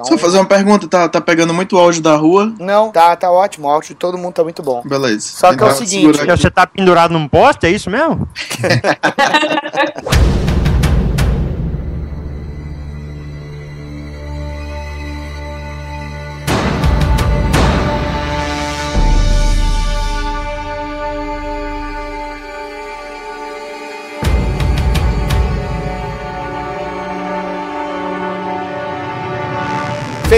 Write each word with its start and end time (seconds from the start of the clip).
Então, 0.00 0.16
Só 0.16 0.18
fazer 0.18 0.38
uma 0.38 0.46
pergunta, 0.46 0.86
tá, 0.86 1.08
tá 1.08 1.20
pegando 1.20 1.52
muito 1.52 1.76
áudio 1.76 2.00
da 2.00 2.14
rua? 2.14 2.52
Não, 2.58 2.90
tá, 2.90 3.16
tá 3.16 3.30
ótimo. 3.30 3.66
O 3.66 3.70
áudio 3.70 3.88
de 3.88 3.94
todo 3.96 4.16
mundo 4.16 4.34
tá 4.34 4.44
muito 4.44 4.62
bom. 4.62 4.82
Beleza. 4.84 5.20
Só 5.20 5.54
que 5.54 5.62
é 5.62 5.66
o 5.66 5.68
Então, 5.68 5.78
seguinte. 5.86 6.26
Você 6.26 6.50
tá 6.50 6.66
pendurado 6.66 7.12
num 7.12 7.26
poste, 7.26 7.66
é 7.66 7.70
isso 7.70 7.90
mesmo? 7.90 8.28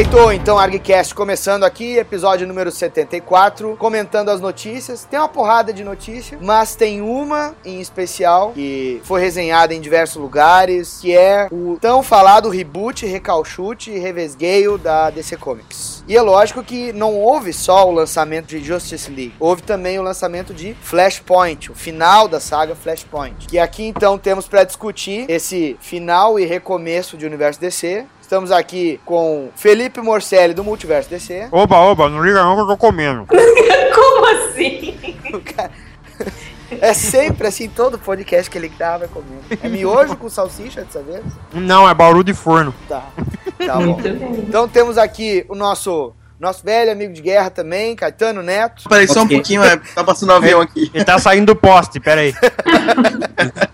Feitou, 0.01 0.33
então, 0.33 0.59
ArgCast 0.59 1.15
começando 1.15 1.63
aqui, 1.63 1.99
episódio 1.99 2.47
número 2.47 2.73
74, 2.73 3.77
comentando 3.77 4.31
as 4.31 4.41
notícias. 4.41 5.05
Tem 5.05 5.19
uma 5.21 5.29
porrada 5.29 5.75
de 5.75 5.85
notícias, 5.85 6.41
mas 6.41 6.75
tem 6.75 7.03
uma 7.03 7.55
em 7.63 7.83
especial 7.83 8.53
que 8.53 9.03
foi 9.05 9.21
resenhada 9.21 9.75
em 9.75 9.81
diversos 9.81 10.17
lugares, 10.17 11.01
que 11.03 11.15
é 11.15 11.49
o 11.53 11.77
tão 11.79 12.03
falado 12.03 12.49
reboot, 12.49 13.05
recalchute 13.05 13.91
e 13.91 13.99
revesgueio 13.99 14.79
da 14.79 15.11
DC 15.11 15.37
Comics. 15.37 16.03
E 16.09 16.17
é 16.17 16.23
lógico 16.23 16.65
que 16.65 16.95
não 16.95 17.15
houve 17.15 17.53
só 17.53 17.87
o 17.87 17.93
lançamento 17.93 18.47
de 18.47 18.65
Justice 18.65 19.11
League, 19.11 19.35
houve 19.39 19.61
também 19.61 19.99
o 19.99 20.03
lançamento 20.03 20.55
de 20.55 20.73
Flashpoint, 20.81 21.71
o 21.71 21.75
final 21.75 22.27
da 22.27 22.41
saga 22.41 22.75
Flashpoint. 22.75 23.47
Que 23.47 23.59
aqui 23.59 23.85
então 23.85 24.17
temos 24.17 24.49
para 24.49 24.65
discutir 24.65 25.27
esse 25.29 25.77
final 25.79 26.41
e 26.41 26.47
recomeço 26.47 27.19
de 27.19 27.27
universo 27.27 27.61
DC. 27.61 28.07
Estamos 28.31 28.53
aqui 28.53 29.01
com 29.05 29.51
Felipe 29.57 30.01
Morcelli 30.01 30.55
do 30.55 30.63
Multiverso 30.63 31.11
DC. 31.11 31.49
Oba, 31.51 31.79
oba, 31.79 32.09
não 32.09 32.25
liga 32.25 32.41
não 32.45 32.55
que 32.55 32.63
eu 32.63 32.67
tô 32.69 32.77
comendo. 32.77 33.27
Como 33.27 34.27
assim? 34.27 34.97
O 35.35 35.41
cara- 35.41 35.73
É 36.81 36.95
sempre 36.95 37.49
assim, 37.49 37.69
todo 37.69 37.99
podcast 37.99 38.49
que 38.49 38.57
ele 38.57 38.69
grava 38.69 39.07
é 39.07 39.09
comendo. 39.09 39.43
É 39.61 39.69
miojo 39.69 40.17
com 40.17 40.31
salsicha 40.31 40.85
dessa 40.85 41.03
vez? 41.03 41.25
Não, 41.53 41.89
é 41.89 41.93
bauru 41.93 42.23
de 42.23 42.33
forno. 42.33 42.73
Tá. 42.89 43.03
Tá 43.67 43.75
bom. 43.75 43.99
Muito 43.99 44.03
bem. 44.05 44.45
Então 44.47 44.69
temos 44.69 44.97
aqui 44.97 45.45
o 45.49 45.57
nosso 45.57 46.15
nosso 46.39 46.65
velho 46.65 46.93
amigo 46.93 47.13
de 47.13 47.21
guerra 47.21 47.51
também, 47.51 47.97
Caetano 47.97 48.45
Neto. 48.45 48.89
Peraí, 48.89 49.09
só 49.09 49.23
um 49.23 49.29
pouquinho, 49.29 49.65
é, 49.65 49.77
tá 49.77 50.05
passando 50.05 50.33
um 50.33 50.37
avião 50.37 50.61
aqui. 50.61 50.89
Ele 50.95 51.05
tá 51.05 51.19
saindo 51.19 51.47
do 51.47 51.57
poste, 51.57 51.99
pera 51.99 52.21
aí. 52.21 52.33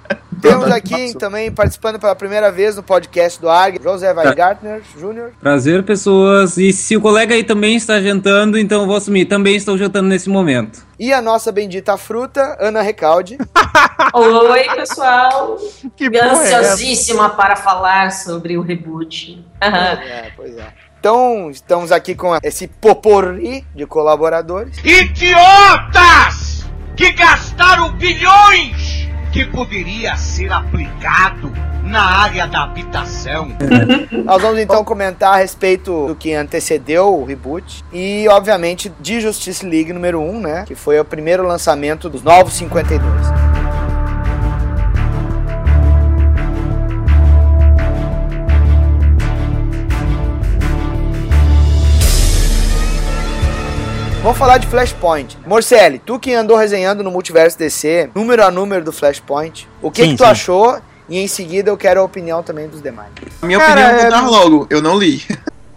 Temos 0.47 0.71
aqui 0.71 1.19
também 1.19 1.51
participando 1.51 1.99
pela 1.99 2.15
primeira 2.15 2.53
vez 2.53 2.77
no 2.77 2.83
podcast 2.83 3.41
do 3.41 3.49
ARG, 3.49 3.81
José 3.83 4.13
Weingartner 4.13 4.81
Jr. 4.97 5.31
Prazer, 5.41 5.83
pessoas. 5.83 6.57
E 6.57 6.73
se 6.73 6.97
o 6.97 7.01
colega 7.01 7.35
aí 7.35 7.43
também 7.43 7.75
está 7.77 8.01
jantando, 8.01 8.57
então 8.57 8.83
eu 8.83 8.87
vou 8.87 8.97
assumir. 8.97 9.25
Também 9.25 9.57
estou 9.57 9.77
jantando 9.77 10.09
nesse 10.09 10.29
momento. 10.29 10.87
E 10.99 11.13
a 11.13 11.21
nossa 11.21 11.51
bendita 11.51 11.97
fruta, 11.97 12.57
Ana 12.61 12.81
Recalde. 12.81 13.39
Oi, 14.15 14.65
pessoal. 14.77 15.59
Que 15.97 16.05
é? 16.05 16.25
Ansiosíssima 16.25 17.31
para 17.31 17.57
falar 17.57 18.13
sobre 18.13 18.57
o 18.57 18.63
reboot. 18.63 19.45
Aham. 19.61 20.01
É, 20.03 20.31
pois 20.37 20.57
é. 20.57 20.73
Então, 21.01 21.51
estamos 21.51 21.93
aqui 21.93 22.15
com 22.15 22.37
esse 22.43 22.67
poporri 22.69 23.65
de 23.75 23.85
colaboradores. 23.87 24.79
Idiotas! 24.79 26.65
Que 26.97 27.13
gastaram 27.13 27.93
bilhões 27.93 29.06
que 29.37 29.45
poderia 29.45 30.17
ser 30.17 30.51
aplicado 30.51 31.53
na 31.85 32.01
área 32.01 32.47
da 32.47 32.63
habitação. 32.63 33.51
Nós 34.25 34.41
vamos 34.41 34.59
então 34.59 34.83
comentar 34.83 35.35
a 35.35 35.37
respeito 35.37 36.07
do 36.07 36.17
que 36.17 36.33
antecedeu 36.33 37.15
o 37.15 37.23
reboot 37.23 37.85
e, 37.93 38.27
obviamente, 38.29 38.91
de 38.99 39.21
Justice 39.21 39.65
League 39.67 39.93
número 39.93 40.23
1, 40.23 40.41
né? 40.41 40.65
Que 40.67 40.75
foi 40.75 40.99
o 40.99 41.05
primeiro 41.05 41.47
lançamento 41.47 42.09
dos 42.09 42.23
Novos 42.23 42.55
52. 42.55 43.46
Vamos 54.27 54.41
falar 54.41 54.59
de 54.59 54.67
Flashpoint. 54.67 55.39
Morcelli, 55.47 56.01
tu 56.01 56.19
que 56.19 56.35
andou 56.35 56.57
resenhando 56.57 57.05
no 57.05 57.13
Multiverso 57.13 57.57
DC, 57.57 58.11
número 58.13 58.45
a 58.45 58.51
número 58.51 58.85
do 58.85 58.91
Flashpoint, 58.91 59.69
o 59.81 59.89
que, 59.89 60.03
Sim, 60.03 60.11
que 60.11 60.17
tu 60.17 60.25
sim. 60.25 60.31
achou? 60.31 60.81
E 61.09 61.21
em 61.21 61.29
seguida 61.29 61.71
eu 61.71 61.77
quero 61.77 62.01
a 62.01 62.03
opinião 62.03 62.43
também 62.43 62.67
dos 62.67 62.83
demais. 62.83 63.11
A 63.41 63.47
minha 63.47 63.61
Cara, 63.61 63.83
opinião 63.83 64.01
é 64.01 64.03
mudar 64.03 64.29
logo, 64.29 64.67
eu 64.69 64.83
não 64.83 64.99
li. 64.99 65.23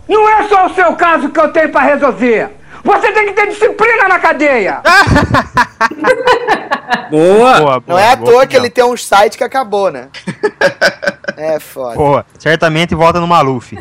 Não 0.08 0.28
é 0.28 0.48
só 0.48 0.66
o 0.66 0.74
seu 0.74 0.96
caso 0.96 1.30
que 1.30 1.40
eu 1.40 1.54
tenho 1.54 1.70
pra 1.70 1.82
resolver. 1.82 2.50
Você 2.84 3.12
tem 3.12 3.28
que 3.28 3.34
ter 3.34 3.50
disciplina 3.50 4.08
na 4.08 4.18
cadeia. 4.18 4.82
Boa! 7.12 7.60
Boa, 7.60 7.84
Não 7.86 8.00
é 8.00 8.14
à 8.14 8.16
boa 8.16 8.32
toa 8.32 8.48
que 8.48 8.56
ele 8.56 8.72
tem 8.72 8.84
um 8.84 8.98
site 8.98 9.38
que 9.38 9.44
acabou, 9.44 9.92
né? 9.92 10.08
É 11.38 11.58
foda. 11.58 11.96
Porra, 11.96 12.26
certamente 12.38 12.94
volta 12.94 13.22
no 13.22 13.28
Maluf. 13.28 13.74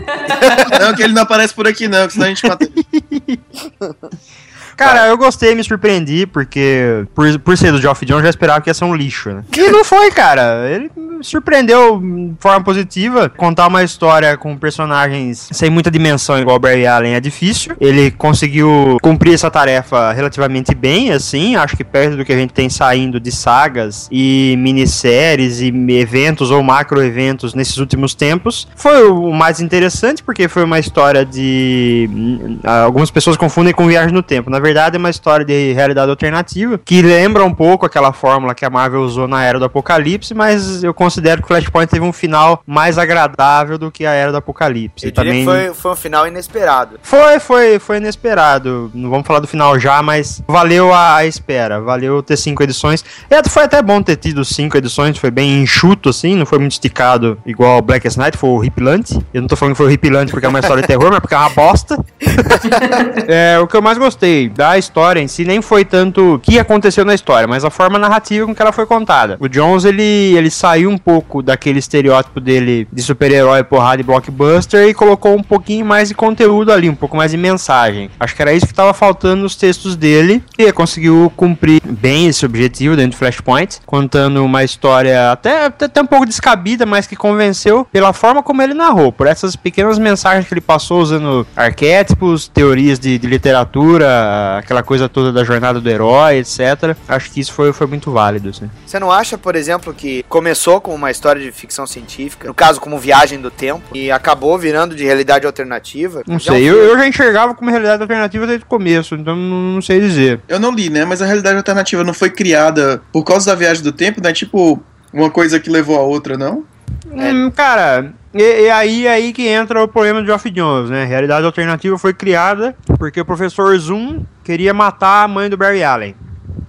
Não, 0.80 0.94
que 0.94 1.02
ele 1.02 1.12
não 1.12 1.22
aparece 1.22 1.52
por 1.52 1.66
aqui 1.66 1.88
não, 1.88 2.06
que 2.06 2.12
senão 2.12 2.26
a 2.26 2.28
gente 2.28 2.46
mata 2.46 2.64
ele. 2.64 3.40
Cara, 4.78 5.06
eu 5.08 5.18
gostei, 5.18 5.54
me 5.54 5.64
surpreendi, 5.64 6.24
porque 6.26 7.04
por, 7.14 7.38
por 7.40 7.56
ser 7.58 7.72
do 7.72 7.80
Geoff 7.80 8.04
Jones, 8.06 8.20
eu 8.20 8.24
já 8.24 8.30
esperava 8.30 8.60
que 8.60 8.70
ia 8.70 8.74
ser 8.74 8.84
um 8.84 8.94
lixo, 8.94 9.30
né? 9.30 9.42
E 9.56 9.68
não 9.70 9.84
foi, 9.84 10.10
cara. 10.10 10.68
Ele 10.70 10.88
me 10.96 11.24
surpreendeu 11.24 11.98
de 12.00 12.34
forma 12.38 12.62
positiva. 12.64 13.28
Contar 13.28 13.66
uma 13.66 13.82
história 13.82 14.36
com 14.36 14.56
personagens 14.56 15.48
sem 15.52 15.68
muita 15.68 15.90
dimensão, 15.90 16.38
igual 16.38 16.56
o 16.56 16.60
Barry 16.60 16.86
Allen, 16.86 17.14
é 17.14 17.20
difícil. 17.20 17.74
Ele 17.80 18.10
conseguiu 18.12 18.96
cumprir 19.02 19.34
essa 19.34 19.50
tarefa 19.50 20.12
relativamente 20.12 20.72
bem, 20.74 21.10
assim. 21.10 21.56
Acho 21.56 21.76
que 21.76 21.82
perto 21.82 22.16
do 22.16 22.24
que 22.24 22.32
a 22.32 22.36
gente 22.36 22.52
tem 22.52 22.70
saindo 22.70 23.18
de 23.18 23.32
sagas 23.32 24.08
e 24.12 24.54
minisséries 24.58 25.60
e 25.60 25.72
eventos 25.98 26.50
ou 26.52 26.62
macro 26.62 27.02
eventos 27.02 27.52
nesses 27.52 27.78
últimos 27.78 28.14
tempos. 28.14 28.68
Foi 28.76 29.08
o 29.08 29.32
mais 29.32 29.60
interessante, 29.60 30.22
porque 30.22 30.46
foi 30.46 30.62
uma 30.62 30.78
história 30.78 31.24
de. 31.24 32.08
hum, 32.12 32.58
Algumas 32.62 33.10
pessoas 33.10 33.36
confundem 33.36 33.74
com 33.74 33.86
viagem 33.88 34.12
no 34.14 34.22
tempo. 34.22 34.48
Na 34.48 34.58
verdade, 34.58 34.67
é 34.94 34.98
uma 34.98 35.10
história 35.10 35.44
de 35.44 35.72
realidade 35.72 36.10
alternativa 36.10 36.78
que 36.78 37.02
lembra 37.02 37.44
um 37.44 37.52
pouco 37.52 37.86
aquela 37.86 38.12
fórmula 38.12 38.54
que 38.54 38.64
a 38.64 38.70
Marvel 38.70 39.02
usou 39.02 39.26
na 39.26 39.42
Era 39.42 39.58
do 39.58 39.64
Apocalipse, 39.64 40.34
mas 40.34 40.82
eu 40.82 40.94
considero 40.94 41.40
que 41.40 41.44
o 41.44 41.48
Flashpoint 41.48 41.90
teve 41.90 42.04
um 42.04 42.12
final 42.12 42.62
mais 42.66 42.98
agradável 42.98 43.78
do 43.78 43.90
que 43.90 44.04
a 44.04 44.12
Era 44.12 44.30
do 44.30 44.38
Apocalipse. 44.38 45.06
Eu 45.06 45.12
que 45.12 45.44
foi, 45.44 45.74
foi 45.74 45.92
um 45.92 45.96
final 45.96 46.26
inesperado. 46.26 46.98
Foi, 47.02 47.38
foi, 47.40 47.78
foi 47.78 47.96
inesperado. 47.98 48.90
Não 48.94 49.10
vamos 49.10 49.26
falar 49.26 49.40
do 49.40 49.46
final 49.46 49.78
já, 49.78 50.02
mas 50.02 50.42
valeu 50.46 50.92
a, 50.92 51.16
a 51.16 51.26
espera. 51.26 51.80
Valeu 51.80 52.22
ter 52.22 52.36
cinco 52.36 52.62
edições. 52.62 53.04
E 53.30 53.48
foi 53.48 53.64
até 53.64 53.82
bom 53.82 54.02
ter 54.02 54.16
tido 54.16 54.44
cinco 54.44 54.76
edições, 54.76 55.18
foi 55.18 55.30
bem 55.30 55.62
enxuto, 55.62 56.08
assim, 56.08 56.34
não 56.36 56.46
foi 56.46 56.58
muito 56.58 56.72
esticado, 56.72 57.38
igual 57.46 57.78
o 57.78 57.82
Blackest 57.82 58.18
Night, 58.18 58.36
foi 58.36 58.50
horripilante. 58.50 59.18
Eu 59.32 59.40
não 59.40 59.48
tô 59.48 59.56
falando 59.56 59.74
que 59.74 59.78
foi 59.78 59.86
horripilante 59.86 60.30
porque 60.30 60.46
é 60.46 60.48
uma 60.48 60.60
história 60.60 60.82
de 60.82 60.86
terror, 60.86 61.10
mas 61.10 61.20
porque 61.20 61.34
é 61.34 61.38
uma 61.38 61.50
bosta. 61.50 61.98
é, 63.26 63.58
o 63.58 63.66
que 63.66 63.76
eu 63.76 63.82
mais 63.82 63.98
gostei 63.98 64.48
da 64.58 64.76
história 64.76 65.20
em 65.20 65.28
si 65.28 65.44
nem 65.44 65.62
foi 65.62 65.84
tanto 65.84 66.34
o 66.34 66.38
que 66.40 66.58
aconteceu 66.58 67.04
na 67.04 67.14
história, 67.14 67.46
mas 67.46 67.64
a 67.64 67.70
forma 67.70 67.96
narrativa 67.96 68.44
com 68.44 68.52
que 68.52 68.60
ela 68.60 68.72
foi 68.72 68.86
contada. 68.86 69.36
O 69.38 69.48
Jones, 69.48 69.84
ele, 69.84 70.02
ele 70.02 70.50
saiu 70.50 70.90
um 70.90 70.98
pouco 70.98 71.40
daquele 71.40 71.78
estereótipo 71.78 72.40
dele 72.40 72.88
de 72.92 73.00
super-herói, 73.00 73.62
porrada 73.62 74.00
e 74.00 74.04
blockbuster 74.04 74.88
e 74.88 74.94
colocou 74.94 75.36
um 75.36 75.44
pouquinho 75.44 75.86
mais 75.86 76.08
de 76.08 76.14
conteúdo 76.14 76.72
ali, 76.72 76.90
um 76.90 76.94
pouco 76.96 77.16
mais 77.16 77.30
de 77.30 77.36
mensagem. 77.36 78.10
Acho 78.18 78.34
que 78.34 78.42
era 78.42 78.52
isso 78.52 78.66
que 78.66 78.72
estava 78.72 78.92
faltando 78.92 79.42
nos 79.42 79.54
textos 79.54 79.94
dele 79.94 80.42
e 80.58 80.72
conseguiu 80.72 81.32
cumprir 81.36 81.80
bem 81.84 82.26
esse 82.26 82.44
objetivo 82.44 82.96
dentro 82.96 83.12
do 83.12 83.16
Flashpoint, 83.16 83.78
contando 83.86 84.44
uma 84.44 84.64
história 84.64 85.30
até, 85.30 85.66
até, 85.66 85.84
até 85.84 86.02
um 86.02 86.06
pouco 86.06 86.26
descabida, 86.26 86.84
mas 86.84 87.06
que 87.06 87.14
convenceu 87.14 87.86
pela 87.92 88.12
forma 88.12 88.42
como 88.42 88.60
ele 88.60 88.74
narrou, 88.74 89.12
por 89.12 89.28
essas 89.28 89.54
pequenas 89.54 90.00
mensagens 90.00 90.48
que 90.48 90.54
ele 90.54 90.60
passou 90.60 91.00
usando 91.00 91.46
arquétipos, 91.54 92.48
teorias 92.48 92.98
de, 92.98 93.16
de 93.18 93.26
literatura, 93.28 94.47
aquela 94.56 94.82
coisa 94.82 95.08
toda 95.08 95.32
da 95.32 95.44
jornada 95.44 95.80
do 95.80 95.88
herói, 95.88 96.38
etc. 96.38 96.96
Acho 97.06 97.30
que 97.30 97.40
isso 97.40 97.52
foi, 97.52 97.72
foi 97.72 97.86
muito 97.86 98.10
válido. 98.10 98.48
Assim. 98.48 98.70
Você 98.86 98.98
não 98.98 99.12
acha, 99.12 99.36
por 99.36 99.54
exemplo, 99.54 99.92
que 99.92 100.24
começou 100.28 100.80
como 100.80 100.96
uma 100.96 101.10
história 101.10 101.42
de 101.42 101.52
ficção 101.52 101.86
científica, 101.86 102.48
no 102.48 102.54
caso 102.54 102.80
como 102.80 102.98
Viagem 102.98 103.40
do 103.40 103.50
Tempo, 103.50 103.82
e 103.94 104.10
acabou 104.10 104.58
virando 104.58 104.94
de 104.94 105.04
realidade 105.04 105.46
alternativa? 105.46 106.22
Não 106.26 106.38
sei, 106.38 106.62
eu, 106.64 106.76
eu 106.76 106.96
já 106.96 107.06
enxergava 107.06 107.54
como 107.54 107.70
realidade 107.70 108.02
alternativa 108.02 108.46
desde 108.46 108.64
o 108.64 108.68
começo, 108.68 109.14
então 109.14 109.36
não, 109.36 109.74
não 109.74 109.82
sei 109.82 110.00
dizer. 110.00 110.40
Eu 110.48 110.58
não 110.58 110.72
li, 110.72 110.88
né? 110.88 111.04
Mas 111.04 111.20
a 111.20 111.26
realidade 111.26 111.56
alternativa 111.56 112.04
não 112.04 112.14
foi 112.14 112.30
criada 112.30 113.02
por 113.12 113.24
causa 113.24 113.50
da 113.50 113.56
viagem 113.56 113.82
do 113.82 113.92
tempo, 113.92 114.22
né? 114.22 114.32
Tipo, 114.32 114.82
uma 115.12 115.30
coisa 115.30 115.58
que 115.58 115.70
levou 115.70 115.96
a 115.96 116.02
outra, 116.02 116.36
não? 116.36 116.64
Hum, 117.10 117.50
cara, 117.50 118.12
e, 118.34 118.42
e 118.66 118.70
aí 118.70 119.06
é 119.06 119.10
aí 119.12 119.32
que 119.32 119.46
entra 119.48 119.82
o 119.82 119.88
problema 119.88 120.20
do 120.20 120.26
Geoff 120.26 120.48
Jones, 120.50 120.90
né? 120.90 121.04
Realidade 121.04 121.44
alternativa 121.46 121.96
foi 121.98 122.12
criada 122.12 122.76
porque 122.98 123.20
o 123.20 123.24
professor 123.24 123.76
Zoom 123.78 124.22
queria 124.44 124.72
matar 124.74 125.24
a 125.24 125.28
mãe 125.28 125.48
do 125.48 125.56
Barry 125.56 125.82
Allen. 125.82 126.14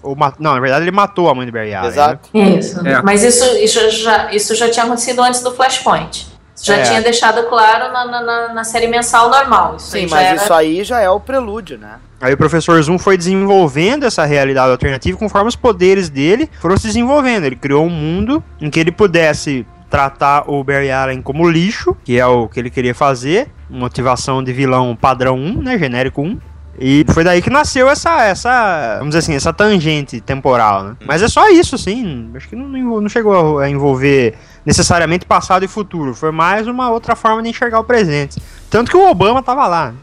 Ou 0.02 0.16
não, 0.40 0.54
na 0.54 0.60
verdade 0.60 0.84
ele 0.86 0.92
matou 0.92 1.30
a 1.30 1.36
mãe 1.36 1.46
do 1.46 1.52
Barry 1.52 1.74
Allen. 1.74 1.90
né? 1.90 1.94
Exato. 1.96 2.30
Isso. 2.34 2.88
É. 2.88 3.02
Mas 3.02 3.24
isso, 3.24 3.44
isso, 3.58 3.90
já, 3.92 4.32
isso 4.32 4.56
já 4.56 4.70
tinha 4.70 4.86
acontecido 4.86 5.22
antes 5.22 5.42
do 5.42 5.52
Flashpoint. 5.52 6.28
Já 6.62 6.76
É. 6.78 6.84
tinha 6.84 7.02
deixado 7.02 7.44
claro 7.48 7.92
na, 7.94 8.06
na- 8.06 8.54
na- 8.54 8.64
série 8.66 8.88
mensal 8.88 9.30
normal. 9.30 9.76
Isso 9.78 9.92
Sim, 9.92 10.00
aí 10.00 10.08
já 10.10 10.16
mas 10.16 10.26
era- 10.28 10.36
isso 10.36 10.54
aí 10.54 10.84
já 10.84 11.00
é 11.00 11.10
o 11.10 11.20
prelúdio, 11.20 11.78
né? 11.78 11.96
Aí 12.22 12.34
o 12.34 12.38
professor 12.38 12.82
Zoom 12.84 13.00
foi 13.00 13.18
desenvolvendo 13.18 14.06
essa 14.06 14.26
realidade 14.26 14.70
alternativa 14.72 15.18
conforme 15.18 15.48
os 15.48 15.56
poderes 15.56 16.10
dele 16.10 16.50
foram 16.60 16.76
se 16.76 16.88
desenvolvendo. 16.88 17.46
Ele 17.46 17.56
criou 17.56 17.86
um 17.86 17.90
mundo 17.90 18.44
em 18.60 18.70
que 18.70 18.78
ele 18.78 18.92
pudesse 18.92 19.66
tratar 19.90 20.50
o 20.50 20.64
Barry 20.64 20.92
Allen 20.92 21.22
como 21.22 21.50
lixo, 21.50 21.96
que 22.04 22.20
é 22.20 22.26
o 22.26 22.48
que 22.48 22.60
ele 22.60 22.70
queria 22.70 22.94
fazer, 22.94 23.50
motivação 23.70 24.44
de 24.44 24.54
vilão 24.54 24.96
padrão 24.96 25.36
1, 25.36 25.62
né, 25.62 25.78
genérico 25.78 26.22
1. 26.22 26.40
E 26.82 27.06
foi 27.10 27.26
daí 27.26 27.42
que 27.42 27.50
nasceu 27.50 27.90
essa, 27.90 28.24
essa, 28.24 28.96
vamos 29.00 29.10
dizer 29.10 29.20
assim, 29.20 29.36
essa 29.36 29.52
tangente 29.52 30.22
temporal, 30.22 30.84
né? 30.84 30.96
Mas 31.06 31.22
é 31.22 31.28
só 31.28 31.50
isso, 31.50 31.78
sim. 31.78 32.32
Acho 32.34 32.48
que 32.48 32.56
não, 32.56 32.70
não 32.70 33.02
não 33.02 33.10
chegou 33.10 33.60
a 33.60 33.70
envolver 33.70 34.36
necessariamente 34.66 35.26
passado 35.26 35.66
e 35.66 35.68
futuro. 35.68 36.16
Foi 36.16 36.32
mais 36.32 36.68
uma 36.68 36.90
outra 36.90 37.18
forma 37.18 37.44
de 37.44 37.50
enxergar 37.50 37.80
o 37.82 37.84
presente. 37.84 38.42
Tanto 38.70 38.92
que 38.92 38.96
o 38.96 39.10
Obama 39.10 39.44
tava 39.44 39.68
lá. 39.68 39.94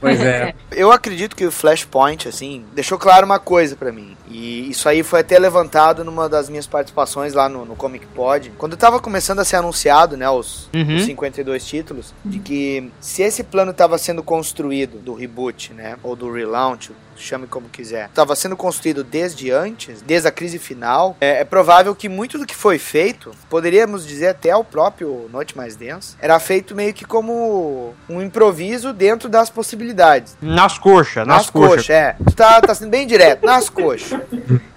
Pois 0.00 0.20
é. 0.20 0.52
Eu 0.72 0.90
acredito 0.90 1.36
que 1.36 1.46
o 1.46 1.52
Flashpoint, 1.52 2.26
assim, 2.26 2.64
deixou 2.74 2.98
claro 2.98 3.24
uma 3.24 3.38
coisa 3.38 3.76
pra 3.76 3.92
mim. 3.92 4.15
E 4.28 4.68
isso 4.70 4.88
aí 4.88 5.02
foi 5.02 5.20
até 5.20 5.38
levantado 5.38 6.04
numa 6.04 6.28
das 6.28 6.48
minhas 6.48 6.66
participações 6.66 7.32
lá 7.34 7.48
no, 7.48 7.64
no 7.64 7.76
Comic 7.76 8.06
Pod. 8.06 8.52
Quando 8.58 8.76
tava 8.76 8.98
começando 9.00 9.38
a 9.40 9.44
ser 9.44 9.56
anunciado, 9.56 10.16
né, 10.16 10.28
os, 10.28 10.68
Uhum. 10.74 10.96
os 10.96 11.04
52 11.04 11.64
títulos, 11.64 12.14
de 12.24 12.38
que 12.38 12.90
se 13.00 13.22
esse 13.22 13.42
plano 13.44 13.72
tava 13.72 13.96
sendo 13.98 14.22
construído 14.22 14.98
do 14.98 15.14
reboot, 15.14 15.72
né, 15.72 15.96
ou 16.02 16.14
do 16.16 16.30
relaunch, 16.32 16.92
chame 17.18 17.46
como 17.46 17.66
quiser, 17.70 18.10
tava 18.10 18.36
sendo 18.36 18.54
construído 18.56 19.02
desde 19.02 19.50
antes, 19.50 20.02
desde 20.02 20.28
a 20.28 20.30
crise 20.30 20.58
final, 20.58 21.16
é, 21.18 21.40
é 21.40 21.44
provável 21.44 21.94
que 21.94 22.10
muito 22.10 22.36
do 22.36 22.44
que 22.44 22.54
foi 22.54 22.78
feito, 22.78 23.30
poderíamos 23.48 24.06
dizer 24.06 24.28
até 24.28 24.54
o 24.54 24.62
próprio 24.62 25.26
Noite 25.32 25.56
Mais 25.56 25.76
Densa, 25.76 26.14
era 26.20 26.38
feito 26.38 26.74
meio 26.74 26.92
que 26.92 27.06
como 27.06 27.94
um 28.08 28.20
improviso 28.20 28.92
dentro 28.92 29.30
das 29.30 29.48
possibilidades. 29.48 30.36
Nas 30.42 30.78
coxas, 30.78 31.26
nas, 31.26 31.36
Nas, 31.38 31.50
coxas. 31.50 31.70
coxas, 31.76 31.90
é. 31.90 32.16
Tá, 32.34 32.60
tá 32.60 32.74
sendo 32.74 32.90
bem 32.90 33.06
direto, 33.06 33.46
nas 33.46 33.70
coxas. 33.70 34.15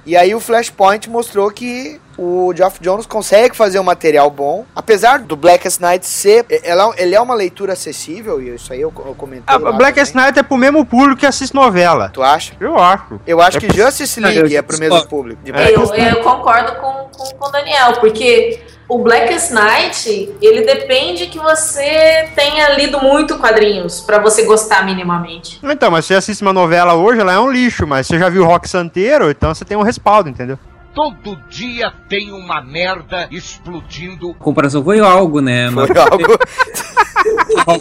E 0.05 0.15
aí 0.17 0.33
o 0.33 0.39
Flashpoint 0.39 1.09
mostrou 1.09 1.51
que 1.51 1.99
o 2.17 2.51
Geoff 2.55 2.79
Jones 2.81 3.05
consegue 3.05 3.55
fazer 3.55 3.79
um 3.79 3.83
material 3.83 4.29
bom. 4.29 4.65
Apesar 4.75 5.19
do 5.19 5.35
Blackest 5.35 5.79
Night 5.79 6.05
ser. 6.05 6.45
Ela, 6.63 6.93
ele 6.97 7.15
é 7.15 7.21
uma 7.21 7.33
leitura 7.33 7.73
acessível, 7.73 8.41
e 8.41 8.55
isso 8.55 8.73
aí 8.73 8.81
eu, 8.81 8.91
eu 9.05 9.15
comentei. 9.15 9.43
A 9.47 9.57
lá 9.57 9.71
Blackest 9.71 10.11
também. 10.11 10.25
Night 10.25 10.39
é 10.39 10.43
pro 10.43 10.57
mesmo 10.57 10.85
público 10.85 11.19
que 11.19 11.25
assiste 11.25 11.53
novela. 11.53 12.09
Tu 12.09 12.21
acha? 12.21 12.53
Eu 12.59 12.77
acho. 12.77 13.21
Eu 13.25 13.39
acho 13.41 13.57
É 13.57 13.61
que 13.61 13.73
Justice 13.73 14.19
League 14.19 14.53
eu 14.53 14.59
é 14.59 14.61
pro 14.61 14.77
mesmo 14.79 15.07
público. 15.07 15.41
de 15.43 15.51
É. 15.51 15.73
Eu, 15.73 15.83
eu 15.83 16.23
concordo 16.23 16.75
com, 16.75 17.09
com, 17.15 17.35
com 17.35 17.47
o 17.47 17.51
Daniel, 17.51 17.93
porque 17.99 18.59
o 18.89 18.97
Blackest 18.97 19.51
Night, 19.51 20.33
ele 20.41 20.65
depende 20.65 21.27
que 21.27 21.37
você 21.37 22.27
tenha 22.35 22.75
lido 22.75 22.99
muito 22.99 23.37
quadrinhos 23.37 24.01
pra 24.01 24.17
você 24.17 24.43
gostar 24.43 24.83
minimamente. 24.83 25.59
Então, 25.61 25.91
mas 25.91 26.05
você 26.05 26.15
assiste 26.15 26.41
uma 26.41 26.51
novela 26.51 26.95
hoje, 26.95 27.21
ela 27.21 27.33
é 27.33 27.39
um 27.39 27.51
lixo, 27.51 27.85
mas 27.85 28.07
você 28.07 28.17
já 28.17 28.27
viu 28.29 28.43
Rock 28.43 28.67
Santeiro, 28.67 29.29
então 29.29 29.53
você 29.53 29.63
tem 29.63 29.77
um 29.77 29.83
respaldo, 29.83 30.27
entendeu? 30.27 30.57
Todo 30.95 31.37
dia 31.47 31.93
tem 32.09 32.31
uma 32.31 32.61
merda 32.61 33.27
explodindo 33.29 34.31
A 34.31 34.43
comparação 34.43 34.83
foi 34.83 34.99
algo, 34.99 35.39
né? 35.39 35.69
Foi 35.71 35.97
algo. 35.97 36.39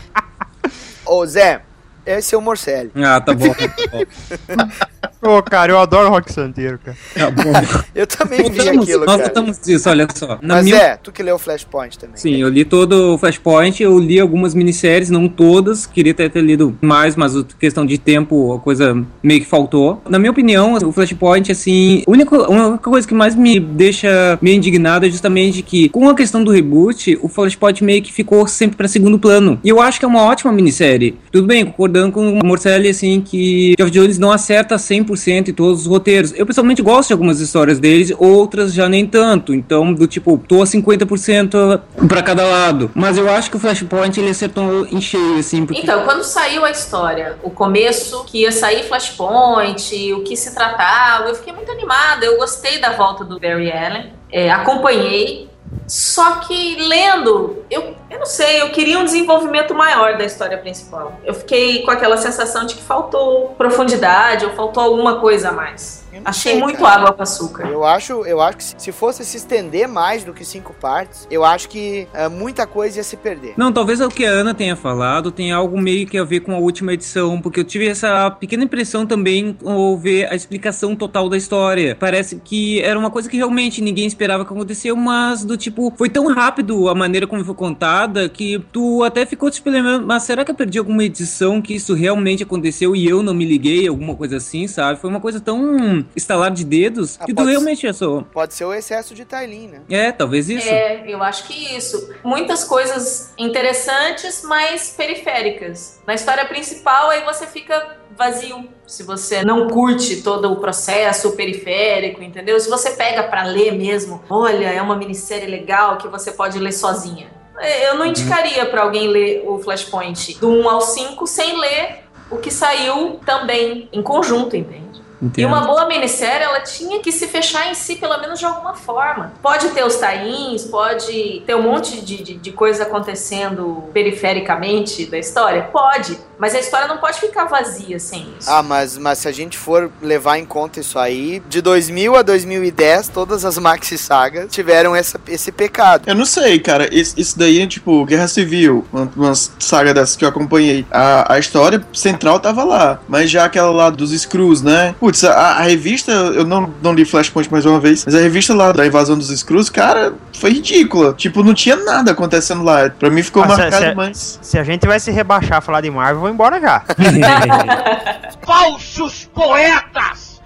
Ô, 1.05 1.25
Zé, 1.27 1.61
esse 2.03 2.33
é 2.33 2.37
o 2.37 2.41
Morcelli. 2.41 2.91
Ah, 2.95 3.21
tá 3.21 3.33
bom. 3.33 3.53
Tá 3.53 3.67
bom. 3.91 4.69
Ô, 5.21 5.41
cara, 5.43 5.71
eu 5.71 5.77
adoro 5.79 6.09
Rock 6.09 6.33
Santeiro, 6.33 6.79
cara. 6.83 6.97
Tá 7.13 7.29
bom. 7.29 7.51
Eu 7.93 8.07
também 8.07 8.39
vi 8.49 8.57
Voltamos, 8.57 8.83
aquilo, 8.83 9.05
nós 9.05 9.15
cara. 9.17 9.23
voltamos 9.25 9.59
disso, 9.59 9.89
olha 9.89 10.07
só. 10.15 10.39
Na 10.41 10.55
Mas 10.55 10.65
minha 10.65 10.77
é, 10.77 10.95
tu 10.97 11.11
que 11.11 11.21
leu 11.21 11.35
o 11.35 11.37
Flashpoint 11.37 11.99
também. 11.99 12.15
Sim, 12.15 12.37
eu 12.37 12.49
li 12.49 12.63
todo 12.65 13.13
o 13.13 13.17
Flashpoint, 13.17 13.83
eu 13.83 13.99
li 13.99 14.19
algumas 14.19 14.55
minisséries, 14.55 15.09
não 15.09 15.27
todas, 15.27 15.85
queria 15.85 16.13
ter, 16.13 16.29
ter 16.31 16.41
lido 16.41 16.75
mais, 16.81 17.15
mas 17.15 17.35
a 17.35 17.43
questão 17.59 17.85
de 17.85 17.97
tempo, 17.97 18.53
a 18.53 18.59
coisa 18.59 19.03
meio 19.21 19.41
que 19.41 19.45
faltou. 19.45 20.01
Na 20.09 20.17
minha 20.17 20.31
opinião, 20.31 20.73
o 20.75 20.91
Flashpoint, 20.91 21.51
assim, 21.51 22.01
a 22.07 22.11
única, 22.11 22.35
a 22.35 22.49
única 22.49 22.77
coisa 22.89 23.07
que 23.07 23.13
mais 23.13 23.35
me 23.35 23.59
deixa 23.59 24.39
meio 24.41 24.55
indignado 24.57 25.05
é 25.05 25.09
justamente 25.09 25.61
que, 25.61 25.89
com 25.89 26.09
a 26.09 26.15
questão 26.15 26.43
do 26.43 26.51
reboot, 26.51 27.19
o 27.21 27.27
Flashpoint 27.27 27.83
meio 27.83 28.01
que 28.01 28.11
ficou 28.13 28.47
sempre 28.47 28.77
pra 28.77 28.87
segundo 28.87 29.19
plano. 29.19 29.59
E 29.63 29.69
eu 29.69 29.81
acho 29.81 29.99
que 29.99 30.05
é 30.05 30.07
uma 30.07 30.23
ótima 30.23 30.51
minissérie. 30.51 31.15
Tudo 31.31 31.45
bem, 31.45 31.65
concordando 31.65 32.11
com 32.11 32.39
o 32.39 32.45
Morcelli, 32.45 32.87
assim, 32.89 33.21
que 33.21 33.75
Geoff 33.77 33.91
Jones 33.91 34.17
não 34.17 34.31
acerta 34.31 34.75
100% 34.77 35.10
em 35.51 35.53
todos 35.53 35.81
os 35.81 35.87
roteiros. 35.87 36.33
Eu 36.35 36.45
pessoalmente 36.45 36.81
gosto 36.81 37.07
de 37.07 37.13
algumas 37.13 37.39
histórias 37.39 37.79
deles, 37.79 38.13
outras 38.17 38.73
já 38.73 38.87
nem 38.87 39.05
tanto. 39.05 39.53
Então, 39.53 39.93
do 39.93 40.07
tipo, 40.07 40.37
tô 40.47 40.61
a 40.61 40.65
50% 40.65 41.81
pra 42.07 42.21
cada 42.21 42.43
lado. 42.43 42.91
Mas 42.93 43.17
eu 43.17 43.29
acho 43.29 43.49
que 43.49 43.57
o 43.57 43.59
Flashpoint 43.59 44.19
ele 44.19 44.29
acertou 44.29 44.85
em 44.87 45.01
cheio, 45.01 45.37
assim, 45.37 45.65
porque. 45.65 45.81
Então, 45.81 46.03
quando 46.03 46.23
saiu 46.23 46.65
a 46.65 46.71
história, 46.71 47.37
o 47.43 47.49
começo, 47.49 48.23
que 48.25 48.41
ia 48.41 48.51
sair 48.51 48.83
Flashpoint, 48.83 50.13
o 50.13 50.23
que 50.23 50.35
se 50.35 50.53
tratava, 50.53 51.29
eu 51.29 51.35
fiquei 51.35 51.53
muito 51.53 51.71
animada. 51.71 52.25
Eu 52.25 52.37
gostei 52.37 52.79
da 52.79 52.91
volta 52.91 53.23
do 53.23 53.39
Barry 53.39 53.71
Allen, 53.71 54.13
é, 54.31 54.51
acompanhei. 54.51 55.49
Só 55.91 56.35
que 56.37 56.77
lendo, 56.77 57.65
eu, 57.69 57.93
eu 58.09 58.19
não 58.19 58.25
sei, 58.25 58.61
eu 58.61 58.69
queria 58.69 58.97
um 58.97 59.03
desenvolvimento 59.03 59.75
maior 59.75 60.17
da 60.17 60.23
história 60.23 60.57
principal. 60.57 61.19
Eu 61.25 61.33
fiquei 61.33 61.81
com 61.81 61.91
aquela 61.91 62.15
sensação 62.15 62.65
de 62.65 62.75
que 62.75 62.81
faltou 62.81 63.49
profundidade 63.57 64.45
ou 64.45 64.53
faltou 64.53 64.81
alguma 64.81 65.19
coisa 65.19 65.49
a 65.49 65.51
mais. 65.51 65.99
Achei 66.25 66.53
sei, 66.53 66.61
muito 66.61 66.79
cara. 66.79 67.01
água 67.01 67.13
com 67.13 67.23
açúcar. 67.23 67.67
Eu 67.69 67.83
acho, 67.85 68.25
eu 68.25 68.41
acho 68.41 68.57
que 68.57 68.63
se- 68.65 68.75
se 68.77 68.91
fosse 68.91 69.23
se 69.25 69.37
estender 69.37 69.87
mais 69.87 70.23
do 70.25 70.33
que 70.33 70.43
cinco 70.45 70.73
partes, 70.73 71.25
eu 71.31 71.43
acho 71.43 71.67
que 71.69 72.05
eh, 72.13 72.27
muita 72.27 72.67
coisa 72.67 72.97
ia 72.97 73.03
se 73.03 73.15
perder. 73.15 73.53
Não, 73.57 73.71
talvez 73.71 74.01
o 74.01 74.09
que 74.09 74.25
a 74.25 74.29
Ana 74.29 74.53
tenha 74.53 74.75
falado 74.75 75.31
tenha 75.31 75.55
algo 75.55 75.79
meio 75.79 76.05
que 76.05 76.17
a 76.17 76.23
ver 76.25 76.41
com 76.41 76.53
a 76.53 76.57
última 76.57 76.93
edição, 76.93 77.41
porque 77.41 77.61
eu 77.61 77.63
tive 77.63 77.87
essa 77.87 78.29
pequena 78.29 78.63
impressão 78.65 79.05
também 79.05 79.57
ao 79.65 79.97
ver 79.97 80.27
a 80.29 80.35
explicação 80.35 80.95
total 80.97 81.29
da 81.29 81.37
história. 81.37 81.95
Parece 81.97 82.41
que 82.43 82.81
era 82.81 82.99
uma 82.99 83.09
coisa 83.09 83.29
que 83.29 83.37
realmente 83.37 83.81
ninguém 83.81 84.05
esperava 84.05 84.43
que 84.45 84.51
aconteceu, 84.53 84.95
mas 84.97 85.45
do 85.45 85.55
tipo, 85.55 85.80
foi 85.95 86.09
tão 86.09 86.27
rápido 86.27 86.89
a 86.89 86.93
maneira 86.93 87.25
como 87.25 87.43
foi 87.43 87.55
contada 87.55 88.27
que 88.29 88.59
tu 88.71 89.03
até 89.03 89.25
ficou 89.25 89.49
te 89.49 89.53
esperando, 89.53 90.05
mas 90.05 90.23
será 90.23 90.43
que 90.45 90.51
eu 90.51 90.55
perdi 90.55 90.77
alguma 90.77 91.03
edição 91.03 91.61
que 91.61 91.73
isso 91.73 91.93
realmente 91.93 92.43
aconteceu 92.43 92.95
e 92.95 93.07
eu 93.07 93.23
não 93.23 93.33
me 93.33 93.45
liguei, 93.45 93.87
alguma 93.87 94.15
coisa 94.15 94.37
assim, 94.37 94.67
sabe? 94.67 94.99
Foi 94.99 95.09
uma 95.09 95.19
coisa 95.19 95.39
tão 95.39 96.05
estalar 96.15 96.51
de 96.51 96.63
dedos 96.63 97.17
Ah, 97.19 97.25
que 97.25 97.33
tu 97.33 97.43
realmente 97.43 97.87
achou. 97.87 98.23
Pode 98.23 98.53
ser 98.53 98.65
o 98.65 98.73
excesso 98.73 99.15
de 99.15 99.25
Tailin, 99.25 99.67
né? 99.67 99.81
É, 99.89 100.11
talvez 100.11 100.49
isso. 100.49 100.67
É, 100.67 101.03
eu 101.07 101.23
acho 101.23 101.47
que 101.47 101.75
isso. 101.75 102.13
Muitas 102.23 102.63
coisas 102.63 103.33
interessantes, 103.37 104.43
mas 104.45 104.93
periféricas. 104.95 105.99
Na 106.05 106.13
história 106.13 106.45
principal, 106.45 107.09
aí 107.09 107.23
você 107.23 107.47
fica 107.47 108.00
vazio. 108.17 108.69
Se 108.85 109.03
você 109.03 109.43
não 109.43 109.67
curte 109.69 110.21
todo 110.21 110.51
o 110.51 110.57
processo 110.57 111.31
periférico, 111.31 112.21
entendeu? 112.21 112.59
Se 112.59 112.69
você 112.69 112.91
pega 112.91 113.23
pra 113.23 113.43
ler 113.43 113.71
mesmo, 113.71 114.21
olha, 114.29 114.67
é 114.67 114.81
uma 114.81 114.95
minissérie 114.95 115.47
legal 115.49 115.97
que 115.97 116.07
você 116.07 116.31
pode 116.31 116.59
ler 116.59 116.71
sozinha. 116.73 117.27
É, 117.59 117.89
Eu 117.89 117.95
não 117.95 118.05
indicaria 118.05 118.65
pra 118.65 118.81
alguém 118.83 119.07
ler 119.07 119.43
o 119.47 119.59
Flashpoint 119.59 120.39
do 120.39 120.49
1 120.49 120.69
ao 120.69 120.81
5 120.81 121.27
sem 121.27 121.59
ler 121.59 121.99
o 122.29 122.37
que 122.37 122.49
saiu 122.51 123.19
também 123.25 123.89
em 123.91 124.01
conjunto, 124.01 124.55
entende? 124.55 124.81
E 125.21 125.25
Entendo. 125.25 125.49
uma 125.49 125.61
boa 125.61 125.85
minissérie, 125.85 126.43
ela 126.43 126.61
tinha 126.61 126.99
que 126.99 127.11
se 127.11 127.27
fechar 127.27 127.69
em 127.69 127.75
si, 127.75 127.97
pelo 127.97 128.17
menos 128.19 128.39
de 128.39 128.45
alguma 128.45 128.73
forma. 128.73 129.33
Pode 129.39 129.69
ter 129.69 129.85
os 129.85 129.97
tains, 129.97 130.63
pode 130.65 131.43
ter 131.45 131.53
um 131.53 131.61
monte 131.61 132.01
de, 132.01 132.23
de, 132.23 132.33
de 132.33 132.51
coisa 132.51 132.83
acontecendo 132.83 133.83
perifericamente 133.93 135.05
da 135.05 135.19
história? 135.19 135.69
Pode. 135.71 136.17
Mas 136.41 136.55
a 136.55 136.59
história 136.59 136.87
não 136.87 136.97
pode 136.97 137.19
ficar 137.19 137.45
vazia 137.45 137.99
sem 137.99 138.27
isso. 138.39 138.49
Ah, 138.49 138.63
mas, 138.63 138.97
mas 138.97 139.19
se 139.19 139.27
a 139.27 139.31
gente 139.31 139.55
for 139.55 139.91
levar 140.01 140.39
em 140.39 140.45
conta 140.45 140.79
isso 140.79 140.97
aí, 140.97 141.39
de 141.47 141.61
2000 141.61 142.15
a 142.15 142.23
2010, 142.23 143.09
todas 143.09 143.45
as 143.45 143.59
maxi 143.59 143.95
sagas 143.95 144.51
tiveram 144.51 144.95
essa, 144.95 145.21
esse 145.27 145.51
pecado. 145.51 146.01
Eu 146.07 146.15
não 146.15 146.25
sei, 146.25 146.59
cara. 146.59 146.91
Isso, 146.91 147.13
isso 147.15 147.37
daí 147.37 147.61
é 147.61 147.67
tipo 147.67 148.03
Guerra 148.05 148.27
Civil, 148.27 148.83
uma, 148.91 149.07
uma 149.15 149.33
saga 149.35 149.93
dessas 149.93 150.15
que 150.15 150.25
eu 150.25 150.29
acompanhei. 150.29 150.83
A, 150.89 151.35
a 151.35 151.37
história 151.37 151.85
central 151.93 152.39
tava 152.39 152.63
lá, 152.63 152.99
mas 153.07 153.29
já 153.29 153.45
aquela 153.45 153.69
lá 153.69 153.91
dos 153.91 154.09
Screws, 154.19 154.63
né? 154.63 154.95
Putz, 154.99 155.23
a, 155.23 155.31
a 155.33 155.61
revista, 155.61 156.11
eu 156.11 156.43
não, 156.43 156.73
não 156.81 156.91
li 156.91 157.05
Flashpoint 157.05 157.51
mais 157.51 157.67
uma 157.67 157.79
vez, 157.79 158.03
mas 158.03 158.15
a 158.15 158.19
revista 158.19 158.55
lá 158.55 158.71
da 158.71 158.87
invasão 158.87 159.15
dos 159.15 159.29
Screws, 159.29 159.69
cara, 159.69 160.15
foi 160.33 160.53
ridícula. 160.53 161.13
Tipo, 161.13 161.43
não 161.43 161.53
tinha 161.53 161.75
nada 161.75 162.13
acontecendo 162.13 162.63
lá. 162.63 162.89
Pra 162.89 163.11
mim 163.11 163.21
ficou 163.21 163.43
Ah, 163.43 163.47
marcado, 163.47 163.75
cê- 163.77 163.93
mas. 163.93 164.39
Se 164.41 164.57
a 164.57 164.63
gente 164.63 164.87
vai 164.87 164.99
se 164.99 165.11
rebaixar 165.11 165.59
a 165.59 165.61
falar 165.61 165.81
de 165.81 165.91
Marvel, 165.91 166.30
embora 166.31 166.59
já. 166.59 166.83
falsos 168.43 169.25
poetas! 169.33 170.41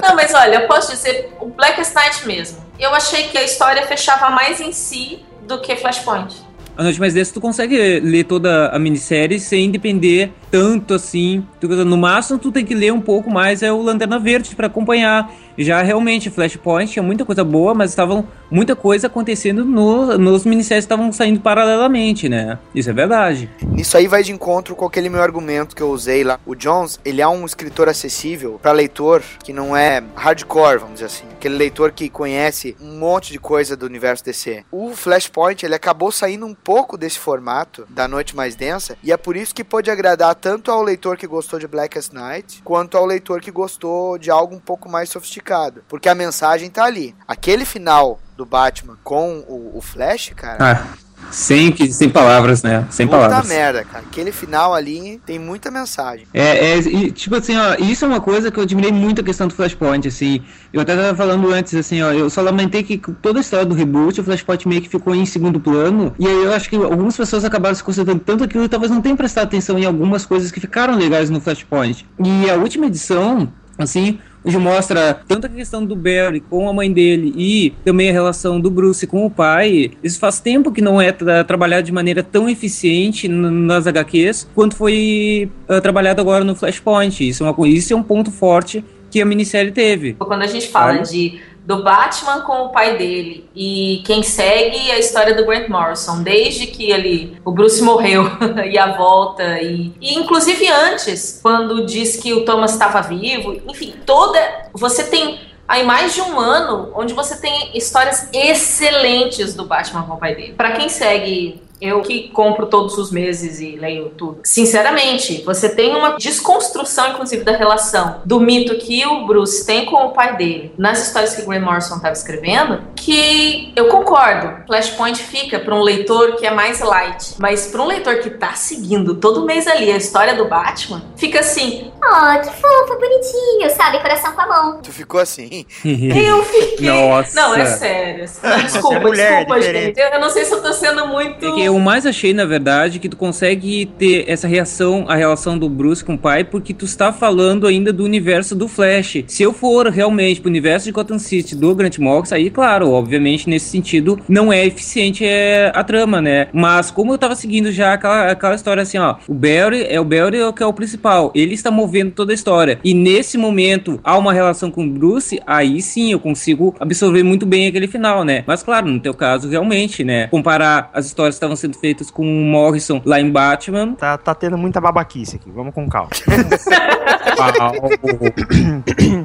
Não, 0.00 0.14
mas 0.14 0.32
olha, 0.34 0.62
eu 0.62 0.68
posso 0.68 0.92
dizer, 0.92 1.32
o 1.40 1.46
Blackest 1.46 1.94
Night 1.94 2.26
mesmo. 2.26 2.64
Eu 2.78 2.94
achei 2.94 3.24
que 3.24 3.38
a 3.38 3.42
história 3.42 3.86
fechava 3.86 4.30
mais 4.30 4.60
em 4.60 4.72
si 4.72 5.24
do 5.42 5.60
que 5.60 5.76
Flashpoint. 5.76 6.34
A 6.76 6.82
Noite 6.82 6.98
Mais 6.98 7.14
Densa, 7.14 7.32
tu 7.32 7.40
consegue 7.40 8.00
ler 8.00 8.24
toda 8.24 8.68
a 8.68 8.78
minissérie 8.78 9.38
sem 9.38 9.70
depender 9.70 10.32
tanto 10.54 10.94
assim. 10.94 11.44
No 11.60 11.96
máximo, 11.96 12.38
tu 12.38 12.52
tem 12.52 12.64
que 12.64 12.76
ler 12.76 12.92
um 12.92 13.00
pouco 13.00 13.28
mais 13.28 13.60
é 13.60 13.72
o 13.72 13.82
Lanterna 13.82 14.20
Verde 14.20 14.54
para 14.54 14.68
acompanhar. 14.68 15.28
Já 15.58 15.82
realmente, 15.82 16.30
Flashpoint 16.30 16.92
tinha 16.92 17.02
muita 17.02 17.24
coisa 17.24 17.42
boa, 17.42 17.74
mas 17.74 17.90
estavam 17.90 18.28
muita 18.50 18.76
coisa 18.76 19.06
acontecendo 19.06 19.64
no, 19.64 20.18
nos 20.18 20.44
ministérios 20.44 20.84
estavam 20.84 21.10
saindo 21.12 21.40
paralelamente, 21.40 22.28
né? 22.28 22.58
Isso 22.74 22.90
é 22.90 22.92
verdade. 22.92 23.50
Isso 23.76 23.96
aí 23.96 24.06
vai 24.06 24.22
de 24.22 24.32
encontro 24.32 24.76
com 24.76 24.84
aquele 24.84 25.08
meu 25.08 25.22
argumento 25.22 25.74
que 25.74 25.82
eu 25.82 25.90
usei 25.90 26.22
lá. 26.22 26.38
O 26.46 26.54
Jones, 26.54 27.00
ele 27.04 27.20
é 27.20 27.26
um 27.26 27.44
escritor 27.44 27.88
acessível 27.88 28.58
para 28.60 28.72
leitor 28.72 29.22
que 29.42 29.52
não 29.52 29.76
é 29.76 30.02
hardcore, 30.14 30.78
vamos 30.78 30.94
dizer 30.94 31.06
assim. 31.06 31.24
Aquele 31.32 31.56
leitor 31.56 31.92
que 31.92 32.08
conhece 32.08 32.76
um 32.80 32.98
monte 32.98 33.32
de 33.32 33.38
coisa 33.38 33.76
do 33.76 33.86
universo 33.86 34.24
DC. 34.24 34.64
O 34.70 34.90
Flashpoint, 34.94 35.64
ele 35.64 35.74
acabou 35.74 36.12
saindo 36.12 36.46
um 36.46 36.54
pouco 36.54 36.96
desse 36.96 37.18
formato 37.18 37.86
da 37.88 38.06
Noite 38.08 38.36
Mais 38.36 38.54
Densa 38.54 38.96
e 39.02 39.12
é 39.12 39.16
por 39.16 39.36
isso 39.36 39.54
que 39.54 39.64
pôde 39.64 39.90
agradar 39.90 40.30
tanto 40.44 40.70
ao 40.70 40.82
leitor 40.82 41.16
que 41.16 41.26
gostou 41.26 41.58
de 41.58 41.66
Blackest 41.66 42.12
Night 42.12 42.60
quanto 42.62 42.98
ao 42.98 43.06
leitor 43.06 43.40
que 43.40 43.50
gostou 43.50 44.18
de 44.18 44.30
algo 44.30 44.54
um 44.54 44.60
pouco 44.60 44.90
mais 44.90 45.08
sofisticado 45.08 45.82
porque 45.88 46.06
a 46.06 46.14
mensagem 46.14 46.68
tá 46.68 46.84
ali. 46.84 47.16
Aquele 47.26 47.64
final 47.64 48.20
do 48.36 48.44
Batman 48.44 48.98
com 49.02 49.38
o, 49.48 49.78
o 49.78 49.80
Flash, 49.80 50.34
cara. 50.36 50.82
Ah, 50.82 51.03
sem, 51.30 51.74
sem 51.90 52.08
palavras, 52.08 52.62
né? 52.62 52.86
Sem 52.90 53.06
puta 53.06 53.18
palavras. 53.18 53.48
merda, 53.48 53.84
cara. 53.84 54.04
Aquele 54.04 54.32
final 54.32 54.74
ali 54.74 55.20
tem 55.26 55.38
muita 55.38 55.70
mensagem. 55.70 56.26
É, 56.32 56.72
é 56.72 56.78
e, 56.78 57.10
tipo 57.10 57.34
assim, 57.36 57.56
ó, 57.56 57.74
isso 57.78 58.04
é 58.04 58.08
uma 58.08 58.20
coisa 58.20 58.50
que 58.50 58.58
eu 58.58 58.62
admirei 58.62 58.92
muito 58.92 59.20
a 59.20 59.24
questão 59.24 59.48
do 59.48 59.54
Flashpoint, 59.54 60.06
assim. 60.06 60.42
Eu 60.72 60.80
até 60.80 60.96
tava 60.96 61.14
falando 61.16 61.52
antes, 61.52 61.74
assim, 61.74 62.02
ó, 62.02 62.12
eu 62.12 62.30
só 62.30 62.40
lamentei 62.40 62.82
que 62.82 62.98
toda 63.20 63.40
a 63.40 63.42
história 63.42 63.66
do 63.66 63.74
reboot, 63.74 64.20
o 64.20 64.24
Flashpoint 64.24 64.68
meio 64.68 64.82
que 64.82 64.88
ficou 64.88 65.14
em 65.14 65.26
segundo 65.26 65.58
plano. 65.60 66.14
E 66.18 66.26
aí 66.26 66.44
eu 66.44 66.52
acho 66.52 66.68
que 66.68 66.76
algumas 66.76 67.16
pessoas 67.16 67.44
acabaram 67.44 67.74
se 67.74 67.82
concentrando 67.82 68.20
tanto 68.20 68.44
aquilo 68.44 68.64
e 68.64 68.68
talvez 68.68 68.90
não 68.90 69.00
tenham 69.00 69.16
prestado 69.16 69.44
atenção 69.44 69.78
em 69.78 69.84
algumas 69.84 70.24
coisas 70.24 70.50
que 70.50 70.60
ficaram 70.60 70.96
legais 70.96 71.30
no 71.30 71.40
Flashpoint. 71.40 72.06
E 72.24 72.50
a 72.50 72.54
última 72.54 72.86
edição, 72.86 73.52
assim, 73.78 74.18
onde 74.44 74.58
mostra 74.58 75.20
tanto 75.26 75.46
a 75.46 75.50
questão 75.50 75.84
do 75.84 75.96
Barry 75.96 76.40
com 76.40 76.68
a 76.68 76.72
mãe 76.72 76.92
dele 76.92 77.32
e 77.36 77.72
também 77.84 78.10
a 78.10 78.12
relação 78.12 78.60
do 78.60 78.70
Bruce 78.70 79.06
com 79.06 79.24
o 79.24 79.30
pai. 79.30 79.92
Isso 80.02 80.18
faz 80.18 80.40
tempo 80.40 80.70
que 80.70 80.82
não 80.82 81.00
é 81.00 81.10
tra 81.12 81.42
trabalhado 81.44 81.86
de 81.86 81.92
maneira 81.92 82.22
tão 82.22 82.48
eficiente 82.48 83.26
nas 83.28 83.86
HQs 83.86 84.48
quanto 84.54 84.76
foi 84.76 85.50
uh, 85.68 85.80
trabalhado 85.80 86.20
agora 86.20 86.44
no 86.44 86.54
Flashpoint. 86.54 87.26
Isso 87.26 87.44
é, 87.44 87.50
uma, 87.50 87.68
isso 87.68 87.92
é 87.92 87.96
um 87.96 88.02
ponto 88.02 88.30
forte 88.30 88.84
que 89.10 89.20
a 89.20 89.24
minissérie 89.24 89.70
teve. 89.70 90.14
Quando 90.14 90.42
a 90.42 90.46
gente 90.46 90.68
fala 90.68 90.98
de 90.98 91.40
do 91.64 91.82
Batman 91.82 92.42
com 92.42 92.66
o 92.66 92.68
pai 92.68 92.98
dele 92.98 93.48
e 93.56 94.02
quem 94.04 94.22
segue 94.22 94.90
a 94.90 94.98
história 94.98 95.34
do 95.34 95.46
Grant 95.46 95.68
Morrison 95.68 96.22
desde 96.22 96.66
que 96.66 96.90
ele 96.90 97.38
o 97.44 97.50
Bruce 97.50 97.82
morreu 97.82 98.24
e 98.70 98.78
a 98.78 98.92
volta 98.96 99.60
e, 99.62 99.92
e 100.00 100.14
inclusive 100.14 100.68
antes 100.68 101.40
quando 101.42 101.86
diz 101.86 102.16
que 102.16 102.34
o 102.34 102.44
Thomas 102.44 102.72
estava 102.72 103.00
vivo 103.00 103.60
enfim 103.66 103.94
toda 104.04 104.38
você 104.74 105.04
tem 105.04 105.40
aí 105.66 105.84
mais 105.84 106.14
de 106.14 106.20
um 106.20 106.38
ano 106.38 106.92
onde 106.94 107.14
você 107.14 107.36
tem 107.40 107.70
histórias 107.74 108.28
excelentes 108.32 109.54
do 109.54 109.64
Batman 109.64 110.02
com 110.02 110.14
o 110.14 110.18
pai 110.18 110.34
dele. 110.34 110.54
Para 110.54 110.72
quem 110.72 110.88
segue 110.88 111.62
eu 111.80 112.00
que 112.02 112.28
compro 112.28 112.66
todos 112.66 112.96
os 112.98 113.10
meses 113.10 113.60
e 113.60 113.76
leio 113.76 114.10
tudo. 114.16 114.40
Sinceramente, 114.44 115.42
você 115.44 115.68
tem 115.68 115.94
uma 115.94 116.16
desconstrução, 116.16 117.10
inclusive, 117.10 117.44
da 117.44 117.52
relação 117.52 118.22
do 118.24 118.40
mito 118.40 118.76
que 118.76 119.04
o 119.06 119.26
Bruce 119.26 119.66
tem 119.66 119.84
com 119.84 119.96
o 119.96 120.12
pai 120.12 120.36
dele 120.36 120.72
nas 120.78 121.06
histórias 121.06 121.34
que 121.34 121.42
Grant 121.42 121.62
Morrison 121.62 121.96
estava 121.96 122.12
escrevendo, 122.12 122.82
que 122.94 123.72
eu 123.76 123.88
concordo. 123.88 124.64
Flashpoint 124.66 125.22
fica 125.22 125.58
para 125.58 125.74
um 125.74 125.82
leitor 125.82 126.36
que 126.36 126.46
é 126.46 126.50
mais 126.50 126.80
light, 126.80 127.34
mas 127.38 127.66
para 127.66 127.82
um 127.82 127.86
leitor 127.86 128.18
que 128.18 128.30
tá 128.30 128.54
seguindo 128.54 129.14
todo 129.16 129.44
mês 129.44 129.66
ali 129.66 129.90
a 129.90 129.96
história 129.96 130.34
do 130.34 130.46
Batman, 130.46 131.02
fica 131.16 131.40
assim: 131.40 131.92
Oh, 132.06 132.40
que 132.40 132.50
fofo, 132.50 132.98
bonitinho, 133.00 133.70
sabe? 133.74 133.98
Coração 133.98 134.32
com 134.32 134.40
a 134.42 134.46
mão. 134.46 134.80
Tu 134.82 134.92
ficou 134.92 135.20
assim? 135.20 135.64
eu 135.84 136.42
fiquei. 136.44 136.86
Nossa. 136.86 137.34
Não, 137.34 137.54
é 137.54 137.64
sério. 137.64 138.26
Desculpa, 138.62 139.00
mulher, 139.00 139.38
desculpa, 139.38 139.60
diferente. 139.60 139.98
gente. 139.98 140.00
Eu 140.00 140.20
não 140.20 140.28
sei 140.28 140.44
se 140.44 140.52
eu 140.52 140.62
tô 140.62 140.72
sendo 140.72 141.06
muito. 141.06 141.46
É 141.46 141.52
que 141.52 141.64
eu 141.64 141.78
mais 141.78 142.04
achei, 142.04 142.34
na 142.34 142.44
verdade, 142.44 142.98
que 142.98 143.08
tu 143.08 143.16
consegue 143.16 143.86
ter 143.98 144.26
essa 144.28 144.46
reação, 144.46 145.06
a 145.08 145.14
relação 145.14 145.58
do 145.58 145.68
Bruce 145.68 146.04
com 146.04 146.14
o 146.14 146.18
pai, 146.18 146.44
porque 146.44 146.74
tu 146.74 146.84
está 146.84 147.10
falando 147.10 147.66
ainda 147.66 147.90
do 147.90 148.04
universo 148.04 148.54
do 148.54 148.68
Flash. 148.68 149.24
Se 149.26 149.42
eu 149.42 149.54
for 149.54 149.86
realmente 149.88 150.42
pro 150.42 150.50
universo 150.50 150.84
de 150.84 150.92
Gotham 150.92 151.18
City 151.18 151.56
do 151.56 151.74
Grant 151.74 151.98
Morrison, 151.98 152.34
aí, 152.34 152.50
claro, 152.50 152.90
obviamente, 152.90 153.48
nesse 153.48 153.70
sentido, 153.70 154.20
não 154.28 154.52
é 154.52 154.66
eficiente 154.66 155.24
é, 155.24 155.72
a 155.74 155.82
trama, 155.82 156.20
né? 156.20 156.48
Mas 156.52 156.90
como 156.90 157.14
eu 157.14 157.18
tava 157.18 157.34
seguindo 157.34 157.72
já 157.72 157.94
aquela, 157.94 158.30
aquela 158.30 158.54
história 158.54 158.82
assim, 158.82 158.98
ó, 158.98 159.16
o 159.26 159.32
Barry 159.32 159.86
é 159.88 159.98
o 159.98 160.04
Barry 160.04 160.34
que 160.54 160.62
é 160.62 160.66
o 160.66 160.72
principal, 160.72 161.30
ele 161.34 161.54
está 161.54 161.70
movendo 161.70 161.93
toda 162.10 162.32
a 162.32 162.34
história. 162.34 162.78
E 162.82 162.94
nesse 162.94 163.36
momento 163.36 164.00
há 164.02 164.16
uma 164.16 164.32
relação 164.32 164.70
com 164.70 164.84
o 164.84 164.90
Bruce, 164.90 165.40
aí 165.46 165.82
sim 165.82 166.12
eu 166.12 166.20
consigo 166.20 166.74
absorver 166.80 167.22
muito 167.22 167.46
bem 167.46 167.66
aquele 167.66 167.86
final, 167.86 168.24
né? 168.24 168.44
Mas 168.46 168.62
claro, 168.62 168.86
no 168.86 169.00
teu 169.00 169.14
caso, 169.14 169.48
realmente, 169.48 170.04
né? 170.04 170.28
Comparar 170.28 170.90
as 170.92 171.06
histórias 171.06 171.34
que 171.34 171.36
estavam 171.36 171.56
sendo 171.56 171.76
feitas 171.78 172.10
com 172.10 172.22
o 172.22 172.44
Morrison 172.44 173.00
lá 173.04 173.20
em 173.20 173.30
Batman. 173.30 173.94
Tá, 173.94 174.16
tá 174.16 174.34
tendo 174.34 174.56
muita 174.56 174.80
babaquice 174.80 175.36
aqui, 175.36 175.50
vamos 175.50 175.74
com 175.74 175.88
calma. 175.88 176.10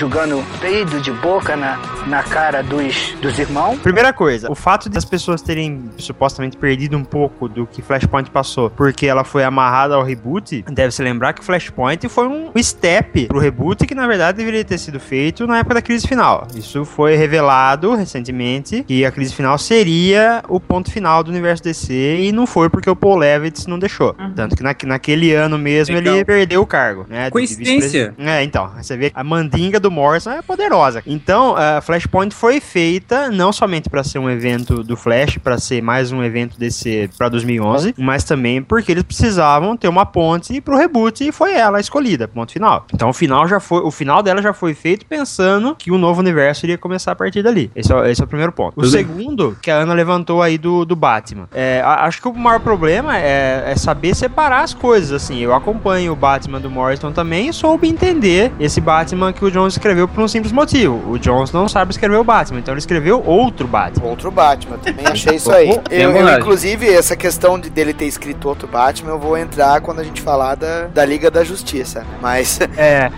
Jogando 0.00 0.42
peido 0.62 0.98
de 0.98 1.12
boca 1.12 1.54
na, 1.54 1.78
na 2.06 2.22
cara 2.22 2.62
dos, 2.62 3.14
dos 3.20 3.38
irmãos. 3.38 3.78
Primeira 3.80 4.14
coisa, 4.14 4.50
o 4.50 4.54
fato 4.54 4.88
das 4.88 5.04
pessoas 5.04 5.42
terem 5.42 5.90
supostamente 5.98 6.56
perdido 6.56 6.96
um 6.96 7.04
pouco 7.04 7.46
do 7.46 7.66
que 7.66 7.82
Flashpoint 7.82 8.30
passou, 8.30 8.70
porque 8.70 9.04
ela 9.06 9.24
foi 9.24 9.44
amarrada 9.44 9.94
ao 9.96 10.02
reboot, 10.02 10.64
deve 10.70 10.90
se 10.94 11.02
lembrar 11.02 11.34
que 11.34 11.44
Flashpoint 11.44 12.08
foi 12.08 12.26
um 12.26 12.50
step 12.62 13.26
pro 13.26 13.38
reboot 13.38 13.86
que 13.86 13.94
na 13.94 14.06
verdade 14.06 14.38
deveria 14.38 14.64
ter 14.64 14.78
sido 14.78 14.98
feito 14.98 15.46
na 15.46 15.58
época 15.58 15.74
da 15.74 15.82
crise 15.82 16.08
final. 16.08 16.48
Isso 16.54 16.86
foi 16.86 17.14
revelado 17.14 17.94
recentemente 17.94 18.82
que 18.84 19.04
a 19.04 19.12
crise 19.12 19.34
final 19.34 19.58
seria 19.58 20.42
o 20.48 20.58
ponto 20.58 20.90
final 20.90 21.22
do 21.22 21.30
universo 21.30 21.62
DC 21.62 22.20
e 22.20 22.32
não 22.32 22.46
foi 22.46 22.70
porque 22.70 22.88
o 22.88 22.96
Paul 22.96 23.16
Levitz 23.16 23.66
não 23.66 23.78
deixou. 23.78 24.16
Tanto 24.34 24.56
que 24.56 24.62
na, 24.62 24.74
naquele 24.86 25.34
ano 25.34 25.58
mesmo 25.58 25.94
Legal. 25.94 26.14
ele 26.14 26.24
perdeu 26.24 26.62
o 26.62 26.66
cargo, 26.66 27.04
né? 27.06 27.30
Coincidência. 27.30 28.14
É, 28.16 28.42
então, 28.42 28.70
você 28.80 28.96
vê 28.96 29.12
a 29.14 29.22
mandinga 29.22 29.78
do 29.78 29.89
Morrison 29.90 30.30
é 30.30 30.42
poderosa. 30.42 31.02
Então, 31.06 31.54
a 31.56 31.80
Flashpoint 31.80 32.34
foi 32.34 32.60
feita 32.60 33.30
não 33.30 33.52
somente 33.52 33.88
para 33.90 34.02
ser 34.04 34.18
um 34.18 34.30
evento 34.30 34.82
do 34.82 34.96
Flash, 34.96 35.38
para 35.38 35.58
ser 35.58 35.82
mais 35.82 36.12
um 36.12 36.22
evento 36.22 36.58
DC 36.58 37.10
para 37.18 37.28
2011, 37.28 37.94
mas 37.98 38.24
também 38.24 38.62
porque 38.62 38.92
eles 38.92 39.02
precisavam 39.02 39.76
ter 39.76 39.88
uma 39.88 40.06
ponte 40.06 40.60
pro 40.60 40.76
reboot 40.76 41.26
e 41.26 41.32
foi 41.32 41.54
ela 41.54 41.78
a 41.78 41.80
escolhida, 41.80 42.26
ponto 42.28 42.52
final. 42.52 42.86
Então, 42.94 43.08
o 43.10 43.12
final 43.12 43.46
já 43.48 43.60
foi, 43.60 43.80
o 43.82 43.90
final 43.90 44.22
dela 44.22 44.40
já 44.42 44.52
foi 44.52 44.74
feito 44.74 45.04
pensando 45.06 45.74
que 45.76 45.90
o 45.90 45.98
novo 45.98 46.20
universo 46.20 46.64
iria 46.66 46.78
começar 46.78 47.12
a 47.12 47.16
partir 47.16 47.42
dali. 47.42 47.70
Esse 47.74 47.92
é, 47.92 47.96
o- 47.96 48.04
esse 48.04 48.20
é 48.20 48.24
o 48.24 48.28
primeiro 48.28 48.52
ponto. 48.52 48.78
O 48.78 48.82
Tudo 48.82 48.92
bem. 48.92 49.04
segundo 49.06 49.56
que 49.60 49.70
a 49.70 49.76
Ana 49.76 49.92
levantou 49.94 50.42
aí 50.42 50.56
do, 50.58 50.84
do 50.84 50.94
Batman. 50.96 51.48
É, 51.52 51.80
a- 51.84 52.04
acho 52.06 52.20
que 52.20 52.28
o 52.28 52.34
maior 52.34 52.60
problema 52.60 53.16
é, 53.18 53.64
é 53.72 53.76
saber 53.76 54.14
separar 54.14 54.62
as 54.62 54.74
coisas, 54.74 55.12
assim. 55.12 55.38
Eu 55.38 55.54
acompanho 55.54 56.12
o 56.12 56.16
Batman 56.16 56.60
do 56.60 56.70
Morrison 56.70 57.12
também 57.12 57.48
e 57.48 57.52
soube 57.52 57.88
entender 57.88 58.52
esse 58.60 58.80
Batman 58.80 59.32
que 59.32 59.44
o 59.44 59.50
Jones 59.50 59.78
escreveu 59.80 60.06
por 60.06 60.22
um 60.22 60.28
simples 60.28 60.52
motivo. 60.52 61.10
O 61.10 61.18
Jones 61.18 61.50
não 61.52 61.68
sabe 61.68 61.90
escrever 61.90 62.16
o 62.16 62.24
Batman, 62.24 62.60
então 62.60 62.72
ele 62.72 62.78
escreveu 62.78 63.22
outro 63.24 63.66
Batman. 63.66 64.06
Outro 64.06 64.30
Batman, 64.30 64.78
também 64.78 65.06
achei 65.06 65.36
isso 65.36 65.50
aí. 65.50 65.70
Eu, 65.90 66.12
eu, 66.12 66.38
inclusive, 66.38 66.88
essa 66.88 67.16
questão 67.16 67.58
de 67.58 67.68
dele 67.68 67.92
ter 67.92 68.04
escrito 68.04 68.48
outro 68.48 68.68
Batman, 68.68 69.10
eu 69.10 69.18
vou 69.18 69.36
entrar 69.36 69.80
quando 69.80 70.00
a 70.00 70.04
gente 70.04 70.20
falar 70.20 70.54
da, 70.54 70.86
da 70.86 71.04
Liga 71.04 71.30
da 71.30 71.42
Justiça, 71.42 72.00
né? 72.00 72.06
Mas 72.20 72.60
É. 72.76 73.10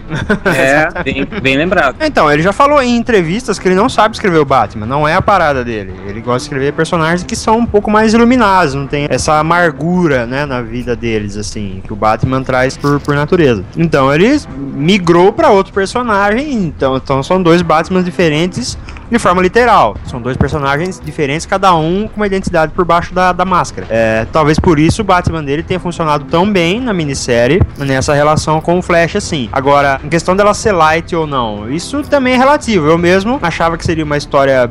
É, 0.45 0.89
bem, 1.03 1.25
bem 1.25 1.57
lembrado. 1.57 1.97
Então, 2.01 2.31
ele 2.31 2.43
já 2.43 2.53
falou 2.53 2.83
em 2.83 2.97
entrevistas 2.97 3.59
que 3.59 3.69
ele 3.69 3.75
não 3.75 3.89
sabe 3.89 4.15
escrever 4.15 4.39
o 4.39 4.45
Batman, 4.45 4.87
não 4.87 5.07
é 5.07 5.15
a 5.15 5.23
parada 5.23 5.65
dele. 5.65 5.95
Ele 6.07 6.21
gosta 6.21 6.41
de 6.41 6.45
escrever 6.45 6.73
personagens 6.73 7.23
que 7.23 7.37
são 7.37 7.59
um 7.59 7.67
pouco 7.67 7.91
mais 7.91 8.15
iluminados, 8.15 8.75
não 8.75 8.87
tem 8.87 9.07
essa 9.09 9.39
amargura, 9.39 10.27
né, 10.27 10.47
na 10.47 10.61
vida 10.61 10.95
deles, 10.95 11.37
assim, 11.37 11.83
que 11.85 11.93
o 11.93 11.97
Batman 11.97 12.43
traz 12.43 12.77
por, 12.77 13.01
por 13.01 13.15
natureza. 13.15 13.65
Então, 13.77 14.13
ele 14.13 14.41
migrou 14.57 15.33
pra 15.33 15.51
outro 15.51 15.73
personagem, 15.73 16.52
então, 16.53 16.97
então 16.97 17.23
são 17.23 17.43
dois 17.43 17.63
Batmans 17.63 18.05
diferentes 18.05 18.79
de 19.11 19.19
forma 19.19 19.43
literal. 19.43 19.95
São 20.07 20.23
dois 20.23 20.39
personagens 20.39 20.99
diferentes, 20.99 21.45
cada 21.45 21.75
um 21.75 22.09
com 22.09 22.17
uma 22.17 22.27
identidade 22.27 22.73
por 22.73 22.85
baixo 22.85 23.13
da, 23.13 23.33
da 23.33 23.45
máscara. 23.45 23.87
É, 23.91 24.27
talvez 24.33 24.59
por 24.59 24.79
isso 24.79 25.03
o 25.03 25.05
Batman 25.05 25.45
dele 25.45 25.63
tenha 25.63 25.79
funcionado 25.79 26.25
tão 26.25 26.51
bem 26.51 26.81
na 26.81 26.95
minissérie, 26.95 27.61
nessa 27.77 28.15
relação 28.15 28.61
com 28.61 28.79
o 28.79 28.83
Flash, 28.83 29.17
assim. 29.17 29.51
Agora, 29.53 30.01
em 30.03 30.09
questão 30.09 30.35
dela 30.35 30.55
ser 30.55 30.73
light 30.73 31.15
ou 31.15 31.27
não, 31.27 31.71
isso 31.71 32.03
também 32.05 32.35
é 32.35 32.37
relativo. 32.39 32.87
Eu 32.87 32.97
mesmo 32.97 33.39
achava 33.43 33.77
que 33.77 33.85
seria 33.85 34.05
uma 34.05 34.17
história 34.17 34.71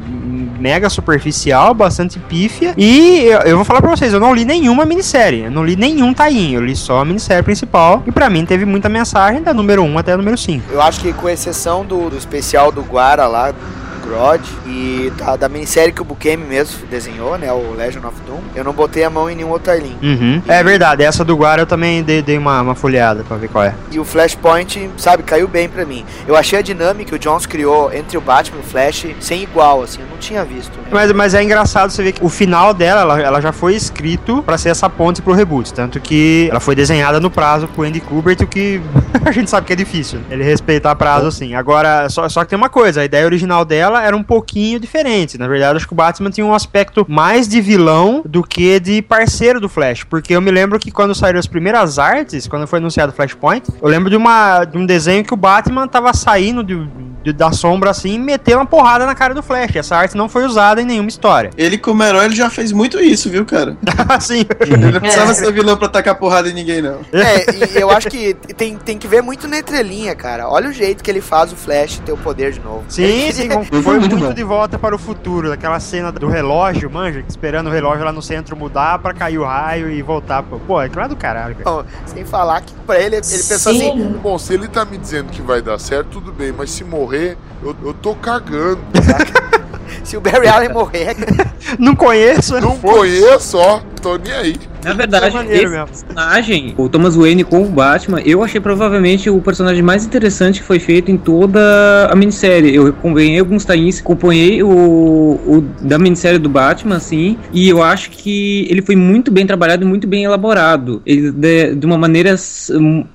mega 0.62 0.90
superficial, 0.90 1.74
bastante 1.74 2.20
pífia. 2.20 2.74
E 2.78 3.26
eu, 3.26 3.40
eu 3.42 3.56
vou 3.56 3.66
falar 3.66 3.82
pra 3.82 3.90
vocês, 3.90 4.14
eu 4.14 4.20
não 4.20 4.34
li 4.34 4.46
nenhuma 4.46 4.86
minissérie. 4.86 5.46
Eu 5.46 5.52
não 5.52 5.66
li 5.66 5.76
nenhum 5.76 6.14
tainho. 6.14 6.60
Eu 6.60 6.66
li 6.66 6.76
só 6.76 7.00
a 7.02 7.06
minissérie 7.06 7.44
principal. 7.44 8.04
E 8.06 8.12
pra 8.12 8.30
mim 8.30 8.46
teve 8.46 8.66
muita 8.66 8.88
mensagem 8.90 9.42
da 9.42 9.54
número 9.54 9.84
1 9.84 9.98
até 9.98 10.14
a 10.14 10.18
número 10.18 10.38
5. 10.38 10.72
eu 10.72 10.82
acho 10.82 11.00
que 11.00 11.12
com 11.14 11.28
exceção 11.28 11.71
do, 11.80 12.10
do 12.10 12.18
especial 12.18 12.72
do 12.72 12.82
Guara 12.82 13.26
lá, 13.28 13.54
Grodd 14.02 14.42
e 14.66 15.12
da, 15.18 15.36
da 15.36 15.50
minissérie 15.50 15.94
que 15.94 16.02
o 16.02 16.06
Bukemi 16.06 16.46
mesmo 16.46 16.86
desenhou, 16.88 17.38
né? 17.38 17.52
O 17.52 17.74
Legend 17.74 18.06
of 18.06 18.16
Doom. 18.26 18.40
Eu 18.56 18.64
não 18.64 18.74
botei 18.74 19.04
a 19.04 19.10
mão 19.10 19.30
em 19.30 19.36
nenhum 19.36 19.50
outro 19.50 19.72
Arlin. 19.72 19.98
Uhum. 20.02 20.42
É 20.48 20.64
verdade, 20.64 21.04
essa 21.04 21.24
do 21.24 21.36
Guara 21.36 21.62
eu 21.62 21.66
também 21.66 22.04
dei, 22.04 22.22
dei 22.22 22.38
uma, 22.38 22.62
uma 22.62 22.76
folheada 22.76 23.24
pra 23.24 23.38
ver 23.38 23.50
qual 23.50 23.64
é. 23.64 23.76
E 23.92 24.00
o 24.00 24.06
Flashpoint, 24.06 24.90
sabe, 24.98 25.24
caiu 25.24 25.48
bem 25.48 25.70
pra 25.70 25.86
mim. 25.86 26.06
Eu 26.28 26.36
achei 26.36 26.60
a 26.60 26.62
dinâmica 26.62 27.12
que 27.12 27.16
o 27.16 27.20
Jones 27.20 27.46
criou 27.46 27.92
entre 27.94 28.18
o 28.18 28.22
Batman 28.22 28.58
e 28.58 28.62
o 28.62 28.64
Flash 28.64 29.08
sem 29.20 29.44
igual, 29.44 29.84
assim, 29.84 30.02
eu 30.02 30.08
não 30.08 30.18
tinha 30.18 30.44
visto. 30.44 30.72
Mas, 30.90 31.12
mas 31.12 31.34
é 31.34 31.44
engraçado 31.44 31.90
você 31.90 32.04
ver 32.04 32.14
que 32.14 32.24
o 32.24 32.30
final 32.30 32.74
dela, 32.74 33.02
ela, 33.02 33.22
ela 33.22 33.42
já 33.42 33.52
foi 33.52 33.76
escrito 33.76 34.42
pra 34.44 34.58
ser 34.58 34.70
essa 34.70 34.90
ponte 34.90 35.22
pro 35.22 35.34
reboot. 35.34 35.74
Tanto 35.74 36.00
que 36.00 36.48
ela 36.50 36.60
foi 36.60 36.76
desenhada 36.76 37.20
no 37.20 37.30
prazo 37.30 37.68
pro 37.68 37.84
Andy 37.84 38.00
Kubert, 38.00 38.42
o 38.42 38.48
que 38.48 38.82
a 39.26 39.32
gente 39.32 39.50
sabe 39.50 39.68
que 39.68 39.74
é 39.74 39.76
difícil. 39.76 40.20
Ele 40.30 40.44
respeitar 40.44 40.96
prazo 40.96 41.28
assim. 41.28 41.54
Agora, 41.54 42.10
só, 42.10 42.28
só 42.30 42.44
que 42.44 42.50
tem 42.50 42.58
uma 42.58 42.70
coisa, 42.70 43.02
a 43.02 43.06
ideia 43.06 43.26
original 43.26 43.66
dela 43.66 43.91
era 43.98 44.16
um 44.16 44.24
pouquinho 44.24 44.80
diferente. 44.80 45.38
Na 45.38 45.48
verdade, 45.48 45.78
acho 45.78 45.88
que 45.88 45.94
o 45.94 45.96
Batman 45.96 46.30
tinha 46.30 46.46
um 46.46 46.54
aspecto 46.54 47.06
mais 47.10 47.48
de 47.48 47.60
vilão 47.62 48.22
do 48.26 48.44
que 48.44 48.80
de 48.80 49.02
parceiro 49.02 49.60
do 49.60 49.70
Flash. 49.70 50.04
Porque 50.04 50.36
eu 50.36 50.42
me 50.42 50.52
lembro 50.52 50.80
que 50.80 50.92
quando 50.92 51.14
saíram 51.16 51.40
as 51.40 51.48
primeiras 51.48 51.98
artes, 52.00 52.48
quando 52.48 52.68
foi 52.68 52.80
anunciado 52.80 53.12
o 53.12 53.16
Flashpoint, 53.16 53.68
eu 53.82 53.88
lembro 53.88 54.10
de, 54.10 54.16
uma, 54.16 54.64
de 54.66 54.78
um 54.78 54.86
desenho 54.86 55.24
que 55.24 55.34
o 55.34 55.38
Batman 55.38 55.88
tava 55.88 56.14
saindo 56.14 56.64
de, 56.64 56.88
de- 57.24 57.34
da 57.34 57.52
sombra 57.52 57.90
assim 57.92 58.14
e 58.16 58.20
meteu 58.20 58.58
uma 58.58 58.66
porrada 58.66 59.06
na 59.06 59.16
cara 59.16 59.34
do 59.34 59.42
Flash. 59.44 59.76
Essa 59.76 59.96
arte 59.96 60.16
não 60.18 60.28
foi 60.30 60.46
usada 60.46 60.82
em 60.82 60.86
nenhuma 60.86 61.10
história. 61.10 61.50
Ele, 61.58 61.78
como 61.78 62.04
herói, 62.04 62.26
ele 62.26 62.36
já 62.36 62.50
fez 62.50 62.72
muito 62.72 63.00
isso, 63.00 63.30
viu, 63.30 63.46
cara? 63.46 63.78
assim. 64.10 64.46
Ele 64.60 64.78
não 64.92 65.00
precisava 65.00 65.34
ser 65.34 65.52
vilão 65.54 65.78
pra 65.78 65.88
tacar 65.88 66.16
porrada 66.16 66.50
em 66.50 66.54
ninguém, 66.54 66.82
não. 66.82 67.00
É, 67.14 67.78
e 67.78 67.80
eu 67.82 67.90
acho 67.90 68.10
que 68.10 68.34
tem, 68.56 68.76
tem 68.78 68.98
que 68.98 69.08
ver 69.08 69.22
muito 69.22 69.48
na 69.48 69.60
entrelinha, 69.60 70.16
cara. 70.16 70.50
Olha 70.50 70.70
o 70.70 70.74
jeito 70.74 71.04
que 71.04 71.10
ele 71.12 71.22
faz 71.22 71.52
o 71.54 71.56
Flash 71.56 72.00
ter 72.06 72.12
o 72.12 72.18
poder 72.18 72.52
de 72.52 72.60
novo. 72.60 72.84
Sim, 72.90 73.04
Ele- 73.04 73.50
foi 73.82 74.00
muito, 74.00 74.34
de 74.34 74.44
volta 74.44 74.78
para 74.80 74.96
o 74.96 75.00
futuro. 75.00 75.52
Aquela 75.52 75.80
cena 75.80 76.12
do 76.12 76.28
relógio, 76.28 76.90
manja, 76.90 77.24
esperando 77.28 77.68
o 77.68 77.72
relógio 77.72 78.04
lá 78.06 78.12
no 78.12 78.22
centro 78.22 78.56
mudar 78.56 79.00
pra 79.00 79.14
cair 79.14 79.38
o 79.38 79.44
raio 79.44 79.90
e 79.90 80.02
voltar. 80.02 80.44
Pô, 80.44 80.60
pô 80.60 80.82
é 80.82 80.90
do 80.90 81.16
caralho, 81.16 81.56
cara. 81.56 81.86
Sem 82.06 82.26
falar 82.26 82.62
que 82.62 82.74
pra 82.86 83.00
ele, 83.00 83.16
ele 83.16 83.22
pensou 83.22 83.74
Sim. 83.74 83.90
assim, 83.90 84.20
Bom, 84.22 84.38
se 84.38 84.54
ele 84.54 84.68
tá 84.68 84.86
me 84.86 84.98
dizendo 84.98 85.30
que 85.30 85.42
vai 85.42 85.62
dar 85.62 85.80
certo, 85.80 86.10
tudo 86.10 86.32
bem, 86.32 86.52
mas 86.52 86.72
se 86.72 86.84
morrer, 86.84 87.38
eu, 87.64 87.76
eu 87.84 87.94
tô 87.94 88.16
cagando. 88.16 88.82
se 90.04 90.18
o 90.18 90.22
Barry 90.22 90.48
Allen 90.48 90.70
morrer, 90.70 91.16
Não 91.80 91.96
conheço, 91.96 92.60
Não 92.60 92.78
conheço, 92.78 93.58
ó, 93.58 93.82
tô 94.02 94.18
nem 94.18 94.34
aí. 94.34 94.56
Na 94.84 94.94
verdade, 94.94 95.38
é 95.38 95.42
esse 95.44 95.68
mesmo. 95.68 95.86
personagem, 95.86 96.74
o 96.78 96.90
Thomas 96.90 97.16
Wayne 97.16 97.44
com 97.44 97.62
o 97.62 97.66
Batman, 97.68 98.20
eu 98.22 98.44
achei 98.44 98.60
provavelmente 98.60 99.30
o 99.30 99.40
personagem 99.40 99.84
mais 99.84 100.06
interessante 100.06 100.60
que 100.60 100.66
foi 100.66 100.80
feito 100.80 101.12
em 101.12 101.18
toda 101.18 102.08
a 102.10 102.16
minissérie. 102.16 102.76
Eu 102.76 102.88
acompanhei 102.88 103.40
alguns 103.40 103.64
tains, 103.64 104.00
acompanhei 104.00 104.64
o, 104.64 104.70
o 104.70 105.64
da 105.82 106.00
minissérie 106.00 106.40
do 106.40 106.50
Batman, 106.50 106.96
assim, 106.96 107.38
e 107.54 107.70
eu 107.70 107.84
acho 107.84 108.10
que 108.10 108.68
ele 108.70 108.82
foi 108.82 108.96
muito 108.96 109.32
bem 109.32 109.46
trabalhado 109.46 109.84
e 109.84 109.88
muito 109.88 110.08
bem 110.08 110.24
elaborado. 110.24 111.02
Ele, 111.06 111.32
de, 111.32 111.76
de 111.76 111.86
uma 111.86 111.98
maneira 111.98 112.36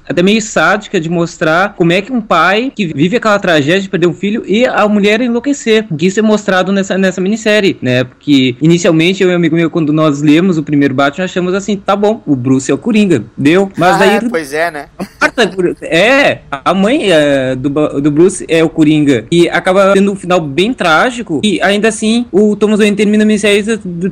até 0.09 0.23
meio 0.23 0.41
sádica 0.41 1.01
de 1.01 1.09
mostrar 1.09 1.75
como 1.75 1.93
é 1.93 2.01
que 2.01 2.13
um 2.13 2.21
pai 2.21 2.73
que 2.75 2.87
vive 2.87 3.17
aquela 3.17 3.39
tragédia 3.39 3.81
de 3.81 3.89
perder 3.89 4.07
um 4.07 4.15
filho 4.15 4.45
e 4.47 4.65
a 4.65 4.87
mulher 4.89 5.21
enlouquecer. 5.21 5.87
Que 5.99 6.07
isso 6.07 6.21
é 6.21 6.23
mostrado 6.23 6.71
nessa, 6.77 6.97
nessa 6.97 7.21
minissérie, 7.21 7.77
né? 7.83 8.05
Porque 8.05 8.55
inicialmente 8.61 9.23
eu 9.23 9.31
e 9.31 9.33
um 9.33 9.37
amigo 9.37 9.57
meu, 9.57 9.71
quando 9.71 9.93
nós 9.93 10.23
lemos 10.23 10.59
o 10.59 10.63
primeiro 10.63 10.95
Batman, 10.95 11.25
achamos 11.25 11.55
assim, 11.55 11.77
tá 11.77 11.97
bom, 11.97 12.23
o 12.27 12.37
Bruce 12.37 12.71
é 12.71 12.75
o 12.75 12.79
Coringa, 12.79 13.25
deu. 13.37 13.71
Mas 13.77 13.97
ah, 13.97 13.99
daí 13.99 14.31
pois 14.31 14.53
é, 14.53 14.71
né? 14.71 14.87
é, 15.83 16.41
a 16.51 16.75
mãe 16.75 17.11
é, 17.11 17.55
do, 17.55 17.69
do 18.01 18.11
Bruce 18.11 18.45
é 18.49 18.63
o 18.63 18.69
Coringa. 18.69 19.27
E 19.31 19.49
acaba 19.49 19.93
tendo 19.93 20.13
um 20.13 20.17
final 20.17 20.41
bem 20.41 20.73
trágico. 20.73 21.41
E 21.45 21.61
ainda 21.63 21.89
assim, 21.89 22.27
o 22.31 22.57
Thomas 22.57 22.79
Wayne 22.79 22.97
termina 22.97 23.25
a 23.25 23.27
minissérie 23.27 23.65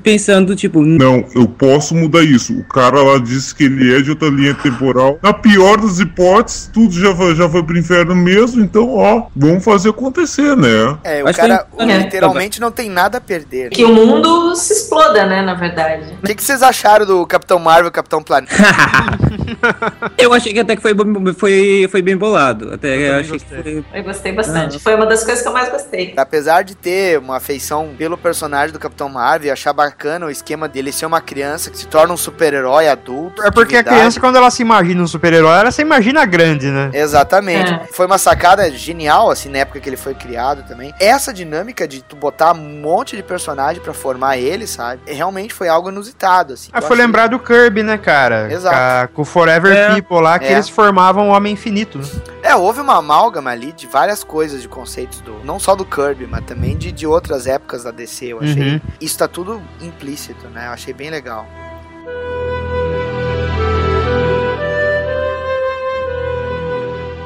pensando, 0.03 0.55
tipo, 0.57 0.83
Não, 0.83 1.25
eu 1.35 1.47
posso 1.47 1.95
mudar 1.95 2.23
isso. 2.23 2.59
O 2.59 2.65
cara 2.65 3.03
lá 3.03 3.19
disse 3.19 3.55
que 3.55 3.65
ele 3.65 3.95
é 3.95 4.01
de 4.01 4.11
outra 4.11 4.29
linha 4.29 4.55
temporal. 4.55 5.19
Na 5.23 5.33
pior 5.33 5.81
das 5.81 6.01
hipóteses, 6.01 6.71
tudo 6.73 6.93
já 6.93 7.15
foi, 7.15 7.35
já 7.35 7.49
foi 7.49 7.63
pro 7.63 7.79
inferno 7.79 8.15
mesmo. 8.15 8.63
Então, 8.63 8.95
ó, 8.95 9.27
vamos 9.35 9.65
fazer 9.65 9.91
acontecer, 9.91 10.57
né? 10.57 10.99
É, 11.05 11.23
o 11.23 11.29
Acho 11.29 11.39
cara 11.39 11.67
que- 11.77 11.83
é, 11.83 11.99
literalmente 11.99 12.54
não 12.61 12.71
tem 12.71 12.91
nada 12.91 13.19
a 13.19 13.21
perder. 13.21 13.71
Que 13.71 13.85
o 13.85 13.89
mundo 13.89 14.55
se 14.57 14.73
exploda, 14.73 15.27
né, 15.27 15.43
na 15.43 15.55
verdade. 15.55 16.17
O 16.23 16.27
que, 16.27 16.35
que 16.35 16.43
vocês 16.43 16.63
acharam 16.63 17.07
do 17.07 17.27
Capitão 17.27 17.59
Marvel 17.59 17.89
e 17.89 17.93
Capitão 17.93 18.23
Planeta? 18.23 18.55
eu 20.19 20.33
achei 20.33 20.53
que 20.53 20.61
até 20.61 20.77
que 20.77 20.83
foi, 20.83 20.95
foi, 21.35 21.89
foi 21.91 22.03
bem 22.03 22.17
bolado. 22.17 22.73
Até 22.73 23.19
eu 23.19 23.23
que 23.23 23.31
gostei. 23.31 23.63
foi. 23.63 23.85
Eu 23.93 24.05
gostei 24.05 24.33
bastante. 24.33 24.79
Foi 24.79 24.95
uma 24.95 25.07
das 25.07 25.25
coisas 25.25 25.43
que 25.43 25.49
eu 25.49 25.53
mais 25.53 25.69
gostei. 25.71 26.15
Apesar 26.17 26.63
de 26.63 26.75
ter 26.75 27.19
uma 27.19 27.37
afeição 27.37 27.91
pelo 27.97 28.17
personagem 28.17 28.73
do 28.73 28.79
Capitão 28.79 29.09
Marvel 29.09 29.49
e 29.49 29.51
achar 29.51 29.73
bacana 29.73 30.27
o 30.27 30.31
esquema 30.31 30.69
dele 30.69 30.93
ser 30.93 31.07
uma 31.07 31.21
criança 31.21 31.71
que 31.71 31.79
se 31.79 31.87
torna 31.87 32.13
um 32.13 32.17
super-herói 32.17 32.89
adulto. 32.89 33.43
É 33.43 33.51
porque 33.51 33.77
a 33.77 33.81
atividade. 33.81 34.01
criança, 34.01 34.21
quando 34.21 34.37
ela 34.37 34.51
se 34.51 34.63
imagina 34.63 35.03
um 35.03 35.07
super-herói, 35.07 35.61
ela 35.61 35.71
se 35.71 35.83
imagina 35.83 36.25
grande, 36.25 36.69
né? 36.71 36.91
Exatamente. 36.93 37.73
É. 37.73 37.81
Foi 37.93 38.07
uma 38.07 38.19
sacada 38.19 38.71
genial, 38.71 39.31
assim, 39.31 39.49
na 39.49 39.59
época 39.59 39.81
que 39.81 39.89
ele 39.89 39.97
foi 39.97 40.15
criado 40.15 40.65
também. 40.67 40.95
Essa 41.01 41.33
dinâmica 41.33 41.87
de 41.87 42.03
tu 42.03 42.17
botar 42.17 42.44
um 42.53 42.81
monte 42.81 43.17
de 43.17 43.23
personagem 43.23 43.81
pra 43.83 43.95
formar 43.95 44.37
ele, 44.39 44.67
sabe? 44.67 45.01
Realmente 45.07 45.55
foi 45.55 45.69
algo 45.69 45.89
inusitado, 45.91 46.53
assim. 46.55 46.71
Ah, 46.73 46.81
foi 46.81 46.93
achei- 46.97 47.07
lembrar 47.07 47.27
do 47.29 47.39
Kirby, 47.39 47.83
né, 47.83 47.97
cara? 47.97 48.53
Exato. 48.53 48.77
A- 48.77 49.09
com 49.13 49.23
o 49.23 49.25
Forever 49.25 49.73
É. 49.75 49.95
People 49.95 50.21
lá, 50.21 50.39
que 50.39 50.47
É. 50.47 50.53
eles 50.53 50.69
formavam 50.69 51.29
o 51.31 51.33
Homem 51.33 51.53
Infinito. 51.55 51.99
né? 51.99 52.05
É, 52.43 52.55
houve 52.55 52.81
uma 52.81 52.97
amálgama 52.99 53.51
ali 53.51 53.73
de 53.73 53.87
várias 53.87 54.23
coisas, 54.23 54.61
de 54.61 54.69
conceitos 54.69 55.21
do. 55.21 55.39
Não 55.45 55.59
só 55.59 55.75
do 55.75 55.85
Kirby, 55.85 56.27
mas 56.27 56.45
também 56.45 56.77
de, 56.77 56.93
de 56.93 57.07
outras 57.07 57.47
épocas 57.47 57.85
da 57.85 57.91
DC, 57.91 58.27
eu 58.27 58.41
achei. 58.41 58.75
Uhum. 58.75 58.81
Isso 59.01 59.17
tá 59.19 59.27
tudo 59.29 59.63
implícito, 59.81 60.47
né? 60.49 60.67
Eu 60.69 60.73
achei 60.73 60.93
bem 60.93 61.11
legal. 61.11 61.47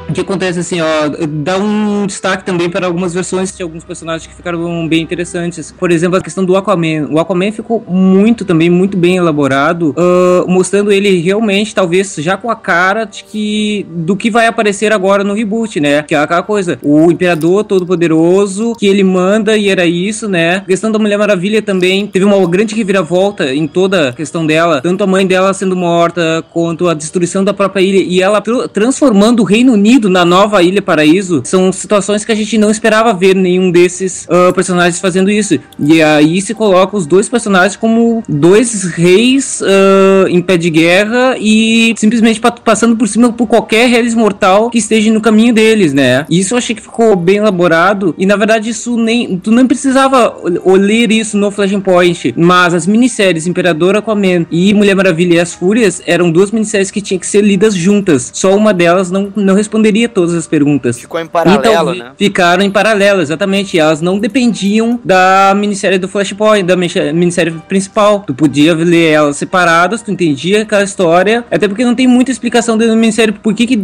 O 0.08 0.12
que 0.12 0.20
acontece 0.22 0.58
assim, 0.58 0.80
ó, 0.80 0.86
dá 1.28 1.58
um 1.58 2.06
destaque 2.06 2.44
também 2.44 2.70
para 2.70 2.86
algumas 2.86 3.12
versões 3.12 3.54
de 3.54 3.62
alguns 3.62 3.84
personagens 3.84 4.26
que 4.26 4.34
ficaram 4.34 4.88
bem 4.88 5.02
interessantes. 5.02 5.74
Por 5.78 5.90
exemplo, 5.90 6.16
a 6.16 6.22
questão 6.22 6.44
do 6.44 6.56
Aquaman. 6.56 7.08
O 7.10 7.18
Aquaman 7.18 7.52
ficou 7.52 7.84
muito 7.86 8.44
também, 8.44 8.70
muito 8.70 8.96
bem 8.96 9.16
elaborado, 9.16 9.94
ah, 9.98 10.44
mostrando 10.48 10.90
ele 10.90 11.20
realmente, 11.20 11.74
talvez, 11.74 12.14
já 12.18 12.36
com 12.36 12.50
a 12.50 12.56
cara 12.56 13.04
de 13.04 13.22
que 13.24 13.86
do 13.90 14.16
que 14.16 14.30
vai 14.30 14.46
aparecer 14.46 14.92
agora 14.92 15.22
no 15.22 15.34
reboot, 15.34 15.78
né? 15.78 16.02
Que 16.02 16.14
é 16.14 16.18
aquela 16.18 16.42
coisa, 16.42 16.78
o 16.82 17.10
Imperador 17.10 17.64
Todo-Poderoso, 17.64 18.74
que 18.78 18.86
ele 18.86 19.04
manda 19.04 19.56
e 19.58 19.68
era 19.68 19.84
isso, 19.84 20.28
né? 20.28 20.56
A 20.56 20.60
questão 20.60 20.90
da 20.90 20.98
Mulher 20.98 21.18
Maravilha 21.18 21.60
também 21.60 22.06
teve 22.06 22.24
uma 22.24 22.38
grande 22.48 22.74
reviravolta 22.74 23.54
em 23.54 23.66
toda 23.66 24.08
a 24.08 24.12
questão 24.12 24.46
dela, 24.46 24.80
tanto 24.80 25.04
a 25.04 25.06
mãe 25.06 25.26
dela 25.26 25.52
sendo 25.52 25.76
morta, 25.76 26.42
quanto 26.50 26.88
a 26.88 26.94
destruição 26.94 27.44
da 27.44 27.52
própria 27.52 27.82
ilha 27.82 28.02
e 28.02 28.22
ela 28.22 28.40
tr- 28.40 28.68
transformando 28.72 29.40
o 29.40 29.44
Reino 29.44 29.74
Unido 29.74 29.97
na 30.06 30.22
nova 30.24 30.62
Ilha 30.62 30.82
Paraíso. 30.82 31.40
São 31.44 31.72
situações 31.72 32.24
que 32.26 32.32
a 32.32 32.34
gente 32.34 32.58
não 32.58 32.70
esperava 32.70 33.14
ver 33.14 33.34
nenhum 33.34 33.70
desses 33.70 34.26
ah, 34.28 34.52
personagens 34.52 35.00
fazendo 35.00 35.30
isso. 35.30 35.58
E 35.78 36.02
aí 36.02 36.42
se 36.42 36.52
coloca 36.52 36.94
os 36.94 37.06
dois 37.06 37.26
personagens 37.28 37.74
como 37.76 38.22
dois 38.28 38.84
reis 38.84 39.62
ah, 39.62 40.26
em 40.28 40.42
pé 40.42 40.58
de 40.58 40.68
guerra 40.68 41.36
e 41.40 41.94
simplesmente 41.96 42.38
pa- 42.38 42.52
passando 42.52 42.96
por 42.96 43.08
cima 43.08 43.32
por 43.32 43.46
qualquer 43.46 43.88
reis 43.88 44.14
mortal 44.14 44.68
que 44.68 44.76
esteja 44.78 45.10
no 45.10 45.20
caminho 45.22 45.54
deles, 45.54 45.94
né? 45.94 46.26
Isso 46.28 46.52
eu 46.52 46.58
achei 46.58 46.74
que 46.76 46.82
ficou 46.82 47.16
bem 47.16 47.36
elaborado 47.36 48.14
e 48.18 48.26
na 48.26 48.36
verdade 48.36 48.68
isso 48.68 48.98
nem 48.98 49.38
tu 49.38 49.50
não 49.50 49.66
precisava 49.66 50.34
ler 50.76 51.10
isso 51.10 51.38
no 51.38 51.50
Flashpoint, 51.50 52.34
mas 52.36 52.74
as 52.74 52.86
minisséries 52.86 53.46
Imperador 53.46 53.96
Aquaman 53.96 54.44
e 54.50 54.74
Mulher 54.74 54.94
Maravilha 54.94 55.34
e 55.36 55.40
as 55.40 55.54
Fúrias 55.54 56.02
eram 56.04 56.30
duas 56.30 56.50
minisséries 56.50 56.90
que 56.90 57.00
tinham 57.00 57.20
que 57.20 57.26
ser 57.26 57.42
lidas 57.42 57.74
juntas. 57.74 58.30
Só 58.34 58.56
uma 58.56 58.74
delas 58.74 59.10
não, 59.10 59.32
não 59.36 59.54
responderia 59.88 60.08
todas 60.08 60.34
as 60.34 60.46
perguntas. 60.46 60.98
Ficou 60.98 61.20
em 61.20 61.26
paralelo, 61.26 61.92
Então, 61.92 61.94
né? 61.94 62.12
Ficaram 62.16 62.62
em 62.62 62.70
paralelo, 62.70 63.20
exatamente. 63.22 63.76
E 63.76 63.80
Elas 63.80 64.00
não 64.00 64.18
dependiam 64.18 65.00
da 65.04 65.54
minissérie 65.56 65.98
do 65.98 66.08
Flashpoint, 66.08 66.64
da 66.66 66.76
minis- 66.76 67.12
minissérie 67.14 67.54
principal. 67.68 68.22
Tu 68.26 68.34
podia 68.34 68.74
ler 68.74 69.12
elas 69.12 69.36
separadas, 69.36 70.02
tu 70.02 70.10
entendia 70.10 70.62
aquela 70.62 70.82
história. 70.84 71.44
Até 71.50 71.66
porque 71.68 71.84
não 71.84 71.94
tem 71.94 72.06
muita 72.06 72.30
explicação 72.30 72.76
dentro 72.76 72.94
da 72.94 73.00
minissérie 73.00 73.32
por 73.32 73.54
que, 73.54 73.66
que 73.66 73.80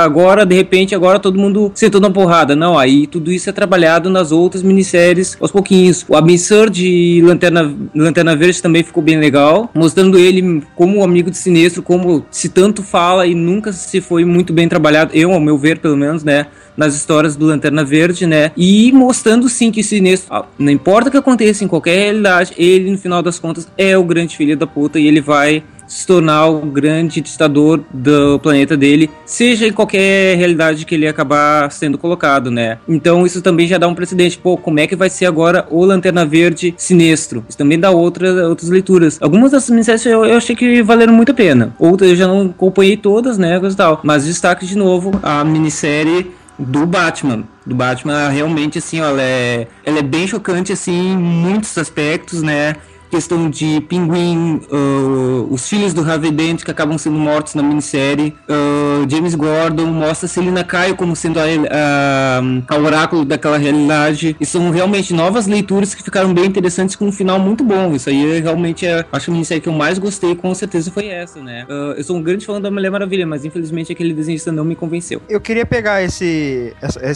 agora, 0.00 0.46
de 0.46 0.54
repente, 0.54 0.94
agora 0.94 1.18
todo 1.18 1.38
mundo 1.38 1.70
sentou 1.74 2.00
na 2.00 2.10
porrada. 2.10 2.56
Não, 2.56 2.78
aí 2.78 3.06
tudo 3.06 3.30
isso 3.32 3.48
é 3.50 3.52
trabalhado 3.52 4.08
nas 4.10 4.32
outras 4.32 4.62
minisséries 4.62 5.36
aos 5.40 5.50
pouquinhos. 5.50 6.04
O 6.08 6.16
Absurd 6.16 6.72
de 6.72 7.22
Lanterna, 7.24 7.74
Lanterna 7.94 8.34
Verde 8.34 8.62
também 8.62 8.82
ficou 8.82 9.02
bem 9.02 9.18
legal, 9.18 9.70
mostrando 9.74 10.18
ele 10.18 10.62
como 10.74 10.98
um 10.98 11.04
amigo 11.04 11.30
de 11.30 11.36
Sinestro, 11.36 11.82
como 11.82 12.24
se 12.30 12.48
tanto 12.48 12.82
fala 12.82 13.26
e 13.26 13.34
nunca 13.34 13.72
se 13.72 14.00
foi 14.00 14.24
muito 14.24 14.52
bem 14.52 14.68
trabalhado. 14.68 15.10
Eu, 15.14 15.32
meu 15.42 15.58
ver, 15.58 15.78
pelo 15.78 15.96
menos, 15.96 16.24
né? 16.24 16.46
nas 16.76 16.94
histórias 16.94 17.36
do 17.36 17.46
Lanterna 17.46 17.84
Verde, 17.84 18.26
né? 18.26 18.50
E 18.56 18.90
mostrando 18.92 19.48
sim 19.48 19.70
que 19.70 19.80
o 19.80 19.84
Sinestro, 19.84 20.34
ah, 20.34 20.46
não 20.58 20.70
importa 20.70 21.08
o 21.08 21.12
que 21.12 21.18
aconteça 21.18 21.64
em 21.64 21.68
qualquer 21.68 21.96
realidade, 21.96 22.54
ele 22.56 22.90
no 22.90 22.98
final 22.98 23.22
das 23.22 23.38
contas 23.38 23.68
é 23.76 23.96
o 23.96 24.04
grande 24.04 24.36
filho 24.36 24.56
da 24.56 24.66
puta 24.66 24.98
e 24.98 25.06
ele 25.06 25.20
vai 25.20 25.62
se 25.92 26.06
tornar 26.06 26.48
o 26.48 26.60
grande 26.60 27.20
ditador 27.20 27.84
do 27.92 28.38
planeta 28.38 28.76
dele, 28.76 29.10
seja 29.26 29.66
em 29.66 29.72
qualquer 29.72 30.36
realidade 30.38 30.86
que 30.86 30.94
ele 30.94 31.06
acabar 31.06 31.70
sendo 31.70 31.98
colocado, 31.98 32.50
né? 32.50 32.78
Então 32.88 33.26
isso 33.26 33.42
também 33.42 33.66
já 33.68 33.76
dá 33.76 33.86
um 33.86 33.94
precedente. 33.94 34.38
Pô, 34.38 34.56
como 34.56 34.80
é 34.80 34.86
que 34.86 34.96
vai 34.96 35.10
ser 35.10 35.26
agora 35.26 35.66
o 35.70 35.84
Lanterna 35.84 36.24
Verde 36.24 36.74
sinistro? 36.78 37.44
Isso 37.46 37.58
também 37.58 37.78
dá 37.78 37.90
outra, 37.90 38.48
outras 38.48 38.70
leituras. 38.70 39.18
Algumas 39.20 39.52
dessas 39.52 39.68
minisséries 39.68 40.06
eu, 40.06 40.24
eu 40.24 40.38
achei 40.38 40.56
que 40.56 40.82
valeram 40.82 41.12
muito 41.12 41.32
a 41.32 41.34
pena. 41.34 41.74
Outras 41.78 42.10
eu 42.10 42.16
já 42.16 42.26
não 42.26 42.46
acompanhei 42.46 42.96
todas, 42.96 43.36
né? 43.36 43.60
Coisa 43.60 43.76
tal. 43.76 44.00
Mas 44.02 44.24
destaque 44.24 44.64
de 44.64 44.76
novo 44.76 45.12
a 45.22 45.44
minissérie 45.44 46.30
do 46.58 46.86
Batman. 46.86 47.44
Do 47.66 47.74
Batman, 47.74 48.28
realmente, 48.28 48.78
assim, 48.78 49.00
ó, 49.00 49.08
ela 49.08 49.22
é, 49.22 49.66
ela 49.84 49.98
é 49.98 50.02
bem 50.02 50.26
chocante, 50.26 50.72
assim, 50.72 51.12
em 51.12 51.16
muitos 51.16 51.76
aspectos, 51.78 52.42
né? 52.42 52.76
Questão 53.12 53.50
de 53.50 53.78
Pinguim, 53.82 54.62
uh, 54.72 55.46
os 55.50 55.68
filhos 55.68 55.92
do 55.92 56.00
Harvey 56.00 56.30
Dent 56.30 56.62
que 56.64 56.70
acabam 56.70 56.96
sendo 56.96 57.18
mortos 57.18 57.54
na 57.54 57.62
minissérie, 57.62 58.34
uh, 58.48 59.06
James 59.06 59.34
Gordon 59.34 59.84
mostra 59.88 60.26
Selina 60.26 60.64
Caio 60.64 60.96
como 60.96 61.14
sendo 61.14 61.38
a, 61.38 61.42
a, 61.70 62.74
a 62.74 62.78
oráculo 62.78 63.26
daquela 63.26 63.58
realidade. 63.58 64.34
E 64.40 64.46
são 64.46 64.70
realmente 64.70 65.12
novas 65.12 65.46
leituras 65.46 65.94
que 65.94 66.02
ficaram 66.02 66.32
bem 66.32 66.46
interessantes 66.46 66.96
com 66.96 67.04
um 67.04 67.12
final 67.12 67.38
muito 67.38 67.62
bom. 67.62 67.94
Isso 67.94 68.08
aí 68.08 68.38
é 68.38 68.40
realmente 68.40 68.86
é, 68.86 69.04
acho 69.12 69.26
que 69.26 69.30
a 69.30 69.34
minissérie 69.34 69.60
que 69.60 69.68
eu 69.68 69.74
mais 69.74 69.98
gostei 69.98 70.34
com 70.34 70.54
certeza 70.54 70.90
foi 70.90 71.08
essa, 71.08 71.38
né? 71.42 71.66
Uh, 71.68 71.92
eu 71.98 72.04
sou 72.04 72.16
um 72.16 72.22
grande 72.22 72.46
fã 72.46 72.58
da 72.58 72.70
Mulher 72.70 72.90
Maravilha, 72.90 73.26
mas 73.26 73.44
infelizmente 73.44 73.92
aquele 73.92 74.14
desenhista 74.14 74.50
não 74.50 74.64
me 74.64 74.74
convenceu. 74.74 75.20
Eu 75.28 75.38
queria 75.38 75.66
pegar 75.66 76.02
esse, 76.02 76.72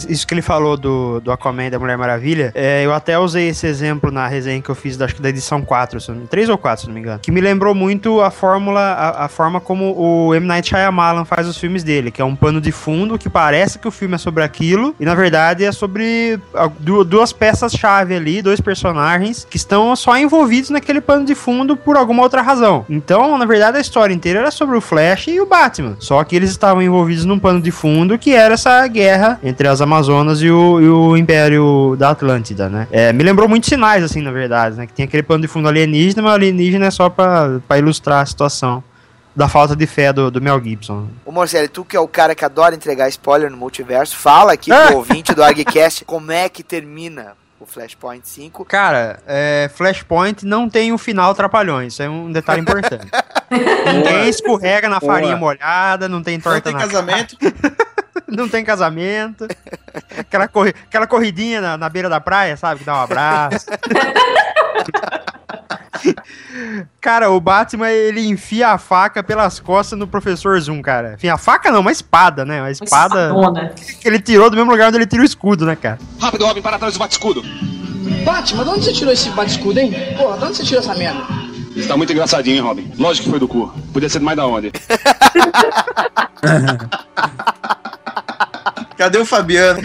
isso 0.07 0.27
que 0.27 0.33
ele 0.35 0.43
falou 0.43 0.77
do, 0.77 1.19
do 1.21 1.31
Aquaman 1.31 1.71
da 1.71 1.79
Mulher 1.79 1.97
Maravilha. 1.97 2.51
É, 2.53 2.85
eu 2.85 2.93
até 2.93 3.17
usei 3.17 3.47
esse 3.49 3.65
exemplo 3.65 4.11
na 4.11 4.27
resenha 4.27 4.61
que 4.61 4.69
eu 4.69 4.75
fiz, 4.75 4.95
da- 4.95 5.05
acho 5.05 5.15
que 5.15 5.21
da 5.23 5.29
edição 5.29 5.61
4, 5.63 5.86
não- 6.09 6.25
3 6.25 6.49
ou 6.49 6.57
4, 6.57 6.81
se 6.81 6.87
não 6.87 6.93
me 6.93 6.99
engano. 7.01 7.19
Que 7.19 7.31
me 7.31 7.41
lembrou 7.41 7.73
muito 7.73 8.21
a 8.21 8.29
fórmula, 8.31 8.79
a, 8.79 9.25
a 9.25 9.27
forma 9.27 9.59
como 9.59 9.93
o 9.97 10.33
M. 10.35 10.45
Night 10.45 10.69
Shyamalan 10.69 11.25
faz 11.25 11.47
os 11.47 11.57
filmes 11.57 11.83
dele, 11.83 12.11
que 12.11 12.21
é 12.21 12.25
um 12.25 12.35
pano 12.35 12.59
de 12.61 12.71
fundo 12.71 13.17
que 13.17 13.29
parece 13.29 13.79
que 13.79 13.87
o 13.87 13.91
filme 13.91 14.15
é 14.15 14.17
sobre 14.17 14.43
aquilo, 14.43 14.95
e 14.99 15.05
na 15.05 15.15
verdade 15.15 15.63
é 15.63 15.71
sobre 15.71 16.39
duas 17.05 17.31
peças-chave 17.33 18.15
ali, 18.15 18.41
dois 18.41 18.59
personagens 18.61 19.45
que 19.49 19.57
estão 19.57 19.95
só 19.95 20.17
envolvidos 20.17 20.69
naquele 20.69 21.01
pano 21.01 21.25
de 21.25 21.35
fundo 21.35 21.75
por 21.75 21.95
alguma 21.97 22.23
outra 22.23 22.41
razão. 22.41 22.85
Então, 22.89 23.37
na 23.37 23.45
verdade, 23.45 23.77
a 23.77 23.81
história 23.81 24.13
inteira 24.13 24.39
era 24.39 24.51
sobre 24.51 24.75
o 24.77 24.81
Flash 24.81 25.27
e 25.27 25.39
o 25.39 25.45
Batman. 25.45 25.95
Só 25.99 26.23
que 26.23 26.35
eles 26.35 26.49
estavam 26.49 26.81
envolvidos 26.81 27.25
num 27.25 27.39
pano 27.39 27.61
de 27.61 27.71
fundo 27.71 28.17
que 28.17 28.33
era 28.33 28.53
essa 28.55 28.85
guerra 28.87 29.39
entre 29.43 29.67
as 29.67 29.81
Amazonas 29.81 30.41
e 30.41 30.49
o, 30.49 30.81
e 30.81 30.89
o 30.89 31.17
Império 31.17 31.95
da 31.97 32.09
Atlântida, 32.09 32.69
né? 32.69 32.87
É, 32.91 33.13
me 33.13 33.23
lembrou 33.23 33.47
muitos 33.47 33.69
sinais, 33.69 34.03
assim, 34.03 34.21
na 34.21 34.31
verdade, 34.31 34.75
né? 34.77 34.85
Que 34.87 34.93
tinha 34.93 35.05
aquele 35.05 35.23
pano 35.23 35.41
de 35.41 35.47
fundo 35.47 35.67
alienígena, 35.77 36.21
mas 36.21 36.33
alienígena 36.33 36.85
é 36.87 36.91
só 36.91 37.09
pra, 37.09 37.59
pra 37.67 37.77
ilustrar 37.77 38.21
a 38.21 38.25
situação 38.25 38.83
da 39.35 39.47
falta 39.47 39.75
de 39.75 39.85
fé 39.85 40.11
do, 40.11 40.31
do 40.31 40.41
Mel 40.41 40.59
Gibson. 40.63 41.07
Ô 41.23 41.31
Morcelli, 41.31 41.67
tu 41.67 41.85
que 41.85 41.95
é 41.95 41.99
o 41.99 42.07
cara 42.07 42.33
que 42.33 42.43
adora 42.43 42.73
entregar 42.75 43.07
spoiler 43.09 43.51
no 43.51 43.57
multiverso, 43.57 44.15
fala 44.17 44.53
aqui 44.53 44.71
pro 44.73 44.97
ouvinte 44.97 45.33
do 45.33 45.43
ArgCast 45.43 46.05
como 46.05 46.31
é 46.31 46.49
que 46.49 46.63
termina 46.63 47.33
o 47.59 47.65
Flashpoint 47.65 48.27
5. 48.27 48.65
Cara, 48.65 49.19
é, 49.27 49.69
Flashpoint 49.75 50.43
não 50.45 50.67
tem 50.69 50.91
um 50.91 50.97
final 50.97 51.33
trapalhões, 51.35 51.93
isso 51.93 52.01
é 52.03 52.09
um 52.09 52.31
detalhe 52.31 52.61
importante. 52.61 53.07
Ninguém 53.93 54.27
escorrega 54.27 54.89
na 54.89 54.99
Boa. 54.99 55.13
farinha 55.13 55.35
molhada, 55.37 56.07
não 56.09 56.21
tem 56.23 56.39
torta 56.39 56.71
Não 56.71 56.79
tem 56.79 56.87
na 56.87 56.93
casamento. 56.93 57.37
não 58.27 58.49
tem 58.49 58.63
casamento. 58.65 59.47
Aquela, 60.17 60.47
corri- 60.47 60.73
aquela 60.87 61.07
corridinha 61.07 61.61
na, 61.61 61.77
na 61.77 61.89
beira 61.89 62.09
da 62.09 62.19
praia, 62.19 62.57
sabe? 62.57 62.79
Que 62.79 62.85
dá 62.85 62.95
um 62.95 63.01
abraço. 63.01 63.65
Cara, 67.01 67.29
o 67.29 67.39
Batman, 67.39 67.89
ele 67.89 68.25
enfia 68.27 68.69
a 68.69 68.77
faca 68.77 69.23
pelas 69.23 69.59
costas 69.59 69.97
no 69.97 70.07
Professor 70.07 70.59
Zoom, 70.59 70.81
cara. 70.81 71.13
Enfim, 71.13 71.29
a 71.29 71.37
faca 71.37 71.71
não, 71.71 71.81
uma 71.81 71.91
espada, 71.91 72.43
né? 72.43 72.61
Uma 72.61 72.71
espada 72.71 73.27
espadona. 73.27 73.73
que 74.01 74.07
ele 74.07 74.19
tirou 74.19 74.49
do 74.49 74.57
mesmo 74.57 74.71
lugar 74.71 74.89
onde 74.89 74.97
ele 74.97 75.07
tira 75.07 75.21
o 75.21 75.25
escudo, 75.25 75.65
né, 75.65 75.75
cara? 75.75 75.97
Rápido, 76.19 76.45
Robin, 76.45 76.61
para 76.61 76.77
trás 76.77 76.93
do 76.93 76.99
bate-escudo. 76.99 77.43
Batman, 78.25 78.63
de 78.63 78.69
onde 78.69 78.85
você 78.85 78.93
tirou 78.93 79.13
esse 79.13 79.29
bate-escudo, 79.29 79.79
hein? 79.79 79.93
Porra, 80.17 80.37
de 80.37 80.45
onde 80.45 80.57
você 80.57 80.63
tirou 80.63 80.81
essa 80.81 80.95
merda? 80.95 81.46
Está 81.77 81.95
muito 81.95 82.11
engraçadinho, 82.11 82.55
hein, 82.57 82.61
Robin? 82.61 82.91
Lógico 82.97 83.25
que 83.25 83.29
foi 83.29 83.39
do 83.39 83.47
cu. 83.47 83.71
Podia 83.93 84.09
ser 84.09 84.19
mais 84.19 84.35
da 84.35 84.45
onde? 84.47 84.71
Cadê 88.97 89.19
o 89.19 89.25
Fabiano? 89.25 89.79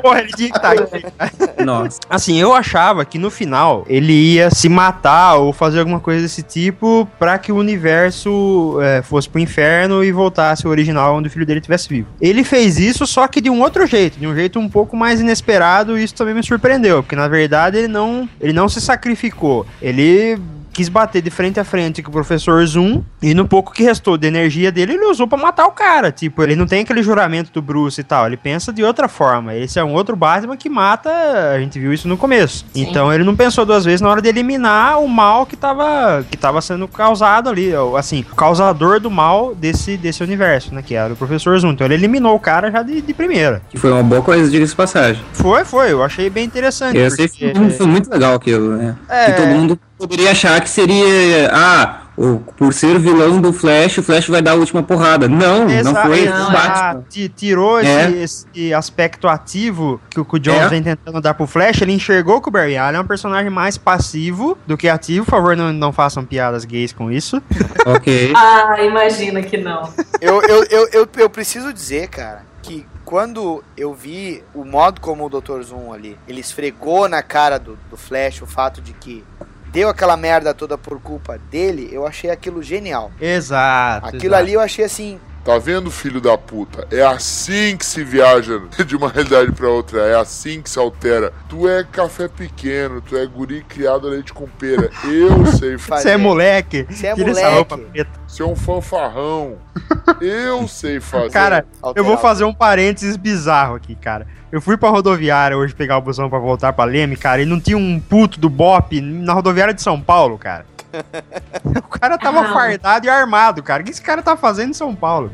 Porra, 0.00 0.20
ele 0.20 0.32
tinha 0.32 0.48
que 0.48 0.56
estar 0.56 0.70
aqui. 0.70 1.64
Nossa. 1.64 1.98
Assim, 2.08 2.40
eu 2.40 2.54
achava 2.54 3.04
que 3.04 3.18
no 3.18 3.30
final 3.30 3.84
ele 3.88 4.12
ia 4.12 4.48
se 4.48 4.68
matar 4.68 5.34
ou 5.34 5.52
fazer 5.52 5.80
alguma 5.80 5.98
coisa 5.98 6.22
desse 6.22 6.44
tipo 6.44 7.08
pra 7.18 7.36
que 7.36 7.50
o 7.50 7.56
universo 7.56 8.78
é, 8.80 9.02
fosse 9.02 9.28
pro 9.28 9.40
inferno 9.40 10.04
e 10.04 10.12
voltasse 10.12 10.64
ao 10.64 10.70
original 10.70 11.16
onde 11.16 11.26
o 11.26 11.30
filho 11.30 11.44
dele 11.44 11.58
estivesse 11.58 11.88
vivo. 11.88 12.06
Ele 12.20 12.44
fez 12.44 12.78
isso 12.78 13.04
só 13.08 13.26
que 13.26 13.40
de 13.40 13.50
um 13.50 13.60
outro 13.60 13.84
jeito, 13.88 14.20
de 14.20 14.26
um 14.26 14.34
jeito 14.36 14.60
um 14.60 14.68
pouco 14.68 14.96
mais 14.96 15.20
inesperado 15.20 15.98
e 15.98 16.04
isso 16.04 16.14
também 16.14 16.34
me 16.34 16.42
surpreendeu, 16.44 17.02
porque 17.02 17.16
na 17.16 17.26
verdade 17.26 17.78
ele 17.78 17.88
não, 17.88 18.28
ele 18.40 18.52
não 18.52 18.68
se 18.68 18.80
sacrificou. 18.80 19.66
Ele 19.82 20.38
quis 20.78 20.88
bater 20.88 21.20
de 21.20 21.28
frente 21.28 21.58
a 21.58 21.64
frente 21.64 22.04
com 22.04 22.08
o 22.08 22.12
professor 22.12 22.64
Zoom 22.64 23.02
e 23.20 23.34
no 23.34 23.48
pouco 23.48 23.72
que 23.72 23.82
restou 23.82 24.16
de 24.16 24.28
energia 24.28 24.70
dele, 24.70 24.92
ele 24.92 25.06
usou 25.06 25.26
pra 25.26 25.36
matar 25.36 25.66
o 25.66 25.72
cara. 25.72 26.12
Tipo, 26.12 26.40
ele 26.44 26.54
não 26.54 26.66
tem 26.68 26.82
aquele 26.82 27.02
juramento 27.02 27.50
do 27.52 27.60
Bruce 27.60 28.00
e 28.00 28.04
tal, 28.04 28.28
ele 28.28 28.36
pensa 28.36 28.72
de 28.72 28.84
outra 28.84 29.08
forma. 29.08 29.56
Esse 29.56 29.80
é 29.80 29.82
um 29.82 29.92
outro 29.92 30.14
Batman 30.14 30.56
que 30.56 30.68
mata, 30.68 31.10
a 31.52 31.58
gente 31.58 31.80
viu 31.80 31.92
isso 31.92 32.06
no 32.06 32.16
começo. 32.16 32.64
Então 32.76 33.12
ele 33.12 33.24
não 33.24 33.34
pensou 33.34 33.66
duas 33.66 33.84
vezes 33.84 34.00
na 34.00 34.08
hora 34.08 34.22
de 34.22 34.28
eliminar 34.28 35.00
o 35.02 35.08
mal 35.08 35.44
que 35.46 35.56
tava, 35.56 36.24
que 36.30 36.36
tava 36.36 36.60
sendo 36.60 36.86
causado 36.86 37.48
ali, 37.48 37.72
assim, 37.96 38.24
o 38.30 38.36
causador 38.36 39.00
do 39.00 39.10
mal 39.10 39.56
desse, 39.56 39.96
desse 39.96 40.22
universo, 40.22 40.72
né, 40.72 40.80
que 40.80 40.94
era 40.94 41.12
o 41.12 41.16
professor 41.16 41.58
Zoom. 41.58 41.72
Então 41.72 41.88
ele 41.88 41.94
eliminou 41.94 42.36
o 42.36 42.40
cara 42.40 42.70
já 42.70 42.84
de, 42.84 43.00
de 43.00 43.12
primeira. 43.12 43.62
Que 43.68 43.76
foi 43.78 43.90
uma 43.90 44.04
boa 44.04 44.22
coisa, 44.22 44.48
diga-se 44.48 44.70
de 44.70 44.76
passagem. 44.76 45.20
Foi, 45.32 45.64
foi, 45.64 45.90
eu 45.90 46.04
achei 46.04 46.30
bem 46.30 46.44
interessante. 46.44 46.96
Eu 46.96 47.08
achei 47.08 47.28
que 47.28 47.50
porque- 47.50 47.82
muito 47.84 48.08
legal 48.08 48.34
aquilo, 48.34 48.76
né? 48.76 48.94
É. 49.08 49.26
Que 49.26 49.32
todo 49.32 49.48
mundo 49.48 49.80
poderia 49.98 50.30
achar 50.30 50.60
que 50.60 50.70
seria. 50.70 51.50
Ah, 51.52 52.02
o- 52.16 52.40
por 52.56 52.72
ser 52.74 52.96
o 52.96 53.00
vilão 53.00 53.40
do 53.40 53.52
Flash, 53.52 53.98
o 53.98 54.02
Flash 54.02 54.26
vai 54.28 54.42
dar 54.42 54.52
a 54.52 54.54
última 54.54 54.82
porrada. 54.82 55.28
Não, 55.28 55.66
não 55.66 55.70
Exa- 55.70 56.02
foi 56.02 56.20
exa- 56.24 56.48
o 56.48 56.52
Batman. 56.52 57.04
ti- 57.08 57.28
tirou 57.28 57.78
esse, 57.80 57.88
É. 57.88 58.10
esse 58.10 58.74
aspecto 58.74 59.28
ativo 59.28 60.00
que 60.10 60.18
o, 60.20 60.24
que 60.24 60.34
o 60.36 60.38
Jones 60.40 60.62
É. 60.62 60.68
vem 60.68 60.82
tentando 60.82 61.20
dar 61.20 61.34
pro 61.34 61.46
Flash. 61.46 61.80
Ele 61.82 61.92
enxergou 61.92 62.40
que 62.40 62.48
o 62.48 62.50
Barry 62.50 62.76
Allen 62.76 62.98
é 62.98 63.00
um 63.02 63.06
personagem 63.06 63.50
mais 63.50 63.78
passivo 63.78 64.58
do 64.66 64.76
que 64.76 64.88
ativo. 64.88 65.24
Por 65.26 65.30
favor, 65.30 65.56
não, 65.56 65.72
não 65.72 65.92
façam 65.92 66.24
piadas 66.24 66.64
gays 66.64 66.92
com 66.92 67.10
isso. 67.10 67.40
ok. 67.86 68.32
Ah, 68.36 68.82
imagina 68.82 69.40
que 69.42 69.56
não. 69.58 69.88
Eu, 70.20 70.42
eu, 70.42 70.64
eu, 70.64 70.88
eu, 70.92 71.08
eu 71.18 71.30
preciso 71.30 71.72
dizer, 71.72 72.08
cara, 72.08 72.42
que 72.62 72.84
quando 73.04 73.62
eu 73.76 73.94
vi 73.94 74.42
o 74.52 74.64
modo 74.64 75.00
como 75.00 75.24
o 75.24 75.28
Dr. 75.30 75.62
Zoom 75.62 75.92
ali, 75.92 76.18
ele 76.26 76.40
esfregou 76.40 77.08
na 77.08 77.22
cara 77.22 77.58
do, 77.58 77.78
do 77.88 77.96
Flash 77.96 78.42
o 78.42 78.46
fato 78.46 78.82
de 78.82 78.92
que 78.92 79.24
deu 79.70 79.88
aquela 79.88 80.16
merda 80.16 80.54
toda 80.54 80.76
por 80.76 81.00
culpa 81.00 81.38
dele, 81.50 81.88
eu 81.92 82.06
achei 82.06 82.30
aquilo 82.30 82.62
genial. 82.62 83.10
Exato. 83.20 84.08
Aquilo 84.08 84.34
ali 84.34 84.52
eu 84.54 84.60
achei 84.60 84.84
assim. 84.84 85.18
Tá 85.44 85.56
vendo, 85.56 85.90
filho 85.90 86.20
da 86.20 86.36
puta? 86.36 86.86
É 86.94 87.00
assim 87.00 87.74
que 87.74 87.86
se 87.86 88.04
viaja 88.04 88.60
de 88.86 88.94
uma 88.94 89.08
realidade 89.08 89.50
pra 89.52 89.68
outra. 89.68 90.00
É 90.02 90.14
assim 90.14 90.60
que 90.60 90.68
se 90.68 90.78
altera. 90.78 91.32
Tu 91.48 91.66
é 91.66 91.82
café 91.84 92.28
pequeno, 92.28 93.00
tu 93.00 93.16
é 93.16 93.24
guri 93.24 93.62
criado 93.62 94.08
a 94.08 94.10
leite 94.10 94.30
com 94.32 94.46
pera. 94.46 94.90
Eu 95.04 95.46
sei 95.56 95.78
fazer. 95.78 96.02
Você 96.02 96.10
é 96.10 96.16
moleque. 96.18 96.86
Você 96.90 97.06
é 97.06 97.14
Tira 97.14 97.28
moleque. 97.28 98.06
Você 98.26 98.42
é 98.42 98.44
um 98.44 98.54
fanfarrão. 98.54 99.56
Eu 100.20 100.68
sei 100.68 101.00
fazer. 101.00 101.30
Cara, 101.30 101.66
eu 101.94 102.02
vou 102.02 102.16
fazer 102.16 102.44
um 102.44 102.52
parênteses 102.52 103.16
bizarro 103.16 103.74
aqui, 103.76 103.94
cara. 103.94 104.26
Eu 104.50 104.60
fui 104.62 104.76
pra 104.76 104.88
rodoviária 104.88 105.56
hoje 105.56 105.74
pegar 105.74 105.98
o 105.98 106.00
busão 106.00 106.30
pra 106.30 106.38
voltar 106.38 106.72
pra 106.72 106.84
Leme, 106.84 107.16
cara, 107.16 107.42
e 107.42 107.46
não 107.46 107.60
tinha 107.60 107.76
um 107.76 108.00
puto 108.00 108.40
do 108.40 108.48
Bop 108.48 108.98
na 109.00 109.32
rodoviária 109.34 109.74
de 109.74 109.82
São 109.82 110.00
Paulo, 110.00 110.38
cara. 110.38 110.64
O 111.76 111.88
cara 112.00 112.16
tava 112.16 112.40
Ah. 112.40 112.52
fardado 112.52 113.06
e 113.06 113.10
armado, 113.10 113.62
cara. 113.62 113.82
O 113.82 113.84
que 113.84 113.90
esse 113.90 114.00
cara 114.00 114.22
tá 114.22 114.36
fazendo 114.36 114.70
em 114.70 114.74
São 114.74 114.94
Paulo? 114.94 115.30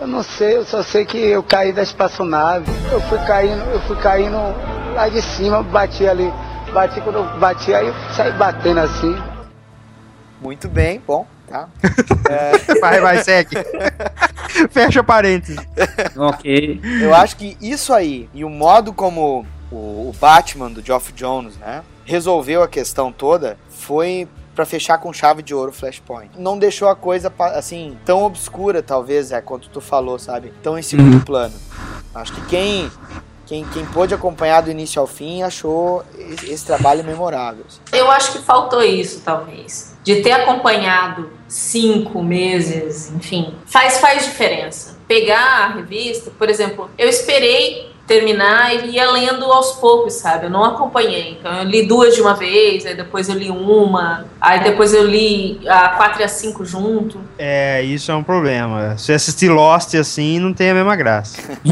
Eu 0.00 0.06
não 0.06 0.22
sei, 0.22 0.56
eu 0.56 0.64
só 0.64 0.82
sei 0.82 1.04
que 1.06 1.16
eu 1.18 1.42
caí 1.42 1.72
da 1.72 1.82
espaçonave. 1.82 2.66
Eu 2.92 3.00
fui 3.02 3.18
caindo, 3.20 3.62
eu 3.70 3.80
fui 3.82 3.96
caindo 3.96 4.36
lá 4.94 5.08
de 5.08 5.22
cima, 5.22 5.62
bati 5.62 6.06
ali. 6.06 6.30
Bati 6.72 7.00
quando 7.00 7.16
eu 7.16 7.38
bati, 7.38 7.72
aí 7.72 7.86
eu 7.88 7.94
saí 8.14 8.32
batendo 8.32 8.80
assim. 8.80 9.16
Muito 10.42 10.68
bem, 10.68 11.00
bom, 11.06 11.26
tá? 11.48 11.68
Vai, 12.80 13.00
vai, 13.00 13.22
segue. 13.24 13.56
Fecha 14.70 15.02
parênteses. 15.02 15.58
Ok. 16.16 16.80
Eu 17.00 17.14
acho 17.14 17.36
que 17.36 17.56
isso 17.60 17.92
aí 17.92 18.28
e 18.34 18.44
o 18.44 18.50
modo 18.50 18.92
como 18.92 19.46
o, 19.70 19.76
o 19.76 20.14
Batman 20.20 20.70
do 20.70 20.82
Geoff 20.84 21.12
Jones, 21.12 21.56
né, 21.56 21.82
resolveu 22.04 22.62
a 22.62 22.68
questão 22.68 23.12
toda 23.12 23.58
foi 23.68 24.28
pra 24.54 24.64
fechar 24.66 24.98
com 24.98 25.12
chave 25.12 25.42
de 25.42 25.54
ouro 25.54 25.70
o 25.70 25.74
Flashpoint. 25.74 26.30
Não 26.36 26.58
deixou 26.58 26.88
a 26.88 26.96
coisa 26.96 27.32
assim 27.54 27.96
tão 28.04 28.24
obscura, 28.24 28.82
talvez, 28.82 29.30
é 29.30 29.40
quanto 29.40 29.68
tu 29.68 29.80
falou, 29.80 30.18
sabe? 30.18 30.52
Tão 30.62 30.76
em 30.78 30.82
segundo 30.82 31.14
Uhum. 31.14 31.20
plano. 31.20 31.54
Acho 32.14 32.32
que 32.32 32.40
quem 32.46 32.90
quem, 33.46 33.64
quem 33.66 33.86
pôde 33.86 34.12
acompanhar 34.12 34.60
do 34.62 34.70
início 34.70 35.00
ao 35.00 35.06
fim 35.06 35.42
achou 35.42 36.04
esse, 36.18 36.50
esse 36.52 36.66
trabalho 36.66 37.02
memorável. 37.02 37.64
assim. 37.66 37.80
Eu 37.92 38.10
acho 38.10 38.32
que 38.32 38.38
faltou 38.40 38.82
isso, 38.82 39.22
talvez. 39.24 39.94
De 40.08 40.22
ter 40.22 40.32
acompanhado 40.32 41.30
cinco 41.46 42.22
meses, 42.22 43.12
enfim, 43.14 43.54
faz, 43.66 43.98
faz 43.98 44.24
diferença. 44.24 44.98
Pegar 45.06 45.36
a 45.38 45.68
revista, 45.74 46.30
por 46.30 46.48
exemplo, 46.48 46.90
eu 46.96 47.06
esperei 47.06 47.90
terminar 48.08 48.74
e 48.74 48.92
ia 48.92 49.08
lendo 49.10 49.44
aos 49.44 49.72
poucos, 49.72 50.14
sabe? 50.14 50.46
Eu 50.46 50.50
não 50.50 50.64
acompanhei. 50.64 51.36
Então 51.38 51.52
eu 51.58 51.64
li 51.64 51.86
duas 51.86 52.14
de 52.14 52.22
uma 52.22 52.34
vez, 52.34 52.86
aí 52.86 52.96
depois 52.96 53.28
eu 53.28 53.34
li 53.34 53.50
uma, 53.50 54.24
aí 54.40 54.64
depois 54.64 54.94
eu 54.94 55.06
li 55.06 55.60
a 55.68 55.90
4 55.90 56.22
e 56.22 56.24
a 56.24 56.28
5 56.28 56.64
junto. 56.64 57.20
É, 57.38 57.82
isso 57.82 58.10
é 58.10 58.14
um 58.14 58.24
problema. 58.24 58.96
Se 58.96 59.12
assistir 59.12 59.50
Lost 59.50 59.94
assim, 59.94 60.40
não 60.40 60.54
tem 60.54 60.70
a 60.70 60.74
mesma 60.74 60.96
graça. 60.96 61.38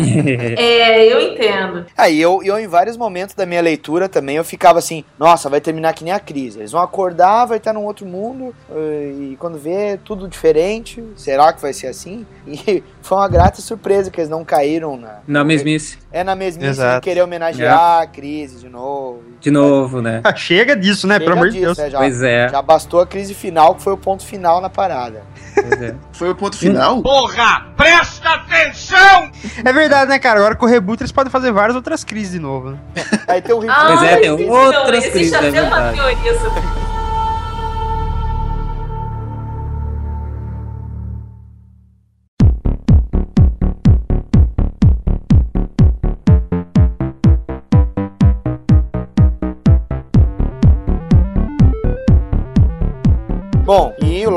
é, 0.56 1.10
eu 1.10 1.20
entendo. 1.20 1.86
Aí 1.96 2.20
eu, 2.20 2.42
eu, 2.44 2.58
em 2.58 2.68
vários 2.68 2.96
momentos 2.96 3.34
da 3.34 3.46
minha 3.46 3.62
leitura 3.62 4.08
também, 4.08 4.36
eu 4.36 4.44
ficava 4.44 4.78
assim, 4.78 5.02
nossa, 5.18 5.48
vai 5.48 5.60
terminar 5.60 5.94
que 5.94 6.04
nem 6.04 6.12
a 6.12 6.20
crise. 6.20 6.58
Eles 6.58 6.72
vão 6.72 6.82
acordar, 6.82 7.46
vai 7.46 7.56
estar 7.56 7.72
num 7.72 7.84
outro 7.84 8.04
mundo, 8.04 8.54
e 8.70 9.36
quando 9.40 9.58
vê, 9.58 9.98
tudo 10.04 10.28
diferente. 10.28 11.02
Será 11.16 11.52
que 11.52 11.62
vai 11.62 11.72
ser 11.72 11.86
assim? 11.86 12.26
E 12.46 12.82
foi 13.02 13.18
uma 13.18 13.28
grata 13.28 13.60
surpresa 13.60 14.10
que 14.10 14.20
eles 14.20 14.30
não 14.30 14.44
caíram 14.44 14.96
na. 14.96 15.18
Na 15.26 15.44
mesmice. 15.44 15.98
É 16.12 16.24
na 16.26 16.34
mesmice 16.34 16.68
Exato. 16.68 16.96
de 16.96 17.00
querer 17.00 17.22
homenagear 17.22 18.02
a 18.02 18.06
crise 18.06 18.58
de 18.58 18.68
novo. 18.68 19.22
De 19.40 19.50
novo, 19.50 20.02
né? 20.02 20.20
Chega 20.36 20.76
disso, 20.76 21.06
né? 21.06 21.14
Chega 21.14 21.24
Pelo 21.24 21.36
amor 21.36 21.48
de 21.50 21.54
disso, 21.58 21.64
Deus. 21.66 21.78
né? 21.78 21.90
Já, 21.90 21.98
Pois 21.98 22.22
é. 22.22 22.48
Já 22.48 22.60
bastou 22.60 23.00
a 23.00 23.06
crise 23.06 23.32
final, 23.32 23.74
que 23.74 23.82
foi 23.82 23.92
o 23.92 23.96
ponto 23.96 24.24
final 24.26 24.60
na 24.60 24.68
parada. 24.68 25.22
Foi 26.12 26.28
o 26.30 26.34
ponto 26.34 26.54
final? 26.56 27.00
Porra, 27.02 27.66
presta 27.76 28.28
atenção! 28.34 29.30
É 29.64 29.72
verdade, 29.72 30.10
né, 30.10 30.18
cara? 30.18 30.38
Agora 30.40 30.54
com 30.54 30.66
o 30.66 30.68
reboot 30.68 31.02
eles 31.02 31.12
podem 31.12 31.30
fazer 31.30 31.50
várias 31.50 31.74
outras 31.74 32.04
crises 32.04 32.32
de 32.32 32.38
novo, 32.38 32.70
né? 32.72 32.78
Aí 33.26 33.40
tem 33.40 33.54
o 33.54 33.70
Ah, 33.70 33.84
Pois 33.86 34.02
é, 34.02 34.16
tem 34.16 34.34
existe- 34.34 34.50
outras 34.50 35.04
existe 35.04 35.10
crises, 35.12 35.32
é 35.32 35.36
até 35.38 35.62
uma 35.62 35.90
verdade. 35.92 35.96
teoria 35.96 36.40
sobre 36.40 36.60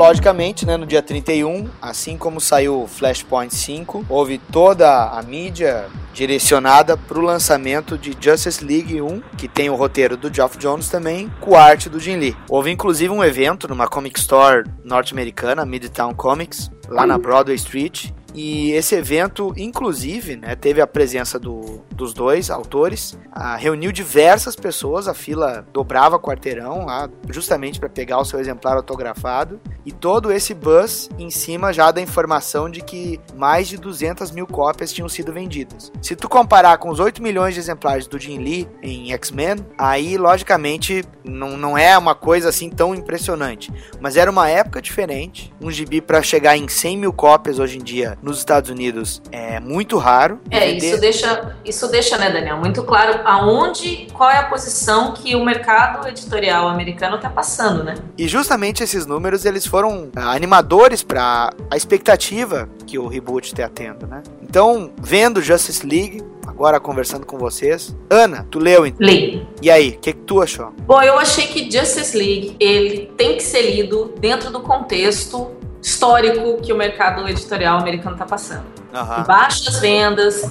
logicamente, 0.00 0.64
né, 0.64 0.78
no 0.78 0.86
dia 0.86 1.02
31, 1.02 1.68
assim 1.82 2.16
como 2.16 2.40
saiu 2.40 2.86
Flashpoint 2.88 3.54
5, 3.54 4.06
houve 4.08 4.38
toda 4.38 5.10
a 5.10 5.22
mídia 5.22 5.88
direcionada 6.14 6.96
para 6.96 7.18
o 7.18 7.22
lançamento 7.22 7.98
de 7.98 8.16
Justice 8.18 8.64
League 8.64 8.98
1, 8.98 9.20
que 9.36 9.46
tem 9.46 9.68
o 9.68 9.74
roteiro 9.74 10.16
do 10.16 10.32
Geoff 10.34 10.56
Jones 10.56 10.88
também, 10.88 11.30
com 11.38 11.54
a 11.54 11.62
arte 11.62 11.90
do 11.90 12.00
Jim 12.00 12.16
Lee. 12.16 12.34
Houve 12.48 12.70
inclusive 12.70 13.12
um 13.12 13.22
evento 13.22 13.68
numa 13.68 13.86
comic 13.86 14.18
store 14.18 14.64
norte-americana, 14.82 15.66
Midtown 15.66 16.14
Comics, 16.14 16.70
lá 16.88 17.06
na 17.06 17.18
Broadway 17.18 17.56
Street, 17.56 18.10
e 18.34 18.72
esse 18.72 18.94
evento, 18.94 19.52
inclusive, 19.56 20.36
né, 20.36 20.54
teve 20.54 20.80
a 20.80 20.86
presença 20.86 21.38
do- 21.38 21.80
dos 21.90 22.12
dois 22.14 22.50
autores, 22.50 23.18
ah, 23.32 23.56
reuniu 23.56 23.92
diversas 23.92 24.56
pessoas, 24.56 25.08
a 25.08 25.14
fila 25.14 25.66
dobrava 25.72 26.18
quarteirão 26.18 26.86
lá, 26.86 27.08
justamente 27.28 27.78
para 27.78 27.88
pegar 27.88 28.18
o 28.18 28.24
seu 28.24 28.38
exemplar 28.40 28.76
autografado, 28.76 29.60
e 29.84 29.92
todo 29.92 30.32
esse 30.32 30.54
buzz 30.54 31.08
em 31.18 31.30
cima 31.30 31.72
já 31.72 31.90
da 31.90 32.00
informação 32.00 32.70
de 32.70 32.80
que 32.82 33.20
mais 33.36 33.68
de 33.68 33.76
200 33.76 34.30
mil 34.30 34.46
cópias 34.46 34.92
tinham 34.92 35.08
sido 35.08 35.32
vendidas. 35.32 35.90
Se 36.02 36.14
tu 36.16 36.28
comparar 36.28 36.78
com 36.78 36.88
os 36.90 37.00
8 37.00 37.22
milhões 37.22 37.54
de 37.54 37.60
exemplares 37.60 38.06
do 38.06 38.18
Jim 38.18 38.38
Lee 38.38 38.68
em 38.82 39.12
X-Men, 39.12 39.56
aí 39.76 40.16
logicamente 40.16 41.04
não, 41.24 41.56
não 41.56 41.76
é 41.76 41.96
uma 41.98 42.14
coisa 42.14 42.48
assim 42.48 42.70
tão 42.70 42.94
impressionante, 42.94 43.72
mas 44.00 44.16
era 44.16 44.30
uma 44.30 44.48
época 44.48 44.80
diferente, 44.80 45.52
um 45.60 45.70
gibi 45.70 46.00
para 46.00 46.22
chegar 46.22 46.56
em 46.56 46.68
100 46.68 46.96
mil 46.96 47.12
cópias 47.12 47.58
hoje 47.58 47.78
em 47.78 47.82
dia 47.82 48.18
nos 48.22 48.38
Estados 48.38 48.70
Unidos 48.70 49.20
é 49.32 49.58
muito 49.60 49.96
raro. 49.98 50.40
É, 50.50 50.60
Vender- 50.60 50.76
isso 50.92 51.00
deixa, 51.00 51.56
isso 51.64 51.88
deixa, 51.88 52.18
né, 52.18 52.30
Daniel, 52.30 52.56
muito 52.56 52.82
claro 52.82 53.20
aonde, 53.24 54.08
qual 54.12 54.30
é 54.30 54.38
a 54.38 54.44
posição 54.44 55.12
que 55.12 55.34
o 55.34 55.44
mercado 55.44 56.06
editorial 56.08 56.68
americano 56.68 57.16
está 57.16 57.30
passando, 57.30 57.82
né? 57.84 57.94
E 58.16 58.28
justamente 58.28 58.82
esses 58.82 59.06
números 59.06 59.44
eles 59.44 59.66
foram 59.66 60.10
ah, 60.16 60.32
animadores 60.32 61.02
para 61.02 61.52
a 61.70 61.76
expectativa 61.76 62.68
que 62.86 62.98
o 62.98 63.06
reboot 63.06 63.46
está 63.46 63.68
tendo, 63.68 64.06
né? 64.06 64.22
Então, 64.42 64.92
vendo 65.00 65.40
Justice 65.40 65.86
League, 65.86 66.22
agora 66.46 66.80
conversando 66.80 67.24
com 67.24 67.38
vocês, 67.38 67.94
Ana, 68.10 68.46
tu 68.50 68.58
leu 68.58 68.86
então? 68.86 69.06
Li. 69.06 69.46
E 69.62 69.70
aí, 69.70 69.90
o 69.90 69.98
que, 69.98 70.12
que 70.12 70.20
tu 70.20 70.42
achou? 70.42 70.72
Bom, 70.86 71.00
eu 71.02 71.18
achei 71.18 71.46
que 71.46 71.70
Justice 71.70 72.16
League 72.16 72.56
ele 72.58 73.12
tem 73.16 73.36
que 73.36 73.42
ser 73.42 73.62
lido 73.62 74.12
dentro 74.18 74.50
do 74.50 74.60
contexto 74.60 75.52
histórico 75.82 76.60
que 76.62 76.72
o 76.72 76.76
mercado 76.76 77.26
editorial 77.28 77.78
americano 77.78 78.14
está 78.14 78.26
passando. 78.26 78.64
Aham. 78.94 79.22
Baixas 79.24 79.78
vendas, 79.78 80.42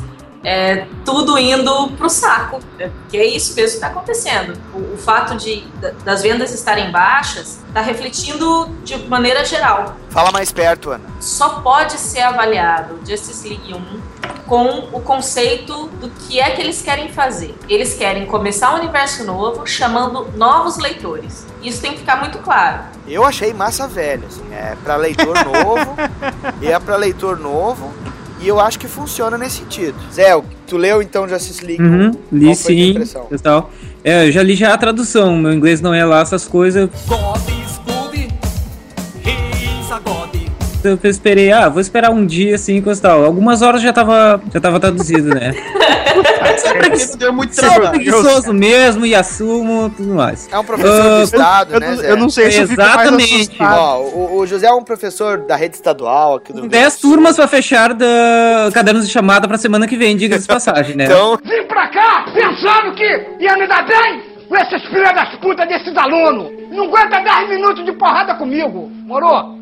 é, 0.44 0.86
tudo 1.04 1.38
indo 1.38 1.89
pro 1.98 2.10
saco. 2.10 2.60
É, 2.80 2.89
que 3.10 3.18
é 3.18 3.26
isso 3.26 3.54
mesmo 3.56 3.70
que 3.72 3.76
está 3.86 3.88
acontecendo. 3.88 4.58
O, 4.74 4.94
o 4.94 4.98
fato 4.98 5.36
de, 5.36 5.62
da- 5.82 5.92
das 6.06 6.22
vendas 6.22 6.54
estarem 6.54 6.92
baixas 6.92 7.60
está 7.68 7.82
refletindo 7.82 8.68
de 8.84 8.98
maneira 9.08 9.44
geral. 9.44 9.96
Fala 10.10 10.32
mais 10.32 10.52
perto, 10.52 10.92
Ana. 10.92 11.04
Só 11.20 11.60
pode 11.62 11.94
ser 11.94 12.22
avaliado 12.22 13.00
Justice 13.08 13.48
League 13.48 13.74
1 13.74 14.10
com 14.48 14.89
o 14.94 15.02
conceito 15.02 15.88
do 16.00 16.10
que 16.10 16.39
é 16.39 16.50
que 16.52 16.62
eles 16.62 16.82
querem 16.82 17.10
fazer. 17.12 17.54
Eles 17.68 17.94
querem 17.94 18.26
começar 18.26 18.74
um 18.74 18.80
universo 18.80 19.24
novo, 19.24 19.63
chamando 19.68 20.32
novos 20.36 20.78
leitores. 20.78 21.46
Isso 21.62 21.82
tem 21.82 21.91
que 21.91 22.00
ficar 22.00 22.17
muito 22.17 22.38
claro. 22.39 22.84
Eu 23.08 23.24
achei 23.24 23.54
massa 23.54 23.88
velha, 23.88 24.24
assim, 24.28 24.43
é 24.52 24.76
para 24.84 24.95
leitor 24.95 25.36
novo, 25.43 25.95
e 26.62 26.67
é 26.67 26.80
para 26.80 26.95
leitor 26.95 27.38
novo, 27.39 27.93
e 28.39 28.48
eu 28.48 28.60
acho 28.60 28.80
que 28.80 28.88
funciona 28.88 29.38
nesse 29.38 29.58
sentido. 29.58 29.95
Zé, 30.13 30.39
tu 30.65 30.78
leu 30.78 31.02
então 31.02 31.28
Justice 31.28 31.65
League? 31.65 31.84
Uhum, 31.84 32.12
li 32.32 32.45
Qual 32.45 32.56
foi 32.56 32.74
a 32.74 32.76
tua 32.76 32.84
sim. 32.86 32.89
impressão? 32.91 33.28
e 33.32 33.38
tal. 33.38 33.72
É, 34.04 34.28
eu 34.28 34.32
já 34.32 34.41
li 34.41 34.56
já 34.56 34.74
a 34.74 34.78
tradução. 34.78 35.36
Meu 35.36 35.52
inglês 35.52 35.82
não 35.82 35.93
é 35.93 36.06
lá 36.06 36.22
essas 36.22 36.48
coisas. 36.48 36.89
Eu 40.82 40.98
esperei, 41.04 41.52
ah, 41.52 41.67
vou 41.67 41.82
esperar 41.82 42.10
um 42.10 42.26
dia 42.26 42.56
assim, 42.56 42.82
coisa 42.82 43.02
tal. 43.02 43.26
Algumas 43.26 43.62
horas 43.62 43.82
já 43.82 43.91
tava, 43.91 44.41
já 44.54 44.62
tava 44.62 44.80
traduzido, 44.80 45.28
né? 45.28 45.52
Porque 46.80 47.18
deu 47.18 47.34
muito 47.34 47.56
Sou 47.56 47.63
trabalho. 47.70 47.89
preguiçoso 47.92 48.54
mesmo 48.54 49.06
e 49.06 49.13
assumo 49.15 49.89
tudo 49.89 50.13
mais. 50.13 50.48
É 50.52 50.58
um 50.58 50.63
professor 50.63 51.02
Ah, 51.02 51.18
do 51.18 51.24
Estado, 51.24 51.74
eu, 51.74 51.80
né, 51.80 51.96
Zé? 51.96 52.12
eu 52.12 52.18
não 52.18 52.30
sei 52.30 52.52
se 52.52 52.58
eu 52.60 52.63
Exatamente. 52.63 53.58
Ó, 53.62 54.00
o, 54.02 54.38
o 54.39 54.46
José 54.48 54.68
é 54.68 54.74
um 54.74 54.84
professor 54.84 55.39
da 55.39 55.56
rede 55.56 55.76
estadual 55.76 56.36
aqui 56.36 56.54
do 56.54 56.68
Dez 56.68 56.98
turmas 56.98 57.36
pra 57.36 57.48
fechar 57.48 57.94
da 57.94 58.70
cadernos 58.74 59.06
de 59.08 59.12
chamada 59.12 59.48
pra 59.48 59.58
semana 59.58 59.88
que 59.88 59.98
vem, 59.98 60.15
diga-se 60.15 60.44
de 60.44 60.48
passagem, 60.48 60.96
né? 60.96 61.06
Então, 61.06 61.38
Vim 61.44 61.63
pra 61.68 61.88
cá 61.88 62.26
pensando 62.34 62.96
que 62.96 63.28
ia 63.39 63.58
me 63.58 63.68
dar 63.68 63.86
bem 63.86 64.24
com 64.48 64.56
esses 64.56 64.82
filhos 64.88 65.13
das 65.13 65.36
putas 65.36 65.68
desses 65.68 65.96
alunos. 65.96 66.52
Não 66.72 66.86
aguenta 66.86 67.20
10 67.22 67.50
minutos 67.50 67.86
de 67.86 67.92
porrada 67.94 68.36
comigo, 68.36 68.89
morou? 69.06 69.59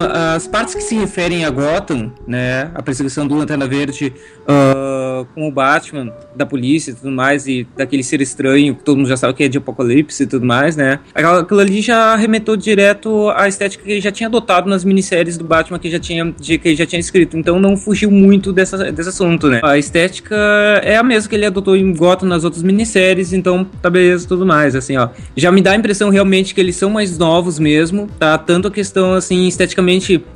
As 0.00 0.46
partes 0.46 0.74
que 0.74 0.80
se 0.80 0.94
referem 0.94 1.44
a 1.44 1.50
Gotham, 1.50 2.10
né, 2.26 2.70
a 2.74 2.82
perseguição 2.82 3.28
do 3.28 3.34
Lanterna 3.34 3.66
Verde 3.66 4.14
ah, 4.48 5.26
com 5.34 5.46
o 5.46 5.52
Batman, 5.52 6.10
da 6.34 6.46
polícia 6.46 6.90
e 6.90 6.94
tudo 6.94 7.10
mais, 7.10 7.46
e 7.46 7.68
daquele 7.76 8.02
ser 8.02 8.22
estranho 8.22 8.74
que 8.74 8.82
todo 8.82 8.96
mundo 8.96 9.08
já 9.10 9.16
sabe 9.18 9.34
que 9.34 9.44
é 9.44 9.48
de 9.48 9.58
Apocalipse 9.58 10.22
e 10.22 10.26
tudo 10.26 10.46
mais, 10.46 10.74
né, 10.74 11.00
aquilo 11.14 11.60
ali 11.60 11.82
já 11.82 12.14
arremetou 12.14 12.56
direto 12.56 13.28
à 13.36 13.46
estética 13.46 13.84
que 13.84 13.90
ele 13.90 14.00
já 14.00 14.10
tinha 14.10 14.26
adotado 14.26 14.70
nas 14.70 14.84
minisséries 14.86 15.36
do 15.36 15.44
Batman 15.44 15.78
que 15.78 15.90
já 15.90 15.98
tinha, 15.98 16.34
de, 16.40 16.56
que 16.56 16.68
ele 16.68 16.76
já 16.76 16.86
tinha 16.86 16.98
escrito, 16.98 17.36
então 17.36 17.60
não 17.60 17.76
fugiu 17.76 18.10
muito 18.10 18.54
dessa, 18.54 18.90
desse 18.90 19.10
assunto, 19.10 19.48
né. 19.48 19.60
A 19.62 19.76
estética 19.76 20.34
é 20.82 20.96
a 20.96 21.02
mesma 21.02 21.28
que 21.28 21.34
ele 21.34 21.44
adotou 21.44 21.76
em 21.76 21.94
Gotham 21.94 22.26
nas 22.26 22.42
outras 22.42 22.62
minisséries, 22.62 23.34
então 23.34 23.64
tá 23.82 23.90
beleza 23.90 24.26
tudo 24.26 24.46
mais, 24.46 24.74
assim, 24.74 24.96
ó. 24.96 25.10
Já 25.36 25.52
me 25.52 25.60
dá 25.60 25.72
a 25.72 25.76
impressão 25.76 26.08
realmente 26.08 26.54
que 26.54 26.60
eles 26.60 26.76
são 26.76 26.88
mais 26.88 27.18
novos 27.18 27.58
mesmo, 27.58 28.08
tá? 28.18 28.38
Tanto 28.38 28.68
a 28.68 28.70
questão, 28.70 29.12
assim, 29.12 29.46
esteticamente 29.46 29.89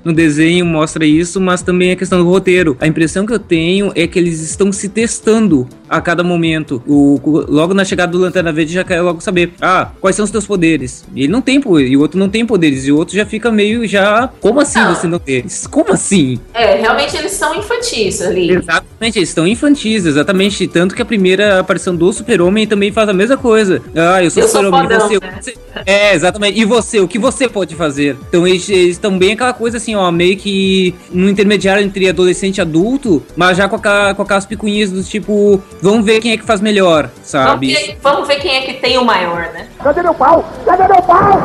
no 0.04 0.12
desenho 0.12 0.64
mostra 0.66 1.04
isso, 1.06 1.40
mas 1.40 1.62
também 1.62 1.92
a 1.92 1.96
questão 1.96 2.18
do 2.22 2.28
roteiro. 2.28 2.76
A 2.80 2.86
impressão 2.86 3.24
que 3.26 3.32
eu 3.32 3.38
tenho 3.38 3.92
é 3.94 4.06
que 4.06 4.18
eles 4.18 4.40
estão 4.40 4.72
se 4.72 4.88
testando 4.88 5.68
a 5.88 6.00
cada 6.00 6.24
momento. 6.24 6.82
O, 6.86 7.20
logo 7.48 7.74
na 7.74 7.84
chegada 7.84 8.10
do 8.12 8.18
Lanterna 8.18 8.52
Verde 8.52 8.72
já 8.72 8.82
quer 8.84 9.00
logo 9.00 9.20
saber, 9.20 9.52
ah, 9.60 9.90
quais 10.00 10.16
são 10.16 10.24
os 10.24 10.30
teus 10.30 10.46
poderes? 10.46 11.04
E 11.14 11.22
ele 11.24 11.32
não 11.32 11.40
tem 11.42 11.60
poder, 11.60 11.86
e 11.86 11.96
o 11.96 12.00
outro 12.00 12.18
não 12.18 12.28
tem 12.28 12.44
poderes, 12.44 12.86
e 12.86 12.92
o 12.92 12.96
outro 12.96 13.14
já 13.14 13.24
fica 13.26 13.50
meio 13.52 13.86
já, 13.86 14.28
como 14.40 14.60
assim 14.60 14.78
Não. 14.80 14.94
você 14.94 15.06
não 15.06 15.18
tem? 15.18 15.44
Como 15.70 15.92
assim? 15.92 16.38
É, 16.52 16.76
realmente 16.80 17.16
eles 17.16 17.32
são 17.32 17.54
infantis 17.54 18.20
ali. 18.22 18.50
Exatamente, 18.50 19.18
eles 19.18 19.28
estão 19.28 19.46
infantis, 19.46 20.06
exatamente. 20.06 20.66
Tanto 20.66 20.94
que 20.94 21.02
a 21.02 21.04
primeira 21.04 21.60
aparição 21.60 21.94
do 21.94 22.12
Super-Homem 22.12 22.66
também 22.66 22.90
faz 22.90 23.08
a 23.08 23.12
mesma 23.12 23.36
coisa. 23.36 23.80
Ah, 23.94 24.22
eu 24.24 24.30
sou 24.30 24.42
Super-Homem, 24.48 24.88
você, 24.88 25.18
né? 25.20 25.38
você- 25.40 25.54
É, 25.86 26.14
exatamente. 26.14 26.58
E 26.60 26.64
você, 26.64 27.00
o 27.00 27.08
que 27.08 27.18
você 27.18 27.48
pode 27.48 27.74
fazer? 27.74 28.16
Então 28.28 28.46
eles 28.46 28.68
estão 28.68 29.16
bem 29.18 29.32
aquela 29.44 29.52
coisa 29.52 29.76
assim, 29.76 29.94
ó, 29.94 30.10
meio 30.10 30.36
que 30.36 30.94
no 31.12 31.28
intermediário 31.28 31.82
entre 31.84 32.08
adolescente 32.08 32.58
e 32.58 32.60
adulto, 32.60 33.22
mas 33.36 33.56
já 33.56 33.68
com, 33.68 33.76
aquela, 33.76 34.14
com 34.14 34.22
aquelas 34.22 34.46
picuinhas 34.46 34.90
do 34.90 35.02
tipo, 35.02 35.62
vamos 35.82 36.04
ver 36.04 36.20
quem 36.20 36.32
é 36.32 36.36
que 36.36 36.44
faz 36.44 36.60
melhor, 36.60 37.04
Vamos 37.04 37.28
sabe? 37.28 37.74
ver, 37.74 37.98
vamos 38.02 38.26
ver 38.26 38.36
quem 38.36 38.56
é 38.56 38.60
que 38.62 38.74
tem 38.74 38.96
o 38.98 39.04
maior, 39.04 39.50
né? 39.52 39.68
Cadê 39.82 40.02
meu 40.02 40.14
pau? 40.14 40.48
Cadê 40.64 40.88
meu 40.88 41.02
pau? 41.02 41.42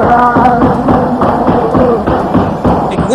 Ah! 0.00 1.27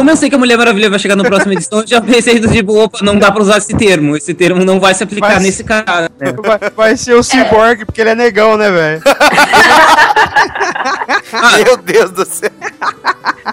Como 0.04 0.12
eu 0.12 0.18
sei 0.18 0.30
que 0.30 0.36
a 0.36 0.38
Mulher 0.38 0.58
Maravilha 0.58 0.90
vai 0.90 1.00
chegar 1.00 1.16
na 1.16 1.24
próxima 1.24 1.54
edição, 1.54 1.80
eu 1.80 1.88
já 1.88 2.02
pensei 2.02 2.38
do 2.38 2.52
tipo, 2.52 2.78
opa, 2.78 3.00
não 3.02 3.18
dá 3.18 3.32
pra 3.32 3.42
usar 3.42 3.60
esse 3.60 3.74
termo. 3.74 4.18
Esse 4.18 4.34
termo 4.34 4.66
não 4.66 4.78
vai 4.78 4.94
se 4.94 5.02
aplicar 5.02 5.36
Mas- 5.36 5.44
nesse 5.44 5.64
cara. 5.64 6.12
né? 6.20 6.34
Vai, 6.44 6.60
vai 6.76 6.98
ser 6.98 7.14
o 7.14 7.24
Cyborg, 7.24 7.86
porque 7.86 8.02
ele 8.02 8.10
é 8.10 8.16
negão, 8.16 8.58
né, 8.58 8.70
velho? 8.70 9.02
Meu 11.66 11.78
Deus 11.78 12.12
do 12.12 12.26
céu. 12.26 12.50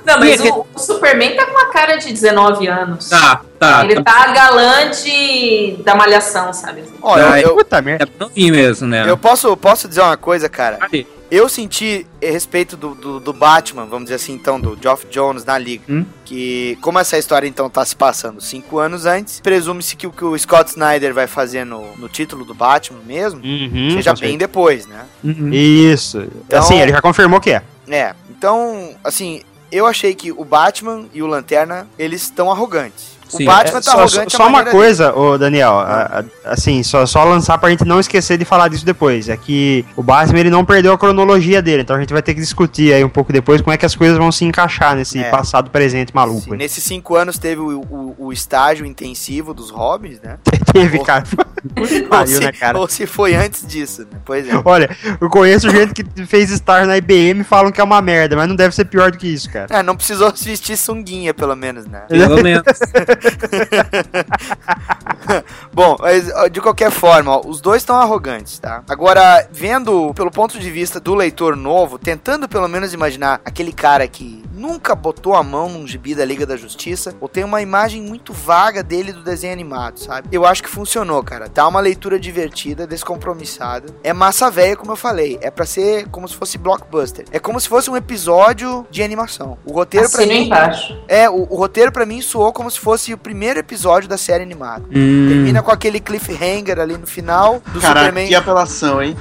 Não, 0.04 0.18
mas 0.18 0.40
o, 0.40 0.66
o 0.74 0.78
Superman 0.78 1.36
tá 1.36 1.46
com 1.46 1.58
a 1.58 1.66
cara 1.66 1.96
de 1.96 2.12
19 2.12 2.66
anos. 2.66 3.08
Tá, 3.08 3.42
tá. 3.60 3.84
Ele 3.84 4.02
tá 4.02 4.26
galã 4.32 4.90
de, 4.90 5.76
da 5.84 5.94
malhação, 5.94 6.52
sabe? 6.52 6.82
Olha, 7.00 7.24
Tá, 7.24 7.40
eu, 7.40 7.54
Puta 7.54 7.80
merda. 7.80 8.04
É 8.04 8.08
novinho 8.18 8.54
mesmo, 8.54 8.88
né? 8.88 9.08
eu 9.08 9.16
posso, 9.16 9.56
posso 9.56 9.86
dizer 9.86 10.00
uma 10.00 10.16
coisa, 10.16 10.48
cara. 10.48 10.78
Cadê? 10.78 11.06
Eu 11.30 11.48
senti 11.48 12.04
a 12.20 12.26
respeito 12.26 12.76
do, 12.76 12.92
do, 12.92 13.20
do 13.20 13.32
Batman, 13.32 13.86
vamos 13.86 14.06
dizer 14.06 14.16
assim, 14.16 14.32
então, 14.32 14.60
do 14.60 14.76
Geoff 14.82 15.06
Jones 15.08 15.44
na 15.44 15.56
Liga. 15.56 15.84
Hum? 15.88 16.04
Que, 16.24 16.76
como 16.80 16.98
essa 16.98 17.16
história 17.16 17.46
então 17.46 17.70
tá 17.70 17.84
se 17.84 17.94
passando 17.94 18.40
cinco 18.40 18.78
anos 18.80 19.06
antes, 19.06 19.38
presume-se 19.40 19.94
que 19.94 20.08
o 20.08 20.10
que 20.10 20.24
o 20.24 20.36
Scott 20.36 20.70
Snyder 20.70 21.14
vai 21.14 21.28
fazer 21.28 21.64
no, 21.64 21.96
no 21.96 22.08
título 22.08 22.44
do 22.44 22.52
Batman 22.52 22.98
mesmo 23.06 23.40
Uhum, 23.44 23.90
seja 23.92 24.12
bem 24.14 24.36
depois, 24.36 24.86
né? 24.88 25.04
Uhum. 25.22 25.50
Isso. 25.52 26.18
Então- 26.46 26.58
Assim, 26.58 26.80
ele 26.80 26.90
já 26.90 27.00
confirmou 27.00 27.40
que 27.40 27.50
é. 27.52 27.62
É, 27.88 28.12
então, 28.28 28.96
assim, 29.04 29.42
eu 29.70 29.86
achei 29.86 30.14
que 30.16 30.32
o 30.32 30.44
Batman 30.44 31.04
e 31.14 31.22
o 31.22 31.26
Lanterna, 31.28 31.86
eles 31.96 32.22
estão 32.22 32.50
arrogantes. 32.50 33.19
Sim. 33.30 33.44
o 33.44 33.46
Batman 33.46 33.78
É, 33.78 33.82
tá 33.82 33.82
só, 33.82 33.98
arrogante 34.00 34.36
só 34.36 34.42
à 34.42 34.46
uma 34.46 34.52
maneira 34.58 34.70
coisa, 34.76 35.14
ô 35.14 35.38
Daniel, 35.38 35.72
a- 35.78 36.24
a- 36.44 36.52
assim, 36.52 36.82
só, 36.82 37.06
só 37.06 37.24
lançar 37.24 37.56
pra 37.58 37.70
gente 37.70 37.84
não 37.84 38.00
esquecer 38.00 38.36
de 38.38 38.44
falar 38.44 38.68
disso 38.68 38.84
depois. 38.84 39.28
É 39.28 39.36
que 39.36 39.84
o 39.96 40.02
Batman 40.02 40.40
ele 40.40 40.50
não 40.50 40.64
perdeu 40.64 40.92
a 40.92 40.98
cronologia 40.98 41.62
dele, 41.62 41.82
então 41.82 41.96
a 41.96 42.00
gente 42.00 42.12
vai 42.12 42.22
ter 42.22 42.34
que 42.34 42.40
discutir 42.40 42.92
aí 42.92 43.04
um 43.04 43.08
pouco 43.08 43.32
depois 43.32 43.60
como 43.60 43.72
é 43.72 43.76
que 43.76 43.86
as 43.86 43.94
coisas 43.94 44.18
vão 44.18 44.30
se 44.32 44.44
encaixar 44.44 44.94
nesse 44.96 45.18
É. 45.18 45.30
passado 45.30 45.70
presente 45.70 46.14
maluco. 46.14 46.52
aí. 46.52 46.58
Nesses 46.58 46.82
cinco 46.84 47.14
anos 47.16 47.38
teve 47.38 47.60
o, 47.60 47.80
o, 47.80 48.14
o 48.18 48.32
estágio 48.32 48.84
intensivo 48.86 49.54
dos 49.54 49.70
Robins, 49.70 50.20
né? 50.20 50.38
Teve, 50.72 50.98
Ou- 50.98 51.04
cara. 51.04 51.24
ou, 51.76 52.08
Pariu, 52.08 52.36
se, 52.38 52.44
né, 52.44 52.52
cara? 52.52 52.78
ou 52.78 52.88
se 52.88 53.06
foi 53.06 53.34
antes 53.34 53.66
disso, 53.66 54.02
né? 54.02 54.18
Pois 54.24 54.48
é. 54.48 54.52
Olha, 54.64 54.88
eu 55.20 55.28
conheço 55.28 55.68
gente 55.68 55.92
que 55.92 56.26
fez 56.26 56.50
estágio 56.50 56.86
na 56.86 56.96
IBM 56.96 57.40
e 57.40 57.44
falam 57.44 57.70
que 57.72 57.80
é 57.80 57.84
uma 57.84 58.00
merda, 58.00 58.36
mas 58.36 58.48
não 58.48 58.54
deve 58.56 58.74
ser 58.74 58.84
pior 58.84 59.10
do 59.10 59.18
que 59.18 59.26
isso, 59.26 59.50
cara. 59.50 59.66
É, 59.70 59.82
não 59.82 59.96
precisou 59.96 60.34
se 60.34 60.44
vestir 60.48 60.76
sunguinha, 60.76 61.34
pelo 61.34 61.54
menos, 61.56 61.86
né? 61.86 62.02
Pelo 62.08 62.40
menos. 62.42 62.62
Bom, 65.72 65.96
mas 66.00 66.30
de 66.50 66.60
qualquer 66.60 66.90
forma, 66.90 67.36
ó, 67.36 67.42
os 67.46 67.60
dois 67.60 67.82
estão 67.82 67.96
arrogantes, 67.96 68.58
tá? 68.58 68.82
Agora, 68.88 69.46
vendo 69.52 70.12
pelo 70.14 70.30
ponto 70.30 70.58
de 70.58 70.70
vista 70.70 71.00
do 71.00 71.14
leitor 71.14 71.56
novo, 71.56 71.98
tentando 71.98 72.48
pelo 72.48 72.68
menos 72.68 72.92
imaginar 72.92 73.40
aquele 73.44 73.72
cara 73.72 74.06
que 74.08 74.42
nunca 74.52 74.94
botou 74.94 75.34
a 75.34 75.42
mão 75.42 75.68
num 75.68 75.86
gibi 75.86 76.14
da 76.14 76.24
Liga 76.24 76.44
da 76.44 76.56
Justiça, 76.56 77.14
ou 77.20 77.28
tem 77.28 77.44
uma 77.44 77.62
imagem 77.62 78.02
muito 78.02 78.32
vaga 78.32 78.82
dele 78.82 79.12
do 79.12 79.22
desenho 79.22 79.52
animado, 79.52 79.98
sabe? 79.98 80.28
Eu 80.30 80.44
acho 80.44 80.62
que 80.62 80.68
funcionou, 80.68 81.22
cara. 81.22 81.48
Dá 81.48 81.66
uma 81.66 81.80
leitura 81.80 82.18
divertida, 82.18 82.86
descompromissada. 82.86 83.94
É 84.02 84.12
massa 84.12 84.50
velha, 84.50 84.76
como 84.76 84.92
eu 84.92 84.96
falei. 84.96 85.38
É 85.40 85.50
pra 85.50 85.64
ser 85.64 86.08
como 86.08 86.28
se 86.28 86.36
fosse 86.36 86.58
blockbuster. 86.58 87.24
É 87.30 87.38
como 87.38 87.58
se 87.60 87.68
fosse 87.68 87.90
um 87.90 87.96
episódio 87.96 88.86
de 88.90 89.02
animação. 89.02 89.56
O 89.64 89.72
roteiro 89.72 90.10
pra 90.10 90.20
Assino 90.20 90.34
mim. 90.34 90.46
embaixo. 90.46 91.00
É, 91.08 91.30
o, 91.30 91.46
o 91.48 91.56
roteiro 91.56 91.92
pra 91.92 92.04
mim 92.04 92.20
soou 92.20 92.52
como 92.52 92.70
se 92.70 92.78
fosse 92.78 93.09
o 93.14 93.18
primeiro 93.18 93.58
episódio 93.58 94.08
da 94.08 94.18
série 94.18 94.42
animada. 94.42 94.84
Hum, 94.90 95.28
Termina 95.28 95.62
com 95.62 95.70
aquele 95.70 96.00
cliffhanger 96.00 96.78
ali 96.78 96.96
no 96.96 97.06
final 97.06 97.60
do 97.66 97.80
Caraca, 97.80 98.00
Superman. 98.06 98.28
que 98.28 98.34
apelação, 98.34 99.02
hein? 99.02 99.16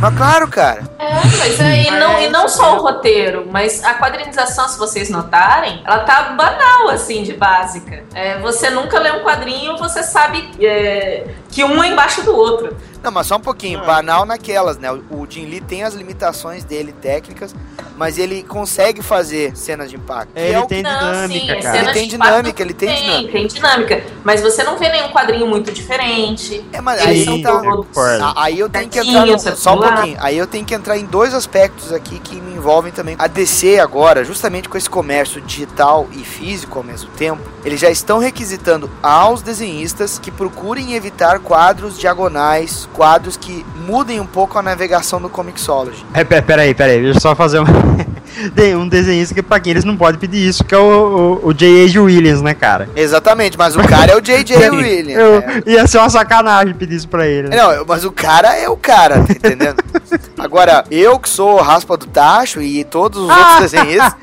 Mas 0.00 0.16
claro, 0.16 0.48
cara. 0.48 0.82
É, 0.98 1.14
mas 1.14 1.60
é, 1.60 1.82
e, 1.84 1.90
não, 1.92 2.20
e 2.20 2.28
não 2.28 2.48
só 2.48 2.76
o 2.76 2.82
roteiro, 2.82 3.46
mas 3.50 3.82
a 3.84 3.94
quadrinização, 3.94 4.68
se 4.68 4.78
vocês 4.78 5.08
notarem, 5.08 5.82
ela 5.86 6.00
tá 6.00 6.34
banal, 6.36 6.88
assim, 6.90 7.22
de 7.22 7.32
básica. 7.32 8.02
É, 8.12 8.38
você 8.40 8.68
nunca 8.70 8.98
lê 8.98 9.10
um 9.12 9.22
quadrinho, 9.22 9.78
você 9.78 10.02
sabe 10.02 10.50
é, 10.60 11.26
que 11.48 11.64
um 11.64 11.82
é 11.82 11.88
embaixo 11.88 12.22
do 12.22 12.34
outro. 12.34 12.76
Não, 13.02 13.12
mas 13.12 13.26
só 13.26 13.36
um 13.36 13.40
pouquinho, 13.40 13.84
banal 13.84 14.24
naquelas, 14.26 14.78
né? 14.78 14.90
O, 14.90 15.20
o 15.20 15.26
Jim 15.28 15.46
Lee 15.46 15.60
tem 15.60 15.84
as 15.84 15.94
limitações 15.94 16.64
dele 16.64 16.92
técnicas, 16.92 17.54
mas 17.96 18.18
ele 18.18 18.42
consegue 18.42 19.02
fazer 19.02 19.56
cenas 19.56 19.90
de 19.90 19.96
impacto. 19.96 20.30
É, 20.34 20.48
ele 20.48 20.56
o 20.58 20.66
tem 20.66 20.82
Não, 20.82 20.90
dinâmica, 20.98 21.54
sim, 21.56 21.60
cara. 21.62 21.78
Ele 21.78 21.92
tem 21.92 22.08
dinâmica, 22.08 22.62
ele 22.62 22.74
tem 22.74 22.94
dinâmica. 22.94 23.32
Tem 23.32 23.46
dinâmica. 23.46 24.02
Mas 24.24 24.40
você 24.40 24.62
não 24.64 24.76
vê 24.78 24.88
nenhum 24.88 25.08
quadrinho 25.08 25.46
muito 25.46 25.70
diferente. 25.72 26.64
É, 26.72 26.80
mas 26.80 27.00
aí 27.00 27.24
são 27.24 27.40
tá- 27.42 27.52
todos 27.60 27.66
concordo. 27.86 28.24
Ah, 28.24 28.34
Aí 28.36 28.58
eu 28.58 28.68
tenho 28.68 28.88
que 28.88 28.98
entrar 28.98 29.26
no, 29.26 29.38
só 29.38 29.74
um 29.74 29.80
pouquinho. 29.80 30.16
Aí 30.20 30.36
eu 30.36 30.46
tenho 30.46 30.64
que 30.64 30.74
entrar 30.74 30.98
em 30.98 31.04
dois 31.04 31.32
aspectos 31.34 31.92
aqui 31.92 32.18
que 32.18 32.36
me 32.40 32.54
envolvem 32.54 32.92
também. 32.92 33.14
A 33.18 33.26
DC 33.26 33.78
agora, 33.78 34.24
justamente 34.24 34.68
com 34.68 34.76
esse 34.76 34.88
comércio 34.90 35.40
digital 35.40 36.06
e 36.12 36.18
físico 36.24 36.78
ao 36.78 36.84
mesmo 36.84 37.10
tempo, 37.10 37.42
eles 37.64 37.80
já 37.80 37.90
estão 37.90 38.18
requisitando 38.18 38.90
aos 39.02 39.42
desenhistas 39.42 40.18
que 40.18 40.30
procurem 40.30 40.94
evitar 40.94 41.38
quadros 41.40 41.98
diagonais, 41.98 42.88
quadros 42.92 43.36
que 43.36 43.64
mudem 43.86 44.20
um 44.20 44.26
pouco 44.26 44.58
a 44.58 44.62
navegação 44.62 45.20
do 45.20 45.28
Comixology. 45.28 46.04
É, 46.12 46.24
pe- 46.24 46.42
peraí, 46.42 46.74
peraí, 46.74 47.00
deixa 47.02 47.18
eu 47.18 47.20
só 47.20 47.34
fazer 47.34 47.60
um. 47.60 47.64
Tem 48.54 48.74
um 48.74 48.88
desenhista 48.88 49.32
que 49.34 49.42
pra 49.42 49.60
quem 49.60 49.70
eles 49.70 49.84
não 49.84 49.96
podem 49.96 50.18
pedir 50.18 50.46
isso, 50.48 50.64
que 50.64 50.74
é 50.74 50.78
o, 50.78 51.40
o, 51.44 51.48
o 51.48 51.54
J.H. 51.54 52.00
Williams, 52.00 52.42
né, 52.42 52.52
cara? 52.52 52.88
Exatamente, 52.96 53.56
mas 53.56 53.76
o 53.76 53.82
cara 53.84 54.12
é 54.12 54.16
o 54.16 54.20
J.J. 54.20 54.70
Williams. 54.74 55.20
Eu, 55.22 55.40
né? 55.40 55.62
ia 55.66 55.86
ser 55.86 55.98
uma 55.98 56.10
sacanagem 56.10 56.74
pedir 56.74 56.96
isso 56.96 57.08
pra 57.08 57.26
ele. 57.26 57.48
né? 57.48 57.56
Não, 57.56 57.84
mas 57.86 58.04
o 58.04 58.10
cara 58.10 58.56
é 58.56 58.68
o 58.68 58.76
cara, 58.76 59.22
tá 59.22 59.32
entendendo? 59.32 59.76
Agora, 60.36 60.84
eu 60.90 61.18
que 61.18 61.28
sou 61.28 61.60
raspa 61.60 61.96
do 61.96 62.06
tacho 62.06 62.60
e 62.60 62.82
todos 62.84 63.22
os 63.22 63.30
outros 63.30 63.60
desenhistas, 63.70 64.14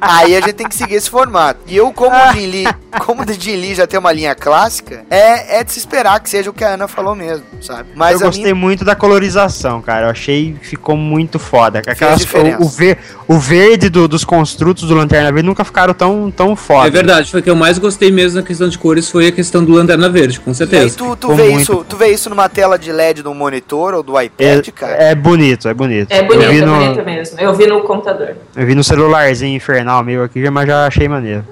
aí 0.00 0.36
a 0.36 0.40
gente 0.40 0.52
tem 0.52 0.68
que 0.68 0.74
seguir 0.74 0.94
esse 0.96 1.08
formato. 1.10 1.60
E 1.66 1.76
eu, 1.76 1.90
como 1.92 2.14
o 2.14 2.32
Lee, 2.34 2.66
como 3.04 3.22
o 3.22 3.24
Lee 3.24 3.74
já 3.74 3.86
tem 3.86 3.98
uma 3.98 4.12
linha 4.12 4.34
clássica, 4.34 5.04
é, 5.10 5.58
é 5.60 5.64
de 5.64 5.72
se 5.72 5.78
esperar 5.78 6.20
que 6.20 6.28
seja 6.28 6.50
o 6.50 6.52
que 6.52 6.62
a 6.62 6.74
Ana 6.74 6.86
falou 6.86 7.14
mesmo, 7.14 7.44
sabe? 7.60 7.88
Mas 7.94 8.20
eu 8.20 8.26
gostei 8.26 8.44
minha- 8.44 8.54
muito 8.54 8.84
da 8.84 8.94
colorização, 8.94 9.80
cara. 9.80 10.06
Eu 10.06 10.10
achei 10.10 10.52
que 10.60 10.66
ficou 10.68 10.96
muito 10.96 11.38
foda. 11.38 11.80
Aquelas, 11.86 12.22
o, 12.22 12.64
o, 12.64 12.68
ver- 12.68 12.98
o 13.26 13.38
verde 13.38 13.88
do- 13.88 14.06
dos 14.06 14.24
construtos 14.24 14.84
do 14.88 14.94
Lanterna 14.94 15.32
Verde 15.32 15.46
nunca 15.48 15.64
ficaram 15.64 15.94
tão, 15.94 16.30
tão 16.30 16.54
foda. 16.54 16.86
É 16.88 16.90
verdade, 16.90 17.30
foi 17.30 17.40
o 17.40 17.42
que 17.42 17.50
eu 17.50 17.56
mais 17.56 17.78
gostei 17.78 18.10
mesmo 18.10 18.38
na 18.40 18.46
questão 18.46 18.68
de 18.68 18.76
cores 18.78 19.10
foi 19.10 19.28
a 19.28 19.32
questão 19.32 19.64
do 19.64 19.72
Lanterna 19.72 20.08
Verde, 20.08 20.40
com 20.40 20.50
E 20.50 20.52
aí 20.52 20.54
certeza. 20.56 20.96
tu, 20.96 21.16
tu 21.16 21.28
Ficou 21.30 21.36
vê 21.36 21.48
muito 21.50 21.62
isso, 21.62 21.86
tu 21.88 21.96
vê 21.96 22.08
isso 22.08 22.28
numa 22.30 22.48
tela 22.48 22.78
de 22.78 22.92
LED 22.92 23.22
do 23.22 23.32
monitor 23.34 23.94
ou 23.94 24.02
do 24.02 24.20
iPad, 24.20 24.68
cara? 24.74 24.96
É, 25.02 25.10
é 25.10 25.14
bonito, 25.14 25.68
é 25.68 25.74
bonito. 25.74 26.10
É 26.12 26.22
bonito, 26.22 26.42
eu, 26.44 26.50
vi 26.50 26.58
é 26.58 26.64
no, 26.66 26.74
bonito 26.76 27.04
mesmo. 27.04 27.40
Eu 27.40 27.54
vi 27.54 27.66
no 27.66 27.80
computador. 27.82 28.36
eu 28.54 28.66
vi 28.66 28.74
no 28.74 28.84
celularzinho 28.84 29.56
infernal 29.56 30.04
meu 30.04 30.22
aqui, 30.22 30.48
mas 30.50 30.66
já 30.66 30.86
achei 30.86 31.08
maneiro. 31.08 31.44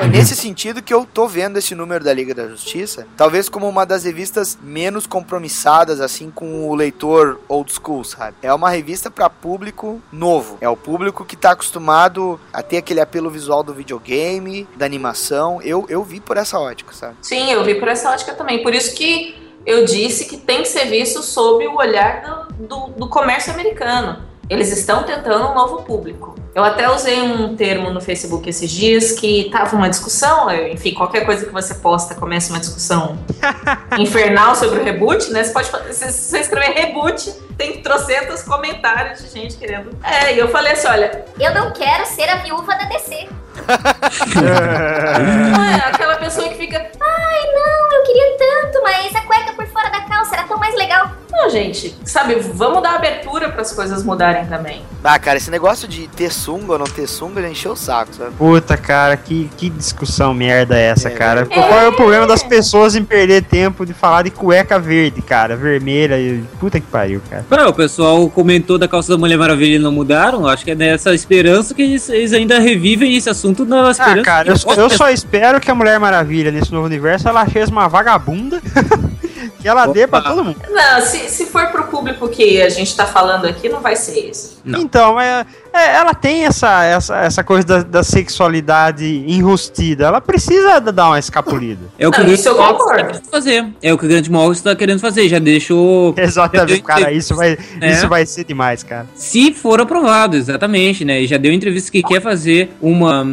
É 0.00 0.06
nesse 0.06 0.34
sentido 0.34 0.82
que 0.82 0.92
eu 0.92 1.06
tô 1.06 1.26
vendo 1.26 1.58
esse 1.58 1.74
número 1.74 2.02
da 2.02 2.12
Liga 2.12 2.34
da 2.34 2.46
Justiça, 2.48 3.06
talvez 3.16 3.48
como 3.48 3.68
uma 3.68 3.84
das 3.84 4.04
revistas 4.04 4.58
menos 4.62 5.06
compromissadas, 5.06 6.00
assim, 6.00 6.30
com 6.30 6.68
o 6.68 6.74
leitor 6.74 7.40
old 7.48 7.72
school, 7.72 8.04
sabe? 8.04 8.36
É 8.42 8.52
uma 8.52 8.70
revista 8.70 9.10
para 9.10 9.28
público 9.28 10.00
novo. 10.12 10.58
É 10.60 10.68
o 10.68 10.76
público 10.76 11.24
que 11.24 11.36
tá 11.36 11.52
acostumado 11.52 12.40
a 12.52 12.62
ter 12.62 12.78
aquele 12.78 13.00
apelo 13.00 13.30
visual 13.30 13.62
do 13.62 13.74
videogame, 13.74 14.66
da 14.76 14.86
animação. 14.86 15.60
Eu, 15.62 15.86
eu 15.88 16.02
vi 16.02 16.20
por 16.20 16.36
essa 16.36 16.58
ótica, 16.58 16.92
sabe? 16.92 17.16
Sim, 17.22 17.50
eu 17.50 17.64
vi 17.64 17.74
por 17.74 17.88
essa 17.88 18.10
ótica 18.10 18.34
também. 18.34 18.62
Por 18.62 18.74
isso 18.74 18.94
que 18.94 19.36
eu 19.66 19.84
disse 19.84 20.24
que 20.24 20.36
tem 20.36 20.62
que 20.62 20.68
ser 20.68 20.86
visto 20.86 21.22
sob 21.22 21.66
o 21.66 21.76
olhar 21.76 22.22
do, 22.22 22.66
do, 22.66 22.86
do 22.94 23.08
comércio 23.08 23.52
americano. 23.52 24.27
Eles 24.48 24.72
estão 24.72 25.02
tentando 25.02 25.48
um 25.48 25.54
novo 25.54 25.82
público. 25.82 26.34
Eu 26.54 26.64
até 26.64 26.90
usei 26.90 27.20
um 27.20 27.54
termo 27.54 27.90
no 27.90 28.00
Facebook 28.00 28.48
esses 28.48 28.70
dias 28.70 29.12
que 29.12 29.48
tava 29.50 29.76
uma 29.76 29.88
discussão, 29.88 30.50
enfim, 30.50 30.94
qualquer 30.94 31.24
coisa 31.24 31.46
que 31.46 31.52
você 31.52 31.74
posta 31.74 32.14
começa 32.14 32.52
uma 32.52 32.58
discussão 32.58 33.18
infernal 33.98 34.54
sobre 34.56 34.80
o 34.80 34.84
reboot, 34.84 35.30
né? 35.30 35.44
Você 35.44 35.52
pode 35.52 35.68
se 35.94 36.12
você 36.12 36.38
escrever 36.40 36.72
reboot, 36.72 37.30
tem 37.56 37.82
trocentos 37.82 38.42
comentários 38.42 39.20
de 39.20 39.28
gente 39.28 39.56
querendo. 39.56 39.90
É, 40.02 40.34
e 40.34 40.38
eu 40.38 40.48
falei 40.48 40.72
assim, 40.72 40.88
olha, 40.88 41.24
Eu 41.38 41.54
não 41.54 41.70
quero 41.72 42.06
ser 42.06 42.28
a 42.28 42.36
viúva 42.36 42.74
da 42.74 42.84
DC. 42.84 43.28
é 44.38 45.88
aquela 45.88 46.16
pessoa 46.16 46.48
que 46.48 46.54
fica, 46.56 46.78
Ai, 46.78 47.44
não, 47.54 47.92
eu 47.98 48.02
queria 48.04 48.36
tanto, 48.38 48.82
mas 48.82 49.14
a 49.14 49.20
cueca 49.22 49.52
por 49.54 49.66
fora 49.68 49.88
da 49.90 50.00
calça 50.02 50.34
era 50.36 50.44
tão 50.44 50.58
mais 50.58 50.74
legal. 50.74 51.10
não, 51.30 51.48
gente, 51.50 51.94
sabe, 52.04 52.34
vamos 52.36 52.82
dar 52.82 52.94
abertura 52.96 53.48
para 53.50 53.62
as 53.62 53.72
coisas 53.72 54.02
mudarem 54.02 54.46
também. 54.46 54.82
Ah, 55.04 55.18
cara, 55.18 55.38
esse 55.38 55.50
negócio 55.50 55.86
de 55.86 56.08
ter 56.08 56.30
sunga 56.32 56.72
ou 56.72 56.78
não 56.78 56.86
ter 56.86 57.06
sunga 57.06 57.40
já 57.40 57.48
encheu 57.48 57.72
o 57.72 57.76
saco, 57.76 58.12
sabe? 58.14 58.32
Puta, 58.36 58.76
cara, 58.76 59.16
que, 59.16 59.48
que 59.56 59.70
discussão 59.70 60.34
merda 60.34 60.76
é 60.76 60.86
essa, 60.88 61.08
É, 61.08 61.12
cara? 61.12 61.44
velho. 61.44 61.62
Qual 61.62 61.80
é 61.80 61.88
o 61.88 61.92
problema 61.92 62.26
das 62.26 62.42
pessoas 62.42 62.96
em 62.96 63.04
perder 63.04 63.44
tempo 63.44 63.86
de 63.86 63.94
falar 63.94 64.22
de 64.22 64.30
cueca 64.30 64.78
verde, 64.78 65.22
cara? 65.22 65.56
Vermelha 65.56 66.18
e. 66.18 66.42
Puta 66.58 66.80
que 66.80 66.86
pariu, 66.86 67.22
cara. 67.30 67.44
Pra, 67.48 67.68
o 67.68 67.72
pessoal 67.72 68.28
comentou 68.28 68.76
da 68.76 68.88
calça 68.88 69.12
da 69.12 69.16
Mulher 69.18 69.38
Maravilha 69.38 69.76
e 69.76 69.78
não 69.78 69.92
mudaram. 69.92 70.46
Acho 70.46 70.64
que 70.64 70.72
é 70.72 70.74
nessa 70.74 71.14
esperança 71.14 71.72
que 71.74 71.82
eles, 71.82 72.08
eles 72.08 72.32
ainda 72.32 72.58
revivem 72.58 73.16
esse 73.16 73.30
assunto 73.30 73.47
na 73.64 73.90
esperança. 73.90 74.20
Ah, 74.20 74.24
cara, 74.24 74.48
eu, 74.50 74.54
que- 74.58 74.80
eu 74.80 74.90
só 74.90 75.08
espero 75.10 75.60
que 75.60 75.70
a 75.70 75.74
Mulher 75.74 75.98
Maravilha 76.00 76.50
nesse 76.50 76.72
novo 76.72 76.86
universo 76.86 77.28
ela 77.28 77.46
seja 77.48 77.70
uma 77.70 77.88
vagabunda 77.88 78.60
que 79.60 79.66
ela 79.68 79.86
dê 79.86 80.06
pra 80.06 80.20
todo 80.20 80.44
mundo. 80.44 80.60
Não, 80.70 81.00
se, 81.00 81.28
se 81.28 81.46
for 81.46 81.66
pro 81.68 81.84
público 81.84 82.28
que 82.28 82.60
a 82.62 82.68
gente 82.68 82.94
tá 82.96 83.06
falando 83.06 83.44
aqui, 83.46 83.68
não 83.68 83.80
vai 83.80 83.96
ser 83.96 84.18
isso. 84.30 84.57
Então, 84.78 85.20
é, 85.20 85.46
é, 85.72 85.96
ela 85.96 86.12
tem 86.14 86.44
essa, 86.44 86.84
essa, 86.84 87.16
essa 87.18 87.44
coisa 87.44 87.66
da, 87.66 87.82
da 87.82 88.02
sexualidade 88.02 89.24
enrustida. 89.26 90.06
Ela 90.06 90.20
precisa 90.20 90.80
dar 90.80 91.06
uma 91.08 91.18
escapulida. 91.18 91.80
É 91.98 92.06
o 92.06 92.10
que 92.10 92.20
o 92.20 92.24
Grant 92.24 92.44
Morrison 92.44 92.86
tá 92.86 92.96
querendo 92.96 93.30
fazer. 93.30 93.66
É 93.82 93.92
o 93.92 93.98
que 93.98 94.04
o 94.04 94.08
Grant 94.08 94.28
Morrison 94.28 94.62
tá 94.64 94.76
querendo 94.76 95.00
fazer. 95.00 95.28
Já 95.28 95.38
deixou. 95.38 96.14
Exatamente, 96.18 96.68
já 96.70 96.74
deu 96.76 96.82
cara. 96.84 97.12
Isso 97.12 97.34
vai, 97.34 97.58
É. 97.80 97.92
isso 97.92 98.08
vai 98.08 98.26
ser 98.26 98.44
demais, 98.44 98.82
cara. 98.82 99.06
Se 99.14 99.52
for 99.52 99.80
aprovado, 99.80 100.36
exatamente, 100.36 101.04
né? 101.04 101.20
E 101.22 101.26
já 101.26 101.36
deu 101.36 101.52
entrevista 101.52 101.90
que 101.90 102.02
quer 102.02 102.20
fazer 102.20 102.70
uma 102.80 103.24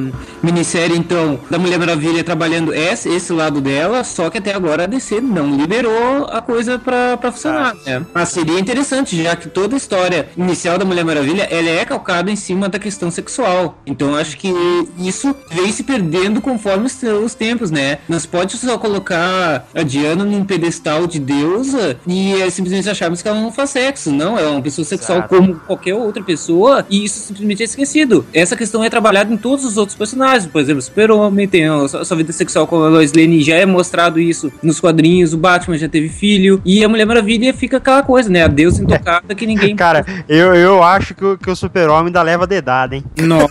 minissérie, 0.41 0.97
então, 0.97 1.39
da 1.49 1.57
Mulher 1.57 1.79
Maravilha 1.79 2.23
trabalhando 2.23 2.73
esse, 2.73 3.09
esse 3.09 3.33
lado 3.33 3.59
dela, 3.61 4.03
só 4.03 4.29
que 4.29 4.37
até 4.37 4.53
agora 4.53 4.83
a 4.83 4.85
DC 4.87 5.19
não 5.21 5.55
liberou 5.55 6.25
a 6.31 6.41
coisa 6.41 6.77
pra, 6.77 7.17
pra 7.17 7.31
funcionar, 7.31 7.75
né? 7.85 8.05
Mas 8.13 8.29
seria 8.29 8.59
interessante, 8.59 9.21
já 9.21 9.35
que 9.35 9.49
toda 9.49 9.75
a 9.75 9.77
história 9.77 10.27
inicial 10.37 10.77
da 10.77 10.85
Mulher 10.85 11.03
Maravilha, 11.03 11.24
ela 11.31 11.69
é 11.69 11.85
calcada 11.85 12.31
em 12.31 12.35
cima 12.35 12.69
da 12.69 12.79
questão 12.79 13.09
sexual. 13.11 13.77
Então, 13.85 14.11
eu 14.11 14.15
acho 14.17 14.37
que 14.37 14.53
isso 14.97 15.35
vem 15.51 15.71
se 15.71 15.83
perdendo 15.83 16.41
conforme 16.41 16.85
os, 16.85 17.01
os 17.03 17.33
tempos, 17.33 17.71
né? 17.71 17.99
Se 18.17 18.27
pode 18.27 18.57
só 18.57 18.77
colocar 18.77 19.67
a 19.73 19.83
Diana 19.83 20.23
num 20.23 20.43
pedestal 20.45 21.07
de 21.07 21.19
deusa 21.19 21.97
e 22.07 22.41
é, 22.41 22.49
simplesmente 22.49 22.89
acharmos 22.89 23.21
que 23.21 23.27
ela 23.27 23.39
não 23.39 23.51
faz 23.51 23.71
sexo. 23.71 24.11
Não, 24.11 24.37
ela 24.37 24.49
é 24.49 24.51
uma 24.51 24.61
pessoa 24.61 24.85
sexual 24.85 25.19
Exato. 25.19 25.35
como 25.35 25.55
qualquer 25.55 25.95
outra 25.95 26.23
pessoa 26.23 26.85
e 26.89 27.03
isso 27.03 27.19
simplesmente 27.19 27.61
é 27.61 27.65
esquecido. 27.65 28.25
Essa 28.33 28.55
questão 28.55 28.83
é 28.83 28.89
trabalhada 28.89 29.33
em 29.33 29.37
todos 29.37 29.65
os 29.65 29.77
outros 29.77 29.97
personagens. 29.97 30.47
Por 30.47 30.61
exemplo, 30.61 30.81
Super-Homem 30.81 31.47
tem 31.47 31.67
a 31.67 31.87
sua, 31.87 32.05
sua 32.05 32.17
vida 32.17 32.31
sexual 32.31 32.67
com 32.67 32.81
a 32.81 32.89
Lois 32.89 33.13
Lane, 33.13 33.41
já 33.41 33.55
é 33.55 33.65
mostrado 33.65 34.19
isso 34.19 34.51
nos 34.61 34.79
quadrinhos. 34.79 35.33
O 35.33 35.37
Batman 35.37 35.77
já 35.77 35.87
teve 35.87 36.09
filho 36.09 36.61
e 36.65 36.83
a 36.83 36.89
Mulher 36.89 37.05
Maravilha 37.05 37.53
fica 37.53 37.77
aquela 37.77 38.03
coisa, 38.03 38.29
né? 38.29 38.43
A 38.43 38.47
deusa 38.47 38.81
intocada 38.83 39.33
que 39.33 39.45
ninguém. 39.45 39.75
Cara, 39.75 40.05
eu, 40.27 40.53
eu 40.53 40.83
acho 40.83 41.14
que, 41.15 41.25
o- 41.25 41.37
que 41.37 41.49
o 41.49 41.55
super-homem 41.55 42.07
ainda 42.07 42.21
leva 42.21 42.45
dedada, 42.47 42.95
hein? 42.95 43.03
Não. 43.17 43.39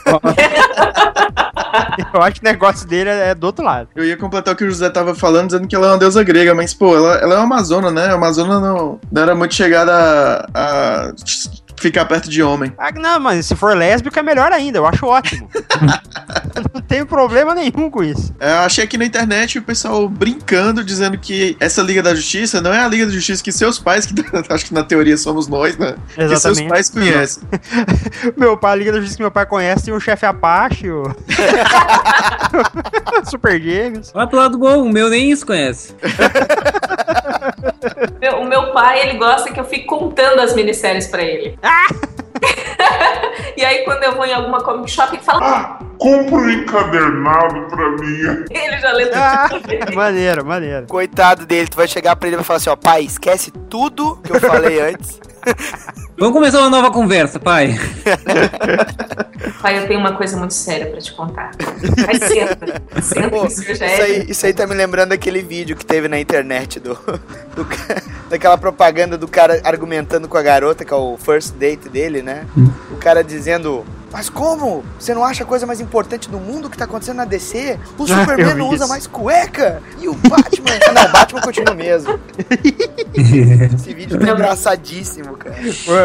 eu 2.15 2.23
acho 2.23 2.41
que 2.41 2.47
o 2.47 2.51
negócio 2.51 2.87
dele 2.87 3.11
é, 3.11 3.31
é 3.31 3.35
do 3.35 3.45
outro 3.45 3.65
lado. 3.65 3.89
Eu 3.95 4.05
ia 4.05 4.17
completar 4.17 4.55
o 4.55 4.57
que 4.57 4.65
o 4.65 4.71
José 4.71 4.89
tava 4.91 5.15
falando, 5.15 5.47
dizendo 5.49 5.67
que 5.69 5.75
ela 5.75 5.87
é 5.89 5.91
uma 5.91 5.99
deusa 5.99 6.23
grega, 6.23 6.55
mas, 6.55 6.73
pô, 6.75 6.97
ela, 6.97 7.15
ela 7.17 7.35
é 7.35 7.39
uma 7.39 7.45
amazona, 7.57 7.91
né? 7.91 8.07
A 8.09 8.15
amazona 8.15 8.61
não, 8.61 9.01
não 9.11 9.23
era 9.23 9.35
muito 9.35 9.55
chegada 9.55 10.47
a, 10.55 11.07
a 11.09 11.13
ficar 11.81 12.05
perto 12.05 12.29
de 12.29 12.43
homem. 12.43 12.73
Ah, 12.79 12.91
não, 12.93 13.21
mas 13.21 13.47
se 13.47 13.55
for 13.55 13.77
lésbica 13.77 14.21
é 14.21 14.23
melhor 14.23 14.53
ainda, 14.53 14.79
eu 14.79 14.87
acho 14.87 15.07
ótimo. 15.07 15.49
não 16.73 16.81
tenho 16.81 17.07
problema 17.07 17.55
nenhum 17.55 17.91
com 17.91 18.03
isso. 18.03 18.35
É, 18.41 18.53
Eu 18.53 18.59
achei 18.61 18.85
aqui 18.85 18.97
na 18.97 19.05
internet 19.05 19.59
o 19.59 19.63
pessoal 19.63 20.09
brincando, 20.09 20.85
dizendo 20.85 21.19
que 21.19 21.57
essa 21.61 21.83
Liga 21.83 22.03
da 22.03 22.15
Justiça 22.15 22.61
não 22.61 22.73
é 22.73 22.81
a 22.81 22.89
Liga 22.89 23.07
da 23.07 23.13
Justiça 23.13 23.43
que 23.43 23.53
seus 23.53 23.79
pais, 23.79 24.07
que 24.07 24.15
acho 24.49 24.67
que 24.67 24.75
na 24.75 24.83
teoria 24.83 25.17
somos 25.17 25.49
nós, 25.49 25.77
né? 25.77 25.95
Que 26.09 26.29
seus 26.29 26.33
Exatamente. 26.33 26.69
pais 26.69 26.91
conhecem. 26.91 27.43
meu 28.37 28.57
pai, 28.57 28.73
a 28.73 28.77
Liga 28.77 28.93
da 28.93 28.99
Justiça 28.99 29.17
que 29.17 29.23
meu 29.23 29.31
pai 29.31 29.47
conhece, 29.47 29.85
tem 29.85 29.95
o 29.95 30.01
chefe 30.01 30.27
Apache, 30.27 30.91
o... 30.91 31.05
Super 33.25 33.61
Gêmeos. 33.61 34.11
Vai 34.13 34.27
pro 34.27 34.39
lado 34.39 34.59
bom, 34.59 34.83
o 34.83 34.93
meu 34.93 35.09
nem 35.09 35.31
isso 35.31 35.47
conhece. 35.47 35.95
Meu- 38.21 38.41
o 38.41 38.45
meu 38.47 38.73
pai, 38.73 39.01
ele 39.03 39.19
gosta 39.19 39.53
que 39.53 39.59
eu 39.61 39.65
fique 39.65 39.85
contando 39.87 40.41
as 40.41 40.55
minisséries 40.55 41.07
pra 41.07 41.23
ele. 41.23 41.59
e 43.57 43.65
aí, 43.65 43.85
quando 43.85 44.03
eu 44.03 44.15
vou 44.15 44.25
em 44.27 44.33
alguma 44.35 44.61
comic 44.63 44.91
shop, 44.91 45.15
ele 45.15 45.23
fala. 45.23 45.79
Compra 45.99 46.35
um 46.37 46.51
encadernado 46.51 47.67
pra 47.69 47.91
mim. 47.91 48.45
Ele 48.51 48.79
já 48.79 48.93
lê 48.93 49.07
tudo. 49.07 49.17
Ah, 49.19 49.49
maneiro, 49.95 50.45
maneiro. 50.45 50.87
Coitado 50.87 51.47
dele, 51.47 51.69
tu 51.69 51.77
vai 51.77 51.87
chegar 51.87 52.17
pra 52.17 52.27
ele 52.29 52.37
e 52.37 52.39
vai 52.39 52.45
falar 52.45 52.57
assim, 52.59 52.71
ó, 52.71 52.77
pai, 52.77 53.03
esquece 53.03 53.51
tudo 53.71 54.17
que 54.23 54.33
eu 54.33 54.41
falei 54.41 54.81
antes. 54.81 55.21
Vamos 56.19 56.35
começar 56.35 56.61
uma 56.61 56.71
nova 56.71 56.91
conversa, 56.91 57.39
pai. 57.39 57.75
Pai, 59.65 59.79
eu 59.79 59.89
tenho 59.89 59.99
uma 59.99 60.13
coisa 60.13 60.37
muito 60.37 60.53
séria 60.53 60.85
pra 60.91 61.01
te 61.01 61.11
contar. 61.15 61.53
Aí 62.07 62.19
senta. 62.19 62.83
Senta 63.01 63.31
Pô, 63.31 63.47
isso 63.47 63.83
é. 63.83 64.03
aí, 64.03 64.27
isso 64.29 64.45
aí 64.45 64.53
tá 64.53 64.67
me 64.67 64.75
lembrando 64.75 65.09
daquele 65.09 65.41
vídeo 65.41 65.75
que 65.75 65.87
teve 65.87 66.07
na 66.07 66.21
internet 66.21 66.79
do, 66.79 66.93
do 67.57 67.65
daquela 68.35 68.59
propaganda 68.59 69.17
do 69.17 69.29
cara 69.29 69.61
argumentando 69.65 70.29
com 70.29 70.37
a 70.37 70.43
garota, 70.43 70.85
que 70.85 70.93
é 70.93 70.97
o 70.97 71.17
first 71.17 71.55
date 71.55 71.89
dele, 71.89 72.21
né? 72.21 72.45
O 72.91 72.97
cara 72.97 73.23
dizendo. 73.23 73.85
Mas 74.13 74.29
como? 74.31 74.85
Você 74.97 75.13
não 75.13 75.25
acha 75.25 75.43
a 75.43 75.47
coisa 75.47 75.67
mais 75.67 75.81
importante 75.81 76.29
do 76.31 76.39
mundo 76.39 76.71
que 76.71 76.77
tá 76.79 76.85
acontecendo 76.85 77.17
na 77.17 77.25
DC? 77.25 77.79
O 77.99 78.05
Ah, 78.05 78.07
Superman 78.07 78.51
eu 78.51 78.57
não 78.57 78.67
usa 78.69 78.85
isso. 78.85 78.89
mais 78.89 79.07
cueca! 79.09 79.83
E 80.01 80.07
o 80.09 80.15
Batman. 80.15 80.71
ah, 80.89 80.93
não, 80.95 81.05
o 81.07 81.13
Batman 81.13 81.41
continua 81.41 81.75
mesmo. 81.75 82.19
Esse 83.75 83.93
vídeo 83.93 84.19
tá 84.19 84.31
engraçadíssimo, 84.33 85.37
cara. 85.37 85.57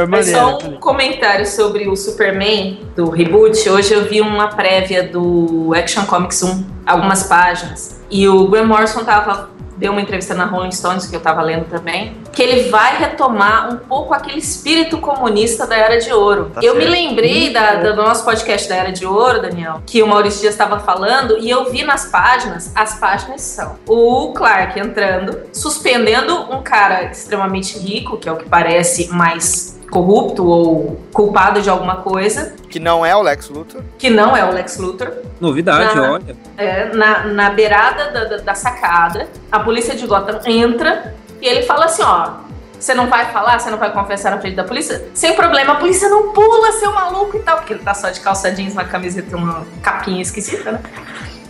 Mas 0.08 0.30
só 0.30 0.58
um 0.58 0.80
comentário 0.80 1.46
sobre 1.46 1.88
o 1.88 1.96
Superman 1.96 2.82
do 2.96 3.10
reboot. 3.10 3.70
Hoje 3.70 3.94
eu 3.94 4.08
vi 4.08 4.22
uma 4.22 4.48
prévia 4.50 5.04
do 5.08 5.72
Action 5.76 6.06
Comics 6.06 6.42
1, 6.42 6.66
algumas 6.86 7.24
páginas. 7.24 8.00
E 8.10 8.28
o 8.28 8.48
Graham 8.48 8.66
Morrison 8.68 9.04
tava, 9.04 9.50
deu 9.80 9.94
uma 9.94 10.02
entrevista 10.02 10.34
na 10.36 10.44
Rolling 10.46 10.72
Stones, 10.74 11.08
que 11.08 11.16
eu 11.16 11.22
tava 11.22 11.42
lendo 11.42 11.66
também, 11.70 12.18
que 12.34 12.44
ele 12.44 12.70
vai 12.70 12.98
retomar 12.98 13.74
um 13.74 13.78
pouco 13.78 14.14
aquele 14.14 14.40
espírito 14.40 14.98
comunista 14.98 15.66
da 15.66 15.76
Era 15.78 15.98
de 15.98 16.12
Ouro. 16.12 16.52
Tá 16.54 16.60
eu 16.62 16.76
me 16.76 16.82
certo. 16.82 16.92
lembrei 16.92 17.52
da- 17.54 17.76
do 17.76 17.96
nosso 17.96 18.26
podcast 18.26 18.68
da 18.68 18.76
Era 18.76 18.92
de 18.92 19.06
Ouro, 19.06 19.42
Daniel, 19.42 19.82
que 19.86 20.04
o 20.04 20.08
Maurício 20.08 20.42
Dias 20.42 20.54
estava 20.54 20.80
falando, 20.82 21.38
e 21.40 21.50
eu 21.50 21.72
vi 21.72 21.84
nas 21.84 22.06
páginas, 22.06 22.72
as 22.76 23.00
páginas 23.00 23.42
são 23.42 23.78
o 23.88 24.34
Clark 24.34 24.78
entrando, 24.78 25.40
suspendendo 25.54 26.36
um 26.54 26.62
cara 26.62 27.06
extremamente 27.06 27.80
rico, 27.80 28.18
que 28.18 28.28
é 28.28 28.32
o 28.32 28.36
que 28.36 28.50
parece 28.50 29.08
mais 29.08 29.79
corrupto 29.90 30.46
ou 30.46 31.00
culpado 31.14 31.62
de 31.62 31.70
alguma 31.70 31.98
coisa, 31.98 32.54
Que 32.70 32.80
não 32.80 33.06
é 33.06 33.16
o 33.16 33.22
Lex 33.22 33.50
Luthor. 33.50 33.82
que 33.98 34.10
não 34.10 34.36
é 34.38 34.44
o 34.46 34.52
Lex 34.52 34.78
Luthor. 34.78 35.12
Novidade, 35.40 35.96
Na- 35.96 36.12
olha. 36.12 36.36
É, 36.58 36.94
na, 36.94 37.26
na 37.26 37.50
beirada 37.50 38.12
da, 38.12 38.24
da- 38.26 38.38
da 38.38 38.54
sacada, 38.56 39.28
a 39.52 39.60
polícia 39.60 39.96
de 39.96 40.06
Gotham 40.06 40.40
entra 40.46 41.14
e 41.42 41.48
ele 41.48 41.64
fala 41.64 41.86
assim: 41.86 42.04
ó, 42.04 42.32
você 42.80 42.94
não 42.94 43.08
vai 43.08 43.26
falar, 43.32 43.60
você 43.60 43.70
não 43.70 43.78
vai 43.78 43.92
confessar 43.92 44.32
na 44.32 44.40
frente 44.40 44.56
da 44.56 44.64
polícia? 44.64 45.06
Sem 45.14 45.34
problema, 45.36 45.74
a 45.74 45.76
polícia 45.78 46.08
não 46.10 46.32
pula, 46.34 46.72
seu 46.74 46.92
maluco 46.94 47.36
e 47.38 47.40
tal, 47.40 47.58
porque 47.58 47.74
ele 47.74 47.84
tá 47.84 47.94
só 47.94 48.10
de 48.10 48.20
calça 48.22 48.52
jeans, 48.52 48.74
uma 48.74 48.86
camiseta 48.86 49.32
e 49.32 49.36
uma 49.36 49.66
capinha 49.82 50.22
esquisita, 50.22 50.72
né? 50.74 50.80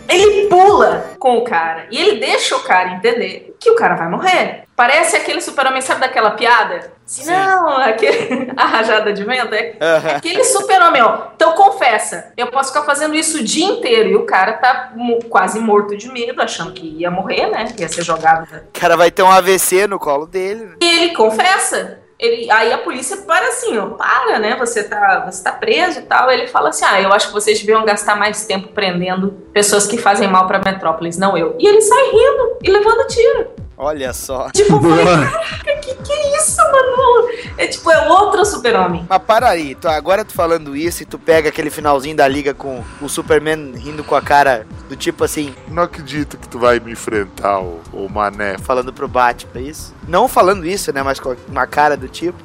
Ele 0.10 0.48
pula 0.48 1.12
com 1.20 1.38
o 1.38 1.44
cara 1.44 1.88
e 1.92 1.98
ele 2.00 2.20
deixa 2.20 2.56
o 2.56 2.64
cara 2.64 2.92
entender 2.94 3.56
que 3.60 3.70
o 3.70 3.76
cara 3.76 3.96
vai 3.96 4.10
morrer. 4.10 4.64
Parece 4.76 5.18
aquele 5.18 5.42
super-homem, 5.42 5.82
sabe 5.82 6.00
daquela 6.02 6.32
piada? 6.32 6.94
Assim, 7.06 7.30
não, 7.30 7.78
aquele, 7.78 8.52
a 8.56 8.66
rajada 8.66 9.12
de 9.12 9.24
vento. 9.26 9.54
É 9.54 9.76
aquele 10.16 10.44
super-homem, 10.44 11.02
ó. 11.02 11.28
Então 11.36 11.52
confessa, 11.54 12.32
eu 12.38 12.48
posso 12.48 12.72
ficar 12.72 12.86
fazendo 12.86 13.14
isso 13.16 13.40
o 13.40 13.44
dia 13.44 13.66
inteiro. 13.66 14.10
E 14.10 14.16
o 14.16 14.26
cara 14.26 14.54
tá 14.54 14.94
quase 15.30 15.60
morto 15.60 15.98
de 15.98 16.10
medo, 16.12 16.42
achando 16.42 16.72
que 16.72 16.88
ia 16.88 17.12
morrer, 17.12 17.48
né? 17.50 17.66
Que 17.76 17.82
ia 17.82 17.90
ser 17.90 18.04
jogado. 18.04 18.48
O 18.74 18.80
cara 18.80 18.96
vai 18.96 19.12
ter 19.12 19.22
um 19.24 19.30
AVC 19.32 19.86
no 19.88 20.00
colo 20.00 20.26
dele. 20.26 20.66
né? 20.66 20.76
E 20.82 20.86
ele 21.04 21.14
confessa. 21.16 22.00
Ele, 22.20 22.52
aí 22.52 22.74
a 22.74 22.78
polícia 22.80 23.16
para 23.18 23.48
assim, 23.48 23.78
ó, 23.78 23.92
para, 23.92 24.40
né? 24.40 24.58
Você 24.58 24.84
tá, 24.84 25.26
você 25.26 25.42
tá 25.42 25.54
preso 25.54 26.00
e 26.00 26.02
tal. 26.02 26.30
Ele 26.30 26.48
fala 26.48 26.70
assim: 26.70 26.84
ah, 26.84 27.02
eu 27.02 27.14
acho 27.14 27.28
que 27.28 27.34
vocês 27.34 27.60
deviam 27.60 27.86
gastar 27.86 28.16
mais 28.18 28.46
tempo 28.46 28.68
prendendo 28.74 29.32
pessoas 29.54 29.88
que 29.88 29.98
fazem 29.98 30.28
mal 30.28 30.46
pra 30.46 30.60
Metrópolis, 30.60 31.18
não 31.18 31.38
eu. 31.38 31.56
E 31.58 31.66
ele 31.66 31.82
sai 31.82 32.12
rindo 32.12 32.58
e 32.62 32.70
levando 32.70 33.08
tiro. 33.08 33.48
Olha 33.78 34.12
só. 34.12 34.50
Tipo, 34.52 34.74
eu 34.74 34.82
falei, 34.82 35.06
caraca, 35.32 35.80
que 35.80 35.96
que 35.96 36.12
é 36.12 36.36
isso, 36.36 36.58
mano? 36.58 37.29
É 37.60 37.68
tipo, 37.68 37.92
é 37.92 38.08
outro 38.08 38.46
super-homem. 38.46 39.06
Mas 39.10 39.22
para 39.22 39.50
aí, 39.50 39.76
tu, 39.76 39.90
agora 39.90 40.24
tu 40.24 40.32
falando 40.32 40.78
isso 40.78 41.04
e 41.04 41.06
tu 41.06 41.20
pega 41.20 41.50
aquele 41.50 41.70
finalzinho 41.70 42.16
da 42.16 42.26
liga 42.26 42.54
com 42.54 42.82
o 43.02 43.10
Superman 43.10 43.74
rindo 43.76 44.02
com 44.02 44.16
a 44.16 44.22
cara 44.22 44.66
do 44.88 44.96
tipo 44.96 45.26
assim, 45.26 45.54
Não 45.68 45.84
acredito 45.84 46.38
que 46.38 46.48
tu 46.48 46.58
vai 46.58 46.80
me 46.80 46.94
enfrentar, 46.94 47.60
o, 47.60 47.82
o 47.92 48.08
mané. 48.08 48.58
falando 48.60 48.94
pro 48.94 49.10
Batman, 49.10 49.52
é 49.56 49.62
isso? 49.64 49.94
Não 50.08 50.26
falando 50.30 50.66
isso, 50.66 50.94
né, 50.94 51.04
mas 51.04 51.20
com 51.20 51.36
uma 51.50 51.68
cara 51.68 51.98
do 51.98 52.08
tipo. 52.08 52.38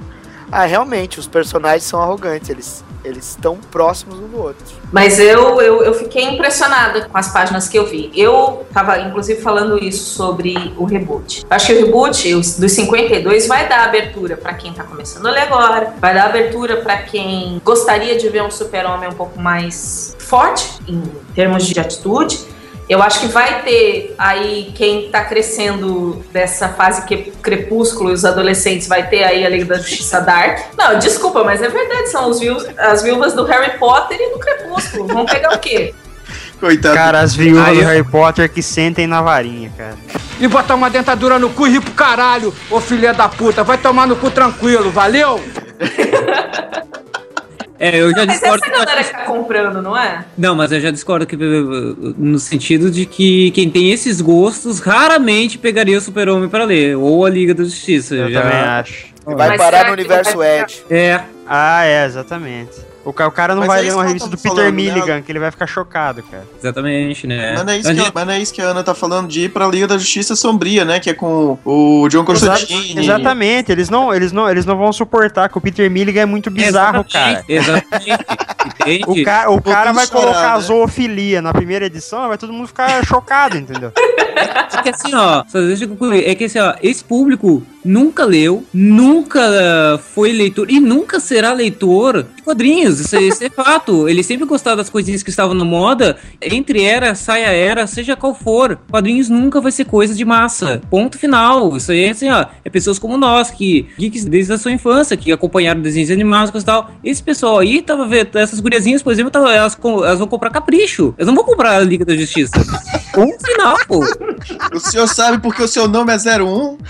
Ah, 0.50 0.64
realmente, 0.64 1.20
os 1.20 1.28
personagens 1.28 1.84
são 1.84 2.02
arrogantes, 2.02 2.50
eles 2.50 2.84
eles 3.04 3.30
estão 3.30 3.56
próximos 3.70 4.18
um 4.18 4.26
do 4.28 4.38
outro. 4.40 4.64
Mas 4.92 5.18
eu, 5.18 5.60
eu, 5.60 5.82
eu 5.82 5.92
fiquei 5.94 6.24
impressionada 6.24 7.02
com 7.02 7.16
as 7.18 7.32
páginas 7.32 7.68
que 7.68 7.78
eu 7.78 7.86
vi. 7.86 8.10
Eu 8.14 8.64
tava, 8.72 8.98
inclusive, 9.00 9.40
falando 9.42 9.78
isso 9.82 10.04
sobre 10.14 10.72
o 10.78 10.84
reboot. 10.84 11.44
Acho 11.50 11.66
que 11.66 11.72
o 11.74 11.84
reboot 11.86 12.34
os- 12.34 12.58
dos 12.58 12.72
52 12.72 13.46
vai 13.46 13.68
dar 13.68 13.84
abertura 13.84 14.36
pra 14.36 14.54
quem 14.54 14.72
tá 14.72 14.84
começando 14.84 15.26
a 15.26 15.30
ler 15.30 15.40
agora, 15.42 15.94
vai 16.00 16.14
dar 16.14 16.24
abertura 16.26 16.78
pra 16.78 17.02
quem 17.02 17.60
gostaria 17.64 18.16
de 18.16 18.28
ver 18.28 18.42
um 18.42 18.50
super-homem 18.50 19.08
um 19.08 19.14
pouco 19.14 19.38
mais 19.40 20.16
forte 20.18 20.78
em 20.88 21.02
termos 21.34 21.66
de 21.66 21.78
atitude. 21.78 22.53
Eu 22.88 23.02
acho 23.02 23.20
que 23.20 23.26
vai 23.28 23.62
ter 23.62 24.14
aí 24.18 24.70
quem 24.74 25.08
tá 25.08 25.24
crescendo 25.24 26.22
dessa 26.32 26.68
fase 26.68 27.06
que 27.06 27.30
crepúsculo 27.42 28.10
e 28.10 28.12
os 28.12 28.24
adolescentes 28.26 28.86
vai 28.86 29.08
ter 29.08 29.24
aí 29.24 29.44
a 29.44 29.48
Liga 29.48 29.64
da 29.64 29.76
Justiça 29.78 30.20
Dark. 30.20 30.58
Não, 30.76 30.98
desculpa, 30.98 31.42
mas 31.42 31.62
é 31.62 31.68
verdade, 31.68 32.10
são 32.10 32.28
os 32.28 32.38
viúvas, 32.40 32.68
as 32.78 33.02
viúvas 33.02 33.32
do 33.32 33.44
Harry 33.44 33.78
Potter 33.78 34.18
e 34.20 34.32
do 34.34 34.38
Crepúsculo. 34.38 35.06
Vão 35.06 35.24
pegar 35.24 35.54
o 35.54 35.58
quê? 35.58 35.94
Coitado. 36.60 36.94
Cara, 36.94 37.20
as 37.20 37.34
viúvas 37.34 37.66
Aí 37.68 37.76
do 37.76 37.82
eu- 37.82 37.88
Harry 37.88 38.04
Potter 38.04 38.50
que 38.50 38.62
sentem 38.62 39.06
na 39.06 39.20
varinha, 39.22 39.72
cara. 39.76 39.96
E 40.38 40.46
botar 40.46 40.74
uma 40.74 40.90
dentadura 40.90 41.38
no 41.38 41.50
cu 41.50 41.66
e 41.66 41.70
rir 41.70 41.80
pro 41.80 41.92
caralho, 41.92 42.52
ô 42.70 42.80
filha 42.80 43.12
da 43.14 43.28
puta. 43.28 43.64
Vai 43.64 43.78
tomar 43.78 44.06
no 44.06 44.16
cu 44.16 44.30
tranquilo, 44.30 44.90
valeu? 44.90 45.40
É, 47.78 48.00
eu 48.00 48.10
já 48.10 48.24
Mas 48.24 48.38
discordo. 48.38 48.64
essa 48.64 48.72
galera 48.72 49.04
que 49.04 49.10
tá 49.10 49.24
comprando, 49.24 49.82
não 49.82 49.96
é? 49.96 50.24
Não, 50.38 50.54
mas 50.54 50.70
eu 50.70 50.80
já 50.80 50.90
discordo 50.90 51.26
que, 51.26 51.36
no 51.36 52.38
sentido 52.38 52.90
de 52.90 53.04
que 53.04 53.50
quem 53.50 53.68
tem 53.68 53.90
esses 53.90 54.20
gostos 54.20 54.78
raramente 54.80 55.58
pegaria 55.58 55.98
o 55.98 56.00
Super-Homem 56.00 56.48
pra 56.48 56.64
ler, 56.64 56.96
ou 56.96 57.26
a 57.26 57.30
Liga 57.30 57.52
da 57.52 57.64
Justiça. 57.64 58.14
Eu 58.14 58.30
já... 58.30 58.42
também 58.42 58.58
acho. 58.58 59.06
E 59.26 59.34
vai 59.34 59.48
Mas 59.48 59.58
parar 59.58 59.78
no 59.80 59.84
que 59.86 59.92
universo 60.02 60.42
Edge. 60.42 60.84
É, 60.90 61.20
Ah, 61.46 61.84
é, 61.84 62.04
exatamente. 62.04 62.93
O 63.04 63.12
ca- 63.12 63.26
o 63.28 63.30
cara 63.30 63.54
não 63.54 63.60
Mas 63.60 63.68
vai 63.68 63.80
é 63.80 63.82
ler 63.82 63.94
uma 63.94 64.04
revista 64.04 64.28
do 64.28 64.36
Peter 64.36 64.50
falando, 64.52 64.64
né? 64.66 64.70
Milligan, 64.72 65.20
que 65.22 65.30
ele 65.30 65.38
vai 65.38 65.50
ficar 65.50 65.66
chocado, 65.66 66.22
cara. 66.22 66.44
exatamente, 66.58 67.26
né? 67.26 67.52
Mas 67.54 67.64
não, 67.64 67.72
é 67.72 67.78
isso 67.78 67.94
que, 67.94 68.12
mas 68.14 68.26
não 68.26 68.32
é 68.32 68.38
isso 68.40 68.54
que 68.54 68.62
a 68.62 68.64
Ana 68.66 68.82
tá 68.82 68.94
falando 68.94 69.28
de 69.28 69.40
ir 69.42 69.48
pra 69.50 69.66
Liga 69.68 69.86
da 69.86 69.98
Justiça 69.98 70.34
Sombria, 70.34 70.84
né? 70.84 70.98
Que 71.00 71.10
é 71.10 71.14
com 71.14 71.58
o 71.64 72.08
John 72.08 72.24
Constantine. 72.24 72.98
Exatamente, 73.00 73.70
eles 73.70 73.90
não, 73.90 74.14
eles, 74.14 74.32
não, 74.32 74.48
eles 74.50 74.64
não 74.64 74.76
vão 74.76 74.92
suportar 74.92 75.48
que 75.48 75.58
o 75.58 75.60
Peter 75.60 75.90
Milligan 75.90 76.22
é 76.22 76.26
muito 76.26 76.50
bizarro, 76.50 77.04
cara. 77.04 77.44
Exatamente. 77.48 78.10
Entende? 78.80 79.04
O, 79.06 79.24
ca 79.24 79.50
o 79.50 79.60
cara 79.60 79.92
vai 79.92 80.06
chorar, 80.06 80.20
colocar 80.22 80.54
né? 80.56 80.60
zoofilia 80.62 81.42
na 81.42 81.52
primeira 81.52 81.86
edição, 81.86 82.28
vai 82.28 82.38
todo 82.38 82.52
mundo 82.52 82.66
ficar 82.68 83.04
chocado, 83.04 83.56
entendeu? 83.58 83.92
É 84.16 84.82
que 84.82 84.88
assim, 84.90 85.14
ó, 85.14 85.44
só 85.48 85.60
deixa 85.60 85.84
eu 85.84 85.88
concluir. 85.88 86.28
É 86.28 86.34
que 86.34 86.44
assim, 86.44 86.58
ó, 86.58 86.74
esse 86.82 87.02
público 87.04 87.62
nunca 87.84 88.24
leu, 88.24 88.64
nunca 88.72 89.40
ah, 89.40 89.98
foi 89.98 90.32
leitor 90.32 90.70
e 90.70 90.80
nunca 90.80 91.20
será 91.20 91.52
leitor 91.52 92.24
de 92.34 92.42
quadrinhos. 92.42 92.98
Isso, 93.00 93.14
é- 93.16 93.22
isso 93.22 93.44
é 93.44 93.50
fato. 93.50 94.08
Ele 94.08 94.22
sempre 94.22 94.46
gostava 94.46 94.76
das 94.76 94.90
coisinhas 94.90 95.22
que 95.22 95.30
estavam 95.30 95.54
na 95.54 95.64
moda, 95.64 96.16
entre 96.42 96.82
era, 96.82 97.14
saia 97.14 97.46
era, 97.46 97.86
seja 97.86 98.16
qual 98.16 98.34
for. 98.34 98.78
Quadrinhos 98.90 99.28
nunca 99.28 99.60
vai 99.60 99.70
ser 99.72 99.84
coisa 99.84 100.14
de 100.14 100.24
massa. 100.24 100.80
Ponto 100.90 101.18
final. 101.18 101.76
Isso 101.76 101.92
aí 101.92 102.04
é 102.04 102.10
assim, 102.10 102.28
ó, 102.30 102.44
é 102.64 102.70
pessoas 102.70 102.98
como 102.98 103.16
nós, 103.16 103.50
que 103.50 103.86
geeks 103.98 104.24
desde 104.24 104.52
a 104.52 104.58
sua 104.58 104.72
infância, 104.72 105.16
que 105.16 105.30
acompanharam 105.32 105.80
desenhos 105.80 106.10
animados 106.10 106.62
e 106.62 106.64
tal. 106.64 106.90
Esse 107.04 107.22
pessoal 107.22 107.58
aí 107.60 107.80
tava 107.82 108.06
vendo, 108.06 108.36
essas 108.38 108.60
guriazinhas, 108.60 109.02
por 109.02 109.12
exemplo, 109.12 109.30
tava- 109.30 109.54
elas, 109.54 109.78
elas 109.82 110.18
vão 110.18 110.28
comprar 110.28 110.50
capricho. 110.50 111.14
Elas 111.16 111.28
não 111.28 111.34
vão 111.34 111.44
comprar 111.44 111.76
a 111.76 111.80
Liga 111.80 112.04
da 112.04 112.16
Justiça. 112.16 112.52
Ponto 113.14 113.46
final, 113.46 113.76
pô. 113.86 114.03
O 114.74 114.80
senhor 114.80 115.06
sabe 115.08 115.38
porque 115.38 115.62
o 115.62 115.68
seu 115.68 115.86
nome 115.88 116.12
é 116.12 116.16
01? 116.16 116.78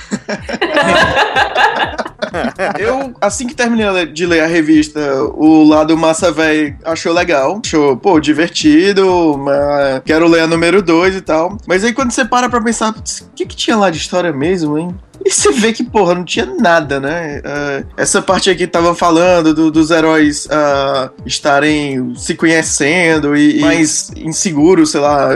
Eu, 2.79 3.15
assim 3.21 3.47
que 3.47 3.55
terminei 3.55 4.07
de 4.07 4.27
ler 4.27 4.41
a 4.43 4.47
revista, 4.47 5.01
o 5.35 5.63
lado 5.69 5.97
massa 5.97 6.33
velho 6.33 6.77
achou 6.85 7.13
legal. 7.13 7.61
Achou, 7.65 7.97
pô, 7.97 8.19
divertido, 8.19 9.37
mas 9.39 10.03
quero 10.05 10.27
ler 10.27 10.41
a 10.41 10.47
número 10.47 10.83
2 10.83 11.15
e 11.17 11.21
tal. 11.21 11.57
Mas 11.67 11.85
aí 11.85 11.93
quando 11.93 12.11
você 12.11 12.25
para 12.25 12.49
pra 12.49 12.61
pensar, 12.61 12.93
"Putz, 12.93 13.21
o 13.21 13.29
que 13.37 13.47
que 13.47 13.55
tinha 13.55 13.77
lá 13.77 13.89
de 13.91 13.99
história 13.99 14.33
mesmo, 14.33 14.77
hein? 14.77 14.89
E 15.25 15.31
você 15.31 15.53
vê 15.53 15.73
que, 15.73 15.83
porra, 15.85 16.15
não 16.15 16.25
tinha 16.25 16.45
nada, 16.45 16.99
né? 17.01 17.41
Ah, 17.45 17.83
essa 17.97 18.21
parte 18.21 18.51
aqui 18.51 18.67
tava 18.67 18.95
falando 18.95 19.55
do- 19.55 19.71
dos 19.71 19.91
heróis 19.91 20.47
ah, 20.51 21.09
estarem 21.25 22.15
se 22.17 22.35
conhecendo 22.35 23.35
e, 23.37 23.59
e 23.59 23.61
mais 23.61 24.11
inseguros, 24.17 24.91
sei 24.91 25.01
lá. 25.01 25.29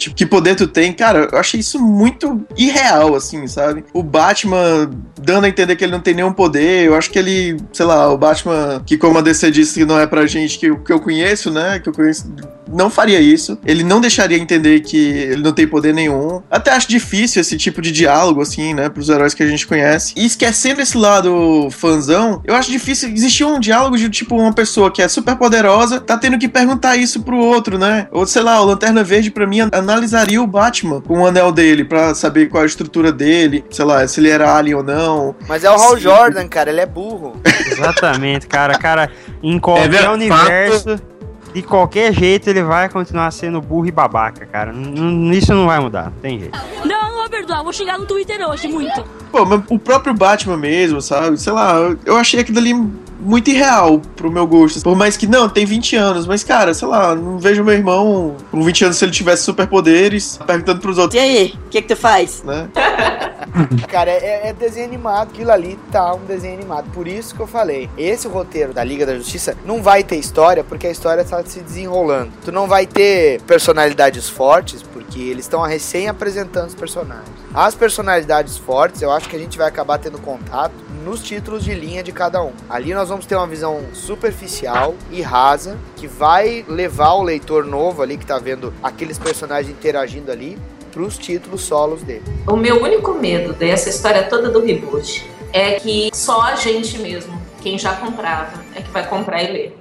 Tipo, 0.00 0.16
que 0.16 0.24
poder 0.24 0.56
tu 0.56 0.66
tem? 0.66 0.92
Cara, 0.94 1.28
eu 1.30 1.38
achei 1.38 1.60
isso 1.60 1.78
muito 1.78 2.40
irreal, 2.56 3.14
assim, 3.14 3.46
sabe? 3.46 3.84
O 3.92 4.02
Batman 4.02 4.90
dando 5.20 5.44
a 5.44 5.48
entender 5.48 5.76
que 5.76 5.84
ele 5.84 5.92
não 5.92 6.00
tem 6.00 6.14
nenhum 6.14 6.32
poder. 6.32 6.86
Eu 6.86 6.94
acho 6.96 7.10
que 7.10 7.18
ele, 7.18 7.58
sei 7.70 7.84
lá, 7.84 8.10
o 8.10 8.16
Batman, 8.16 8.82
que 8.84 8.96
como 8.96 9.18
a 9.18 9.20
DC 9.20 9.50
disse 9.50 9.78
que 9.80 9.84
não 9.84 10.00
é 10.00 10.06
pra 10.06 10.26
gente 10.26 10.58
que, 10.58 10.74
que 10.74 10.92
eu 10.92 11.00
conheço, 11.00 11.50
né? 11.50 11.78
Que 11.78 11.90
eu 11.90 11.92
conheço, 11.92 12.32
não 12.72 12.90
faria 12.90 13.20
isso. 13.20 13.58
Ele 13.64 13.82
não 13.82 14.00
deixaria 14.00 14.38
entender 14.38 14.80
que 14.80 14.96
ele 14.96 15.42
não 15.42 15.52
tem 15.52 15.66
poder 15.66 15.92
nenhum. 15.92 16.42
Até 16.50 16.72
acho 16.72 16.88
difícil 16.88 17.40
esse 17.40 17.56
tipo 17.56 17.80
de 17.80 17.92
diálogo, 17.92 18.40
assim, 18.40 18.74
né? 18.74 18.88
Pros 18.88 19.08
heróis 19.08 19.34
que 19.34 19.42
a 19.42 19.46
gente 19.46 19.66
conhece. 19.66 20.14
E 20.16 20.24
esquecendo 20.24 20.80
esse 20.80 20.96
lado 20.96 21.68
fanzão, 21.70 22.40
eu 22.44 22.54
acho 22.54 22.70
difícil 22.70 23.10
existir 23.10 23.44
um 23.44 23.58
diálogo 23.58 23.96
de 23.96 24.08
tipo 24.08 24.36
uma 24.36 24.52
pessoa 24.52 24.90
que 24.90 25.02
é 25.02 25.08
super 25.08 25.36
poderosa, 25.36 26.00
tá 26.00 26.16
tendo 26.16 26.38
que 26.38 26.48
perguntar 26.48 26.96
isso 26.96 27.22
pro 27.22 27.36
outro, 27.36 27.78
né? 27.78 28.08
Ou 28.10 28.26
sei 28.26 28.42
lá, 28.42 28.60
o 28.60 28.64
Lanterna 28.64 29.02
Verde, 29.02 29.30
pra 29.30 29.46
mim, 29.46 29.60
analisaria 29.72 30.40
o 30.40 30.46
Batman 30.46 31.00
com 31.00 31.20
o 31.20 31.26
anel 31.26 31.52
dele 31.52 31.84
pra 31.84 32.14
saber 32.14 32.48
qual 32.48 32.62
a 32.62 32.66
estrutura 32.66 33.12
dele, 33.12 33.64
sei 33.70 33.84
lá, 33.84 34.06
se 34.06 34.20
ele 34.20 34.28
era 34.28 34.54
alien 34.54 34.76
ou 34.76 34.82
não. 34.82 35.34
Mas 35.48 35.64
é 35.64 35.70
o 35.70 35.74
Hal 35.74 35.96
Sim. 35.96 36.02
Jordan, 36.02 36.48
cara, 36.48 36.70
ele 36.70 36.80
é 36.80 36.86
burro. 36.86 37.40
Exatamente, 37.66 38.46
cara. 38.46 38.78
Cara, 38.78 39.10
em 39.42 39.58
qualquer 39.58 39.88
verdade. 39.88 40.14
universo, 40.14 41.00
de 41.52 41.62
qualquer 41.62 42.12
jeito, 42.12 42.48
ele 42.48 42.62
vai 42.62 42.88
continuar 42.88 43.30
sendo 43.30 43.60
burro 43.60 43.86
e 43.86 43.90
babaca, 43.90 44.46
cara. 44.46 44.72
N- 44.72 45.36
Isso 45.36 45.52
não 45.54 45.66
vai 45.66 45.80
mudar, 45.80 46.04
não 46.04 46.12
tem 46.20 46.38
jeito. 46.38 46.58
Não, 46.84 47.10
não 47.10 47.18
vou 47.20 47.28
perdoar. 47.30 47.62
Vou 47.62 47.72
xingar 47.72 47.98
no 47.98 48.06
Twitter 48.06 48.40
hoje, 48.48 48.68
muito. 48.68 49.04
Pô, 49.32 49.44
mas 49.44 49.62
o 49.68 49.78
próprio 49.78 50.14
Batman 50.14 50.56
mesmo, 50.56 51.00
sabe? 51.00 51.36
Sei 51.38 51.52
lá, 51.52 51.74
eu- 51.74 51.98
eu 52.04 52.16
achei 52.16 52.40
aquilo 52.40 52.58
ali 52.58 52.74
muito 53.20 53.50
irreal 53.50 54.00
pro 54.16 54.30
meu 54.30 54.46
gosto. 54.46 54.82
Por 54.82 54.96
mais 54.96 55.16
que, 55.16 55.26
não, 55.26 55.48
tem 55.48 55.64
20 55.64 55.96
anos, 55.96 56.26
mas, 56.26 56.42
cara, 56.42 56.74
sei 56.74 56.88
lá, 56.88 57.14
não 57.14 57.38
vejo 57.38 57.62
meu 57.62 57.74
irmão 57.74 58.36
com 58.50 58.62
20 58.62 58.84
anos 58.86 58.96
se 58.96 59.04
ele 59.04 59.12
tivesse 59.12 59.44
superpoderes, 59.44 60.38
perguntando 60.46 60.80
pros 60.80 60.98
outros, 60.98 61.20
E 61.20 61.24
aí, 61.24 61.54
o 61.66 61.68
que 61.68 61.82
que 61.82 61.88
tu 61.88 61.96
faz? 61.96 62.42
né? 62.42 62.68
Cara, 63.88 64.10
é, 64.10 64.48
é 64.48 64.52
desenho 64.52 64.86
animado. 64.86 65.30
Aquilo 65.32 65.50
ali 65.50 65.78
tá 65.90 66.14
um 66.14 66.24
desenho 66.24 66.54
animado. 66.54 66.90
Por 66.92 67.08
isso 67.08 67.34
que 67.34 67.40
eu 67.40 67.46
falei. 67.46 67.88
Esse 67.96 68.28
roteiro 68.28 68.72
da 68.72 68.84
Liga 68.84 69.04
da 69.04 69.16
Justiça 69.16 69.56
não 69.64 69.82
vai 69.82 70.04
ter 70.04 70.16
história, 70.16 70.62
porque 70.62 70.86
a 70.86 70.90
história 70.90 71.24
tá 71.24 71.42
se 71.44 71.60
desenrolando. 71.60 72.32
Tu 72.44 72.52
não 72.52 72.66
vai 72.66 72.86
ter 72.86 73.40
personalidades 73.42 74.28
fortes, 74.28 74.82
porque 74.82 75.20
eles 75.20 75.44
estão 75.44 75.62
recém 75.62 76.08
apresentando 76.08 76.68
os 76.68 76.74
personagens. 76.74 77.28
As 77.52 77.74
personalidades 77.74 78.56
fortes, 78.56 79.02
eu 79.02 79.10
acho 79.10 79.28
que 79.28 79.36
a 79.36 79.38
gente 79.38 79.58
vai 79.58 79.66
acabar 79.66 79.98
tendo 79.98 80.18
contato 80.18 80.72
nos 81.04 81.22
títulos 81.22 81.64
de 81.64 81.74
linha 81.74 82.02
de 82.02 82.12
cada 82.12 82.42
um. 82.42 82.52
Ali 82.68 82.94
nós 82.94 83.09
vamos 83.10 83.26
ter 83.26 83.36
uma 83.36 83.46
visão 83.46 83.82
superficial 83.92 84.94
e 85.10 85.20
rasa, 85.20 85.76
que 85.96 86.06
vai 86.06 86.64
levar 86.66 87.14
o 87.14 87.22
leitor 87.22 87.66
novo 87.66 88.02
ali, 88.02 88.16
que 88.16 88.24
tá 88.24 88.38
vendo 88.38 88.72
aqueles 88.82 89.18
personagens 89.18 89.70
interagindo 89.70 90.32
ali, 90.32 90.56
pros 90.90 91.18
títulos 91.18 91.62
solos 91.62 92.02
dele. 92.02 92.24
O 92.48 92.56
meu 92.56 92.82
único 92.82 93.12
medo 93.12 93.52
dessa 93.52 93.88
história 93.88 94.22
toda 94.24 94.48
do 94.48 94.60
reboot 94.60 95.28
é 95.52 95.72
que 95.72 96.10
só 96.14 96.40
a 96.42 96.54
gente 96.54 96.98
mesmo, 96.98 97.40
quem 97.60 97.78
já 97.78 97.94
comprava, 97.94 98.62
é 98.74 98.80
que 98.80 98.90
vai 98.90 99.06
comprar 99.06 99.42
e 99.42 99.52
ler. 99.52 99.79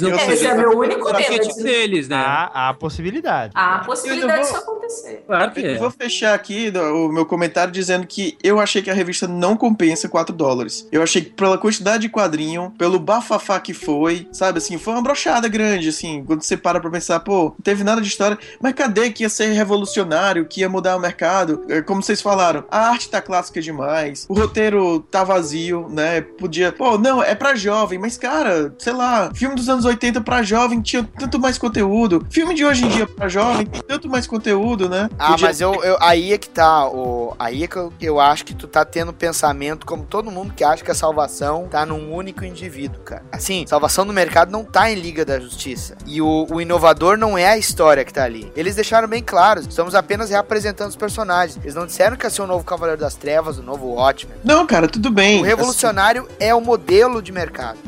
Não 0.00 0.16
Esse 0.32 0.46
é 0.46 0.54
meu 0.54 0.78
único 0.78 1.12
medo. 1.12 1.62
deles, 1.62 2.08
né? 2.08 2.16
Há, 2.16 2.68
há 2.70 2.74
possibilidade. 2.74 3.52
Há 3.54 3.76
a 3.76 3.78
possibilidade 3.84 4.38
Eu 4.40 4.44
disso 4.44 4.56
acontecer. 4.56 5.24
Claro 5.26 5.50
que 5.52 5.60
Eu 5.60 5.70
é. 5.70 5.78
vou 5.78 5.90
fechar 5.90 6.34
aqui 6.34 6.72
o 6.76 7.08
meu 7.08 7.24
comentário 7.26 7.72
dizendo 7.72 8.06
que 8.06 8.36
eu 8.42 8.58
achei 8.60 8.82
que 8.82 8.90
a 8.90 8.94
revista 8.94 9.26
não 9.28 9.56
compensa 9.56 10.08
4 10.08 10.34
dólares. 10.34 10.86
Eu 10.90 11.02
achei 11.02 11.22
que 11.22 11.30
pela 11.30 11.58
quantidade 11.58 12.02
de 12.02 12.08
quadrinho, 12.08 12.72
pelo 12.78 12.98
bafafá 12.98 13.60
que 13.60 13.72
foi, 13.74 14.28
sabe, 14.32 14.58
assim, 14.58 14.78
foi 14.78 14.92
uma 14.94 15.02
brochada 15.02 15.48
grande, 15.48 15.88
assim, 15.88 16.24
quando 16.24 16.42
você 16.42 16.56
para 16.56 16.80
pra 16.80 16.90
pensar, 16.90 17.20
pô, 17.20 17.44
não 17.44 17.56
teve 17.62 17.84
nada 17.84 18.00
de 18.00 18.08
história, 18.08 18.38
mas 18.60 18.72
cadê 18.74 19.10
que 19.10 19.22
ia 19.22 19.28
ser 19.28 19.48
revolucionário, 19.52 20.46
que 20.46 20.60
ia 20.60 20.68
mudar 20.68 20.96
o 20.96 21.00
mercado? 21.00 21.64
É, 21.68 21.82
Como 21.82 22.02
vocês 22.02 22.20
falaram, 22.20 22.64
a 22.70 22.88
arte 22.90 23.08
tá 23.08 23.20
clássica 23.20 23.60
demais, 23.60 24.26
o 24.28 24.34
roteiro 24.34 25.00
tá 25.10 25.22
vazio, 25.24 25.88
né, 25.88 26.20
podia, 26.20 26.72
pô, 26.72 26.98
não, 26.98 27.22
é 27.22 27.34
pra 27.34 27.54
jovem, 27.54 27.98
mas 27.98 28.16
cara, 28.16 28.74
sei 28.78 28.92
lá, 28.92 28.95
filme 29.34 29.54
dos 29.54 29.68
anos 29.68 29.84
80 29.84 30.20
pra 30.20 30.42
jovem 30.42 30.80
tinha 30.80 31.08
tanto 31.18 31.38
mais 31.38 31.58
conteúdo, 31.58 32.26
filme 32.30 32.54
de 32.54 32.64
hoje 32.64 32.84
em 32.84 32.88
dia 32.88 33.06
pra 33.06 33.28
jovem 33.28 33.66
tem 33.66 33.82
tanto 33.82 34.08
mais 34.08 34.26
conteúdo, 34.26 34.88
né? 34.88 35.08
Ah, 35.18 35.30
Podia- 35.30 35.46
mas 35.48 35.60
eu, 35.60 35.74
eu- 35.84 35.96
aí 36.00 36.32
é 36.32 36.38
que 36.38 36.48
tá, 36.48 36.86
o, 36.88 37.34
aí 37.38 37.64
é 37.64 37.66
que 37.66 37.76
eu, 37.76 37.92
eu 38.00 38.20
acho 38.20 38.44
que 38.44 38.54
tu 38.54 38.66
tá 38.66 38.84
tendo 38.84 39.12
pensamento 39.12 39.84
como 39.86 40.04
todo 40.04 40.30
mundo 40.30 40.52
que 40.54 40.64
acha 40.64 40.82
que 40.84 40.90
a 40.90 40.94
salvação 40.94 41.66
tá 41.70 41.84
num 41.84 42.12
único 42.14 42.44
indivíduo, 42.44 43.00
cara. 43.02 43.22
Assim, 43.32 43.64
salvação 43.66 44.06
do 44.06 44.12
mercado 44.12 44.50
não 44.50 44.64
tá 44.64 44.90
em 44.90 44.94
Liga 44.94 45.24
da 45.24 45.38
Justiça. 45.38 45.96
E 46.06 46.20
o, 46.22 46.46
o 46.50 46.60
inovador 46.60 47.16
não 47.16 47.36
é 47.36 47.48
a 47.48 47.58
história 47.58 48.04
que 48.04 48.12
tá 48.12 48.24
ali. 48.24 48.50
Eles 48.56 48.74
deixaram 48.74 49.08
bem 49.08 49.22
claro, 49.22 49.60
estamos 49.60 49.94
apenas 49.94 50.30
reapresentando 50.30 50.88
os 50.88 50.96
personagens. 50.96 51.58
Eles 51.62 51.74
não 51.74 51.86
disseram 51.86 52.16
que 52.16 52.24
ia 52.26 52.30
ser 52.30 52.42
o 52.42 52.46
novo 52.46 52.64
Cavaleiro 52.64 53.00
das 53.00 53.14
Trevas, 53.14 53.58
o 53.58 53.62
novo 53.62 53.86
Watchmen. 53.94 54.36
Não, 54.44 54.66
cara, 54.66 54.88
tudo 54.88 55.10
bem. 55.10 55.40
O 55.40 55.42
revolucionário 55.44 56.28
é 56.40 56.54
o 56.54 56.60
modelo 56.60 57.20
de 57.22 57.32
mercado. 57.32 57.78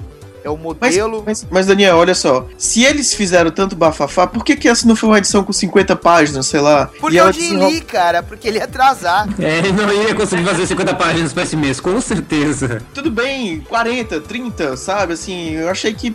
É 0.45 0.49
o 0.51 0.57
Mas, 0.57 0.63
modelo. 0.97 1.23
mas, 1.27 1.47
mas, 1.51 1.67
Daniel, 1.67 1.97
olha 1.97 2.15
só. 2.15 2.47
Se 2.57 2.85
eles 2.85 3.13
fizeram 3.13 3.51
tanto 3.51 3.75
bafafá, 3.77 4.27
por 4.27 4.45
que, 4.45 4.57
que 4.57 4.69
essa 4.69 4.87
não 4.87 4.95
foi 4.97 5.09
uma 5.09 5.19
edição 5.19 5.43
com 5.45 5.53
50 5.53 5.97
páginas, 5.97 6.47
sei 6.47 6.61
lá? 6.61 6.91
Porque 7.01 7.17
e 7.17 7.21
é 7.21 7.33
desenrola- 7.33 7.69
Lee, 7.69 7.81
cara, 7.81 8.23
porque 8.23 8.47
ele 8.49 8.59
ia 8.59 8.65
atrasar. 8.65 9.29
É, 9.39 9.59
ele 9.59 9.73
não 9.73 9.93
ia 9.93 10.15
conseguir 10.15 10.45
fazer 10.45 10.67
50 10.67 10.95
páginas 10.95 11.33
pra 11.33 11.43
esse 11.43 11.57
mês, 11.57 11.81
com 11.81 12.01
certeza. 12.01 12.81
Tudo 12.95 13.11
bem, 13.11 13.61
40, 13.69 14.21
30, 14.21 14.77
sabe? 14.77 15.13
Assim, 15.15 15.51
eu 15.55 15.69
achei 15.69 15.93
que. 15.93 16.15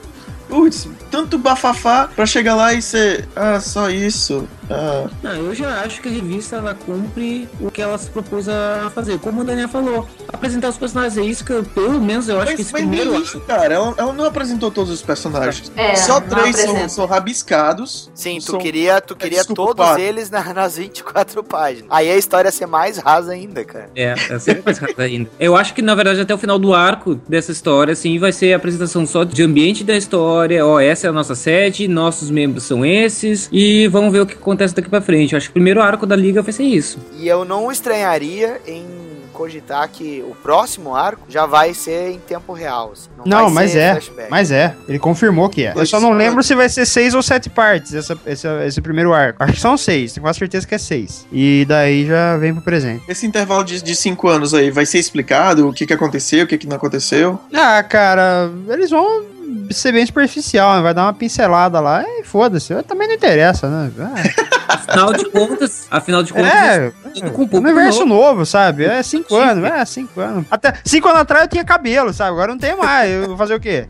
Putz, 0.50 0.88
tanto 1.10 1.38
bafafá 1.38 2.08
pra 2.16 2.26
chegar 2.26 2.54
lá 2.56 2.74
e 2.74 2.82
ser. 2.82 3.28
Ah, 3.36 3.60
só 3.60 3.90
isso. 3.90 4.48
Ah, 4.74 5.08
Não, 5.22 5.32
eu 5.36 5.56
já 5.56 5.82
acho 5.82 6.02
que 6.02 6.08
a 6.08 6.12
revista 6.12 6.56
ela 6.58 6.74
cumpre 6.74 7.48
o 7.60 7.70
que 7.72 7.82
ela 7.82 7.98
se 7.98 8.10
propôs 8.10 8.48
a 8.50 8.92
fazer. 8.94 9.20
Como 9.20 9.42
o 9.42 9.44
Daniel 9.44 9.70
falou, 9.70 10.08
apresentar 10.32 10.70
os 10.70 10.78
personagens 10.78 11.18
é 11.18 11.22
isso 11.24 11.44
que 11.46 11.52
eu, 11.52 11.64
pelo 11.64 12.00
menos 12.02 12.28
eu 12.28 12.38
acho 12.38 12.48
mas, 12.48 12.56
que 12.56 12.62
esse 12.62 12.72
primeiro 12.72 13.16
isso, 13.22 13.40
cara, 13.42 13.74
ela, 13.74 13.94
ela 13.98 14.14
não 14.14 14.26
apresentou 14.26 14.72
todos 14.72 14.92
os 14.92 15.02
personagens. 15.02 15.72
É, 15.76 15.96
Só 15.96 16.20
três 16.20 16.56
são, 16.58 16.90
são 16.90 17.06
rabiscados. 17.06 18.10
Sim, 18.14 18.38
tu 18.40 18.52
São- 18.52 18.60
queria, 18.60 19.02
tu 19.02 19.16
queria 19.16 19.40
Desculpa, 19.40 19.62
todos 19.68 19.86
Pato. 19.86 20.00
eles 20.02 20.30
na- 20.30 20.44
nas 20.54 20.78
24 20.78 21.44
páginas. 21.44 21.88
Aí 21.90 22.10
a 22.10 22.18
história 22.18 22.48
ia 22.48 22.52
ser 22.52 22.66
mais 22.66 22.98
rasa 22.98 23.32
ainda, 23.34 23.64
cara. 23.64 23.90
É, 23.96 24.14
é 24.30 24.40
sempre 24.40 24.62
mais 24.66 24.78
rápido 24.78 25.00
ainda. 25.02 25.30
Eu 25.40 25.56
acho 25.56 25.74
que, 25.74 25.82
na 25.82 25.96
verdade, 25.96 26.22
até 26.22 26.34
o 26.34 26.38
final 26.38 26.58
do 26.58 26.74
arco 26.74 27.16
dessa 27.28 27.52
história, 27.52 27.92
assim, 27.94 28.18
vai 28.20 28.32
ser 28.32 28.54
a 28.54 28.58
apresentação 28.58 29.06
só 29.06 29.24
de 29.24 29.44
ambiente 29.44 29.84
da 29.84 29.96
história. 29.96 30.66
Ó, 30.66 30.80
essa 30.80 31.08
é 31.08 31.10
a 31.10 31.14
nossa 31.14 31.36
sede, 31.36 31.88
nossos 31.88 32.30
membros 32.30 32.64
são 32.64 32.86
esses, 32.86 33.50
e 33.52 33.88
vamos 33.88 34.12
ver 34.12 34.22
o 34.22 34.26
que 34.26 34.34
acontece 34.36 34.63
daqui 34.72 34.90
pra 34.90 35.02
frente. 35.02 35.34
Eu 35.34 35.38
acho 35.38 35.48
que 35.48 35.52
o 35.52 35.54
primeiro 35.54 35.82
arco 35.82 36.06
da 36.06 36.16
liga 36.16 36.42
vai 36.42 36.54
ser 36.54 36.64
isso. 36.64 37.00
E 37.18 37.28
eu 37.28 37.44
não 37.44 37.72
estranharia 37.72 38.62
em 38.66 38.86
cogitar 39.34 39.90
que 39.90 40.24
o 40.26 40.36
próximo 40.36 40.96
arco 40.96 41.26
já 41.28 41.46
vai 41.46 41.74
ser 41.74 42.12
em 42.12 42.20
tempo 42.20 42.54
real. 42.54 42.92
assim. 42.94 43.10
Não, 43.26 43.46
vai 43.46 43.66
mas 43.66 43.72
ser 43.72 43.80
é. 43.80 43.92
flashback. 43.92 44.32
Mas 44.32 44.52
é. 44.52 44.76
Ele 44.88 45.00
confirmou 45.00 45.50
que 45.50 45.66
é. 45.66 45.74
Eu 45.76 45.86
só 45.86 46.00
não 46.00 46.12
lembro 46.12 46.44
se 46.44 46.56
vai 46.56 46.70
ser 46.70 46.86
seis 46.86 47.14
ou 47.14 47.22
sete 47.22 47.50
partes 47.50 47.94
essa, 47.94 48.18
esse, 48.26 48.48
esse 48.66 48.82
primeiro 48.82 49.14
arco. 49.14 49.44
Acho 49.44 49.54
que 49.54 49.60
são 49.60 49.76
seis. 49.76 50.14
Tenho 50.14 50.24
quase 50.24 50.40
certeza 50.40 50.68
que 50.68 50.76
é 50.76 50.78
seis. 50.78 51.26
E 51.32 51.66
daí 51.68 52.06
já 52.06 52.38
vem 52.38 52.54
pro 52.54 52.64
presente. 52.64 53.04
Esse 53.10 53.26
intervalo 53.26 53.64
de, 53.64 53.82
de 53.82 53.96
cinco 53.96 54.30
anos 54.30 54.54
aí 54.54 54.70
vai 54.70 54.86
ser 54.86 55.00
explicado 55.00 55.68
o 55.68 55.74
que, 55.74 55.86
que 55.86 55.94
aconteceu, 55.94 56.46
o 56.46 56.48
que, 56.48 56.58
que 56.58 56.68
não 56.68 56.78
aconteceu? 56.78 57.40
Ah, 57.54 57.82
cara, 57.84 58.52
eles 58.70 58.92
vão 58.92 59.33
ser 59.72 59.92
bem 59.92 60.06
superficial, 60.06 60.76
né? 60.76 60.82
vai 60.82 60.94
dar 60.94 61.04
uma 61.04 61.14
pincelada 61.14 61.80
lá 61.80 62.04
e 62.08 62.24
foda-se. 62.24 62.74
Também 62.84 63.08
não 63.08 63.16
interessa, 63.16 63.68
né? 63.70 63.92
Ah, 64.00 64.74
Afinal 64.76 65.14
de 65.14 65.26
contas, 65.30 65.88
afinal 65.92 66.24
de 66.24 66.34
contas, 66.34 66.52
É, 66.52 66.92
tudo 67.14 67.32
com 67.32 67.44
um 67.44 67.48
pouco 67.48 67.58
universo 67.58 68.06
novo. 68.06 68.46
sabe? 68.46 68.86
É 68.86 69.02
cinco 69.04 69.36
anos, 69.36 69.64
é 69.70 69.86
cinco 69.86 70.20
anos. 70.20 70.46
Até 70.50 70.74
cinco 70.86 71.08
anos 71.10 71.22
atrás 71.22 71.44
eu 71.44 71.50
tinha 71.50 71.64
cabelo, 71.66 72.14
sabe? 72.14 72.32
Agora 72.32 72.52
não 72.52 72.58
tem 72.58 72.76
mais. 72.76 73.12
Eu 73.12 73.28
vou 73.28 73.38
fazer 73.38 73.56
o 73.56 73.60
quê? 73.60 73.86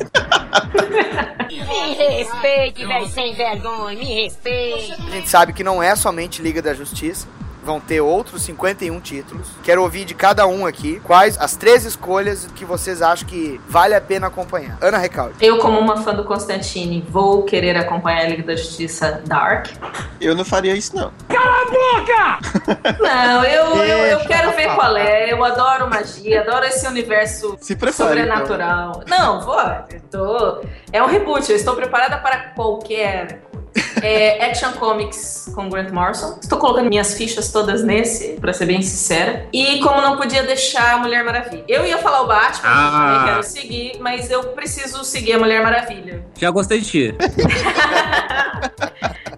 Me 1.50 1.94
respeite, 2.18 2.86
velho 2.86 3.08
sem 3.08 3.34
vergonha, 3.36 3.98
me 3.98 4.24
respeite. 4.24 4.94
A 5.08 5.12
gente 5.12 5.30
sabe 5.30 5.54
que 5.54 5.64
não 5.64 5.82
é 5.82 5.96
somente 5.96 6.42
Liga 6.42 6.62
da 6.62 6.74
Justiça. 6.74 7.28
Vão 7.64 7.80
ter 7.80 8.02
outros 8.02 8.42
51 8.44 9.00
títulos. 9.00 9.48
Quero 9.64 9.82
ouvir 9.82 10.06
de 10.06 10.14
cada 10.14 10.46
um 10.46 10.66
aqui 10.66 11.00
quais 11.04 11.38
as 11.40 11.56
três 11.56 11.86
escolhas 11.86 12.48
que 12.56 12.66
vocês 12.66 13.02
acham 13.02 13.28
que 13.28 13.60
vale 13.68 13.96
a 13.96 14.02
pena 14.02 14.28
acompanhar. 14.28 14.78
Ana 14.82 14.98
Recalde. 14.98 15.36
Eu, 15.40 15.58
como 15.60 15.80
uma 15.80 15.98
fã 15.98 16.14
do 16.14 16.24
Constantine, 16.24 17.06
vou 17.10 17.44
querer 17.44 17.78
acompanhar 17.78 18.26
a 18.26 18.28
Liga 18.28 18.44
da 18.44 18.56
Justiça 18.56 19.22
Dark. 19.26 19.68
Eu 20.20 20.36
não 20.36 20.44
faria 20.46 20.76
isso, 20.76 20.96
não. 20.96 21.12
Não, 23.00 23.44
eu, 23.44 23.76
eu, 23.84 23.98
eu 24.06 24.20
quero 24.22 24.52
ver 24.52 24.74
qual 24.76 24.96
é. 24.96 25.32
Eu 25.32 25.44
adoro 25.44 25.90
magia, 25.90 26.42
adoro 26.42 26.66
esse 26.66 26.88
universo 26.88 27.58
Se 27.60 27.76
prepare, 27.76 28.10
sobrenatural. 28.10 29.04
Não, 29.08 29.42
vou. 29.42 29.60
Eu 29.60 30.02
tô... 30.12 30.62
É 30.92 31.02
um 31.02 31.08
reboot, 31.08 31.50
eu 31.50 31.56
estou 31.56 31.76
preparada 31.76 32.18
para 32.18 32.38
qualquer 32.50 33.42
coisa. 33.42 33.53
É 34.02 34.46
Action 34.50 34.72
Comics 34.74 35.52
com 35.56 35.70
Grant 35.70 35.90
Morrison. 35.92 36.38
Estou 36.42 36.58
colocando 36.60 36.90
minhas 36.90 37.14
fichas 37.16 37.52
todas 37.52 37.84
nesse, 37.84 38.34
pra 38.40 38.52
ser 38.54 38.66
bem 38.66 38.82
sincera. 38.82 39.48
E 39.54 39.80
como 39.80 40.02
não 40.02 40.18
podia 40.18 40.44
deixar 40.44 40.96
a 40.96 40.98
Mulher 40.98 41.24
Maravilha. 41.24 41.64
Eu 41.68 41.86
ia 41.86 41.98
falar 41.98 42.22
o 42.24 42.28
Batman, 42.28 42.70
eu 42.70 42.76
Ah. 42.76 43.14
também 43.18 43.34
quero 43.34 43.44
seguir, 43.44 43.98
mas 44.00 44.30
eu 44.30 44.44
preciso 44.50 45.04
seguir 45.06 45.34
a 45.34 45.40
Mulher 45.40 45.64
Maravilha. 45.64 46.24
Já 46.38 46.50
gostei 46.52 46.80
de 46.82 46.86
ti. 46.90 47.16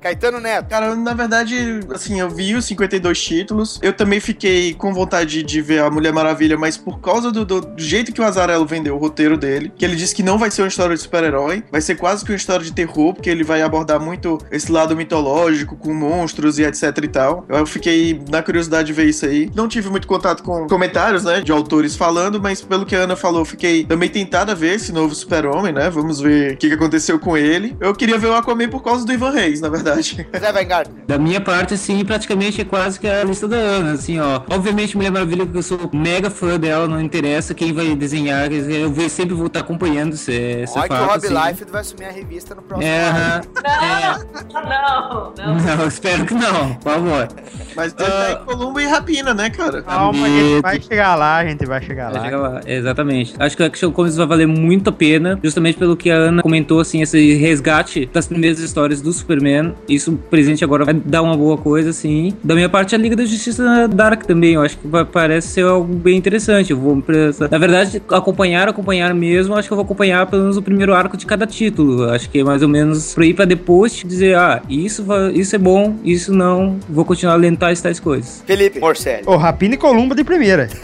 Caetano 0.01 0.39
Neto. 0.39 0.67
Cara, 0.69 0.95
na 0.95 1.13
verdade, 1.15 1.79
assim, 1.93 2.19
eu 2.19 2.29
vi 2.29 2.53
os 2.53 2.65
52 2.65 3.19
títulos. 3.23 3.79
Eu 3.81 3.91
também 3.91 4.19
fiquei 4.19 4.73
com 4.75 4.93
vontade 4.93 5.41
de 5.41 5.61
ver 5.61 5.79
a 5.81 5.89
Mulher 5.89 6.13
Maravilha, 6.13 6.55
mas 6.57 6.77
por 6.77 6.99
causa 6.99 7.31
do, 7.31 7.43
do- 7.43 7.61
do 7.61 7.81
jeito 7.81 8.11
que 8.11 8.21
o 8.21 8.23
Azarello 8.23 8.65
vendeu 8.67 8.95
o 8.95 8.99
roteiro 8.99 9.35
dele, 9.35 9.71
que 9.75 9.83
ele 9.83 9.95
disse 9.95 10.13
que 10.13 10.21
não 10.21 10.37
vai 10.37 10.51
ser 10.51 10.61
uma 10.61 10.67
história 10.67 10.95
de 10.95 11.01
super-herói, 11.01 11.63
vai 11.71 11.81
ser 11.81 11.95
quase 11.95 12.23
que 12.23 12.31
uma 12.31 12.35
história 12.37 12.63
de 12.63 12.71
terror, 12.71 13.15
porque 13.15 13.29
ele 13.29 13.43
vai 13.43 13.63
abordar 13.63 13.99
muito 13.99 14.24
esse 14.51 14.71
lado 14.71 14.95
mitológico, 14.95 15.75
com 15.75 15.93
monstros 15.93 16.59
e 16.59 16.63
etc 16.63 16.97
e 17.03 17.07
tal. 17.07 17.45
Eu 17.49 17.65
fiquei 17.65 18.21
na 18.29 18.41
curiosidade 18.41 18.87
de 18.87 18.93
ver 18.93 19.05
isso 19.07 19.25
aí. 19.25 19.49
Não 19.55 19.67
tive 19.67 19.89
muito 19.89 20.07
contato 20.07 20.43
com 20.43 20.67
comentários, 20.67 21.23
né, 21.23 21.41
de 21.41 21.51
autores 21.51 21.95
falando, 21.95 22.41
mas 22.41 22.61
pelo 22.61 22.85
que 22.85 22.95
a 22.95 22.99
Ana 22.99 23.15
falou, 23.15 23.45
fiquei 23.45 23.85
também 23.85 24.09
tentada 24.09 24.51
a 24.51 24.55
ver 24.55 24.75
esse 24.75 24.91
novo 24.91 25.13
super-homem, 25.15 25.71
né? 25.73 25.89
Vamos 25.89 26.19
ver 26.19 26.53
o 26.53 26.57
que, 26.57 26.71
aconteceu 26.73 27.17
com 27.19 27.37
ele. 27.37 27.75
Eu 27.79 27.93
queria 27.95 28.17
ver 28.17 28.27
o 28.27 28.33
Aquaman 28.35 28.67
por 28.69 28.83
causa 28.83 29.05
do 29.05 29.13
Ivan 29.13 29.31
Reis, 29.31 29.61
na 29.61 29.69
verdade. 29.69 30.27
Zé 30.37 30.51
Weingartner. 30.51 31.05
Da 31.07 31.17
minha 31.17 31.39
parte, 31.39 31.73
assim, 31.73 32.03
praticamente 32.03 32.61
é 32.61 32.65
quase 32.65 32.99
que 32.99 33.07
a 33.07 33.23
lista 33.23 33.47
da 33.47 33.55
Ana, 33.55 33.93
assim, 33.93 34.19
ó. 34.19 34.41
Obviamente, 34.49 34.95
Mulher 34.97 35.11
Maravilha, 35.11 35.45
porque 35.45 35.57
eu 35.59 35.63
sou 35.63 35.79
mega 35.93 36.29
fã 36.29 36.59
dela, 36.59 36.87
não 36.87 36.99
interessa 37.01 37.53
quem 37.53 37.71
vai 37.73 37.95
desenhar, 37.95 38.49
quer 38.49 38.55
dizer, 38.59 38.79
eu 38.81 38.91
vou- 38.91 39.09
sempre 39.09 39.33
vou 39.35 39.47
estar 39.47 39.61
acompanhando, 39.61 40.13
é, 40.13 40.15
isso 40.15 40.29
é 40.77 40.81
Olha 40.81 40.87
que 40.89 40.93
o 40.93 41.05
Rob 41.05 41.25
assim. 41.25 41.27
Liefeld 41.47 41.71
vai 41.71 41.81
assumir 41.81 42.05
a 42.05 42.11
revista 42.11 42.55
no 42.55 42.61
próximo 42.61 42.87
É, 42.89 43.03
ano. 43.07 43.41
aham. 43.65 44.14
Não, 44.53 45.33
não. 45.37 45.55
Não, 45.75 45.87
espero 45.87 46.25
que 46.25 46.33
não, 46.33 46.73
por 46.75 46.91
favor. 46.93 47.27
Mas 47.75 47.93
tem 47.93 48.05
tá 48.05 48.31
em 48.41 48.45
Columbo 48.45 48.79
e 48.79 48.85
Rapina, 48.85 49.33
né, 49.33 49.49
cara? 49.49 49.81
Calma, 49.81 50.25
a 50.25 50.29
gente 50.29 50.61
vai 50.61 50.81
chegar 50.81 51.15
lá, 51.15 51.37
a 51.37 51.45
gente 51.47 51.65
vai 51.65 51.81
chegar 51.81 52.11
Vai 52.11 52.19
lá. 52.19 52.25
chegar 52.25 52.37
lá, 52.37 52.61
exatamente. 52.65 53.33
Acho 53.39 53.57
que 53.57 53.63
a 53.63 53.65
Action 53.67 53.91
Comics 53.91 54.15
vai 54.15 54.25
valer 54.27 54.47
muito 54.47 54.89
a 54.89 54.93
pena, 54.93 55.39
justamente 55.43 55.77
pelo 55.77 55.95
que 55.97 56.09
a 56.09 56.15
Ana 56.15 56.41
comentou, 56.41 56.79
assim, 56.79 57.01
esse 57.01 57.33
resgate 57.35 58.05
das 58.13 58.27
primeiras 58.27 58.59
histórias 58.59 59.01
do 59.01 59.11
Superman. 59.11 59.73
Isso, 59.89 60.13
presente 60.29 60.63
agora, 60.63 60.85
vai 60.85 60.93
dar 60.93 61.21
uma 61.21 61.35
boa 61.35 61.57
coisa, 61.57 61.89
assim. 61.89 62.33
Da 62.43 62.55
minha 62.55 62.69
parte, 62.69 62.95
a 62.95 62.97
Liga 62.97 63.15
da 63.15 63.25
Justiça 63.25 63.87
Dark 63.87 64.23
também, 64.23 64.53
eu 64.53 64.61
acho 64.61 64.77
que 64.77 64.87
vai- 64.87 65.05
parece 65.05 65.49
ser 65.49 65.65
algo 65.65 65.93
bem 65.93 66.17
interessante. 66.17 66.71
Eu 66.71 66.77
vou, 66.79 67.03
na 67.51 67.57
verdade, 67.57 68.01
acompanhar, 68.09 68.67
acompanhar 68.69 69.13
mesmo, 69.13 69.55
acho 69.55 69.67
que 69.67 69.73
eu 69.73 69.77
vou 69.77 69.83
acompanhar 69.85 70.25
pelo 70.27 70.43
menos 70.43 70.57
o 70.57 70.61
primeiro 70.61 70.93
arco 70.93 71.17
de 71.17 71.25
cada 71.25 71.45
título. 71.45 72.09
Acho 72.09 72.29
que 72.29 72.39
é 72.39 72.43
mais 72.43 72.61
ou 72.61 72.69
menos 72.69 73.13
pra 73.13 73.25
ir 73.25 73.33
pra 73.33 73.45
depois 73.45 74.03
dizer, 74.05 74.37
ah, 74.37 74.61
isso, 74.69 75.05
isso 75.33 75.55
é 75.55 75.59
bom, 75.59 75.95
isso 76.03 76.33
não, 76.33 76.79
vou 76.89 77.05
continuar 77.05 77.35
lendo 77.35 77.57
tais, 77.57 77.81
tais 77.81 77.99
coisas. 77.99 78.43
Felipe 78.45 78.79
Morcelli. 78.79 79.23
Ô, 79.25 79.35
Rapina 79.35 79.75
e 79.75 79.77
Columba 79.77 80.15
de 80.15 80.23
primeira. 80.23 80.69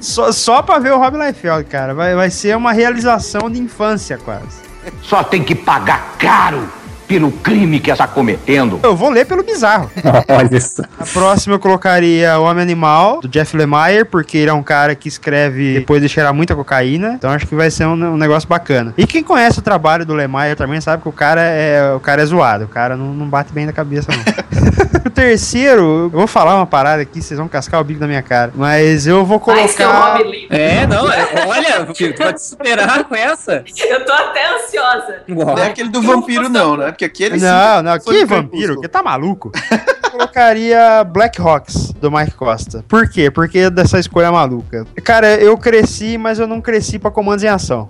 Só, 0.00 0.32
só 0.32 0.62
pra 0.62 0.78
ver 0.78 0.92
o 0.92 0.98
Rob 0.98 1.16
Liefeld, 1.16 1.64
cara. 1.64 1.94
Vai, 1.94 2.14
vai 2.14 2.30
ser 2.30 2.56
uma 2.56 2.72
realização 2.72 3.50
de 3.50 3.60
infância, 3.60 4.18
quase. 4.18 4.62
Só 5.02 5.22
tem 5.22 5.42
que 5.42 5.54
pagar 5.54 6.16
caro 6.18 6.68
pelo 7.12 7.30
crime 7.30 7.78
que 7.78 7.90
está 7.90 8.06
cometendo. 8.06 8.80
Eu 8.82 8.96
vou 8.96 9.10
ler 9.10 9.26
pelo 9.26 9.42
bizarro. 9.42 9.90
Olha 10.28 10.56
isso. 10.56 10.82
A 10.98 11.04
próxima 11.04 11.56
eu 11.56 11.58
colocaria 11.58 12.38
O 12.38 12.44
Homem 12.44 12.62
Animal, 12.62 13.20
do 13.20 13.28
Jeff 13.28 13.54
Lemire, 13.54 14.06
porque 14.06 14.38
ele 14.38 14.48
é 14.48 14.52
um 14.54 14.62
cara 14.62 14.94
que 14.94 15.08
escreve 15.08 15.74
depois 15.74 16.00
de 16.00 16.08
cheirar 16.08 16.32
muita 16.32 16.56
cocaína. 16.56 17.12
Então 17.18 17.30
acho 17.30 17.46
que 17.46 17.54
vai 17.54 17.70
ser 17.70 17.84
um, 17.84 17.92
um 17.92 18.16
negócio 18.16 18.48
bacana. 18.48 18.94
E 18.96 19.06
quem 19.06 19.22
conhece 19.22 19.58
o 19.58 19.62
trabalho 19.62 20.06
do 20.06 20.14
Lemire 20.14 20.56
também 20.56 20.80
sabe 20.80 21.02
que 21.02 21.08
o 21.10 21.12
cara 21.12 21.42
é, 21.42 21.92
o 21.92 22.00
cara 22.00 22.22
é 22.22 22.24
zoado. 22.24 22.64
O 22.64 22.68
cara 22.68 22.96
não, 22.96 23.12
não 23.12 23.26
bate 23.26 23.52
bem 23.52 23.66
na 23.66 23.72
cabeça, 23.74 24.08
não. 24.10 25.02
o 25.04 25.10
terceiro, 25.10 26.04
eu 26.04 26.10
vou 26.10 26.26
falar 26.26 26.56
uma 26.56 26.66
parada 26.66 27.02
aqui, 27.02 27.20
vocês 27.20 27.38
vão 27.38 27.48
cascar 27.48 27.78
o 27.80 27.84
bico 27.84 28.00
da 28.00 28.06
minha 28.06 28.22
cara. 28.22 28.52
Mas 28.54 29.06
eu 29.06 29.22
vou 29.24 29.38
colocar. 29.38 29.62
Mas 29.62 29.74
que 29.74 29.82
é 29.82 30.22
Lee. 30.24 30.46
É, 30.48 30.86
não, 30.86 31.12
é- 31.12 31.46
olha, 31.46 31.86
te 31.92 32.42
superar 32.42 33.04
com 33.04 33.14
essa. 33.14 33.62
Eu 33.92 34.04
tô 34.04 34.12
até 34.12 34.54
ansiosa. 34.54 35.22
Não 35.26 35.58
é 35.58 35.66
aquele 35.66 35.90
do 35.90 36.00
vampiro, 36.00 36.48
não, 36.48 36.76
né? 36.76 36.92
Aquele 37.04 37.38
sim 37.38 37.44
Não, 37.44 37.82
não, 37.82 37.98
que 37.98 38.20
no 38.20 38.26
vampiro? 38.26 38.80
Que 38.80 38.88
tá 38.88 39.02
maluco? 39.02 39.50
Colocaria 40.12 41.02
Black 41.04 41.40
Hawks, 41.40 41.90
do 41.98 42.10
Mike 42.10 42.32
Costa. 42.32 42.84
Por 42.86 43.08
quê? 43.08 43.30
Porque 43.30 43.70
dessa 43.70 43.98
escolha 43.98 44.30
maluca. 44.30 44.86
Cara, 45.02 45.36
eu 45.36 45.56
cresci, 45.56 46.18
mas 46.18 46.38
eu 46.38 46.46
não 46.46 46.60
cresci 46.60 46.98
pra 46.98 47.10
comandos 47.10 47.42
em 47.42 47.48
ação. 47.48 47.88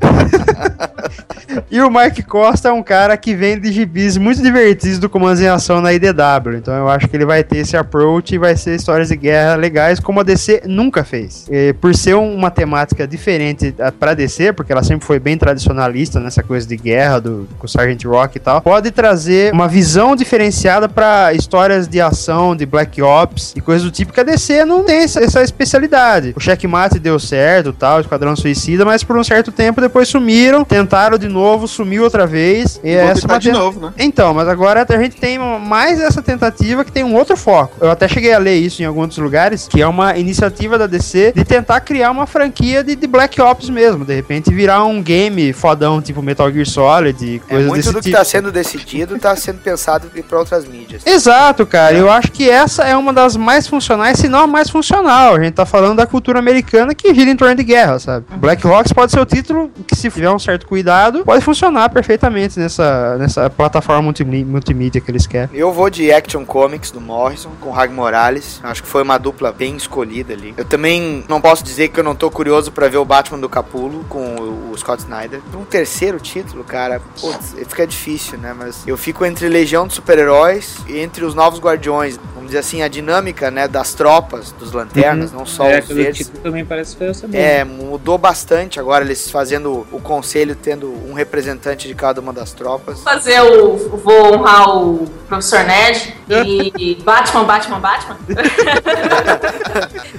e 1.68 1.80
o 1.80 1.90
Mike 1.90 2.22
Costa 2.22 2.68
é 2.68 2.72
um 2.72 2.82
cara 2.82 3.16
que 3.16 3.34
vem 3.34 3.58
de 3.58 3.72
gibis 3.72 4.16
muito 4.16 4.40
divertidos 4.40 5.00
do 5.00 5.08
comandos 5.08 5.40
em 5.40 5.48
ação 5.48 5.80
na 5.80 5.92
IDW. 5.92 6.58
Então 6.58 6.72
eu 6.72 6.88
acho 6.88 7.08
que 7.08 7.16
ele 7.16 7.26
vai 7.26 7.42
ter 7.42 7.58
esse 7.58 7.76
approach 7.76 8.36
e 8.36 8.38
vai 8.38 8.56
ser 8.56 8.76
histórias 8.76 9.08
de 9.08 9.16
guerra 9.16 9.56
legais, 9.56 9.98
como 9.98 10.20
a 10.20 10.22
DC 10.22 10.62
nunca 10.64 11.02
fez. 11.02 11.48
E 11.50 11.72
por 11.72 11.92
ser 11.92 12.14
uma 12.14 12.52
temática 12.52 13.04
diferente 13.04 13.74
pra 13.98 14.14
DC, 14.14 14.52
porque 14.52 14.70
ela 14.70 14.84
sempre 14.84 15.04
foi 15.04 15.18
bem 15.18 15.36
tradicionalista 15.36 16.20
nessa 16.20 16.40
coisa 16.40 16.68
de 16.68 16.76
guerra, 16.76 17.18
do, 17.18 17.48
com 17.58 17.66
o 17.66 17.68
Sargent 17.68 18.04
Rock 18.04 18.36
e 18.36 18.40
tal, 18.40 18.60
pode 18.60 18.92
trazer 18.92 19.52
uma 19.52 19.66
visão 19.66 20.14
diferenciada 20.14 20.88
pra 20.88 21.32
histórias 21.32 21.88
de 21.88 22.00
ação 22.00 22.11
ação 22.12 22.54
de 22.54 22.64
Black 22.64 23.02
Ops 23.02 23.52
e 23.56 23.60
coisas 23.60 23.82
do 23.82 23.90
tipo 23.90 24.12
que 24.12 24.20
a 24.20 24.22
DC 24.22 24.64
não 24.64 24.84
tem 24.84 24.98
essa, 24.98 25.20
essa 25.22 25.42
especialidade. 25.42 26.32
O 26.36 26.40
Checkmate 26.40 26.98
deu 26.98 27.18
certo, 27.18 27.72
tal, 27.72 27.98
o 27.98 28.00
Esquadrão 28.00 28.36
Suicida, 28.36 28.84
mas 28.84 29.02
por 29.02 29.16
um 29.16 29.24
certo 29.24 29.50
tempo 29.50 29.80
depois 29.80 30.08
sumiram, 30.08 30.64
tentaram 30.64 31.18
de 31.18 31.28
novo, 31.28 31.66
sumiu 31.66 32.04
outra 32.04 32.26
vez. 32.26 32.80
E 32.84 32.94
Vou 32.94 33.04
essa 33.10 33.26
é 33.26 33.30
uma 33.30 33.38
de 33.38 33.52
novo, 33.52 33.80
né? 33.80 33.92
Então, 33.98 34.34
mas 34.34 34.48
agora 34.48 34.86
a 34.88 35.02
gente 35.02 35.16
tem 35.16 35.38
mais 35.38 36.00
essa 36.00 36.22
tentativa 36.22 36.84
que 36.84 36.92
tem 36.92 37.02
um 37.02 37.14
outro 37.14 37.36
foco. 37.36 37.76
Eu 37.80 37.90
até 37.90 38.06
cheguei 38.06 38.32
a 38.32 38.38
ler 38.38 38.56
isso 38.56 38.82
em 38.82 38.84
alguns 38.84 39.16
lugares, 39.18 39.66
que 39.66 39.80
é 39.80 39.86
uma 39.86 40.16
iniciativa 40.16 40.78
da 40.78 40.86
DC 40.86 41.32
de 41.34 41.44
tentar 41.44 41.80
criar 41.80 42.10
uma 42.10 42.26
franquia 42.26 42.84
de, 42.84 42.94
de 42.94 43.06
Black 43.06 43.40
Ops 43.40 43.70
mesmo. 43.70 44.04
De 44.04 44.14
repente 44.14 44.52
virar 44.52 44.84
um 44.84 45.02
game 45.02 45.52
fodão, 45.52 46.00
tipo 46.02 46.22
Metal 46.22 46.50
Gear 46.52 46.66
Solid 46.66 47.24
e 47.24 47.36
É, 47.36 47.38
coisas 47.38 47.66
muito 47.68 47.76
desse 47.76 47.92
do 47.92 47.98
que 47.98 48.04
tipo. 48.04 48.16
tá 48.16 48.24
sendo 48.24 48.52
decidido 48.52 49.18
tá 49.22 49.34
sendo 49.36 49.58
pensado 49.58 50.10
ir 50.14 50.22
pra 50.22 50.38
outras 50.38 50.66
mídias. 50.66 51.06
Exato, 51.06 51.64
cara. 51.64 51.96
Eu 52.02 52.10
acho 52.10 52.32
que 52.32 52.50
essa 52.50 52.82
é 52.82 52.96
uma 52.96 53.12
das 53.12 53.36
mais 53.36 53.68
funcionais, 53.68 54.18
se 54.18 54.28
não 54.28 54.40
a 54.40 54.46
mais 54.46 54.68
funcional. 54.68 55.36
A 55.36 55.42
gente 55.42 55.54
tá 55.54 55.64
falando 55.64 55.98
da 55.98 56.06
cultura 56.06 56.40
americana 56.40 56.94
que 56.94 57.14
gira 57.14 57.30
em 57.30 57.36
torno 57.36 57.54
de 57.54 57.62
guerra, 57.62 57.98
sabe? 58.00 58.26
Black 58.38 58.66
Rocks 58.66 58.92
pode 58.92 59.12
ser 59.12 59.20
o 59.20 59.24
título 59.24 59.70
que, 59.86 59.94
se 59.94 60.10
tiver 60.10 60.28
um 60.28 60.38
certo 60.38 60.66
cuidado, 60.66 61.24
pode 61.24 61.44
funcionar 61.44 61.88
perfeitamente 61.90 62.58
nessa, 62.58 63.16
nessa 63.18 63.48
plataforma 63.48 64.02
multimí- 64.02 64.44
multimídia 64.44 65.00
que 65.00 65.08
eles 65.12 65.28
querem. 65.28 65.48
Eu 65.56 65.72
vou 65.72 65.88
de 65.88 66.12
Action 66.12 66.44
Comics 66.44 66.90
do 66.90 67.00
Morrison 67.00 67.50
com 67.60 67.70
Rag 67.70 67.92
Morales. 67.92 68.60
Acho 68.64 68.82
que 68.82 68.88
foi 68.88 69.02
uma 69.04 69.16
dupla 69.16 69.52
bem 69.52 69.76
escolhida 69.76 70.32
ali. 70.32 70.54
Eu 70.56 70.64
também 70.64 71.24
não 71.28 71.40
posso 71.40 71.62
dizer 71.62 71.86
que 71.88 72.00
eu 72.00 72.04
não 72.04 72.16
tô 72.16 72.30
curioso 72.32 72.72
pra 72.72 72.88
ver 72.88 72.96
o 72.96 73.04
Batman 73.04 73.38
do 73.38 73.48
Capulo 73.48 74.04
com 74.08 74.24
o, 74.34 74.72
o 74.72 74.76
Scott 74.78 75.02
Snyder. 75.02 75.40
Um 75.54 75.64
terceiro 75.64 76.18
título, 76.18 76.64
cara, 76.64 77.00
putz, 77.20 77.54
fica 77.68 77.86
difícil, 77.86 78.38
né? 78.38 78.52
Mas 78.58 78.82
eu 78.88 78.96
fico 78.96 79.24
entre 79.24 79.48
Legião 79.48 79.86
de 79.86 79.94
Super-Heróis 79.94 80.78
e 80.88 80.98
entre 80.98 81.24
os 81.24 81.34
Novos 81.34 81.60
Guardiões. 81.60 81.91
Vamos 81.98 82.46
dizer 82.46 82.58
assim, 82.58 82.82
a 82.82 82.88
dinâmica, 82.88 83.50
né, 83.50 83.68
das 83.68 83.94
tropas, 83.94 84.52
dos 84.52 84.72
lanternas, 84.72 85.32
Uhum. 85.32 85.38
não 85.40 85.46
só 85.46 85.66
é, 85.68 85.80
os 85.80 85.88
verdes. 85.88 86.26
título 86.26 86.42
também 86.42 86.64
parece 86.64 86.96
feio 86.96 87.14
saber. 87.14 87.38
É, 87.38 87.64
mudou 87.64 88.16
bastante 88.18 88.78
agora 88.80 89.04
eles 89.04 89.30
fazendo 89.30 89.86
o 89.92 90.00
conselho, 90.00 90.54
tendo 90.56 90.88
um 91.08 91.12
representante 91.12 91.86
de 91.88 91.94
cada 91.94 92.20
uma 92.20 92.32
das 92.32 92.52
tropas. 92.52 93.00
fazer 93.02 93.40
o. 93.40 93.76
Vou 93.98 94.34
honrar 94.34 94.76
o 94.76 95.06
professor 95.28 95.64
Ned 95.64 96.14
e 96.28 96.94
Batman, 97.04 97.44
Batman, 97.44 97.78
Batman. 97.80 98.16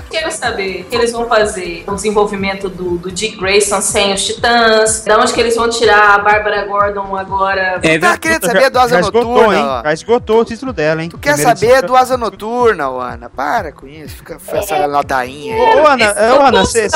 Quero 0.10 0.32
saber 0.32 0.82
o 0.82 0.84
que 0.86 0.96
eles 0.96 1.12
vão 1.12 1.28
fazer. 1.28 1.84
O 1.88 1.96
desenvolvimento 1.96 2.70
do, 2.70 2.98
do 2.98 3.12
Dick 3.12 3.38
Grayson 3.38 3.82
sem 3.82 4.14
os 4.14 4.24
titãs. 4.26 5.04
Da 5.06 5.18
onde 5.20 5.34
que 5.34 5.40
eles 5.40 5.56
vão 5.56 5.70
tirar 5.70 6.16
a 6.16 6.20
Barbara 6.20 6.66
Gordon 6.66 7.16
agora? 7.16 7.80
É, 7.82 7.98
tá 7.98 8.18
querendo 8.18 8.46
saber 8.46 8.70
do 8.70 8.80
Asa 8.80 8.96
Já 8.96 9.00
esgotou, 9.02 9.34
Noturna? 9.34 9.58
hein? 9.60 9.82
Já 9.84 9.94
esgotou 9.94 10.42
o 10.42 10.46
título 10.46 10.74
dela, 10.74 11.04
hein? 11.04 11.10
Tu 11.10 11.18
quer 11.18 11.38
saber 11.38 11.63
do 11.84 11.96
Asa 11.96 12.18
Noturna, 12.18 12.86
Ana? 12.88 13.30
Para 13.30 13.72
com 13.72 13.88
isso, 13.88 14.18
fica 14.18 14.38
com 14.44 14.58
essa 14.58 14.86
ladainha 14.86 15.56
aí. 15.56 15.62
Ô, 15.82 15.88
Ana, 15.88 16.60
ô, 16.62 16.66
você 16.66 16.88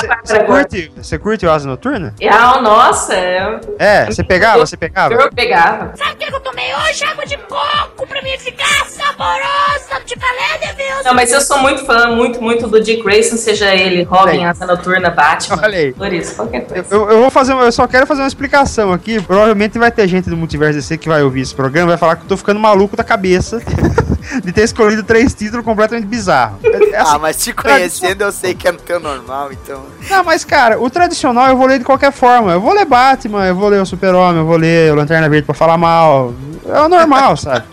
curte, 0.45 0.91
você 0.95 1.17
curte 1.17 1.45
o 1.45 1.51
Asa 1.51 1.67
Noturna? 1.67 2.13
Ah, 2.29 2.61
nossa, 2.61 3.13
é- 3.13 3.59
É, 3.79 4.05
você 4.05 4.23
pegava, 4.23 4.59
você 4.65 4.75
pegava? 4.77 5.13
eu 5.13 5.31
pegava. 5.31 5.91
Sabe 5.95 6.11
o 6.11 6.15
que 6.17 6.33
eu 6.33 6.39
tomei 6.39 6.73
hoje? 6.75 7.03
Água 7.05 7.25
de 7.25 7.37
coco 7.37 8.07
pra 8.07 8.21
mim 8.21 8.37
ficar 8.37 8.85
saborosa. 8.87 10.01
Te 10.05 10.17
falei, 10.19 10.59
Devilson. 10.75 11.03
Não, 11.03 11.13
mas 11.13 11.31
eu 11.31 11.41
sou 11.41 11.57
muito 11.59 11.85
fã, 11.85 12.07
muito, 12.15 12.41
muito 12.41 12.67
do 12.67 12.81
Dick 12.81 13.03
Grayson, 13.03 13.35
seja 13.37 13.73
ele 13.75 14.03
Robin, 14.03 14.45
Asa 14.45 14.65
Noturna, 14.65 15.09
Batman. 15.09 15.59
Olha 15.63 15.77
aí. 15.77 15.91
Por 15.93 16.13
isso, 16.13 16.35
qualquer 16.35 16.61
coisa. 16.65 16.85
Eu, 16.93 17.09
eu 17.09 17.19
vou 17.21 17.29
fazer, 17.29 17.53
uma- 17.53 17.63
eu 17.65 17.71
só 17.71 17.85
quero 17.87 18.05
fazer 18.07 18.21
uma 18.21 18.27
explicação 18.27 18.93
aqui. 18.93 19.21
Provavelmente 19.21 19.77
vai 19.77 19.91
ter 19.91 20.07
gente 20.07 20.29
do 20.29 20.37
Multiverso 20.37 20.75
DC 20.79 20.97
que 20.97 21.09
vai 21.09 21.23
ouvir 21.23 21.41
esse 21.41 21.53
programa 21.55 21.89
e 21.89 21.91
vai 21.91 21.97
falar 21.97 22.15
que 22.15 22.23
eu 22.23 22.27
tô 22.27 22.37
ficando 22.37 22.59
maluco 22.59 22.95
da 22.95 23.03
cabeça 23.03 23.59
de 24.43 24.51
ter 24.57 24.63
escolhido 24.63 25.03
três 25.03 25.35
títulos 25.35 25.63
completamente 25.63 26.07
bizarros. 26.07 26.57
É- 26.63 26.89
é 26.89 26.97
Ah, 26.97 27.03
assim, 27.03 27.19
mas 27.21 27.37
te 27.37 27.53
conhecendo 27.53 28.23
eu 28.23 28.31
sei 28.31 28.55
que 28.55 28.67
é 28.67 28.71
no 28.71 28.79
teu 28.79 28.99
normal, 28.99 29.51
então. 29.51 29.83
Não, 30.09 30.23
mas 30.23 30.43
cara, 30.43 30.79
o 30.81 30.89
tradicional 30.89 31.47
eu 31.49 31.55
vou 31.55 31.67
ler 31.67 31.77
de 31.77 31.85
qualquer 31.85 32.11
forma. 32.11 32.53
Eu 32.53 32.59
vou 32.59 32.73
ler 32.73 32.83
Batman, 32.85 33.45
eu 33.45 33.55
vou 33.55 33.69
ler 33.69 33.79
o 33.79 33.85
Super-Homem, 33.85 34.37
eu 34.41 34.47
vou 34.47 34.57
ler 34.57 34.91
o 34.91 34.95
Lanterna 34.95 35.29
Verde 35.29 35.45
pra 35.45 35.53
falar 35.53 35.77
mal. 35.77 36.33
É 36.65 36.81
o 36.81 36.89
normal, 36.89 37.37
sabe? 37.37 37.65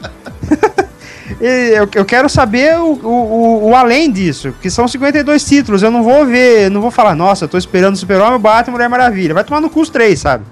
Eu, 1.41 1.89
eu 1.95 2.05
quero 2.05 2.29
saber 2.29 2.79
o, 2.79 2.93
o, 3.03 3.71
o- 3.71 3.75
além 3.75 4.11
disso, 4.13 4.55
que 4.61 4.71
são 4.71 4.87
52 4.87 5.43
títulos. 5.43 5.83
Eu 5.83 5.91
não 5.91 6.03
vou 6.03 6.27
ver, 6.27 6.71
não 6.71 6.83
vou 6.83 6.91
falar, 6.91 7.15
nossa, 7.15 7.45
eu 7.47 7.49
tô 7.49 7.57
esperando 7.57 7.95
o 7.95 7.99
Super-Homem, 7.99 8.35
o 8.37 8.39
Batman 8.39 8.73
Mulher 8.73 8.89
Maravilha. 8.91 9.33
Vai 9.35 9.43
tomar 9.45 9.61
no 9.63 9.71
cu 9.71 9.81
os 9.81 9.89
três, 9.89 10.21
sabe? 10.21 10.45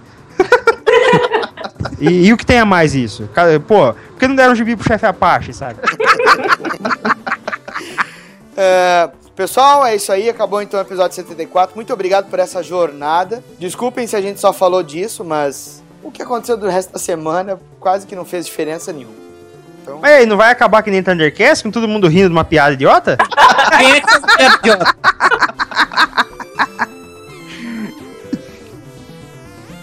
E, 2.01 2.27
e 2.27 2.33
o 2.33 2.37
que 2.37 2.47
tem 2.47 2.59
a 2.59 2.65
mais 2.65 2.95
isso? 2.95 3.29
Pô, 3.67 3.93
por 3.93 4.19
que 4.19 4.29
não 4.29 4.35
deram 4.35 4.53
um 4.53 4.57
gibi 4.57 4.77
pro 4.77 4.87
chefe 4.87 5.07
Apache, 5.07 5.53
sabe? 5.53 5.79
É, 8.55 9.09
pessoal, 9.35 9.85
é 9.85 9.97
isso 9.97 10.13
aí. 10.13 10.29
Acabou 10.29 10.61
então 10.61 10.79
o 10.79 10.83
episódio 10.83 11.17
74. 11.17 11.75
Muito 11.75 11.93
obrigado 11.93 12.29
por 12.29 12.39
essa 12.39 12.63
jornada. 12.63 13.43
Desculpem 13.59 14.07
se 14.07 14.15
a 14.15 14.21
gente 14.21 14.39
só 14.39 14.53
falou 14.53 14.83
disso, 14.83 15.25
mas 15.25 15.83
o 16.03 16.11
que 16.11 16.23
aconteceu 16.23 16.57
do 16.57 16.69
resto 16.69 16.93
da 16.93 16.99
semana 16.99 17.59
quase 17.81 18.07
que 18.07 18.15
não 18.15 18.25
fez 18.25 18.47
diferença 18.47 18.93
nenhuma. 18.93 19.23
Mas 20.01 20.13
aí, 20.13 20.27
não 20.27 20.37
vai 20.37 20.51
acabar 20.51 20.83
que 20.83 20.91
nem 20.91 21.03
Thundercats, 21.03 21.63
com 21.63 21.71
todo 21.71 21.89
mundo 21.89 22.07
rindo 22.07 22.29
de 22.29 22.33
uma 22.33 22.45
piada 22.45 22.75
idiota? 22.75 23.17
Quem 23.79 23.93
é 23.93 24.01
que 24.01 24.37
piada 24.37 24.59
idiota? 24.59 24.97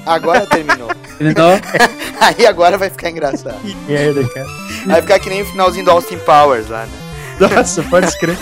Agora 0.09 0.43
terminou. 0.47 0.89
Então, 1.21 1.51
aí 2.19 2.47
agora 2.47 2.79
vai 2.79 2.89
ficar 2.89 3.11
engraçado. 3.11 3.61
Que 3.61 3.75
merda, 3.87 4.27
cara. 4.27 4.47
Vai 4.87 5.01
ficar 5.03 5.19
que 5.19 5.29
nem 5.29 5.43
o 5.43 5.45
finalzinho 5.45 5.85
do 5.85 5.91
Austin 5.91 6.17
Powers 6.17 6.67
lá, 6.67 6.87
né? 6.87 6.91
Nossa, 7.39 7.83
pode 7.83 8.07
escrever. 8.07 8.39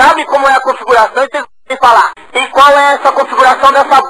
Sabem 0.00 0.24
como 0.24 0.48
é 0.48 0.54
a 0.54 0.60
configuração 0.60 1.24
e 1.24 1.28
têm 1.28 1.44
que 1.68 1.76
falar. 1.76 2.12
E 2.32 2.46
qual 2.48 2.70
é 2.70 2.94
essa 2.94 3.12
configuração 3.12 3.72
dessa 3.72 4.09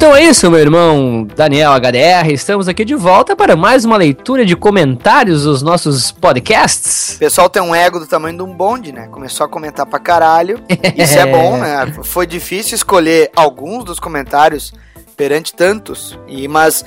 então 0.00 0.16
é 0.16 0.22
isso, 0.24 0.50
meu 0.50 0.58
irmão 0.58 1.28
Daniel 1.36 1.72
HDR. 1.72 2.32
Estamos 2.32 2.68
aqui 2.68 2.86
de 2.86 2.94
volta 2.94 3.36
para 3.36 3.54
mais 3.54 3.84
uma 3.84 3.98
leitura 3.98 4.46
de 4.46 4.56
comentários 4.56 5.44
dos 5.44 5.60
nossos 5.60 6.10
podcasts. 6.10 7.16
O 7.16 7.18
pessoal 7.18 7.50
tem 7.50 7.60
um 7.60 7.74
ego 7.74 8.00
do 8.00 8.06
tamanho 8.06 8.34
de 8.34 8.42
um 8.42 8.50
bonde, 8.50 8.92
né? 8.92 9.08
Começou 9.08 9.44
a 9.44 9.48
comentar 9.48 9.84
pra 9.84 9.98
caralho. 9.98 10.58
Isso 10.96 11.18
é 11.18 11.26
bom, 11.26 11.58
né? 11.58 11.92
Foi 12.02 12.26
difícil 12.26 12.76
escolher 12.76 13.30
alguns 13.36 13.84
dos 13.84 14.00
comentários 14.00 14.72
perante 15.18 15.52
tantos, 15.52 16.18
e 16.26 16.48
mas 16.48 16.82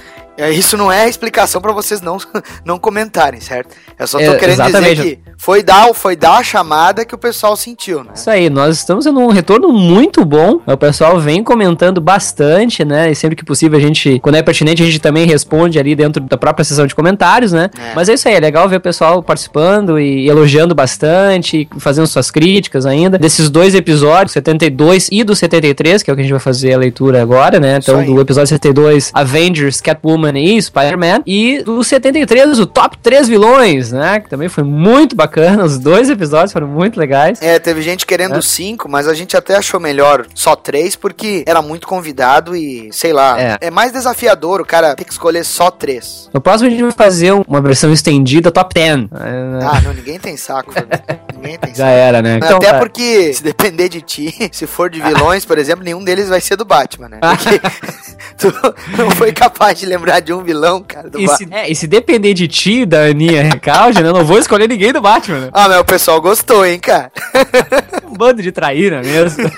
isso 0.52 0.76
não 0.76 0.92
é 0.92 1.08
explicação 1.08 1.62
pra 1.62 1.72
vocês 1.72 2.02
não, 2.02 2.18
não 2.66 2.80
comentarem, 2.80 3.40
certo? 3.40 3.76
Eu 4.00 4.08
só 4.08 4.18
tô 4.18 4.24
É, 4.24 4.36
querendo 4.36 4.62
exatamente. 4.62 4.96
dizer 4.96 5.16
que 5.18 5.24
foi 5.38 5.62
dar, 5.62 5.94
foi 5.94 6.16
dar 6.16 6.38
a 6.38 6.44
chamada 6.44 7.06
que 7.06 7.14
o 7.14 7.18
pessoal 7.18 7.56
sentiu, 7.56 8.04
né? 8.04 8.12
Isso 8.16 8.30
aí, 8.30 8.50
nós 8.50 8.78
estamos 8.78 9.06
tendo 9.06 9.20
um 9.20 9.28
retorno 9.30 9.70
muito 9.74 10.24
bom. 10.24 10.62
O 10.66 10.78
pessoal 10.78 11.20
vem 11.20 11.44
comentando 11.44 12.00
bastante, 12.00 12.84
né? 12.86 13.12
E 13.12 13.16
sempre 13.16 13.36
que 13.36 13.44
possível 13.44 13.78
a 13.78 13.82
gente, 13.82 14.20
quando 14.20 14.36
é 14.36 14.42
pertinente, 14.42 14.82
a 14.82 14.86
gente 14.86 15.00
também 15.00 15.28
responde 15.28 15.78
ali 15.78 15.96
dentro 15.96 16.24
da 16.24 16.38
própria 16.38 16.64
sessão 16.64 16.88
de 16.88 16.96
comentários, 16.96 17.52
né? 17.52 17.70
É. 17.78 17.94
Mas 17.94 18.10
é 18.10 18.14
isso 18.14 18.28
aí, 18.28 18.36
é 18.36 18.40
legal 18.40 18.68
ver 18.70 18.78
o 18.78 18.82
pessoal 18.82 19.22
participando 19.22 20.00
e 20.00 20.28
elogiando 20.30 20.74
bastante, 20.74 21.68
fazendo 21.78 22.08
suas 22.08 22.32
críticas 22.32 22.86
ainda. 22.86 23.18
Desses 23.18 23.50
dois 23.50 23.76
episódios, 23.76 24.32
72 24.32 25.10
e 25.12 25.24
do 25.24 25.36
73, 25.36 26.02
que 26.02 26.10
é 26.10 26.14
o 26.14 26.16
que 26.16 26.22
a 26.22 26.24
gente 26.24 26.32
vai 26.32 26.40
fazer 26.40 26.74
a 26.74 26.78
leitura 26.78 27.22
agora, 27.22 27.60
né? 27.60 27.78
Então, 27.82 28.04
do 28.04 28.20
episódio 28.22 28.48
72, 28.48 29.12
Avengers, 29.14 29.82
Catwoman 29.82 30.23
e 30.32 30.62
Spider-Man. 30.62 31.22
E 31.26 31.62
do 31.64 31.84
73, 31.84 32.60
o 32.60 32.66
top 32.66 32.98
3 33.00 33.28
vilões, 33.28 33.92
né? 33.92 34.20
Que 34.20 34.30
também 34.30 34.50
foi 34.50 34.64
muito 34.64 35.16
bacana. 35.16 35.64
Os 35.64 35.78
dois 35.80 36.10
episódios 36.10 36.52
foram 36.54 36.68
muito 36.68 37.00
legais. 37.00 37.42
É, 37.42 37.60
teve 37.60 37.82
gente 37.82 38.06
querendo 38.06 38.36
É. 38.38 38.42
cinco, 38.42 38.90
mas 38.90 39.08
a 39.08 39.14
gente 39.14 39.36
até 39.36 39.56
achou 39.56 39.80
melhor 39.80 40.26
só 40.36 40.56
três, 40.56 40.96
porque 40.96 41.44
era 41.46 41.62
muito 41.62 41.88
convidado 41.88 42.56
e, 42.56 42.90
sei 42.92 43.14
lá, 43.14 43.40
É. 43.40 43.58
é, 43.62 43.72
mais 43.72 43.92
desafiador 43.92 44.62
o 44.62 44.66
cara 44.66 44.96
ter 44.96 45.04
que 45.06 45.12
escolher 45.12 45.44
só 45.44 45.70
três. 45.72 46.30
No 46.34 46.42
próximo 46.42 46.68
a 46.68 46.72
gente 46.72 46.82
vai 46.84 46.92
fazer 46.92 47.34
um- 47.34 47.44
uma 47.48 47.62
versão 47.62 47.92
estendida 47.92 48.52
top 48.52 48.74
10. 48.74 49.08
Ah, 49.14 49.82
não, 49.84 49.94
ninguém 49.94 50.20
tem 50.20 50.38
saco. 50.38 50.74
velho. 51.44 51.54
Ninguém 51.54 51.60
tem 51.60 51.76
Já 51.76 51.88
era, 51.88 52.22
né? 52.22 52.38
Então 52.38 52.58
Até 52.58 52.72
tá. 52.72 52.80
porque, 52.80 53.34
se 53.34 53.44
depender 53.44 53.90
de 53.90 54.02
ti, 54.02 54.34
se 54.52 54.66
for 54.66 54.90
de 54.90 55.02
vilões, 55.02 55.46
por 55.46 55.58
exemplo, 55.58 55.84
nenhum 55.84 56.04
deles 56.04 56.30
vai 56.30 56.42
ser 56.42 56.56
do 56.56 56.66
Batman, 56.66 57.10
né? 57.10 57.20
Porque 57.20 57.60
tu 58.38 58.54
não 58.98 59.10
foi 59.12 59.32
capaz 59.32 59.80
de 59.80 59.86
lembrar 59.86 60.20
de 60.20 60.34
um 60.34 60.44
vilão, 60.44 60.82
cara, 60.82 61.10
do 61.10 61.20
E 61.20 61.26
Batman. 61.26 61.48
se, 61.48 61.54
é, 61.54 61.72
e 61.72 61.76
se 61.76 61.88
depender 61.88 62.34
de 62.34 62.48
ti, 62.48 62.86
da 62.86 63.02
Aninha 63.04 63.44
Recalde, 63.44 64.02
né? 64.02 64.10
Eu 64.10 64.14
não 64.14 64.26
vou 64.26 64.38
escolher 64.40 64.68
ninguém 64.68 64.94
do 64.94 65.02
Batman, 65.02 65.40
né? 65.40 65.50
Ah, 65.54 65.68
mas 65.68 65.80
o 65.80 65.86
pessoal 65.86 66.22
gostou, 66.22 66.66
hein, 66.66 66.80
cara? 66.80 67.12
Um 68.14 68.16
bando 68.16 68.44
de 68.44 68.52
traíra 68.52 69.02
mesmo. 69.02 69.50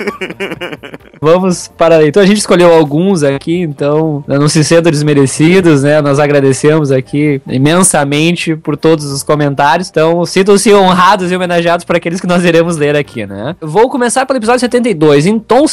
Vamos 1.22 1.68
para 1.78 1.96
a 1.96 1.98
leitura. 1.98 2.24
A 2.24 2.28
gente 2.28 2.38
escolheu 2.38 2.74
alguns 2.74 3.22
aqui, 3.22 3.60
então 3.60 4.24
não 4.28 4.48
se 4.48 4.64
sintam 4.64 4.90
desmerecidos, 4.92 5.84
né? 5.84 6.02
Nós 6.02 6.20
agradecemos 6.20 6.90
aqui 6.90 7.42
imensamente 7.48 8.56
por 8.56 8.78
todos 8.78 9.06
os 9.06 9.24
comentários. 9.24 9.90
Então, 9.90 10.26
sintam-se 10.26 10.74
honrados 10.74 11.32
e 11.32 11.36
homenageados 11.36 11.75
por 11.84 11.96
aqueles 11.96 12.22
que 12.22 12.28
nós 12.28 12.44
iremos 12.46 12.78
ler 12.78 12.96
aqui, 12.96 13.26
né? 13.26 13.56
Vou 13.60 13.90
começar 13.90 14.26
pelo 14.26 14.38
episódio 14.38 14.62
72, 14.62 15.26
então, 15.26 15.66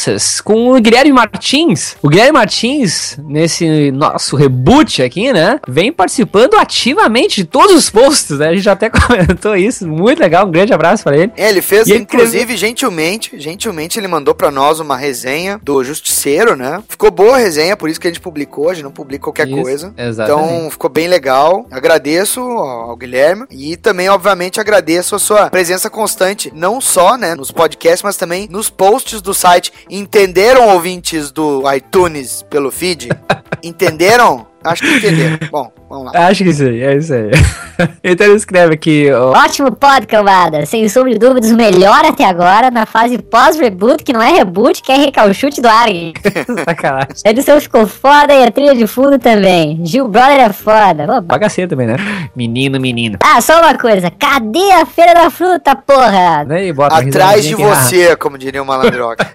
com 0.43 0.71
o 0.71 0.81
Guilherme 0.81 1.11
Martins. 1.11 1.95
O 2.01 2.09
Guilherme 2.09 2.33
Martins, 2.33 3.17
nesse 3.27 3.91
nosso 3.91 4.35
reboot 4.35 5.01
aqui, 5.03 5.31
né? 5.31 5.59
Vem 5.67 5.91
participando 5.91 6.55
ativamente 6.55 7.41
de 7.41 7.45
todos 7.45 7.75
os 7.75 7.89
posts, 7.89 8.39
né? 8.39 8.49
A 8.49 8.55
gente 8.55 8.69
até 8.69 8.89
comentou 9.07 9.55
isso. 9.55 9.87
Muito 9.87 10.19
legal. 10.19 10.47
Um 10.47 10.51
grande 10.51 10.73
abraço 10.73 11.03
para 11.03 11.17
ele. 11.17 11.31
É, 11.37 11.49
ele 11.49 11.61
fez, 11.61 11.87
ele 11.87 11.99
inclusive, 11.99 12.57
gentilmente, 12.57 13.39
gentilmente 13.39 13.99
ele 13.99 14.07
mandou 14.07 14.33
pra 14.33 14.49
nós 14.49 14.79
uma 14.79 14.97
resenha 14.97 15.59
do 15.61 15.83
Justiceiro, 15.83 16.55
né? 16.55 16.81
Ficou 16.87 17.11
boa 17.11 17.35
a 17.35 17.39
resenha, 17.39 17.77
por 17.77 17.89
isso 17.89 17.99
que 17.99 18.07
a 18.07 18.09
gente 18.09 18.19
publicou, 18.19 18.69
a 18.69 18.73
gente 18.73 18.83
não 18.83 18.91
publica 18.91 19.23
qualquer 19.23 19.47
Isso, 19.47 19.61
coisa. 19.61 19.93
exatamente. 19.97 20.53
Então, 20.53 20.71
ficou 20.71 20.89
bem 20.89 21.07
legal. 21.07 21.65
Agradeço 21.71 22.41
ao 22.41 22.95
Guilherme 22.95 23.45
e 23.49 23.77
também, 23.77 24.09
obviamente, 24.09 24.59
agradeço 24.59 25.15
a 25.15 25.19
sua 25.19 25.49
presença 25.49 25.89
constante, 25.93 26.51
não 26.53 26.81
só, 26.81 27.15
né, 27.15 27.35
nos 27.35 27.51
podcasts, 27.51 28.01
mas 28.03 28.17
também 28.17 28.47
nos 28.49 28.69
posts 28.69 29.21
do 29.21 29.33
site. 29.33 29.71
Entenderam, 29.89 30.69
ouvintes 30.69 31.31
do 31.31 31.63
iTunes 31.71 32.43
pelo 32.49 32.71
feed? 32.71 33.09
Entenderam? 33.63 34.52
Acho 34.63 34.81
que 34.81 34.97
entenderam. 34.97 35.37
Bom, 35.51 35.71
vamos 35.89 36.05
lá. 36.05 36.27
Acho 36.27 36.43
que 36.43 36.49
isso 36.49 36.63
aí, 36.63 36.81
é 36.81 36.95
isso 36.95 37.13
aí. 37.13 37.31
então 38.03 38.27
ele 38.27 38.35
escreve 38.35 38.73
aqui, 38.73 39.11
ó, 39.11 39.31
Ótimo 39.31 39.71
pod, 39.71 40.07
cambada. 40.07 40.65
Sem 40.65 40.87
sombra 40.87 41.11
de 41.11 41.19
dúvidas, 41.19 41.51
o 41.51 41.55
melhor 41.55 42.05
até 42.05 42.25
agora 42.25 42.71
na 42.71 42.85
fase 42.85 43.17
pós-reboot, 43.17 44.03
que 44.03 44.13
não 44.13 44.21
é 44.21 44.31
reboot, 44.31 44.81
que 44.81 44.91
é 44.91 44.97
recalchute 44.97 45.61
do 45.61 45.67
Arg. 45.67 46.13
sacanagem. 46.65 47.15
A 47.25 47.29
edição 47.29 47.59
ficou 47.59 47.85
foda 47.87 48.33
e 48.33 48.43
a 48.43 48.51
trilha 48.51 48.75
de 48.75 48.87
fundo 48.87 49.19
também. 49.19 49.81
Gil 49.83 50.07
Brother 50.07 50.39
é 50.39 50.53
foda. 50.53 51.05
Pô, 51.05 51.21
Bagaceiro 51.21 51.69
também, 51.69 51.87
né? 51.87 51.95
Menino, 52.35 52.79
menino. 52.79 53.17
Ah, 53.23 53.41
só 53.41 53.59
uma 53.59 53.77
coisa. 53.77 54.09
Cadê 54.11 54.71
a 54.71 54.85
Feira 54.85 55.13
da 55.13 55.29
Fruta, 55.29 55.75
porra? 55.75 56.45
Aí, 56.49 56.71
bota 56.71 56.97
Atrás 56.97 57.43
de 57.43 57.53
aqui, 57.53 57.63
você, 57.63 58.15
como 58.15 58.37
diria 58.37 58.61
o 58.61 58.65
malandroca. 58.65 59.27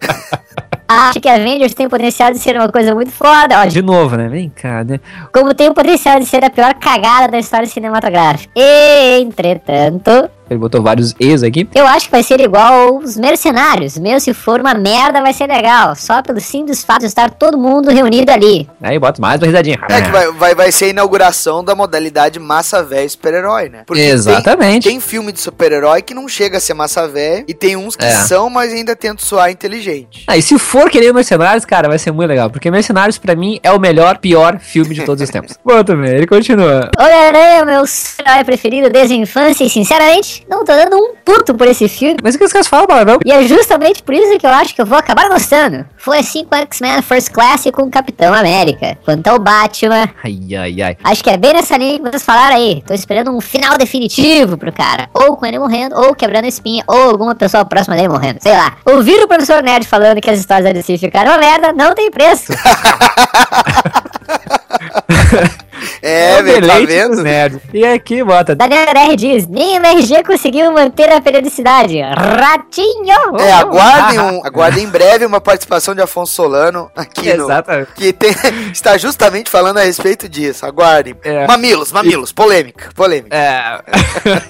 Acho 0.89 1.21
que 1.21 1.29
a 1.29 1.35
Avengers 1.35 1.75
tem 1.75 1.87
o 1.87 1.91
potencial 1.91 2.33
de 2.33 2.39
ser 2.39 2.57
uma 2.57 2.69
coisa 2.71 2.95
muito 2.95 3.11
foda. 3.11 3.61
Ó, 3.61 3.65
De 3.67 3.83
novo, 3.83 4.17
né? 4.17 4.27
Vem 4.27 4.49
cá, 4.49 4.83
né? 4.83 4.99
como 5.33 5.53
tem 5.53 5.69
o 5.69 5.75
potencial 5.75 6.19
de 6.19 6.25
ser 6.25 6.43
a 6.43 6.49
pior 6.49 6.73
cagada 6.75 7.29
da 7.29 7.39
história 7.39 7.67
cinematográfica. 7.67 8.51
Entretanto, 8.57 10.31
Ele 10.51 10.59
botou 10.59 10.83
vários 10.83 11.15
ex 11.21 11.43
aqui. 11.43 11.69
eu 11.75 11.87
acho 11.87 12.07
que 12.07 12.11
vai 12.13 12.23
ser 12.23 12.41
igual 12.41 12.97
os 12.99 13.17
mercenários. 13.17 13.99
Mesmo 13.99 14.21
se 14.21 14.35
for 14.35 14.61
uma 14.61 14.75
merda, 14.75 15.21
vai 15.21 15.33
ser 15.33 15.47
legal. 15.47 15.95
Só 15.95 16.23
pelo 16.23 16.41
simples 16.41 16.83
fato 16.85 17.01
de 17.01 17.07
estar 17.07 17.31
todo 17.31 17.59
mundo 17.59 17.91
reunido 17.91 18.31
ali. 18.31 18.69
Aí 18.83 18.99
bota 18.99 19.21
mais 19.21 19.41
uma 19.41 19.47
risadinha. 19.47 19.79
É 19.89 20.01
que 20.03 20.11
vai, 20.11 20.33
vai, 20.33 20.55
vai 20.55 20.73
ser 20.73 20.87
a 20.87 20.89
inauguração 20.89 21.63
da 21.65 21.75
modalidade 21.75 22.39
massa 22.39 22.83
velho 22.83 23.09
super-herói, 23.09 23.69
né? 23.69 23.85
tem- 23.87 24.09
Exatamente. 24.09 24.89
Tem, 24.89 24.99
filme 25.01 25.33
de 25.33 25.41
super-herói 25.41 26.03
que 26.03 26.15
não 26.15 26.29
chega 26.29 26.59
a 26.59 26.61
ser 26.61 26.75
massa 26.75 27.07
velho 27.09 27.45
e 27.49 27.55
tem 27.55 27.77
uns 27.77 27.97
que 27.97 28.05
É. 28.05 28.11
são, 28.11 28.51
mas 28.51 28.73
ainda 28.73 28.95
tentam 28.97 29.25
soar 29.25 29.51
inteligente. 29.51 30.25
Ah, 30.27 30.37
e 30.37 30.43
se 30.43 30.59
for 30.59 30.91
querer 30.91 31.13
Mercenários, 31.13 31.65
cara, 31.65 31.89
vai 31.89 31.99
ser 31.99 32.11
muito 32.13 32.29
legal. 32.29 32.51
Porque 32.51 32.71
Mercenários, 32.71 33.19
pra 33.19 33.35
mim, 33.35 33.59
é 33.63 33.71
o 33.73 33.79
melhor, 33.79 34.19
pior 34.19 34.59
filme 34.59 34.95
de 34.95 35.05
todos 35.05 35.23
os 35.23 35.31
tempos. 35.31 35.57
Bom, 35.65 35.83
também, 35.85 36.11
ele 36.11 36.27
continua. 36.27 36.91
Homem-Aranha 36.99 37.59
é 37.59 37.63
o 37.63 37.67
meu 37.67 37.87
super-herói 37.87 38.45
preferido 38.45 38.91
desde 38.91 39.15
a 39.15 39.17
infância 39.17 39.65
e, 39.65 39.71
sinceramente, 39.71 40.38
não 40.49 40.65
tô 40.65 40.73
dando 40.73 40.97
um 40.97 41.15
puto 41.25 41.55
por 41.55 41.67
esse 41.67 41.89
filme. 41.89 42.17
Mas 42.23 42.35
o 42.35 42.39
que 42.39 42.45
os 42.45 42.53
caras 42.53 42.67
falam, 42.67 42.87
Palavrão? 42.87 43.19
E 43.25 43.33
é 43.33 43.43
justamente 43.45 44.03
por 44.03 44.15
isso 44.15 44.39
que 44.39 44.47
eu 44.47 44.51
acho 44.51 44.75
que 44.75 44.81
eu 44.81 44.87
vou 44.87 44.99
acabar 44.99 45.29
gostando. 45.29 45.85
Foi 45.97 46.19
assim 46.19 46.45
com 46.45 46.55
X-Men 46.57 47.03
First 47.03 47.31
Class 47.33 47.67
e 47.67 47.73
com 47.73 47.83
o 47.83 47.91
Capitão 47.91 48.33
América. 48.35 48.99
Quanto 49.05 49.27
ao 49.29 49.39
Batman, 49.39 50.09
Ai, 50.23 50.39
ai, 50.57 50.83
ai. 50.83 50.97
acho 51.05 51.23
que 51.25 51.31
é 51.31 51.37
bem 51.37 51.53
nessa 51.55 51.77
linha 51.77 51.99
que 51.99 52.03
vocês 52.11 52.25
falaram 52.25 52.57
aí. 52.57 52.83
Tô 52.87 52.95
esperando 52.95 53.31
um 53.31 53.41
final 53.41 53.77
definitivo 53.79 54.57
pro 54.57 54.73
cara. 54.73 55.09
Ou 55.15 55.37
com 55.37 55.47
ele 55.47 55.59
morrendo, 55.59 55.97
ou 55.97 56.15
quebrando 56.15 56.45
a 56.45 56.49
espinha, 56.49 56.85
ou 56.87 57.11
alguma 57.11 57.35
pessoa 57.35 57.65
próxima 57.65 57.97
dele 57.97 58.09
morrendo. 58.09 58.39
Sei 58.41 58.53
lá. 58.53 58.77
Ouvir 58.87 59.23
o 59.23 59.29
professor 59.29 59.63
Nerd 59.63 59.87
falando 59.87 60.21
que 60.21 60.31
as 60.31 60.39
histórias 60.39 60.67
da 60.67 60.73
DC 60.73 60.99
ficaram 60.99 61.33
uma 61.33 61.39
merda, 61.39 61.73
não 61.73 61.95
tem 61.95 62.11
preço. 62.11 62.53
É, 66.03 66.41
o 66.41 66.45
velho, 66.45 66.67
tá 66.67 66.79
vendo? 66.81 67.23
nerds. 67.23 67.61
E 67.73 67.85
aqui, 67.85 68.23
bota. 68.23 68.55
Daniel 68.55 68.87
R 68.89 69.17
diz, 69.17 69.47
nem 69.47 69.75
o 69.75 69.77
MRG 69.77 70.23
conseguiu 70.25 70.73
manter 70.73 71.13
a 71.13 71.21
periodicidade. 71.21 72.01
Ratinho! 72.01 73.37
É, 73.39 73.53
aguardem, 73.53 74.21
um, 74.21 74.45
aguardem 74.45 74.85
em 74.85 74.89
breve 74.89 75.25
uma 75.25 75.41
participação 75.41 75.95
de 75.95 76.01
Afonso 76.01 76.33
Solano 76.33 76.91
aqui 76.97 77.33
no. 77.35 77.45
Exatamente. 77.45 77.93
Que 77.95 78.13
tem- 78.13 78.35
está 78.73 78.97
justamente 78.97 79.51
falando 79.51 79.79
a 79.79 79.83
respeito 79.83 80.29
disso. 80.29 80.65
Aguardem. 80.67 81.15
É. 81.23 81.47
Mamilos, 81.47 81.93
mamilos, 81.93 82.33
polêmica, 82.33 82.91
polêmica. 82.95 83.37
É. 83.37 83.81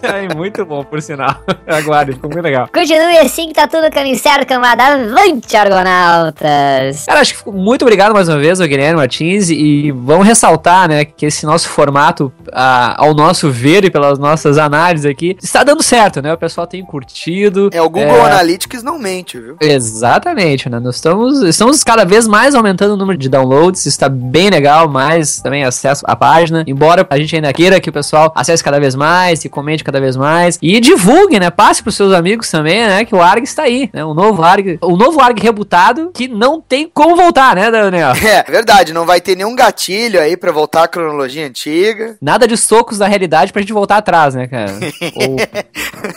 é 0.29 0.35
muito 0.35 0.64
bom, 0.64 0.85
por 0.85 1.01
sinal. 1.03 1.43
Aguardem, 1.66 2.14
ficou 2.14 2.31
muito 2.31 2.43
legal. 2.43 2.68
Continue 2.72 3.18
assim 3.18 3.49
que 3.49 3.55
tá 3.55 3.66
tudo 3.66 3.91
caminho 3.91 4.18
certo, 4.18 4.47
camada. 4.47 4.85
Avante, 4.85 5.57
Argonautas! 5.57 7.05
Cara, 7.07 7.20
acho 7.20 7.43
que 7.43 7.51
muito 7.51 7.83
obrigado 7.83 8.12
mais 8.12 8.29
uma 8.29 8.39
vez 8.39 8.61
ao 8.61 8.66
Guilherme 8.66 8.97
Martins 8.97 9.51
e 9.51 9.91
vamos 9.93 10.26
ressaltar, 10.26 10.89
né, 10.89 11.05
que 11.18 11.26
esse 11.26 11.44
nosso 11.44 11.68
formato, 11.68 12.32
ah, 12.52 12.94
ao 12.96 13.12
nosso 13.12 13.50
ver 13.50 13.84
e 13.84 13.90
pelas 13.90 14.20
nossas 14.20 14.56
análises 14.56 15.04
aqui, 15.04 15.36
está 15.42 15.64
dando 15.64 15.82
certo, 15.82 16.22
né? 16.22 16.32
O 16.32 16.38
pessoal 16.38 16.64
tem 16.64 16.82
curtido. 16.84 17.68
É, 17.72 17.82
o 17.82 17.90
Google 17.90 18.24
Analytics 18.24 18.84
não 18.84 18.98
mente, 18.98 19.38
viu? 19.38 19.56
Exatamente, 19.60 20.70
né? 20.70 20.78
Nós 20.78 20.94
estamos, 20.94 21.42
estamos 21.42 21.82
cada 21.82 22.04
vez 22.04 22.28
mais 22.28 22.54
aumentando 22.54 22.94
o 22.94 22.96
número 22.96 23.18
de 23.18 23.28
downloads, 23.28 23.84
está 23.84 24.08
bem 24.08 24.48
legal, 24.48 24.88
mais 24.88 25.40
também 25.40 25.64
acesso 25.64 26.04
à 26.06 26.14
página. 26.14 26.62
Embora 26.68 27.04
a 27.10 27.18
gente 27.18 27.34
ainda 27.34 27.52
queira 27.52 27.80
que 27.80 27.90
o 27.90 27.92
pessoal 27.92 28.32
acesse 28.36 28.62
cada 28.62 28.78
vez 28.78 28.94
mais 28.94 29.44
e 29.44 29.48
comente 29.48 29.82
cada 29.82 30.00
vez 30.00 30.16
mais. 30.16 30.56
E 30.62 30.78
divulgue, 30.78 31.40
né? 31.40 31.50
Passe 31.50 31.82
para 31.82 31.90
os 31.90 31.96
seus 31.96 32.12
amigos 32.12 32.48
também, 32.48 32.86
né? 32.86 33.04
Que 33.04 33.14
o 33.14 33.20
ARG 33.20 33.42
está 33.42 33.64
aí, 33.64 33.90
né? 33.92 34.04
O 34.04 34.14
novo 34.14 34.40
ARG, 34.40 34.78
o 34.80 34.96
novo 34.96 35.20
ARG 35.20 35.42
rebutado 35.42 36.12
que 36.14 36.28
não 36.28 36.60
tem 36.60 36.88
como 36.92 37.16
voltar, 37.16 37.56
né, 37.56 37.70
Daniel? 37.70 38.12
É, 38.28 38.42
verdade, 38.42 38.92
não 38.92 39.06
vai 39.06 39.22
ter 39.22 39.34
nenhum 39.34 39.56
gatilho 39.56 40.20
aí 40.20 40.36
pra 40.36 40.52
voltar 40.52 40.82
à 40.82 40.88
cronologia 41.09 41.46
antiga. 41.46 42.16
Nada 42.20 42.46
de 42.46 42.56
socos 42.56 42.98
da 42.98 43.06
realidade 43.06 43.52
pra 43.52 43.62
gente 43.62 43.72
voltar 43.72 43.96
atrás, 43.96 44.34
né, 44.34 44.46
cara? 44.46 44.72
Ou, 45.16 45.36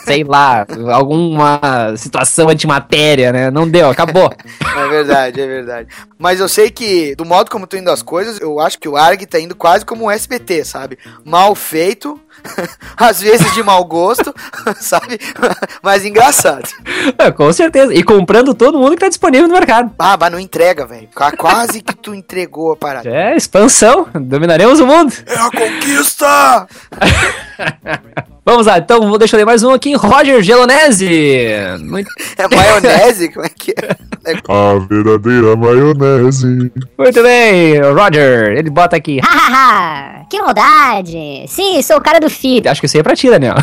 sei 0.04 0.22
lá, 0.22 0.66
alguma 0.92 1.94
situação 1.96 2.48
antimatéria, 2.48 3.32
né? 3.32 3.50
Não 3.50 3.68
deu, 3.68 3.88
acabou. 3.88 4.30
É 4.74 4.88
verdade, 4.88 5.40
é 5.40 5.46
verdade. 5.46 5.88
Mas 6.18 6.40
eu 6.40 6.48
sei 6.48 6.70
que, 6.70 7.14
do 7.14 7.26
modo 7.26 7.50
como 7.50 7.64
estão 7.64 7.78
indo 7.78 7.90
as 7.90 8.02
coisas, 8.02 8.40
eu 8.40 8.58
acho 8.58 8.78
que 8.78 8.88
o 8.88 8.96
ARG 8.96 9.26
tá 9.26 9.38
indo 9.38 9.54
quase 9.54 9.84
como 9.84 10.04
um 10.06 10.10
SBT, 10.10 10.64
sabe? 10.64 10.98
Mal 11.24 11.54
feito, 11.54 12.18
às 12.96 13.20
vezes 13.20 13.52
de 13.54 13.62
mau 13.62 13.84
gosto, 13.84 14.34
sabe? 14.80 15.18
Mas 15.82 16.04
engraçado. 16.04 16.68
É, 17.18 17.30
com 17.30 17.52
certeza. 17.52 17.94
E 17.94 18.02
comprando 18.02 18.54
todo 18.54 18.78
mundo 18.78 18.92
que 18.94 19.00
tá 19.00 19.08
disponível 19.08 19.48
no 19.48 19.54
mercado. 19.54 19.92
Ah, 19.98 20.16
mas 20.18 20.32
não 20.32 20.38
entrega, 20.40 20.86
velho. 20.86 21.08
Qua- 21.14 21.32
Quase 21.32 21.80
que 21.82 21.94
tu 21.96 22.14
entregou 22.14 22.72
a 22.72 22.76
parada. 22.76 23.08
É, 23.08 23.36
expansão. 23.36 24.08
Dominaremos 24.14 24.80
o 24.80 24.86
mundo. 24.86 25.12
É 25.26 25.34
a 25.36 25.50
conquista! 25.50 26.66
Vamos 28.44 28.66
lá, 28.66 28.78
então, 28.78 29.08
vou 29.08 29.18
deixar 29.18 29.36
eu 29.36 29.38
ler 29.38 29.44
mais 29.46 29.62
um 29.62 29.70
aqui. 29.70 29.94
Roger 29.94 30.42
Gelonese. 30.42 31.48
Muito, 31.80 32.10
É 32.36 32.48
maionese? 32.52 33.32
Como 33.32 33.46
é 33.46 33.48
que 33.48 33.70
é? 33.70 33.96
A 34.48 34.78
verdadeira 34.80 35.54
maionese. 35.54 36.72
muito 36.98 37.22
bem, 37.22 37.80
Roger. 37.80 38.56
Ele 38.58 38.68
bota 38.68 38.96
aqui. 38.96 39.20
Hahaha! 39.20 40.22
que 40.28 40.40
maldade! 40.40 41.44
Sim, 41.46 41.80
sou 41.82 41.98
o 41.98 42.00
cara 42.00 42.18
do 42.18 42.28
feed. 42.28 42.66
Acho 42.66 42.80
que 42.80 42.86
isso 42.86 42.96
aí 42.96 43.00
é 43.00 43.04
pra 43.04 43.14
ti, 43.14 43.30
Daniel. 43.30 43.54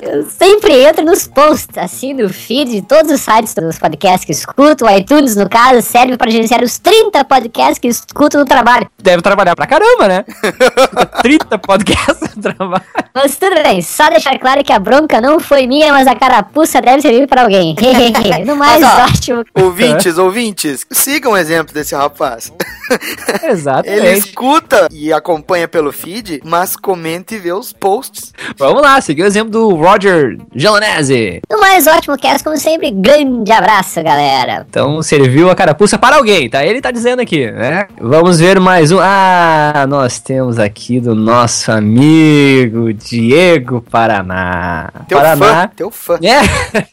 Eu 0.00 0.22
sempre 0.30 0.72
entro 0.84 1.04
nos 1.04 1.26
posts, 1.26 1.76
assim, 1.76 2.12
no 2.12 2.28
feed 2.28 2.70
de 2.70 2.82
todos 2.82 3.10
os 3.10 3.20
sites 3.20 3.52
dos 3.54 3.78
podcasts 3.78 4.24
que 4.24 4.32
escuto. 4.32 4.84
O 4.84 4.90
iTunes, 4.90 5.34
no 5.34 5.48
caso, 5.48 5.82
serve 5.82 6.16
para 6.16 6.30
gerenciar 6.30 6.62
os 6.62 6.78
30 6.78 7.24
podcasts 7.24 7.78
que 7.78 7.88
escuto 7.88 8.38
no 8.38 8.44
trabalho. 8.44 8.88
Deve 9.02 9.22
trabalhar 9.22 9.56
pra 9.56 9.66
caramba, 9.66 10.06
né? 10.06 10.24
30 11.22 11.58
podcasts 11.58 12.36
no 12.36 12.42
trabalho. 12.42 12.84
Mas 13.14 13.36
tudo 13.36 13.62
bem, 13.62 13.82
só 13.82 14.08
deixar 14.08 14.38
claro 14.38 14.62
que 14.62 14.72
a 14.72 14.78
bronca 14.78 15.20
não 15.20 15.40
foi 15.40 15.66
minha, 15.66 15.92
mas 15.92 16.06
a 16.06 16.14
carapuça 16.14 16.80
deve 16.80 17.02
servir 17.02 17.26
pra 17.26 17.42
alguém. 17.42 17.74
no 18.46 18.56
mais 18.56 18.80
Mas, 18.80 18.98
ó, 18.98 19.04
ótimo. 19.04 19.44
Ouvintes, 19.54 20.18
ouvintes, 20.18 20.86
sigam 20.90 21.32
o 21.32 21.36
exemplo 21.36 21.72
desse 21.74 21.94
rapaz. 21.94 22.52
Exatamente. 23.44 24.06
Ele 24.06 24.18
escuta 24.18 24.88
e 24.90 25.12
acompanha 25.12 25.68
pelo 25.68 25.92
feed, 25.92 26.40
mas 26.44 26.76
comenta 26.76 27.34
e 27.34 27.38
vê 27.38 27.52
os 27.52 27.72
posts. 27.72 28.32
Vamos 28.56 28.82
lá, 28.82 29.00
seguir 29.00 29.22
o 29.22 29.26
exemplo 29.26 29.50
do 29.50 29.74
Roger 29.74 30.38
Gelanese. 30.54 31.40
No 31.50 31.60
mais 31.60 31.86
ótimo 31.86 32.16
cast, 32.16 32.42
como 32.42 32.56
sempre, 32.56 32.90
grande 32.90 33.52
abraço, 33.52 34.02
galera. 34.02 34.66
Então 34.68 35.02
serviu 35.02 35.50
a 35.50 35.54
carapuça 35.54 35.98
para 35.98 36.16
alguém, 36.16 36.48
tá? 36.48 36.64
Ele 36.64 36.80
tá 36.80 36.90
dizendo 36.90 37.20
aqui, 37.20 37.50
né? 37.50 37.86
Vamos 38.00 38.40
ver 38.40 38.58
mais 38.60 38.90
um. 38.90 38.98
Ah, 39.00 39.86
nós 39.88 40.18
temos 40.18 40.58
aqui 40.58 41.00
do 41.00 41.14
nosso 41.14 41.70
amigo 41.70 42.87
Diego 42.92 43.80
Paraná. 43.80 44.90
Teu 45.08 45.18
Paraná. 45.18 45.46
fã, 45.46 45.70
teu 45.74 45.90
fã. 45.90 46.18
É. 46.22 46.40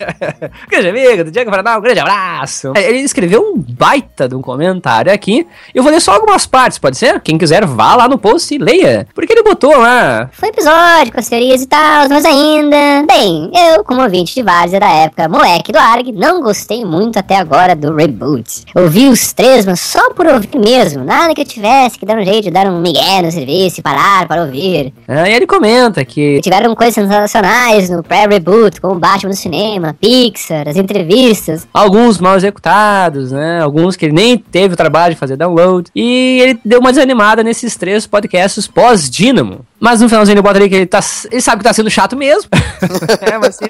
grande 0.69 0.89
amigo 0.89 1.23
do 1.23 1.31
Diego 1.31 1.49
Paraná, 1.49 1.77
um 1.77 1.81
grande 1.81 1.99
abraço. 1.99 2.73
Ele 2.75 2.99
escreveu 2.99 3.41
um 3.41 3.57
baita 3.57 4.27
de 4.27 4.35
um 4.35 4.41
comentário 4.41 5.11
aqui. 5.11 5.47
Eu 5.73 5.83
vou 5.83 5.91
ler 5.91 6.01
só 6.01 6.13
algumas 6.13 6.45
partes, 6.45 6.77
pode 6.77 6.97
ser? 6.97 7.19
Quem 7.21 7.37
quiser, 7.37 7.65
vá 7.65 7.95
lá 7.95 8.07
no 8.07 8.17
post 8.17 8.53
e 8.53 8.57
leia. 8.57 9.07
Porque 9.13 9.33
ele 9.33 9.43
botou 9.43 9.77
lá. 9.77 10.29
Foi 10.33 10.49
episódio 10.49 11.11
com 11.11 11.19
as 11.19 11.29
teorias 11.29 11.61
e 11.61 11.67
tal, 11.67 12.09
mas 12.09 12.25
ainda. 12.25 13.05
Bem, 13.07 13.51
eu, 13.53 13.83
como 13.83 14.01
ouvinte 14.01 14.35
de 14.35 14.43
várzea 14.43 14.79
da 14.79 14.89
época, 14.89 15.27
moleque 15.27 15.71
do 15.71 15.77
ARG, 15.77 16.11
não 16.11 16.41
gostei 16.41 16.83
muito 16.85 17.17
até 17.19 17.37
agora 17.37 17.75
do 17.75 17.95
reboot. 17.95 18.65
Ouvi 18.75 19.07
os 19.07 19.33
três, 19.33 19.65
mas 19.65 19.79
só 19.79 20.11
por 20.13 20.25
ouvir 20.25 20.57
mesmo. 20.57 21.03
Nada 21.03 21.33
que 21.33 21.41
eu 21.41 21.45
tivesse 21.45 21.97
que 21.97 22.05
dar 22.05 22.17
um 22.17 22.23
jeito 22.23 22.45
de 22.45 22.51
dar 22.51 22.67
um 22.67 22.81
migué 22.81 23.21
no 23.21 23.31
serviço 23.31 23.79
e 23.79 23.83
parar 23.83 24.27
para 24.27 24.43
ouvir. 24.43 24.93
Ah, 25.07 25.29
e 25.29 25.33
ele 25.33 25.47
comenta 25.47 25.84
que. 25.91 26.41
Tiveram 26.41 26.73
coisas 26.75 26.95
sensacionais 26.95 27.89
no 27.89 28.01
pré-reboot, 28.03 28.81
como 28.81 28.95
o 28.95 28.99
Batman 28.99 29.29
no 29.29 29.35
cinema, 29.35 29.95
Pixar, 29.99 30.67
as 30.67 30.77
entrevistas. 30.77 31.67
Alguns 31.73 32.19
mal 32.19 32.35
executados, 32.35 33.31
né? 33.31 33.61
Alguns 33.61 33.95
que 33.95 34.05
ele 34.05 34.13
nem 34.13 34.37
teve 34.37 34.73
o 34.73 34.77
trabalho 34.77 35.13
de 35.13 35.19
fazer 35.19 35.35
download. 35.35 35.89
E 35.95 36.39
ele 36.41 36.59
deu 36.63 36.79
uma 36.79 36.91
desanimada 36.91 37.43
nesses 37.43 37.75
três 37.75 38.07
podcasts 38.07 38.67
pós-Dynamo. 38.67 39.59
Mas 39.79 40.01
no 40.01 40.09
finalzinho 40.09 40.35
ele 40.35 40.41
bota 40.41 40.57
ali 40.57 40.69
que 40.69 40.75
ele, 40.75 40.85
tá, 40.85 40.99
ele 41.31 41.41
sabe 41.41 41.57
que 41.57 41.63
tá 41.67 41.73
sendo 41.73 41.89
chato 41.89 42.15
mesmo. 42.15 42.49
é, 43.21 43.37
mas 43.37 43.49
assim, 43.49 43.67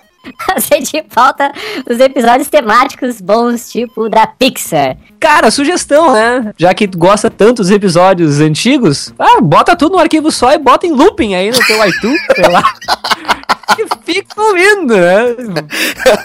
Sente 0.60 1.03
falta 1.10 1.51
dos 1.88 1.99
episódios 1.99 2.47
temáticos 2.47 3.22
bons, 3.22 3.70
tipo 3.72 4.10
da 4.10 4.26
Pixar. 4.26 4.97
Cara, 5.20 5.51
sugestão, 5.51 6.14
né? 6.14 6.53
Já 6.58 6.74
que 6.74 6.88
tu 6.88 6.97
gosta 6.97 7.30
tanto 7.30 7.62
dos 7.62 7.72
episódios 7.72 8.39
antigos, 8.39 9.14
ah, 9.20 9.41
bota 9.41 9.76
tudo 9.76 9.93
no 9.93 9.99
arquivo 9.99 10.32
só 10.32 10.51
e 10.53 10.58
bota 10.58 10.88
em 10.88 10.91
looping 10.91 11.36
aí 11.36 11.51
no 11.51 11.60
teu 11.60 11.88
iTunes, 11.88 12.22
sei 12.36 12.47
lá. 12.49 12.64
E 13.78 14.14
fica 14.14 14.41
ouvindo, 14.41 14.95
né? 14.95 15.36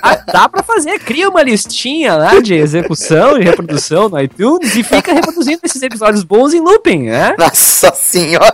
Ah, 0.03 0.14
dá 0.33 0.49
pra 0.49 0.62
fazer, 0.62 1.01
cria 1.01 1.28
uma 1.28 1.43
listinha 1.43 2.14
lá 2.14 2.39
de 2.39 2.55
execução, 2.55 3.39
de 3.39 3.45
reprodução 3.45 4.09
no 4.09 4.20
iTunes 4.20 4.76
e 4.76 4.85
fica 4.85 5.12
reproduzindo 5.12 5.59
esses 5.64 5.83
episódios 5.83 6.22
bons 6.22 6.55
em 6.55 6.61
looping, 6.61 7.07
né? 7.07 7.35
Nossa 7.37 7.93
senhora. 7.93 8.53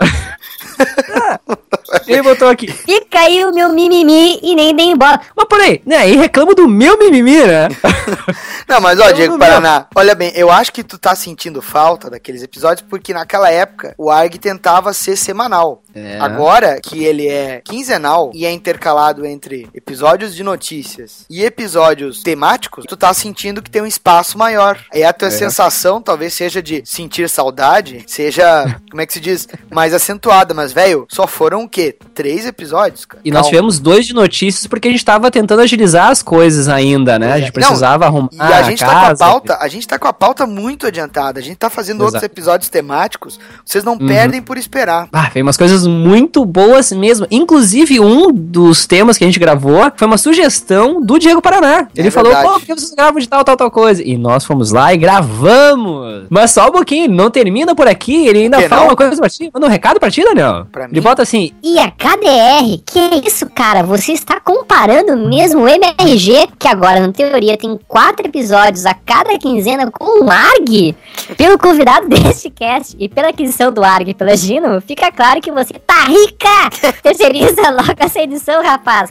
Ele 2.05 2.21
botou 2.21 2.47
aqui. 2.49 2.67
Fica 2.71 3.19
aí 3.19 3.43
o 3.45 3.53
meu 3.53 3.69
mimimi 3.69 4.39
e 4.41 4.55
nem 4.55 4.75
dei 4.75 4.93
bola. 4.95 5.19
Mas 5.35 5.45
peraí, 5.47 5.81
né? 5.85 6.09
E 6.09 6.15
reclama 6.17 6.53
do 6.53 6.67
meu 6.67 6.97
mimimi, 6.97 7.37
né? 7.37 7.67
Não, 8.67 8.81
mas 8.81 8.99
ó, 8.99 9.11
Diego 9.11 9.37
Paraná, 9.39 9.87
olha 9.95 10.13
bem, 10.13 10.31
eu 10.35 10.51
acho 10.51 10.73
que 10.73 10.83
tu 10.83 10.97
tá 10.97 11.15
sentindo 11.15 11.61
falta 11.61 12.09
daqueles 12.09 12.43
episódios 12.43 12.85
porque 12.89 13.13
naquela 13.13 13.49
época 13.49 13.95
o 13.97 14.09
ARG 14.11 14.37
tentava 14.37 14.91
ser 14.93 15.15
semanal. 15.15 15.81
É. 15.95 16.19
Agora 16.19 16.79
que 16.81 17.03
ele 17.03 17.27
é 17.27 17.61
quinzenal 17.63 18.31
e 18.33 18.45
é 18.45 18.51
intercalado 18.51 19.25
entre 19.25 19.67
episódios 19.73 20.35
de 20.35 20.43
notícias 20.43 21.25
e 21.29 21.43
episódios 21.43 22.21
temáticos, 22.21 22.85
tu 22.87 22.95
tá 22.97 23.13
sentindo 23.13 23.61
que 23.61 23.71
tem 23.71 23.81
um 23.81 23.87
espaço 23.87 24.37
maior. 24.37 24.77
Aí 24.93 25.03
a 25.03 25.13
tua 25.13 25.29
É. 25.29 25.31
sensação 25.31 26.01
talvez 26.01 26.33
seja 26.33 26.61
de 26.61 26.83
sentir 26.85 27.29
saudade, 27.29 28.03
seja, 28.07 28.79
como 28.91 29.01
é 29.01 29.05
que 29.05 29.13
se 29.13 29.19
diz, 29.19 29.47
mais 29.71 29.93
acentuada, 29.93 30.53
mas 30.53 30.66
velho, 30.73 31.05
só 31.09 31.25
foram 31.27 31.63
o 31.63 31.69
quê? 31.69 31.95
Três 32.13 32.45
episódios, 32.45 33.05
cara. 33.05 33.21
E 33.23 33.29
nós 33.31 33.41
Calma. 33.43 33.49
tivemos 33.49 33.79
dois 33.79 34.05
de 34.05 34.13
notícias 34.13 34.67
porque 34.67 34.87
a 34.87 34.91
gente 34.91 35.03
tava 35.05 35.29
tentando 35.31 35.61
agilizar 35.61 36.09
as 36.09 36.21
coisas 36.21 36.67
ainda, 36.67 37.17
né? 37.19 37.33
A 37.33 37.37
gente 37.39 37.47
Não, 37.47 37.53
precisava 37.53 38.05
arrumar 38.05 38.29
E 38.33 38.41
a 38.41 38.61
gente 38.63 38.79
tá 38.79 38.85
com 38.85 38.91
a 38.91 39.01
casa. 39.01 39.25
pauta, 39.25 39.57
a 39.61 39.67
gente 39.67 39.87
tá 39.87 39.99
com 39.99 40.07
a 40.07 40.13
pauta 40.13 40.45
muito 40.45 40.87
adiantada. 40.87 41.39
A 41.39 41.43
gente 41.43 41.55
tá 41.57 41.69
fazendo 41.69 42.01
outros 42.01 42.21
Exato. 42.21 42.25
episódios 42.33 42.69
temáticos. 42.69 43.39
Vocês 43.65 43.83
não 43.83 43.93
Uhum. 43.93 44.07
perdem 44.07 44.41
por 44.41 44.57
esperar. 44.57 45.07
Ah, 45.11 45.29
veio 45.33 45.45
umas 45.45 45.57
coisas 45.57 45.85
muito 45.87 46.43
boas 46.45 46.91
mesmo. 46.91 47.25
Inclusive, 47.31 47.99
um 47.99 48.31
dos 48.31 48.85
temas 48.85 49.17
que 49.17 49.23
a 49.23 49.27
gente 49.27 49.39
gravou 49.39 49.91
foi 49.95 50.07
uma 50.07 50.17
sugestão 50.17 51.01
do 51.01 51.17
Diego 51.19 51.41
Paraná. 51.41 51.87
Ele 51.95 52.11
falou, 52.11 52.31
É 52.31 52.35
verdade. 52.35 52.53
pô, 52.53 52.59
por 52.59 52.65
que 52.65 52.75
vocês 52.75 52.93
gravam 52.93 53.19
de 53.19 53.27
tal, 53.27 53.43
tal, 53.43 53.57
tal 53.57 53.71
coisa? 53.71 54.01
E 54.03 54.17
nós 54.17 54.45
fomos 54.45 54.71
lá 54.71 54.93
e 54.93 54.97
gravamos. 54.97 56.25
Mas 56.29 56.51
só 56.51 56.67
um 56.67 56.71
pouquinho, 56.71 57.11
não 57.11 57.29
termina 57.29 57.75
por 57.75 57.87
aqui, 57.87 58.27
ele 58.27 58.39
ainda 58.43 58.57
Que 58.61 58.69
fala 58.69 58.81
não? 58.81 58.89
uma 58.89 58.95
coisa 58.95 59.15
pra 59.15 59.29
ti. 59.29 59.49
Manda 59.53 59.65
um 59.67 59.69
recado 59.69 59.99
pra 59.99 60.09
ti, 60.11 60.23
Daniel. 60.23 60.56
Pra 60.65 60.85
ele 60.85 60.93
mim? 60.93 61.01
bota 61.01 61.21
assim, 61.21 61.51
E 61.63 61.79
a 61.79 61.91
KDR? 61.91 62.81
Que 62.85 63.27
isso, 63.27 63.49
cara? 63.49 63.83
Você 63.83 64.11
está 64.11 64.39
comparando 64.39 65.15
mesmo 65.17 65.61
o 65.63 65.67
MRG, 65.67 66.49
que 66.57 66.67
agora, 66.67 66.99
na 66.99 67.11
teoria, 67.11 67.57
tem 67.57 67.79
quatro 67.87 68.25
episódios 68.27 68.85
a 68.85 68.93
cada 68.93 69.37
quinzena, 69.37 69.89
com 69.91 70.23
o 70.25 70.29
ARG? 70.29 70.95
Pelo 71.37 71.57
convidado 71.57 72.07
deste 72.09 72.49
cast 72.49 72.95
e 72.99 73.07
pela 73.09 73.29
aquisição 73.29 73.71
do 73.71 73.83
ARG 73.83 74.13
pela 74.13 74.35
Gino, 74.35 74.79
fica 74.81 75.11
claro 75.11 75.41
que 75.41 75.51
você 75.51 75.73
tá 75.73 76.05
rica! 76.05 76.93
Terceiriza 77.01 77.61
logo 77.71 77.93
essa 77.97 78.19
edição, 78.21 78.63
rapaz. 78.63 79.09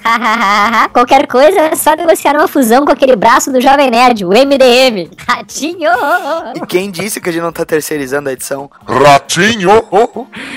Qualquer 0.93 1.27
coisa 1.27 1.59
é 1.61 1.75
só 1.77 1.95
negociar 1.95 2.35
uma 2.35 2.49
fusão 2.49 2.85
com 2.85 2.93
aquele 2.93 3.17
braço 3.17 3.53
do 3.53 3.61
Jovem 3.61 3.91
Nerd, 3.91 4.25
o 4.25 4.29
MDM. 4.31 5.11
Ratinho! 5.27 5.91
E 6.55 6.67
quem 6.67 6.91
disse 6.91 7.21
que 7.21 7.29
a 7.29 7.33
gente 7.33 7.43
não 7.43 7.53
tá 7.53 7.65
terceirizando 7.65 8.29
a 8.29 8.33
edição? 8.33 8.71
Ratinho! 8.87 9.87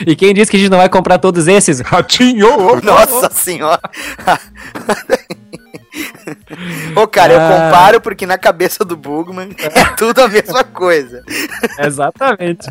e 0.05 0.15
quem 0.15 0.33
disse 0.33 0.51
que 0.51 0.57
a 0.57 0.59
gente 0.59 0.69
não 0.71 0.78
vai 0.79 0.89
comprar 0.89 1.17
todos 1.19 1.47
esses? 1.47 1.79
Ratinho! 1.85 2.79
Nossa 2.81 3.29
senhora! 3.31 3.81
Ô, 6.95 7.07
cara, 7.07 7.33
eu 7.33 7.39
Ah. 7.39 7.49
comparo 7.49 7.99
porque 8.01 8.25
na 8.25 8.37
cabeça 8.37 8.85
do 8.85 8.95
Bugman 8.95 9.49
é 9.57 9.69
tudo 9.97 10.21
a 10.21 10.27
mesma 10.27 10.63
coisa. 10.63 11.23
Exatamente. 11.79 12.67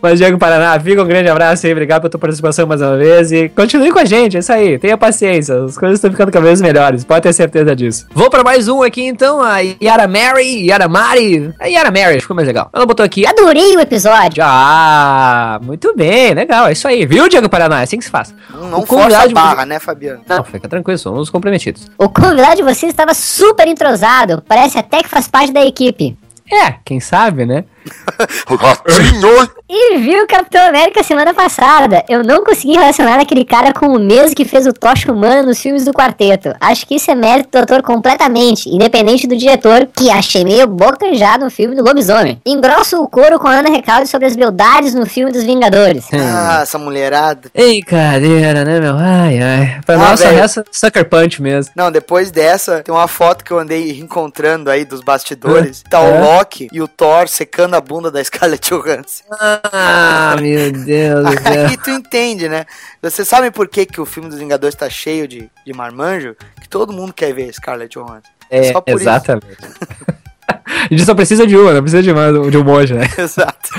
Mas, 0.00 0.18
Diego 0.18 0.38
Paraná, 0.38 0.78
fica 0.80 1.02
um 1.02 1.06
grande 1.06 1.28
abraço 1.28 1.66
aí, 1.66 1.72
obrigado 1.72 2.00
pela 2.02 2.10
tua 2.10 2.20
participação 2.20 2.66
mais 2.66 2.80
uma 2.80 2.96
vez 2.96 3.32
e 3.32 3.48
continue 3.48 3.90
com 3.90 3.98
a 3.98 4.04
gente, 4.04 4.36
é 4.36 4.40
isso 4.40 4.52
aí, 4.52 4.78
tenha 4.78 4.96
paciência, 4.96 5.64
as 5.64 5.76
coisas 5.76 5.98
estão 5.98 6.10
ficando 6.10 6.30
cada 6.30 6.44
vez 6.44 6.60
melhores, 6.60 7.04
pode 7.04 7.22
ter 7.22 7.32
certeza 7.32 7.74
disso. 7.74 8.06
Vou 8.12 8.28
pra 8.30 8.42
mais 8.42 8.68
um 8.68 8.82
aqui 8.82 9.02
então, 9.02 9.40
a 9.42 9.58
Yara 9.60 10.06
Mary, 10.08 10.66
Yara 10.66 10.88
Mari, 10.88 11.52
a 11.60 11.66
Yara 11.66 11.90
Mary, 11.90 12.20
ficou 12.20 12.34
mais 12.36 12.46
legal. 12.46 12.68
Ela 12.72 12.86
botou 12.86 13.04
aqui, 13.04 13.26
Adorei 13.26 13.76
o 13.76 13.80
episódio. 13.80 14.42
ah, 14.44 15.58
muito 15.62 15.94
bem, 15.96 16.34
legal, 16.34 16.66
é 16.68 16.72
isso 16.72 16.86
aí, 16.88 17.04
viu, 17.06 17.28
Diego 17.28 17.48
Paraná, 17.48 17.80
é 17.80 17.84
assim 17.84 17.98
que 17.98 18.04
se 18.04 18.10
faz. 18.10 18.34
Não, 18.50 18.68
não 18.68 18.80
O 18.80 18.86
força 18.86 19.04
convidado 19.04 19.24
a 19.24 19.28
de- 19.28 19.34
barra, 19.34 19.66
né, 19.66 19.78
Fabiano? 19.78 20.20
Não, 20.28 20.44
fica 20.44 20.68
tranquilo, 20.68 20.98
somos 20.98 21.30
comprometidos. 21.30 21.86
O 21.98 22.08
convidado 22.08 22.56
de 22.56 22.62
vocês 22.62 22.90
estava 22.92 23.14
super 23.14 23.66
entrosado, 23.68 24.42
parece 24.46 24.78
até 24.78 25.02
que 25.02 25.08
faz 25.08 25.26
parte 25.28 25.52
da 25.52 25.64
equipe. 25.64 26.16
É, 26.50 26.74
quem 26.84 27.00
sabe, 27.00 27.46
né? 27.46 27.64
Ratinho! 28.46 29.50
E 29.68 29.98
viu 29.98 30.24
o 30.24 30.26
Capitão 30.26 30.66
América 30.66 31.02
semana 31.02 31.32
passada. 31.32 32.04
Eu 32.08 32.22
não 32.22 32.44
consegui 32.44 32.74
relacionar 32.74 33.18
aquele 33.20 33.44
cara 33.44 33.72
com 33.72 33.86
o 33.86 33.98
mesmo 33.98 34.34
que 34.36 34.44
fez 34.44 34.66
o 34.66 34.72
Tocha 34.72 35.10
Humana 35.10 35.42
nos 35.42 35.58
filmes 35.60 35.84
do 35.84 35.92
quarteto. 35.92 36.54
Acho 36.60 36.86
que 36.86 36.96
isso 36.96 37.10
é 37.10 37.14
mérito 37.14 37.50
do 37.50 37.58
ator 37.62 37.82
completamente, 37.82 38.68
independente 38.68 39.26
do 39.26 39.36
diretor, 39.36 39.88
que 39.96 40.10
achei 40.10 40.44
meio 40.44 40.66
boca 40.66 41.14
já 41.14 41.38
no 41.38 41.50
filme 41.50 41.74
do 41.74 41.82
Lobisomem. 41.82 42.40
Engrosso 42.44 43.02
o 43.02 43.08
couro 43.08 43.38
com 43.38 43.48
a 43.48 43.52
Ana 43.52 43.70
Recalde 43.70 44.08
sobre 44.08 44.26
as 44.26 44.36
beldades 44.36 44.94
no 44.94 45.06
filme 45.06 45.32
dos 45.32 45.42
Vingadores. 45.42 46.06
Ah, 46.12 46.60
essa 46.62 46.78
mulherada. 46.78 47.50
Ei, 47.54 47.80
cadeira, 47.82 48.64
né, 48.64 48.78
meu? 48.78 48.96
Ai, 48.98 49.40
ai. 49.40 49.80
Pra 49.86 49.94
Ah, 49.94 49.98
nós 49.98 50.20
só 50.20 50.28
resta 50.28 50.64
Sucker 50.70 51.08
Punch 51.08 51.40
mesmo. 51.40 51.72
Não, 51.74 51.90
depois 51.90 52.30
dessa, 52.30 52.82
tem 52.82 52.94
uma 52.94 53.08
foto 53.08 53.42
que 53.44 53.50
eu 53.50 53.58
andei 53.58 53.98
encontrando 53.98 54.70
aí 54.70 54.84
dos 54.84 55.00
bastidores. 55.00 55.82
É? 55.86 55.88
Tá 55.88 56.00
o 56.00 56.08
É? 56.08 56.20
Loki 56.20 56.68
e 56.72 56.82
o 56.82 56.86
Thor 56.88 57.26
secando 57.26 57.71
a 57.74 57.80
bunda 57.80 58.10
da 58.10 58.22
Scarlett 58.22 58.68
Johansson. 58.70 59.24
Ah, 59.72 60.36
meu 60.40 60.72
Deus 60.72 61.24
do 61.24 61.32
céu. 61.42 61.68
Aí 61.68 61.76
tu 61.76 61.90
entende, 61.90 62.48
né? 62.48 62.64
Vocês 63.02 63.26
sabem 63.28 63.50
por 63.50 63.68
que, 63.68 63.86
que 63.86 64.00
o 64.00 64.06
filme 64.06 64.28
dos 64.28 64.38
Vingadores 64.38 64.74
tá 64.74 64.88
cheio 64.88 65.26
de, 65.28 65.50
de 65.64 65.72
marmanjo? 65.72 66.36
Que 66.60 66.68
todo 66.68 66.92
mundo 66.92 67.12
quer 67.12 67.32
ver 67.32 67.52
Scarlett 67.52 67.98
Johansson. 67.98 68.30
É, 68.50 68.72
Só 68.72 68.80
por 68.80 68.90
isso. 68.90 69.00
exatamente. 69.02 69.56
A 70.48 70.88
gente 70.90 71.04
só 71.04 71.14
precisa 71.14 71.46
de 71.46 71.56
uma, 71.56 71.72
não 71.72 71.80
precisa 71.80 72.02
de, 72.02 72.12
mais, 72.12 72.32
de 72.50 72.58
um 72.58 72.64
monte, 72.64 72.92
né? 72.92 73.08
Exato. 73.16 73.70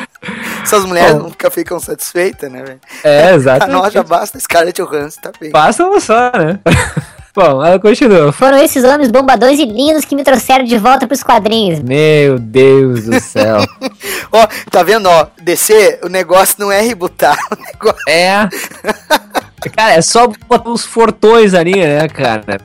Essas 0.63 0.85
mulheres 0.85 1.13
Bom. 1.13 1.23
nunca 1.23 1.51
ficam 1.51 1.79
satisfeitas, 1.79 2.49
né, 2.51 2.63
velho? 2.63 2.79
É, 3.03 3.27
A 3.27 3.35
exatamente. 3.35 3.75
nós 3.75 3.93
já 3.93 4.01
basta 4.01 4.39
Scarlett 4.39 4.81
Johansson, 4.81 5.21
tá 5.21 5.31
bem. 5.39 5.51
Passa 5.51 5.85
uma 5.85 5.99
só, 5.99 6.31
né? 6.31 6.59
Bom, 7.35 7.65
ela 7.65 7.79
continua. 7.79 8.31
Foram 8.31 8.59
esses 8.59 8.83
homens 8.83 9.09
bombadões 9.09 9.57
e 9.59 9.65
lindos 9.65 10.05
que 10.05 10.15
me 10.15 10.23
trouxeram 10.23 10.63
de 10.65 10.77
volta 10.77 11.07
pros 11.07 11.23
quadrinhos. 11.23 11.79
Meu 11.79 12.37
Deus 12.37 13.05
do 13.05 13.19
céu. 13.19 13.57
Ó, 14.31 14.47
tá 14.69 14.83
vendo, 14.83 15.07
ó? 15.09 15.27
DC, 15.41 16.01
o 16.03 16.09
negócio 16.09 16.55
não 16.59 16.71
é 16.71 16.81
rebutar. 16.81 17.37
O 17.51 17.55
negócio 17.55 18.03
É. 18.07 18.47
Cara, 19.75 19.93
é 19.93 20.01
só 20.01 20.27
botar 20.27 20.69
uns 20.69 20.85
fortões 20.85 21.53
ali, 21.53 21.75
né, 21.75 22.07
cara? 22.09 22.59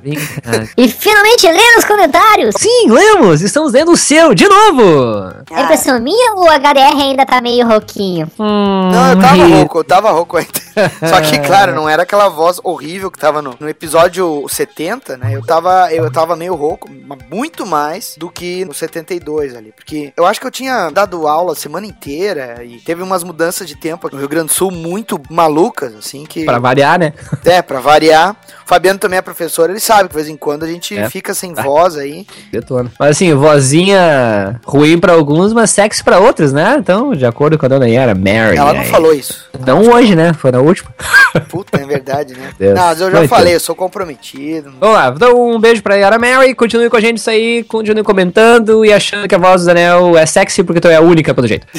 E 0.76 0.88
finalmente 0.88 1.46
lê 1.46 1.76
nos 1.76 1.84
comentários. 1.84 2.54
Sim, 2.58 2.90
lemos! 2.90 3.40
Estamos 3.40 3.72
lendo 3.72 3.92
o 3.92 3.96
seu 3.96 4.34
de 4.34 4.48
novo! 4.48 5.32
É 5.50 5.62
impressão 5.62 6.00
minha 6.00 6.34
ou 6.34 6.44
o 6.44 6.50
HDR 6.50 7.00
ainda 7.00 7.24
tá 7.24 7.40
meio 7.40 7.66
rouquinho? 7.66 8.28
Não, 8.36 9.10
eu 9.10 9.20
tava 9.20 9.46
rouco, 9.46 9.78
eu 9.78 9.84
tava 9.84 10.10
rouco 10.10 10.36
ainda. 10.36 10.67
Só 11.08 11.20
que, 11.20 11.38
claro, 11.40 11.74
não 11.74 11.88
era 11.88 12.02
aquela 12.02 12.28
voz 12.28 12.60
horrível 12.62 13.10
que 13.10 13.18
tava 13.18 13.40
no, 13.42 13.54
no 13.58 13.68
episódio 13.68 14.44
70, 14.48 15.16
né? 15.16 15.34
Eu 15.34 15.42
tava, 15.44 15.92
eu 15.92 16.10
tava 16.10 16.36
meio 16.36 16.54
rouco, 16.54 16.88
mas 17.06 17.18
muito 17.30 17.66
mais 17.66 18.14
do 18.16 18.30
que 18.30 18.64
no 18.64 18.72
72 18.74 19.54
ali. 19.56 19.72
Porque 19.72 20.12
eu 20.16 20.26
acho 20.26 20.40
que 20.40 20.46
eu 20.46 20.50
tinha 20.50 20.90
dado 20.90 21.26
aula 21.26 21.52
a 21.52 21.56
semana 21.56 21.86
inteira 21.86 22.62
e 22.64 22.78
teve 22.78 23.02
umas 23.02 23.22
mudanças 23.24 23.66
de 23.68 23.76
tempo 23.76 24.06
aqui 24.06 24.14
no 24.16 24.20
Rio 24.20 24.28
Grande 24.28 24.48
do 24.48 24.52
Sul 24.54 24.70
muito 24.70 25.20
malucas, 25.30 25.94
assim, 25.94 26.24
que... 26.24 26.44
Pra 26.44 26.58
variar, 26.58 26.98
né? 26.98 27.12
É, 27.44 27.62
pra 27.62 27.80
variar. 27.80 28.36
O 28.64 28.68
Fabiano 28.68 28.98
também 28.98 29.18
é 29.18 29.22
professor, 29.22 29.70
ele 29.70 29.80
sabe 29.80 30.02
que 30.04 30.08
de 30.10 30.14
vez 30.14 30.28
em 30.28 30.36
quando 30.36 30.64
a 30.64 30.68
gente 30.68 30.96
É. 30.96 31.08
fica 31.08 31.32
sem 31.34 31.54
Ah. 31.56 31.62
voz 31.62 31.96
aí. 31.96 32.26
Detona. 32.52 32.90
Mas 32.98 33.10
assim, 33.10 33.32
vozinha 33.34 34.60
ruim 34.64 34.98
pra 34.98 35.12
alguns, 35.14 35.52
mas 35.52 35.70
sexy 35.70 36.02
pra 36.02 36.18
outros, 36.18 36.52
né? 36.52 36.76
Então, 36.78 37.12
de 37.14 37.24
acordo 37.24 37.56
com 37.58 37.66
a 37.66 37.68
dona 37.68 37.88
Yara, 37.88 38.14
Mary. 38.14 38.56
Ela 38.56 38.72
não 38.74 38.80
aí. 38.80 38.88
falou 38.88 39.12
isso. 39.14 39.46
Não 39.66 39.82
hoje, 39.90 40.14
né? 40.14 40.32
Foi 40.32 40.50
na 40.50 40.60
última. 40.68 40.90
Puta, 41.48 41.80
é 41.80 41.86
verdade, 41.86 42.34
né? 42.34 42.50
Deus. 42.58 42.74
Não, 42.74 42.86
mas 42.86 43.00
eu 43.00 43.10
já 43.10 43.18
Muito. 43.18 43.30
falei, 43.30 43.54
eu 43.54 43.60
sou 43.60 43.74
comprometido. 43.74 44.72
Vamos 44.78 44.96
lá, 44.96 45.12
então 45.14 45.50
um 45.50 45.60
beijo 45.60 45.82
pra 45.82 45.96
Yara 45.96 46.18
Mary, 46.18 46.54
continue 46.54 46.88
com 46.88 46.96
a 46.96 47.00
gente 47.00 47.18
isso 47.18 47.30
aí, 47.30 47.62
continue 47.64 48.02
comentando 48.02 48.84
e 48.84 48.92
achando 48.92 49.28
que 49.28 49.34
a 49.34 49.38
voz 49.38 49.62
do 49.62 49.66
Daniel 49.66 50.16
é 50.16 50.26
sexy 50.26 50.62
porque 50.62 50.80
tu 50.80 50.88
é 50.88 50.96
a 50.96 51.00
única, 51.00 51.34
pelo 51.34 51.46
jeito. 51.46 51.66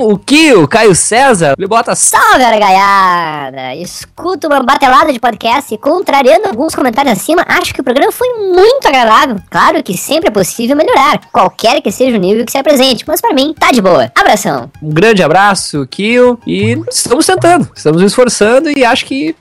o 0.00 0.18
Kio, 0.18 0.68
Caio 0.68 0.94
César, 0.94 1.54
ele 1.56 1.66
bota 1.66 1.94
Salve, 1.94 2.58
gaiada! 2.58 3.74
Escuto 3.74 4.46
uma 4.46 4.62
batelada 4.62 5.12
de 5.12 5.18
podcast 5.18 5.74
e, 5.74 5.78
contrariando 5.78 6.48
alguns 6.48 6.74
comentários 6.74 7.18
acima, 7.18 7.44
acho 7.46 7.74
que 7.74 7.80
o 7.80 7.84
programa 7.84 8.12
foi 8.12 8.28
muito 8.52 8.86
agradável. 8.86 9.36
Claro 9.50 9.82
que 9.82 9.96
sempre 9.96 10.28
é 10.28 10.30
possível 10.30 10.76
melhorar, 10.76 11.20
qualquer 11.32 11.80
que 11.80 11.90
seja 11.90 12.16
o 12.16 12.20
nível 12.20 12.44
que 12.44 12.52
se 12.52 12.58
apresente, 12.58 13.04
mas 13.06 13.20
pra 13.20 13.32
mim 13.32 13.54
tá 13.58 13.70
de 13.70 13.80
boa. 13.80 14.10
Abração! 14.14 14.70
um 14.82 14.90
grande 14.90 15.22
abraço, 15.22 15.86
Kio, 15.90 16.38
e 16.46 16.80
estamos 16.90 17.26
tentando, 17.26 17.68
estamos 17.74 18.02
nos 18.02 18.12
esforçando 18.12 18.70
e 18.70 18.84
acho 18.84 19.04
que 19.04 19.34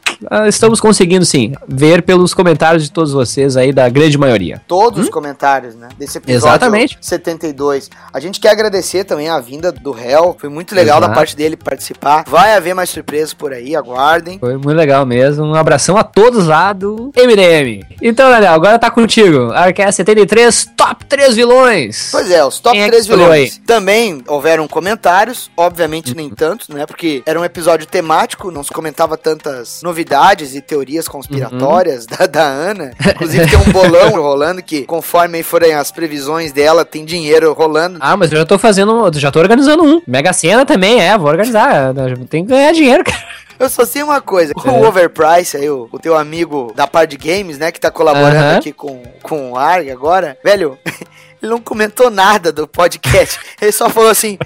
estamos 0.47 0.80
conseguindo 0.80 1.26
sim, 1.26 1.53
ver 1.68 2.01
pelos 2.01 2.34
comentários 2.34 2.84
de 2.84 2.91
todos 2.91 3.11
vocês 3.11 3.57
aí, 3.57 3.72
da 3.72 3.88
grande 3.89 4.18
maioria. 4.18 4.61
todos 4.68 5.03
os 5.03 5.09
comentários, 5.09 5.76
né? 5.76 5.89
Desse 5.97 6.18
episódio 6.18 6.38
Hum? 6.38 6.49
Exatamente. 6.49 6.97
72. 7.01 7.89
A 8.13 8.20
gente 8.20 8.39
quer 8.39 8.49
agradecer 8.49 9.03
também 9.03 9.30
a 9.30 9.39
vinda 9.39 9.72
do 9.72 9.91
réu. 9.91 10.36
Foi 10.39 10.49
muito 10.49 10.74
legal 10.76 10.97
Exato. 10.97 11.09
da 11.09 11.15
parte 11.15 11.36
dele 11.36 11.55
participar. 11.57 12.24
Vai 12.28 12.55
haver 12.55 12.74
mais 12.74 12.89
surpresas 12.89 13.34
por 13.34 13.53
aí, 13.53 13.76
aguardem. 13.76 14.39
Foi 14.39 14.53
muito 14.53 14.78
legal 14.78 15.05
mesmo. 15.05 15.45
Um 15.45 15.55
abração 15.55 15.97
a 15.97 16.03
todos 16.03 16.47
lá 16.47 16.74
do 16.74 17.11
MDM. 17.15 17.84
Então, 18.01 18.30
Daniel, 18.30 18.53
agora 18.53 18.80
tá 18.80 18.89
contigo. 18.89 19.51
Arquia 19.51 19.91
73, 19.91 20.70
top 20.78 21.05
3 21.05 21.36
vilões. 21.36 22.09
Pois 22.11 22.30
é, 22.32 22.43
os 22.43 22.59
top 22.59 22.76
Quem 22.76 22.82
é 22.82 22.86
que 22.86 22.91
3 22.91 23.03
escolheu 23.03 23.26
vilões. 23.26 23.61
Também 23.65 24.24
houveram 24.28 24.68
comentários, 24.68 25.49
obviamente 25.57 26.15
nem 26.15 26.30
tantos, 26.30 26.70
né? 26.70 26.86
Porque 26.86 27.24
era 27.26 27.39
um 27.39 27.45
episódio 27.45 27.86
temático, 27.86 28.51
não 28.51 28.63
se 28.63 28.72
comentava 28.72 29.18
tantas 29.18 29.82
novidades 29.82 30.07
e 30.55 30.62
teorias 30.62 31.08
conspiratórias 31.08 32.05
Uhum. 32.05 32.18
da, 32.18 32.26
da 32.28 32.43
Ana. 32.43 32.91
Inclusive 32.99 33.47
tem 33.49 33.60
um 33.60 33.72
bolão 33.72 34.12
rolando 34.22 34.62
que, 34.64 34.84
conforme 34.86 35.43
forem 35.43 35.74
as 35.74 35.91
previsões 35.91 36.51
dela, 36.51 36.86
tem 36.86 37.03
dinheiro 37.05 37.51
rolando. 37.53 37.97
Ah, 38.01 38.16
mas 38.18 38.32
eu 38.32 38.39
já 38.39 38.45
tô 38.45 38.58
fazendo, 38.58 39.12
já 39.16 39.32
tô 39.32 39.39
organizando 39.39 39.84
um. 39.84 40.01
Mega 40.08 40.32
Sena 40.34 40.66
também, 40.66 41.01
é, 41.01 41.18
vou 41.18 41.28
organizar. 41.30 41.93
Tem 42.30 42.43
que 42.45 42.49
ganhar 42.51 42.72
dinheiro, 42.74 43.03
cara. 43.03 43.24
Eu 43.60 43.70
só 43.70 43.86
sei 43.86 44.03
uma 44.03 44.22
coisa, 44.22 44.53
É. 44.66 44.70
o 44.70 44.88
Overprice 44.88 45.58
aí, 45.58 45.70
o, 45.70 45.89
o 45.91 45.97
teu 45.97 46.16
amigo 46.16 46.72
da 46.76 46.86
parte 46.86 47.18
de 47.18 47.28
games, 47.28 47.58
né, 47.58 47.72
que 47.72 47.80
tá 47.80 47.89
colaborando 47.89 48.36
Aham. 48.38 48.58
aqui 48.58 48.72
com, 48.72 49.01
com 49.24 49.51
o 49.53 49.58
ARG 49.58 49.89
agora, 49.89 50.38
velho, 50.43 50.78
ele 51.41 51.51
não 51.51 51.60
comentou 51.60 52.12
nada 52.12 52.51
do 52.51 52.68
podcast. 52.68 53.39
Ele 53.60 53.72
só 53.72 53.89
falou 53.89 54.12
assim, 54.12 54.38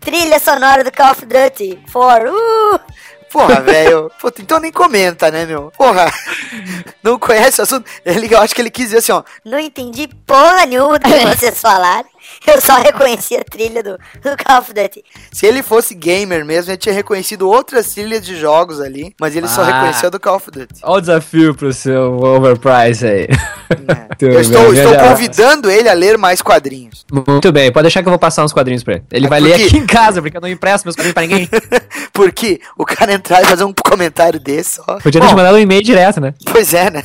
Trilha 0.00 0.38
sonora 0.40 0.82
do 0.84 0.90
Call 0.92 1.12
of 1.12 1.24
Duty 1.24 1.78
4. 1.92 2.28
Uh! 2.30 2.80
Porra, 3.34 3.60
velho, 3.60 4.08
puta, 4.20 4.40
então 4.40 4.60
nem 4.60 4.70
comenta, 4.70 5.28
né, 5.28 5.44
meu? 5.44 5.72
Porra, 5.76 6.08
não 7.02 7.18
conhece 7.18 7.60
o 7.60 7.64
assunto? 7.64 7.90
Ele, 8.04 8.32
eu 8.32 8.38
acho 8.40 8.54
que 8.54 8.62
ele 8.62 8.70
quis 8.70 8.86
dizer 8.86 8.98
assim, 8.98 9.10
ó, 9.10 9.24
Não 9.44 9.58
entendi 9.58 10.06
porra 10.06 10.64
nenhuma 10.64 11.00
do 11.00 11.04
que 11.04 11.18
vocês 11.26 11.60
falaram. 11.60 12.08
Eu 12.46 12.60
só 12.60 12.76
reconheci 12.76 13.36
a 13.36 13.44
trilha 13.44 13.82
do, 13.82 13.92
do 13.92 14.44
Call 14.44 14.58
of 14.60 14.72
Duty. 14.72 15.04
se 15.32 15.46
ele 15.46 15.62
fosse 15.62 15.94
gamer 15.94 16.44
mesmo, 16.44 16.70
ele 16.70 16.76
tinha 16.78 16.94
reconhecido 16.94 17.48
outras 17.48 17.92
trilhas 17.94 18.24
de 18.24 18.36
jogos 18.36 18.80
ali, 18.80 19.14
mas 19.20 19.34
ele 19.36 19.48
só 19.48 19.62
Ah. 19.62 19.64
reconheceu 19.66 20.10
do 20.10 20.20
Call 20.20 20.36
of 20.36 20.50
Duty. 20.50 20.80
Olha 20.82 20.98
o 20.98 21.00
desafio 21.00 21.54
pro 21.54 21.72
seu 21.72 22.18
overprice 22.18 23.06
aí. 23.06 23.28
Eu 24.20 24.40
estou, 24.40 24.72
estou 24.72 24.96
convidando 24.98 25.70
ele 25.70 25.88
a 25.88 25.92
ler 25.92 26.16
mais 26.16 26.40
quadrinhos. 26.40 27.04
Muito 27.12 27.50
bem, 27.52 27.70
pode 27.72 27.84
deixar 27.84 28.02
que 28.02 28.08
eu 28.08 28.12
vou 28.12 28.18
passar 28.18 28.44
uns 28.44 28.52
quadrinhos 28.52 28.82
pra 28.84 28.94
ele. 28.94 29.04
Ele 29.10 29.28
vai 29.28 29.40
ler 29.40 29.50
porque- 29.52 29.64
aqui 29.66 29.76
em 29.78 29.86
casa, 29.86 30.22
porque 30.22 30.36
eu 30.36 30.40
não 30.40 30.48
impresso 30.48 30.84
meus 30.86 30.94
quadrinhos 30.94 31.14
pra 31.14 31.22
ninguém. 31.22 31.48
Porque 32.12 32.60
o 32.78 32.84
cara 32.84 33.12
entrar 33.12 33.42
e 33.42 33.46
fazer 33.46 33.64
um 33.64 33.72
comentário 33.72 34.38
desse, 34.38 34.80
ó. 34.86 35.00
Podia 35.00 35.20
ter 35.20 35.26
te 35.26 35.34
mandado 35.34 35.56
um 35.56 35.58
e-mail 35.58 35.82
direto, 35.82 36.20
né? 36.20 36.32
Pois 36.44 36.72
é, 36.72 36.88
né? 36.88 37.02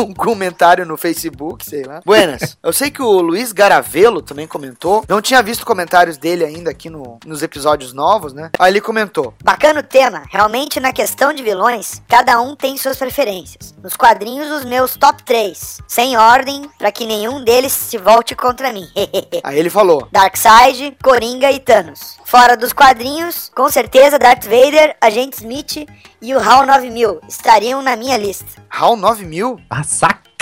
um 0.00 0.12
comentário 0.12 0.84
no 0.84 0.96
Facebook, 0.96 1.64
sei 1.64 1.84
lá. 1.84 2.00
Buenas. 2.04 2.56
Eu 2.62 2.72
sei 2.72 2.90
que 2.90 3.00
o 3.00 3.20
Luiz 3.20 3.52
Garavelo 3.94 4.20
também 4.20 4.46
comentou. 4.46 5.04
Não 5.08 5.22
tinha 5.22 5.40
visto 5.40 5.64
comentários 5.64 6.18
dele 6.18 6.44
ainda 6.44 6.70
aqui 6.70 6.90
no, 6.90 7.18
nos 7.24 7.44
episódios 7.44 7.92
novos, 7.92 8.32
né? 8.32 8.50
Aí 8.58 8.72
ele 8.72 8.80
comentou. 8.80 9.32
Bacana 9.42 9.80
o 9.80 9.82
tema. 9.84 10.24
Realmente, 10.28 10.80
na 10.80 10.92
questão 10.92 11.32
de 11.32 11.44
vilões, 11.44 12.02
cada 12.08 12.40
um 12.40 12.56
tem 12.56 12.76
suas 12.76 12.96
preferências. 12.96 13.72
Nos 13.80 13.96
quadrinhos, 13.96 14.50
os 14.50 14.64
meus 14.64 14.96
top 14.96 15.22
3. 15.22 15.80
Sem 15.86 16.16
ordem, 16.16 16.68
pra 16.76 16.90
que 16.90 17.06
nenhum 17.06 17.44
deles 17.44 17.72
se 17.72 17.96
volte 17.96 18.34
contra 18.34 18.72
mim. 18.72 18.86
Aí 19.44 19.58
ele 19.58 19.70
falou. 19.70 20.08
Darkseid, 20.10 20.96
Coringa 21.02 21.52
e 21.52 21.60
Thanos. 21.60 22.18
Fora 22.24 22.56
dos 22.56 22.72
quadrinhos, 22.72 23.52
com 23.54 23.70
certeza 23.70 24.18
Darth 24.18 24.44
Vader, 24.44 24.96
Agente 25.00 25.36
Smith 25.36 25.86
e 26.20 26.34
o 26.34 26.40
HAL 26.40 26.66
9000 26.66 27.20
estariam 27.28 27.80
na 27.80 27.94
minha 27.94 28.16
lista. 28.16 28.60
HAL 28.68 28.96
9000? 28.96 29.60
Ah, 29.70 29.84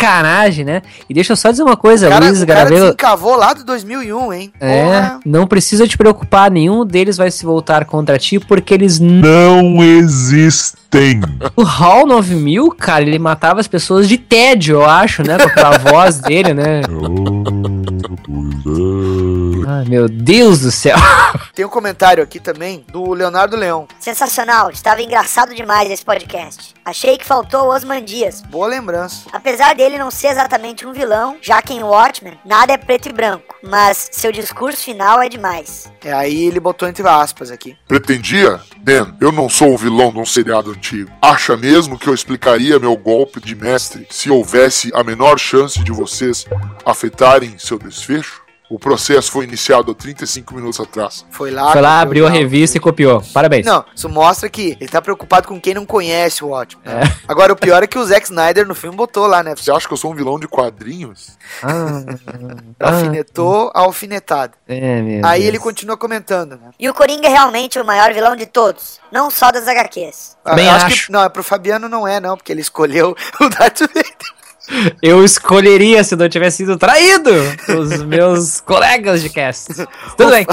sacanagem, 0.02 0.64
né? 0.64 0.82
E 1.08 1.14
deixa 1.14 1.32
eu 1.32 1.36
só 1.36 1.50
dizer 1.50 1.62
uma 1.62 1.76
coisa, 1.76 2.08
cara, 2.08 2.26
Luiz 2.26 2.42
o 2.42 2.46
cara 2.46 2.70
lá 3.36 3.52
do 3.54 3.64
2001, 3.64 4.32
hein? 4.32 4.52
É, 4.60 4.82
Porra. 4.84 5.20
não 5.24 5.46
precisa 5.46 5.86
te 5.86 5.96
preocupar, 5.96 6.50
nenhum 6.50 6.84
deles 6.84 7.16
vai 7.16 7.30
se 7.30 7.44
voltar 7.44 7.84
contra 7.84 8.18
ti, 8.18 8.40
porque 8.40 8.74
eles 8.74 8.98
Não 8.98 9.82
existem. 9.82 10.81
O 11.56 11.62
HAL 11.62 12.06
9000, 12.06 12.68
cara, 12.72 13.02
ele 13.02 13.18
matava 13.18 13.60
as 13.60 13.66
pessoas 13.66 14.06
de 14.06 14.18
tédio, 14.18 14.76
eu 14.76 14.84
acho, 14.84 15.22
né? 15.22 15.38
Com 15.38 15.48
aquela 15.48 15.78
voz 15.78 16.18
dele, 16.18 16.52
né? 16.52 16.82
Ai, 19.66 19.84
meu 19.88 20.08
Deus 20.08 20.60
do 20.60 20.70
céu. 20.70 20.96
Tem 21.54 21.64
um 21.64 21.68
comentário 21.68 22.22
aqui 22.22 22.38
também 22.38 22.84
do 22.92 23.12
Leonardo 23.12 23.56
Leão. 23.56 23.88
Sensacional, 23.98 24.70
estava 24.70 25.02
engraçado 25.02 25.54
demais 25.54 25.90
esse 25.90 26.04
podcast. 26.04 26.74
Achei 26.84 27.16
que 27.16 27.24
faltou 27.24 27.66
o 27.66 27.68
Osman 27.68 28.02
Dias. 28.02 28.42
Boa 28.42 28.66
lembrança. 28.66 29.28
Apesar 29.32 29.74
dele 29.74 29.98
não 29.98 30.10
ser 30.10 30.28
exatamente 30.28 30.86
um 30.86 30.92
vilão, 30.92 31.36
já 31.40 31.62
que 31.62 31.72
em 31.72 31.82
Watchmen 31.82 32.38
nada 32.44 32.72
é 32.72 32.76
preto 32.76 33.08
e 33.08 33.12
branco, 33.12 33.54
mas 33.62 34.08
seu 34.12 34.32
discurso 34.32 34.82
final 34.82 35.22
é 35.22 35.28
demais. 35.28 35.90
É, 36.04 36.12
aí 36.12 36.44
ele 36.44 36.60
botou 36.60 36.88
entre 36.88 37.06
aspas 37.06 37.50
aqui. 37.50 37.76
Pretendia? 37.86 38.60
Ben, 38.84 39.14
eu 39.20 39.30
não 39.30 39.48
sou 39.48 39.72
o 39.72 39.78
vilão 39.78 40.10
de 40.10 40.18
um 40.18 40.26
seriado 40.26 40.72
antigo. 40.72 41.08
Acha 41.22 41.56
mesmo 41.56 41.96
que 41.96 42.08
eu 42.08 42.14
explicaria 42.14 42.80
meu 42.80 42.96
golpe 42.96 43.40
de 43.40 43.54
mestre 43.54 44.08
se 44.10 44.28
houvesse 44.28 44.90
a 44.92 45.04
menor 45.04 45.38
chance 45.38 45.78
de 45.84 45.92
vocês 45.92 46.44
afetarem 46.84 47.56
seu 47.58 47.78
desfecho? 47.78 48.42
O 48.72 48.78
processo 48.78 49.30
foi 49.30 49.44
iniciado 49.44 49.92
há 49.92 49.94
35 49.94 50.54
minutos 50.54 50.80
atrás. 50.80 51.26
Foi 51.30 51.50
lá. 51.50 51.72
Foi 51.72 51.80
lá, 51.82 52.00
abriu 52.00 52.26
a 52.26 52.30
revista 52.30 52.78
e 52.78 52.80
copiou. 52.80 53.22
Parabéns. 53.34 53.66
Não, 53.66 53.84
isso 53.94 54.08
mostra 54.08 54.48
que 54.48 54.78
ele 54.80 54.88
tá 54.88 55.02
preocupado 55.02 55.46
com 55.46 55.60
quem 55.60 55.74
não 55.74 55.84
conhece 55.84 56.42
o 56.42 56.48
Watchmen. 56.48 56.82
É. 56.86 57.02
Agora, 57.28 57.52
o 57.52 57.56
pior 57.56 57.82
é 57.82 57.86
que 57.86 57.98
o 57.98 58.04
Zack 58.06 58.24
Snyder 58.24 58.66
no 58.66 58.74
filme 58.74 58.96
botou 58.96 59.26
lá, 59.26 59.42
né? 59.42 59.54
Você 59.54 59.70
acha 59.70 59.86
que 59.86 59.92
eu 59.92 59.96
sou 59.98 60.10
um 60.12 60.14
vilão 60.14 60.38
de 60.40 60.48
quadrinhos? 60.48 61.36
Ah, 61.62 62.02
Alfinetou 62.80 63.70
a 63.74 63.80
alfinetada. 63.80 64.52
é, 64.66 65.02
meu 65.02 65.26
Aí 65.26 65.40
Deus. 65.42 65.48
ele 65.48 65.58
continua 65.58 65.96
comentando, 65.98 66.52
né? 66.52 66.70
E 66.78 66.88
o 66.88 66.94
Coringa 66.94 67.26
é 67.28 67.30
realmente 67.30 67.78
o 67.78 67.84
maior 67.84 68.12
vilão 68.14 68.34
de 68.34 68.46
todos, 68.46 68.98
não 69.10 69.30
só 69.30 69.52
das 69.52 69.68
HQs. 69.68 70.36
Ah, 70.44 70.54
Bem 70.54 70.66
eu 70.66 70.72
acho. 70.72 71.06
que. 71.06 71.12
Não, 71.12 71.22
é 71.22 71.28
pro 71.28 71.42
Fabiano 71.42 71.88
não 71.88 72.08
é, 72.08 72.20
não, 72.20 72.36
porque 72.36 72.50
ele 72.52 72.60
escolheu 72.62 73.14
o 73.40 73.48
Darth 73.50 73.80
Vader. 73.80 74.16
Eu 75.02 75.24
escolheria 75.24 76.02
se 76.04 76.16
não 76.16 76.28
tivesse 76.28 76.58
sido 76.58 76.76
traído 76.76 77.30
pelos 77.66 78.02
meus 78.02 78.60
colegas 78.60 79.22
de 79.22 79.28
cast. 79.28 79.68
Tudo 80.16 80.30
bem. 80.30 80.46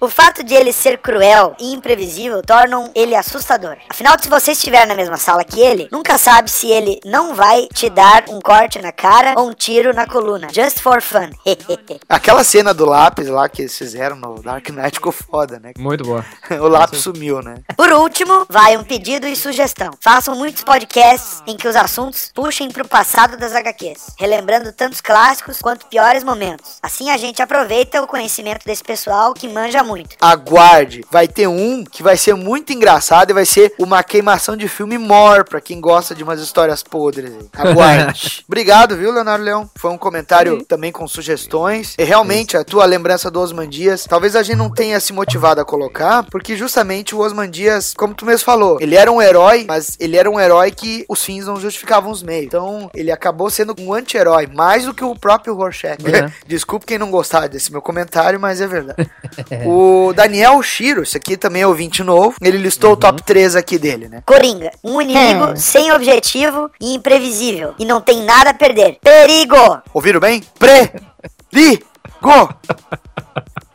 O 0.00 0.08
fato 0.08 0.44
de 0.44 0.54
ele 0.54 0.72
ser 0.72 0.98
cruel 0.98 1.56
e 1.58 1.72
imprevisível 1.72 2.40
tornam 2.40 2.90
ele 2.94 3.16
assustador. 3.16 3.76
Afinal, 3.88 4.16
se 4.20 4.28
você 4.28 4.52
estiver 4.52 4.86
na 4.86 4.94
mesma 4.94 5.16
sala 5.16 5.42
que 5.42 5.60
ele, 5.60 5.88
nunca 5.90 6.16
sabe 6.16 6.48
se 6.50 6.68
ele 6.70 7.00
não 7.04 7.34
vai 7.34 7.66
te 7.74 7.90
dar 7.90 8.24
um 8.28 8.40
corte 8.40 8.80
na 8.80 8.92
cara 8.92 9.34
ou 9.36 9.48
um 9.48 9.52
tiro 9.52 9.92
na 9.92 10.06
coluna. 10.06 10.48
Just 10.52 10.80
for 10.80 11.02
fun. 11.02 11.30
Aquela 12.08 12.44
cena 12.44 12.72
do 12.72 12.86
lápis 12.86 13.26
lá 13.26 13.48
que 13.48 13.62
eles 13.62 13.76
fizeram 13.76 14.14
no 14.14 14.40
Dark 14.40 14.68
Knight 14.68 14.94
ficou 14.94 15.10
foda, 15.10 15.58
né? 15.58 15.72
Muito 15.76 16.04
boa. 16.04 16.24
o 16.60 16.68
lápis 16.68 17.00
sumiu, 17.00 17.42
né? 17.42 17.56
Por 17.76 17.90
último, 17.92 18.46
vai 18.48 18.76
um 18.76 18.84
pedido 18.84 19.26
e 19.26 19.34
sugestão. 19.34 19.90
Façam 20.00 20.36
muitos 20.36 20.62
podcasts 20.62 21.42
em 21.44 21.56
que 21.56 21.66
os 21.66 21.74
assuntos 21.74 22.30
puxem 22.32 22.70
pro 22.70 22.86
passado 22.86 23.36
das 23.36 23.52
HQs, 23.52 24.14
relembrando 24.16 24.72
tantos 24.72 25.00
clássicos 25.00 25.60
quanto 25.60 25.86
piores 25.86 26.22
momentos. 26.22 26.78
Assim 26.80 27.10
a 27.10 27.16
gente 27.16 27.42
aproveita 27.42 28.00
o 28.00 28.06
conhecimento 28.06 28.64
desse 28.64 28.84
pessoal 28.84 29.34
que 29.34 29.48
manja 29.48 29.82
muito. 29.88 30.16
Aguarde, 30.20 31.02
vai 31.10 31.26
ter 31.26 31.48
um 31.48 31.82
que 31.82 32.02
vai 32.02 32.16
ser 32.16 32.34
muito 32.34 32.72
engraçado 32.72 33.30
e 33.30 33.34
vai 33.34 33.46
ser 33.46 33.74
uma 33.78 34.02
queimação 34.02 34.56
de 34.56 34.68
filme 34.68 34.98
more 34.98 35.44
pra 35.44 35.60
quem 35.60 35.80
gosta 35.80 36.14
de 36.14 36.22
umas 36.22 36.40
histórias 36.40 36.82
podres. 36.82 37.32
aí. 37.32 37.48
Aguarde. 37.56 38.44
Obrigado, 38.46 38.96
viu, 38.96 39.10
Leonardo 39.10 39.44
Leão? 39.44 39.70
Foi 39.74 39.90
um 39.90 39.98
comentário 39.98 40.64
também 40.64 40.92
com 40.92 41.08
sugestões. 41.08 41.94
E 41.98 42.04
realmente, 42.04 42.56
a 42.56 42.64
tua 42.64 42.84
lembrança 42.84 43.30
do 43.30 43.40
Osman 43.40 43.68
Dias, 43.68 44.04
talvez 44.08 44.36
a 44.36 44.42
gente 44.42 44.56
não 44.56 44.70
tenha 44.70 45.00
se 45.00 45.12
motivado 45.12 45.60
a 45.60 45.64
colocar, 45.64 46.24
porque 46.30 46.56
justamente 46.56 47.14
o 47.14 47.20
Osman 47.20 47.50
Dias, 47.50 47.94
como 47.94 48.14
tu 48.14 48.26
mesmo 48.26 48.44
falou, 48.44 48.78
ele 48.80 48.94
era 48.94 49.10
um 49.10 49.22
herói, 49.22 49.64
mas 49.66 49.96
ele 49.98 50.16
era 50.16 50.30
um 50.30 50.38
herói 50.38 50.70
que 50.70 51.04
os 51.08 51.24
fins 51.24 51.46
não 51.46 51.58
justificavam 51.58 52.10
os 52.10 52.22
meios. 52.22 52.46
Então, 52.46 52.90
ele 52.94 53.10
acabou 53.10 53.48
sendo 53.50 53.74
um 53.80 53.92
anti-herói, 53.92 54.46
mais 54.46 54.84
do 54.84 54.94
que 54.94 55.04
o 55.04 55.14
próprio 55.14 55.54
Rorschach. 55.54 55.98
É. 56.06 56.32
Desculpe 56.46 56.86
quem 56.86 56.98
não 56.98 57.10
gostar 57.10 57.48
desse 57.48 57.70
meu 57.72 57.80
comentário, 57.80 58.38
mas 58.38 58.60
é 58.60 58.66
verdade. 58.66 59.08
o 59.64 59.77
Daniel 60.14 60.62
Shiro, 60.62 61.02
esse 61.02 61.16
aqui 61.16 61.36
também 61.36 61.62
é 61.62 61.66
ouvinte 61.66 62.02
novo, 62.02 62.34
ele 62.40 62.58
listou 62.58 62.92
o 62.92 62.96
top 62.96 63.22
3 63.22 63.56
aqui 63.56 63.78
dele, 63.78 64.08
né? 64.08 64.22
Coringa, 64.26 64.70
um 64.82 65.00
inimigo 65.00 65.52
É. 65.52 65.56
sem 65.56 65.92
objetivo 65.92 66.70
e 66.80 66.94
imprevisível. 66.94 67.74
E 67.78 67.84
não 67.84 68.00
tem 68.00 68.22
nada 68.24 68.50
a 68.50 68.54
perder. 68.54 68.98
Perigo! 69.02 69.56
Ouviram 69.92 70.20
bem? 70.20 70.42
Pre-li-go! 70.58 72.48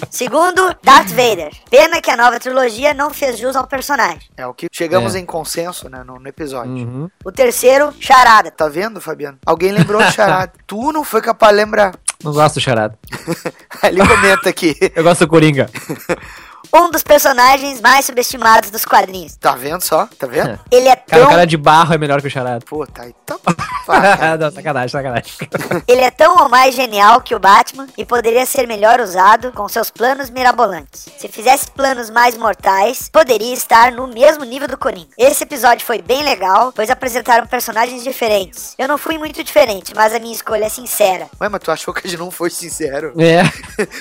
Segundo, 0.09 0.75
Darth 0.83 1.07
Vader. 1.09 1.49
Pena 1.71 2.01
que 2.01 2.11
a 2.11 2.17
nova 2.17 2.39
trilogia 2.39 2.93
não 2.93 3.09
fez 3.09 3.37
jus 3.39 3.55
ao 3.55 3.65
personagem. 3.65 4.21
É 4.37 4.45
o 4.45 4.53
que 4.53 4.67
chegamos 4.71 5.15
É. 5.15 5.19
em 5.19 5.25
consenso, 5.25 5.89
né, 5.89 6.03
no, 6.03 6.19
no 6.19 6.27
episódio. 6.27 6.71
Uhum. 6.71 7.09
O 7.23 7.31
terceiro, 7.31 7.91
Charada. 7.99 8.51
Tá 8.51 8.67
vendo, 8.67 8.99
Fabiano? 9.01 9.37
Alguém 9.45 9.71
lembrou 9.71 10.03
de 10.03 10.11
charada. 10.11 10.51
tu 10.67 10.91
não 10.91 11.03
foi 11.03 11.21
capaz 11.21 11.51
de 11.53 11.57
lembrar. 11.57 11.95
Não 12.23 12.31
gosto 12.31 12.55
do 12.55 12.61
charada. 12.61 12.97
Ele 13.83 14.07
comenta 14.07 14.49
aqui. 14.49 14.75
Eu 14.95 15.03
gosto 15.03 15.21
do 15.21 15.27
Coringa. 15.27 15.69
Um 16.71 16.89
dos 16.89 17.03
personagens 17.03 17.81
mais 17.81 18.05
subestimados 18.05 18.69
dos 18.69 18.85
quadrinhos. 18.85 19.35
Tá 19.35 19.55
vendo 19.55 19.81
só? 19.81 20.07
Tá 20.17 20.27
vendo? 20.27 20.59
Ele 20.71 20.87
é 20.87 20.95
Cara, 20.95 21.21
tão, 21.21 21.25
o 21.25 21.29
cara 21.29 21.45
de 21.45 21.57
barro 21.57 21.93
é 21.93 21.97
melhor 21.97 22.21
que 22.21 22.27
o 22.27 22.31
charada. 22.31 22.63
Pô, 22.65 22.85
tá 22.85 23.03
aí. 23.03 23.15
Tá... 23.25 23.37
não, 24.39 24.51
sacanagem, 24.51 24.89
sacanagem. 24.89 25.33
ele 25.87 26.01
é 26.01 26.11
tão 26.11 26.37
ou 26.37 26.49
mais 26.49 26.73
genial 26.75 27.21
que 27.21 27.35
o 27.35 27.39
Batman 27.39 27.87
e 27.97 28.05
poderia 28.05 28.45
ser 28.45 28.67
melhor 28.67 28.99
usado 28.99 29.51
com 29.51 29.67
seus 29.67 29.89
planos 29.89 30.29
mirabolantes. 30.29 31.07
Se 31.17 31.27
fizesse 31.27 31.69
planos 31.71 32.09
mais 32.09 32.37
mortais, 32.37 33.09
poderia 33.11 33.53
estar 33.53 33.91
no 33.91 34.07
mesmo 34.07 34.43
nível 34.43 34.67
do 34.67 34.77
Coringa. 34.77 35.09
Esse 35.17 35.43
episódio 35.43 35.85
foi 35.85 36.01
bem 36.01 36.23
legal, 36.23 36.71
pois 36.73 36.89
apresentaram 36.89 37.45
personagens 37.47 38.03
diferentes. 38.03 38.73
Eu 38.77 38.87
não 38.87 38.97
fui 38.97 39.17
muito 39.17 39.43
diferente, 39.43 39.93
mas 39.95 40.13
a 40.13 40.19
minha 40.19 40.33
escolha 40.33 40.65
é 40.65 40.69
sincera. 40.69 41.27
Ué, 41.39 41.49
mas 41.49 41.61
tu 41.61 41.71
achou 41.71 41.93
que 41.93 42.07
a 42.07 42.09
gente 42.09 42.19
não 42.19 42.31
foi 42.31 42.49
sincero? 42.49 43.13
É. 43.17 43.43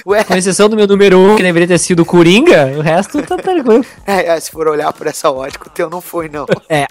Ué, 0.06 0.24
Com 0.24 0.34
exceção 0.34 0.68
do 0.68 0.76
meu 0.76 0.86
número 0.86 1.18
1, 1.18 1.32
um, 1.32 1.36
que 1.36 1.43
deveria 1.43 1.68
ter 1.68 1.78
sido 1.78 2.02
o 2.02 2.06
Coringa, 2.06 2.52
o 2.79 2.81
resto 2.81 3.23
tá 3.23 3.37
tranquilo. 3.37 3.85
é, 4.07 4.27
é, 4.27 4.41
se 4.41 4.51
for 4.51 4.69
olhar 4.69 4.93
por 4.93 5.07
essa 5.07 5.31
ótica, 5.31 5.69
o 5.69 5.70
teu 5.70 5.89
não 5.91 6.01
foi, 6.01 6.29
não. 6.29 6.47
É. 6.69 6.87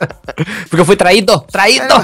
Porque 0.68 0.80
eu 0.80 0.84
fui 0.84 0.96
traído, 0.96 1.40
traído! 1.50 1.94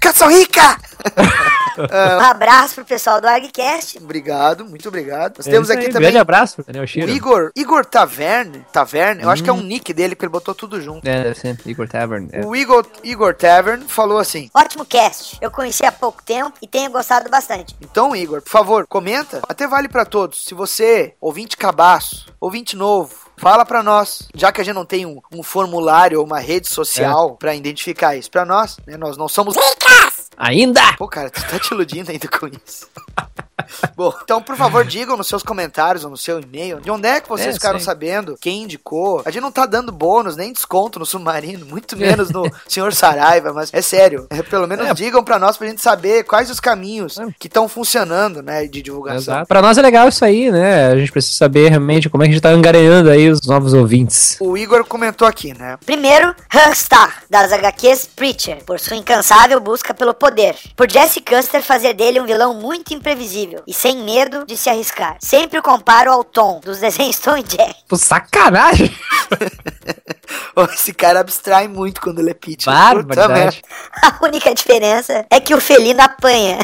Cação 0.00 0.28
rica! 1.76 1.92
Um 2.22 2.24
abraço 2.24 2.74
pro 2.76 2.84
pessoal 2.84 3.20
do 3.20 3.26
ArgCast. 3.26 3.98
Obrigado, 3.98 4.64
muito 4.64 4.88
obrigado. 4.88 5.38
Nós 5.38 5.46
É 5.46 5.50
temos 5.50 5.70
aqui 5.70 5.86
aí, 5.86 5.88
também 5.88 6.02
Grande 6.02 6.18
abraço 6.18 6.62
Daniel 6.66 6.84
o 6.84 6.86
Shiro. 6.86 7.10
Igor, 7.10 7.50
Igor 7.56 7.84
Taverne, 7.84 8.64
Taverne, 8.72 9.22
eu 9.22 9.30
acho 9.30 9.42
que 9.42 9.50
é 9.50 9.52
um 9.52 9.56
Hum. 9.58 9.62
nick 9.62 9.92
dele, 9.92 10.14
porque 10.14 10.24
ele 10.26 10.32
botou 10.32 10.54
tudo 10.54 10.80
junto. 10.80 11.06
É, 11.06 11.22
deve 11.24 11.34
ser 11.38 11.58
Igor 11.66 11.88
Tavern. 11.88 12.28
É. 12.32 12.44
O 12.44 12.54
Igor, 12.54 12.84
Igor 13.04 13.34
Tavern 13.34 13.82
falou 13.88 14.18
assim: 14.18 14.50
Ótimo 14.54 14.84
cast. 14.84 15.38
Eu 15.40 15.50
conheci 15.50 15.84
há 15.84 15.92
pouco 15.92 16.22
tempo 16.22 16.52
e 16.60 16.66
tenho 16.66 16.90
gostado 16.90 17.28
bastante. 17.30 17.76
Então, 17.80 18.14
Igor, 18.14 18.40
por 18.42 18.50
favor, 18.50 18.86
comenta. 18.86 19.40
Até 19.48 19.66
vale 19.66 19.88
pra 19.88 20.04
todos. 20.04 20.44
Se 20.44 20.54
você, 20.54 21.14
ouvinte 21.20 21.56
cabaço, 21.56 22.26
ouvinte 22.40 22.76
novo, 22.76 23.14
fala 23.36 23.64
pra 23.64 23.82
nós. 23.82 24.28
Já 24.34 24.50
que 24.52 24.60
a 24.60 24.64
gente 24.64 24.74
não 24.74 24.84
tem 24.84 25.06
um, 25.06 25.20
um 25.32 25.42
formulário 25.42 26.18
ou 26.20 26.26
uma 26.26 26.38
rede 26.40 26.68
social 26.68 27.36
pra 27.36 27.54
identificar 27.54 28.16
isso 28.16 28.30
pra 28.30 28.44
nós, 28.44 28.76
né? 28.86 28.96
Nós 28.96 29.16
não 29.16 29.28
somos 29.28 29.54
ricas! 29.56 30.01
Ainda! 30.36 30.80
Pô, 30.96 31.06
cara, 31.06 31.30
tu 31.30 31.40
tá 31.46 31.58
te 31.58 31.72
iludindo 31.72 32.10
ainda 32.10 32.28
com 32.28 32.46
isso. 32.48 32.88
Bom, 33.96 34.12
então, 34.22 34.42
por 34.42 34.56
favor, 34.56 34.84
digam 34.84 35.16
nos 35.16 35.26
seus 35.28 35.42
comentários 35.42 36.04
ou 36.04 36.10
no 36.10 36.16
seu 36.16 36.40
e-mail 36.40 36.80
de 36.80 36.90
onde 36.90 37.06
é 37.08 37.20
que 37.20 37.28
vocês 37.28 37.48
É, 37.48 37.52
ficaram 37.52 37.78
sim. 37.78 37.84
sabendo, 37.84 38.36
quem 38.40 38.62
indicou. 38.62 39.22
A 39.24 39.30
gente 39.30 39.42
não 39.42 39.52
tá 39.52 39.66
dando 39.66 39.92
bônus, 39.92 40.36
nem 40.36 40.52
desconto 40.52 40.98
no 40.98 41.06
Submarino, 41.06 41.66
muito 41.66 41.96
menos 41.96 42.30
no 42.30 42.50
Senhor 42.68 42.92
Saraiva, 42.92 43.52
mas 43.52 43.70
é 43.72 43.82
sério. 43.82 44.26
É, 44.30 44.42
pelo 44.42 44.66
menos 44.66 44.86
É. 44.86 44.94
digam 44.94 45.22
pra 45.24 45.38
nós 45.38 45.56
pra 45.56 45.66
gente 45.66 45.82
saber 45.82 46.24
quais 46.24 46.50
os 46.50 46.60
caminhos 46.60 47.16
que 47.38 47.46
estão 47.46 47.68
funcionando, 47.68 48.42
né, 48.42 48.66
de 48.66 48.82
divulgação. 48.82 49.18
Exato. 49.34 49.46
Pra 49.46 49.62
nós 49.62 49.76
é 49.78 49.82
legal 49.82 50.08
isso 50.08 50.24
aí, 50.24 50.50
né? 50.50 50.88
A 50.88 50.96
gente 50.96 51.12
precisa 51.12 51.36
saber 51.36 51.68
realmente 51.68 52.08
como 52.08 52.22
é 52.22 52.26
que 52.26 52.30
a 52.30 52.34
gente 52.34 52.42
tá 52.42 52.50
angariando 52.50 53.10
aí 53.10 53.28
os 53.30 53.42
novos 53.46 53.72
ouvintes. 53.74 54.36
O 54.40 54.56
Igor 54.56 54.84
comentou 54.84 55.26
aqui, 55.26 55.56
né? 55.56 55.76
Primeiro, 55.84 56.34
Hurstar, 56.54 57.22
das 57.28 57.52
HQs 57.52 58.08
Preacher, 58.14 58.64
por 58.64 58.78
sua 58.80 58.96
incansável 58.96 59.60
busca 59.60 59.92
pelo 59.94 60.14
poder. 60.14 60.54
Por 60.76 60.90
Jesse 60.90 61.20
Custer 61.20 61.62
fazer 61.62 61.94
dele 61.94 62.20
um 62.20 62.26
vilão 62.26 62.54
muito 62.54 62.92
imprevisível 62.94 63.61
e 63.66 63.72
sem 63.74 63.98
medo 63.98 64.44
de 64.46 64.56
se 64.56 64.68
arriscar. 64.68 65.16
Sempre 65.20 65.58
o 65.58 65.62
comparo 65.62 66.10
ao 66.10 66.24
Tom, 66.24 66.60
dos 66.60 66.78
desenhos 66.78 67.18
Tom 67.18 67.36
e 67.36 67.44
Jerry. 67.48 67.74
Pô, 67.88 67.96
sacanagem! 67.96 68.94
Ô, 70.56 70.64
Esse 70.64 70.92
cara 70.92 71.20
abstrai 71.20 71.68
muito 71.68 72.00
quando 72.00 72.18
ele 72.20 72.30
é 72.30 72.34
Pete. 72.34 72.66
Barbaridade. 72.66 73.62
A 74.02 74.24
única 74.24 74.54
diferença 74.54 75.26
é 75.30 75.40
que 75.40 75.54
o 75.54 75.60
felino 75.60 76.02
apanha. 76.02 76.58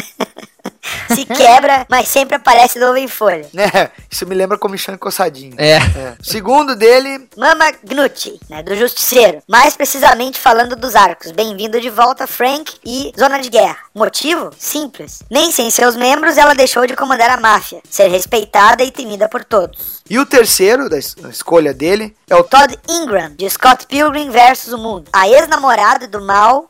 Se 1.14 1.24
quebra, 1.24 1.86
mas 1.88 2.08
sempre 2.08 2.36
aparece 2.36 2.78
novo 2.78 2.96
em 2.96 3.08
folha. 3.08 3.48
Né? 3.52 3.90
Isso 4.10 4.26
me 4.26 4.34
lembra 4.34 4.58
Comichão 4.58 4.94
e 4.94 4.98
Coçadinho. 4.98 5.54
É. 5.58 5.78
Segundo 6.22 6.74
dele, 6.76 7.28
Mama 7.36 7.72
Gnucci, 7.84 8.38
né, 8.48 8.62
do 8.62 8.74
Justiceiro. 8.76 9.42
Mais 9.48 9.76
precisamente 9.76 10.38
falando 10.38 10.76
dos 10.76 10.94
arcos. 10.94 11.30
Bem-vindo 11.32 11.80
de 11.80 11.90
volta, 11.90 12.26
Frank 12.26 12.74
e 12.84 13.12
Zona 13.18 13.38
de 13.40 13.48
Guerra. 13.50 13.78
Motivo? 13.94 14.50
Simples. 14.58 15.22
Nem 15.30 15.50
sem 15.52 15.70
seus 15.70 15.96
membros 15.96 16.36
ela 16.38 16.54
deixou 16.54 16.86
de 16.86 16.94
comandar 16.96 17.30
a 17.30 17.36
máfia, 17.40 17.80
ser 17.88 18.08
respeitada 18.08 18.82
e 18.84 18.90
temida 18.90 19.28
por 19.28 19.44
todos. 19.44 19.98
e 20.10 20.18
o 20.18 20.24
terceiro 20.26 20.88
da 20.88 20.96
es- 20.98 21.14
da 21.14 21.28
escolha 21.28 21.74
dele 21.74 22.14
é 22.30 22.34
o 22.34 22.42
Todd 22.44 22.74
Ingram, 22.88 23.34
de 23.36 23.48
Scott 23.50 23.86
Pilgrim 23.86 24.30
vs. 24.30 24.72
o 24.72 24.78
Mundo. 24.78 25.04
A 25.12 25.28
ex-namorada 25.28 26.06
do 26.08 26.20
mal. 26.20 26.68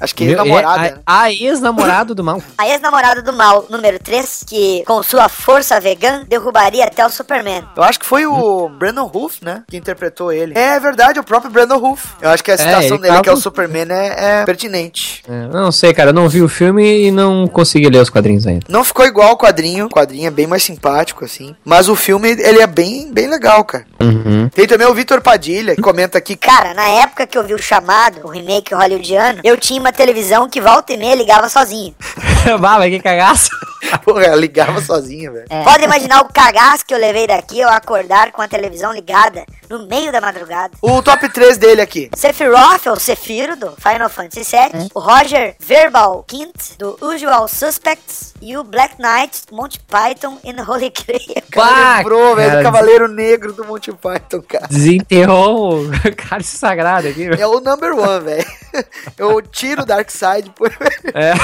Acho 0.00 0.14
que 0.14 0.24
Meu, 0.24 0.36
namorada. 0.36 0.86
é 0.86 0.94
a, 1.06 1.22
a 1.22 1.32
ex-namorado 1.32 2.14
do 2.14 2.22
mal. 2.24 2.42
A 2.58 2.68
ex-namorada 2.68 3.22
do 3.22 3.32
mal, 3.32 3.66
número 3.68 3.98
3, 3.98 4.44
que 4.46 4.84
com 4.86 5.02
sua 5.02 5.28
força 5.28 5.80
vegana 5.80 6.24
derrubaria 6.28 6.84
até 6.84 7.04
o 7.04 7.10
Superman. 7.10 7.64
Eu 7.76 7.82
acho 7.82 7.98
que 7.98 8.06
foi 8.06 8.26
o 8.26 8.68
Brandon 8.68 9.06
Roof, 9.06 9.38
né? 9.42 9.62
Que 9.68 9.76
interpretou 9.76 10.32
ele. 10.32 10.56
É 10.56 10.78
verdade, 10.78 11.18
o 11.18 11.24
próprio 11.24 11.50
Brandon 11.50 11.78
Roof. 11.78 12.04
Eu 12.20 12.30
acho 12.30 12.42
que 12.44 12.50
a 12.50 12.56
citação 12.58 12.82
ele 12.82 12.98
dele, 12.98 13.08
tava- 13.08 13.22
que 13.22 13.28
é 13.28 13.32
o 13.32 13.36
Superman, 13.36 13.86
é, 13.90 14.40
é 14.40 14.44
pertinente. 14.44 15.22
É, 15.28 15.44
eu 15.44 15.48
não 15.48 15.72
sei, 15.72 15.92
cara, 15.92 16.10
eu 16.10 16.14
não 16.14 16.28
vi 16.28 16.42
o 16.42 16.48
filme 16.48 17.06
e 17.06 17.10
não 17.10 17.46
consegui 17.46 17.88
ler 17.88 17.98
os 18.00 18.10
quadrinhos 18.10 18.46
ainda. 18.46 18.64
Não 18.68 18.84
ficou 18.84 19.04
igual 19.06 19.28
ao 19.30 19.36
quadrinho. 19.38 19.86
O 19.86 19.90
quadrinho 19.90 20.26
é 20.26 20.30
bem 20.30 20.46
mais 20.46 20.62
simpático, 20.62 21.24
assim. 21.24 21.54
Mas 21.64 21.88
o 21.88 21.96
filme, 21.96 22.30
ele 22.30 22.60
é 22.60 22.66
bem, 22.66 23.12
bem 23.12 23.26
legal, 23.28 23.64
cara. 23.64 23.84
Uhum. 24.00 24.48
Tem 24.48 24.66
também 24.66 24.86
o 24.86 24.94
Vitor 24.94 25.20
Padilha, 25.20 25.74
que 25.74 25.82
comenta 25.82 26.18
aqui. 26.18 26.36
Cara, 26.36 26.74
na 26.74 26.86
época 26.88 27.26
que 27.26 27.36
eu 27.36 27.44
vi 27.44 27.54
o 27.54 27.58
chamado, 27.58 28.20
o 28.24 28.28
remake 28.28 28.74
hollywoodiano, 28.74 29.40
eu 29.44 29.56
tinha 29.62 29.80
uma 29.80 29.92
televisão 29.92 30.48
que 30.48 30.60
volta 30.60 30.92
e 30.92 30.96
meia 30.96 31.14
ligava 31.14 31.48
sozinho. 31.48 31.94
bah, 32.60 32.78
mas 32.78 32.90
que 32.90 33.00
cagaço. 33.00 33.50
Porra, 34.04 34.24
ela 34.24 34.36
ligava 34.36 34.80
sozinha, 34.80 35.30
velho. 35.30 35.46
Pode 35.64 35.84
imaginar 35.84 36.22
o 36.22 36.32
cagaço 36.32 36.84
que 36.86 36.94
eu 36.94 36.98
levei 36.98 37.26
daqui 37.26 37.60
eu 37.60 37.68
acordar 37.68 38.32
com 38.32 38.40
a 38.42 38.48
televisão 38.48 38.92
ligada 38.92 39.44
no 39.68 39.86
meio 39.86 40.12
da 40.12 40.20
madrugada. 40.20 40.74
O 40.80 41.02
top 41.02 41.28
3 41.28 41.56
dele 41.58 41.80
aqui. 41.80 42.10
Sephiroth, 42.14 42.86
ou 42.86 42.98
Sephiro, 42.98 43.56
do 43.56 43.72
Final 43.76 44.08
Fantasy 44.08 44.44
VII. 44.50 44.88
O 44.94 45.00
Roger 45.00 45.56
Verbal 45.58 46.24
Quint, 46.26 46.76
do 46.78 46.96
Usual 47.00 47.48
Suspects. 47.48 48.32
E 48.40 48.56
o 48.56 48.64
Black 48.64 48.96
Knight, 49.00 49.42
Monty 49.52 49.78
Python 49.80 50.38
e 50.42 50.50
Holy 50.60 50.90
Grail. 50.90 51.42
O 51.48 51.50
cara 51.50 51.70
Bah, 51.72 51.96
lembrou, 51.98 52.36
velho, 52.36 52.56
do 52.58 52.62
Cavaleiro 52.64 53.08
Negro 53.08 53.52
do 53.52 53.64
Monty 53.64 53.92
Python, 53.92 54.42
cara. 54.42 54.66
Desenterrou 54.68 55.82
o 55.84 55.90
cara 56.16 56.42
sagrado 56.42 57.06
aqui, 57.08 57.28
velho. 57.28 57.40
É 57.40 57.46
o 57.46 57.60
number 57.60 57.94
one, 57.96 58.24
velho. 58.24 58.46
Eu 59.16 59.40
tiro 59.42 59.82
o 59.82 59.86
Dark 59.86 60.10
Side 60.10 60.50
por. 60.56 60.72
É. 61.14 61.34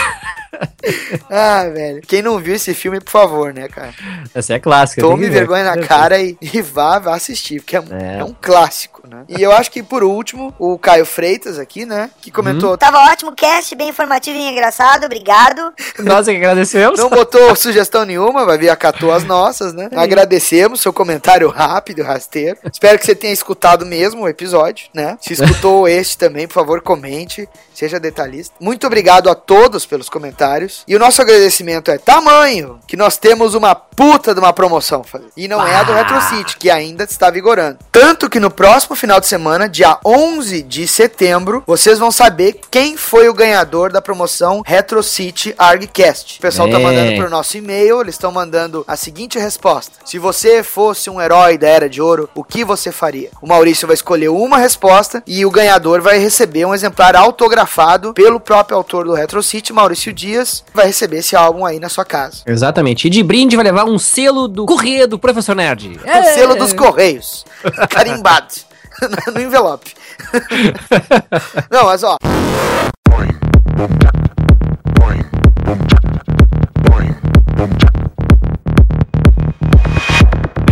ah, 1.31 1.69
velho. 1.69 2.01
Quem 2.02 2.20
não 2.23 2.27
viu 2.36 2.56
esse 2.56 2.74
filme, 2.74 2.98
por 3.00 3.12
favor, 3.12 3.55
né, 3.55 3.68
cara? 3.68 3.94
Essa 4.34 4.55
é 4.55 4.59
clássica. 4.59 5.00
Tome 5.00 5.22
que 5.24 5.30
ver. 5.30 5.38
vergonha 5.38 5.62
na 5.64 5.78
cara 5.78 6.18
e, 6.20 6.36
e 6.42 6.60
vá, 6.60 6.98
vá 6.98 7.14
assistir, 7.14 7.60
porque 7.60 7.76
é, 7.76 7.80
um- 7.80 7.86
É. 7.96 8.18
é 8.18 8.24
um 8.24 8.34
clássico, 8.38 9.02
né? 9.09 9.22
E 9.28 9.40
eu 9.40 9.52
acho 9.52 9.70
que, 9.70 9.82
por 9.82 10.02
último, 10.02 10.52
o 10.59 10.76
Caio 10.76 11.06
Freitas 11.06 11.59
aqui, 11.60 11.86
né, 11.86 12.10
que 12.20 12.32
comentou... 12.32 12.76
Tava 12.76 12.98
ótimo 13.12 13.32
cast, 13.32 13.74
bem 13.76 13.88
informativo 13.90 14.36
e 14.36 14.50
engraçado, 14.50 15.05
obrigado. 15.05 15.72
Nós 16.00 16.26
é 16.26 16.32
que 16.32 16.38
agradecemos. 16.38 16.98
Não 16.98 17.09
botou 17.09 17.55
sugestão 17.55 18.05
nenhuma, 18.05 18.44
vai 18.44 18.59
vir 18.59 18.68
acatou 18.70 19.12
as 19.12 19.22
nossas, 19.22 19.72
né? 19.72 19.88
Agradecemos 19.94 20.80
seu 20.80 20.92
comentário 20.92 21.48
rápido, 21.48 22.02
rasteiro. 22.02 22.59
Espero 22.72 22.98
que 22.98 23.06
você 23.06 23.14
tenha 23.14 23.32
escutado 23.32 23.86
mesmo 23.86 24.22
o 24.22 24.28
episódio, 24.28 24.88
né? 24.92 25.16
Se 25.20 25.32
escutou 25.34 25.86
este 25.88 26.18
também, 26.18 26.48
por 26.48 26.55
favor, 26.55 26.80
comente, 26.82 27.48
seja 27.72 28.00
detalhista. 28.00 28.55
Muito 28.59 28.86
obrigado 28.86 29.30
a 29.30 29.34
todos 29.34 29.86
pelos 29.86 30.09
comentários. 30.09 30.82
E 30.88 30.96
o 30.96 30.98
nosso 30.98 31.22
agradecimento 31.22 31.90
é 31.90 31.98
tamanho, 32.19 32.81
que 32.86 32.97
nós 32.97 33.16
temos 33.16 33.55
uma 33.55 33.74
puta 33.74 34.35
de 34.35 34.40
uma 34.40 34.53
promoção. 34.53 35.05
E 35.36 35.47
não 35.49 35.65
é 35.65 35.77
a 35.77 35.82
do 35.82 35.93
Retro 35.93 36.20
City, 36.23 36.57
que 36.57 36.70
ainda 36.70 37.05
está 37.05 37.31
vigorando. 37.31 37.78
Tanto 37.93 38.28
que 38.28 38.40
no 38.40 38.51
próximo 38.51 38.95
final 38.95 39.20
de 39.20 39.27
semana, 39.27 39.69
dia 39.69 39.99
11 40.05 40.62
de 40.62 40.86
setembro, 40.86 41.62
vocês 41.66 41.99
vão 41.99 42.11
saber 42.11 42.61
quem 42.70 42.97
foi 42.97 43.28
o 43.28 43.35
ganhador 43.35 43.93
da 43.93 44.03
promoção 44.03 44.62
Retro 44.65 45.03
City 45.03 45.55
ArgCast. 45.57 46.39
O 46.39 46.43
pessoal 46.43 46.69
tá 46.69 46.77
Bem. 46.77 46.86
mandando 46.86 47.16
pro 47.16 47.31
nosso 47.31 47.57
e-mail, 47.57 48.01
eles 48.01 48.15
estão 48.15 48.32
mandando 48.32 48.85
a 48.86 48.97
seguinte 48.97 49.39
resposta: 49.39 49.93
Se 50.05 50.19
você 50.19 50.62
fosse 50.62 51.11
um 51.11 51.20
herói 51.20 51.57
da 51.57 51.69
Era 51.69 51.89
de 51.89 52.03
Ouro, 52.03 52.28
o 52.35 52.45
que 52.45 52.65
você 52.65 52.93
faria? 52.93 53.31
O 53.40 53.47
Maurício 53.47 53.86
vai 53.86 53.95
escolher 53.95 54.28
uma 54.28 54.59
resposta 54.59 55.23
e 55.27 55.45
o 55.45 55.51
ganhador 55.51 56.01
vai 56.01 56.19
receber 56.19 56.65
um 56.65 56.74
exemplar 56.74 57.16
autografado 57.16 58.12
pelo 58.12 58.40
próprio 58.40 58.77
autor 58.77 59.05
do 59.05 59.15
Retro 59.15 59.43
City, 59.43 59.73
Maurício 59.73 60.12
Dias, 60.12 60.65
vai 60.74 60.86
receber 60.86 61.19
esse 61.19 61.36
álbum 61.36 61.65
aí 61.65 61.81
na 61.81 61.89
sua 61.89 62.05
casa. 62.09 62.43
Exatamente. 62.47 63.06
E 63.06 63.10
de 63.10 63.22
brinde 63.22 63.55
vai 63.55 63.64
levar 63.64 63.85
um 63.85 63.98
selo 63.98 64.48
do 64.48 64.66
Correio 64.66 65.06
do 65.06 65.18
Professor 65.18 65.55
Nerd. 65.55 66.01
O 66.05 66.35
selo 66.35 66.56
dos 66.56 66.72
Correios, 66.72 67.44
carimbado 67.89 68.55
no 69.32 69.40
envelope. 69.40 69.94
Não, 71.70 71.85
mas 71.85 72.02
ó. 72.02 72.16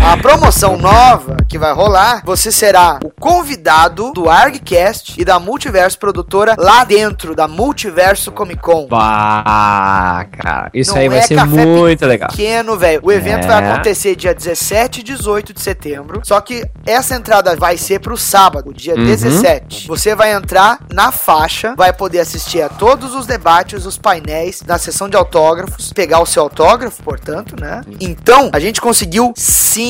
A 0.08 0.16
promoção 0.16 0.76
nova 0.78 1.36
que 1.48 1.58
vai 1.58 1.72
rolar, 1.72 2.22
você 2.24 2.52
será 2.52 2.98
o 3.04 3.10
convidado 3.10 4.12
do 4.12 4.30
ArgCast 4.30 5.20
e 5.20 5.24
da 5.24 5.38
Multiverso 5.40 5.98
Produtora 5.98 6.54
lá 6.56 6.84
dentro 6.84 7.34
da 7.34 7.48
Multiverso 7.48 8.30
Comic 8.30 8.62
Con. 8.62 8.86
Bah, 8.86 10.26
cara. 10.30 10.70
Isso 10.72 10.92
Não 10.92 11.00
aí 11.00 11.08
vai 11.08 11.18
é 11.18 11.22
ser 11.22 11.44
muito 11.44 12.06
legal. 12.06 12.30
Pequeno, 12.30 12.76
velho. 12.78 13.00
O 13.02 13.10
evento 13.10 13.44
É. 13.44 13.48
vai 13.48 13.68
acontecer 13.72 14.14
dia 14.14 14.32
17 14.32 15.00
e 15.00 15.02
18 15.02 15.52
de 15.52 15.60
setembro. 15.60 16.20
Só 16.24 16.40
que 16.40 16.64
essa 16.86 17.16
entrada 17.16 17.56
vai 17.56 17.76
ser 17.76 17.98
pro 18.00 18.16
sábado, 18.16 18.72
dia 18.72 18.94
Uhum. 18.94 19.04
17. 19.04 19.88
Você 19.88 20.14
vai 20.14 20.32
entrar 20.32 20.78
na 20.92 21.10
faixa, 21.10 21.74
vai 21.76 21.92
poder 21.92 22.20
assistir 22.20 22.62
a 22.62 22.68
todos 22.68 23.12
os 23.14 23.26
debates, 23.26 23.84
os 23.84 23.98
painéis, 23.98 24.62
na 24.66 24.78
sessão 24.78 25.08
de 25.08 25.16
autógrafos, 25.16 25.92
pegar 25.92 26.20
o 26.20 26.26
seu 26.26 26.42
autógrafo, 26.44 27.02
portanto, 27.02 27.56
né? 27.60 27.82
Então, 28.00 28.50
a 28.52 28.60
gente 28.60 28.80
conseguiu 28.80 29.32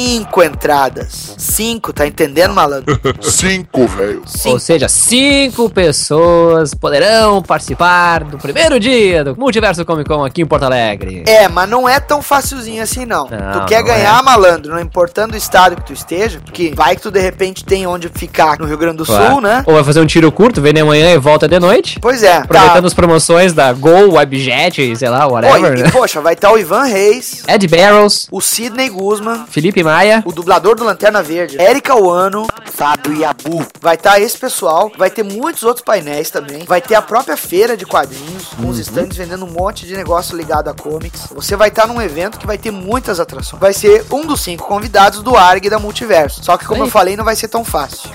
cinco 0.06 0.40
entradas. 0.42 1.34
Cinco, 1.36 1.92
tá 1.92 2.06
entendendo, 2.06 2.54
malandro? 2.54 2.98
Cinco, 3.20 3.86
velho. 3.88 4.22
Ou 4.44 4.58
seja, 4.60 4.88
cinco 4.88 5.68
pessoas 5.68 6.72
poderão 6.74 7.42
participar 7.42 8.22
do 8.22 8.38
primeiro 8.38 8.78
dia 8.78 9.24
do 9.24 9.36
Multiverso 9.36 9.84
Comic 9.84 10.08
Con 10.08 10.24
aqui 10.24 10.42
em 10.42 10.46
Porto 10.46 10.62
Alegre. 10.62 11.24
É, 11.26 11.48
mas 11.48 11.68
não 11.68 11.88
é 11.88 11.98
tão 11.98 12.22
facilzinho 12.22 12.82
assim, 12.82 13.04
não. 13.04 13.28
Não, 13.28 13.52
tu 13.52 13.66
quer 13.66 13.80
não 13.80 13.86
ganhar, 13.86 14.20
é. 14.20 14.22
malandro, 14.22 14.72
não 14.72 14.80
importando 14.80 15.34
o 15.34 15.36
estado 15.36 15.74
que 15.74 15.84
tu 15.84 15.92
esteja, 15.92 16.40
porque 16.44 16.72
vai 16.74 16.94
que 16.94 17.02
tu 17.02 17.10
de 17.10 17.20
repente 17.20 17.64
tem 17.64 17.86
onde 17.86 18.08
ficar 18.08 18.58
no 18.58 18.66
Rio 18.66 18.78
Grande 18.78 18.98
do 18.98 19.04
Claro. 19.04 19.32
Sul, 19.32 19.40
né? 19.40 19.64
Ou 19.66 19.74
vai 19.74 19.82
fazer 19.82 20.00
um 20.00 20.06
tiro 20.06 20.30
curto, 20.30 20.62
vem 20.62 20.72
de 20.72 20.84
manhã 20.84 21.12
e 21.12 21.18
volta 21.18 21.48
de 21.48 21.58
noite. 21.58 21.98
Pois 22.00 22.22
é. 22.22 22.36
Aproveitando 22.36 22.82
tá. 22.82 22.86
as 22.86 22.94
promoções 22.94 23.52
da 23.52 23.72
Gol, 23.72 24.12
Webjet, 24.12 24.96
sei 24.96 25.08
lá, 25.08 25.26
whatever, 25.26 25.72
Oi, 25.72 25.82
né? 25.82 25.88
e, 25.88 25.90
poxa, 25.90 26.20
vai 26.20 26.34
estar 26.34 26.52
o 26.52 26.58
Ivan 26.58 26.84
Reis, 26.84 27.42
Ed 27.48 27.66
Barrows, 27.66 28.28
o 28.30 28.40
Sidney 28.40 28.88
Guzman, 28.88 29.46
Felipe 29.48 29.82
Maia, 29.96 30.22
o 30.26 30.30
dublador 30.32 30.76
do 30.76 30.84
Lanterna 30.84 31.22
Verde, 31.22 31.56
Erika 31.58 31.94
Wano, 31.94 32.46
Fábio 32.70 33.18
Yabu. 33.18 33.66
Vai 33.80 33.94
estar 33.94 34.20
esse 34.20 34.36
pessoal, 34.36 34.92
vai 34.98 35.08
ter 35.08 35.22
muitos 35.22 35.62
outros 35.62 35.82
painéis 35.82 36.28
também. 36.28 36.64
Vai 36.66 36.82
ter 36.82 36.94
a 36.96 37.00
própria 37.00 37.34
feira 37.34 37.78
de 37.78 37.86
quadrinhos, 37.86 38.48
com 38.54 38.64
Uhum. 38.64 38.68
os 38.68 38.78
stands 38.78 39.16
vendendo 39.16 39.46
um 39.46 39.50
monte 39.50 39.86
de 39.86 39.96
negócio 39.96 40.36
ligado 40.36 40.68
a 40.68 40.74
comics. 40.74 41.28
Você 41.34 41.56
vai 41.56 41.68
estar 41.68 41.86
num 41.86 41.98
evento 42.02 42.38
que 42.38 42.46
vai 42.46 42.58
ter 42.58 42.70
muitas 42.70 43.18
atrações. 43.18 43.58
Vai 43.58 43.72
ser 43.72 44.04
um 44.12 44.26
dos 44.26 44.42
cinco 44.42 44.66
convidados 44.66 45.22
do 45.22 45.34
ARG 45.34 45.70
da 45.70 45.78
Multiverso. 45.78 46.44
Só 46.44 46.58
que, 46.58 46.66
como 46.66 46.82
Aí. 46.82 46.88
eu 46.88 46.92
falei, 46.92 47.16
não 47.16 47.24
vai 47.24 47.34
ser 47.34 47.48
tão 47.48 47.64
fácil. 47.64 48.10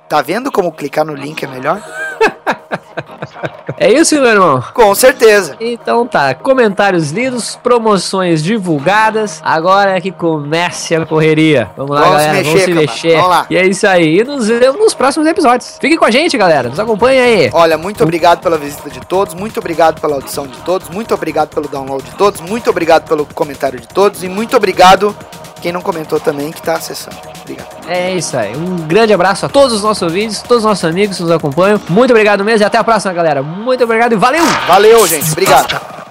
Tá 0.08 0.22
vendo 0.22 0.52
como 0.52 0.70
clicar 0.72 1.04
no 1.04 1.14
link 1.14 1.42
é 1.44 1.48
melhor? 1.48 1.82
É 3.78 3.92
isso, 3.92 4.14
meu 4.16 4.26
irmão? 4.26 4.64
Com 4.72 4.94
certeza. 4.94 5.56
Então 5.60 6.06
tá, 6.06 6.34
comentários 6.34 7.10
lidos, 7.10 7.58
promoções 7.62 8.42
divulgadas. 8.42 9.40
Agora 9.44 9.96
é 9.96 10.00
que 10.00 10.10
comece 10.10 10.94
a 10.94 11.04
correria. 11.04 11.70
Vamos 11.76 11.94
lá, 11.94 12.02
Vamos 12.02 12.22
se 12.22 12.26
galera, 12.26 12.44
mexer, 12.44 12.50
vamos 12.50 12.64
se 12.64 12.72
mexer. 12.74 13.16
Vamos 13.16 13.28
lá. 13.28 13.46
E 13.50 13.56
é 13.56 13.66
isso 13.66 13.86
aí. 13.86 14.20
E 14.20 14.24
nos 14.24 14.48
vemos 14.48 14.80
nos 14.80 14.94
próximos 14.94 15.26
episódios. 15.26 15.78
Fiquem 15.80 15.96
com 15.96 16.04
a 16.04 16.10
gente, 16.10 16.36
galera. 16.38 16.68
Nos 16.68 16.80
acompanha 16.80 17.22
aí. 17.22 17.50
Olha, 17.52 17.76
muito 17.76 18.02
obrigado 18.02 18.40
pela 18.40 18.56
visita 18.56 18.90
de 18.90 19.00
todos, 19.00 19.34
muito 19.34 19.58
obrigado 19.58 20.00
pela 20.00 20.14
audição 20.14 20.46
de 20.46 20.58
todos, 20.58 20.88
muito 20.88 21.14
obrigado 21.14 21.54
pelo 21.54 21.68
download 21.68 22.04
de 22.04 22.14
todos, 22.16 22.40
muito 22.40 22.70
obrigado 22.70 23.08
pelo 23.08 23.26
comentário 23.26 23.80
de 23.80 23.88
todos 23.88 24.22
e 24.22 24.28
muito 24.28 24.56
obrigado 24.56 25.14
quem 25.66 25.72
não 25.72 25.82
comentou 25.82 26.20
também 26.20 26.52
que 26.52 26.62
tá 26.62 26.74
acessando. 26.74 27.16
Obrigado. 27.40 27.66
É 27.88 28.14
isso 28.14 28.36
aí. 28.36 28.56
Um 28.56 28.76
grande 28.86 29.12
abraço 29.12 29.46
a 29.46 29.48
todos 29.48 29.74
os 29.74 29.82
nossos 29.82 30.00
ouvintes, 30.00 30.40
todos 30.40 30.58
os 30.58 30.64
nossos 30.64 30.84
amigos 30.84 31.16
que 31.16 31.22
nos 31.24 31.32
acompanham. 31.32 31.80
Muito 31.88 32.12
obrigado 32.12 32.44
mesmo 32.44 32.62
e 32.62 32.64
até 32.64 32.78
a 32.78 32.84
próxima, 32.84 33.12
galera. 33.12 33.42
Muito 33.42 33.82
obrigado 33.82 34.12
e 34.12 34.16
valeu! 34.16 34.44
Valeu, 34.68 35.04
gente. 35.08 35.28
Obrigado. 35.32 36.05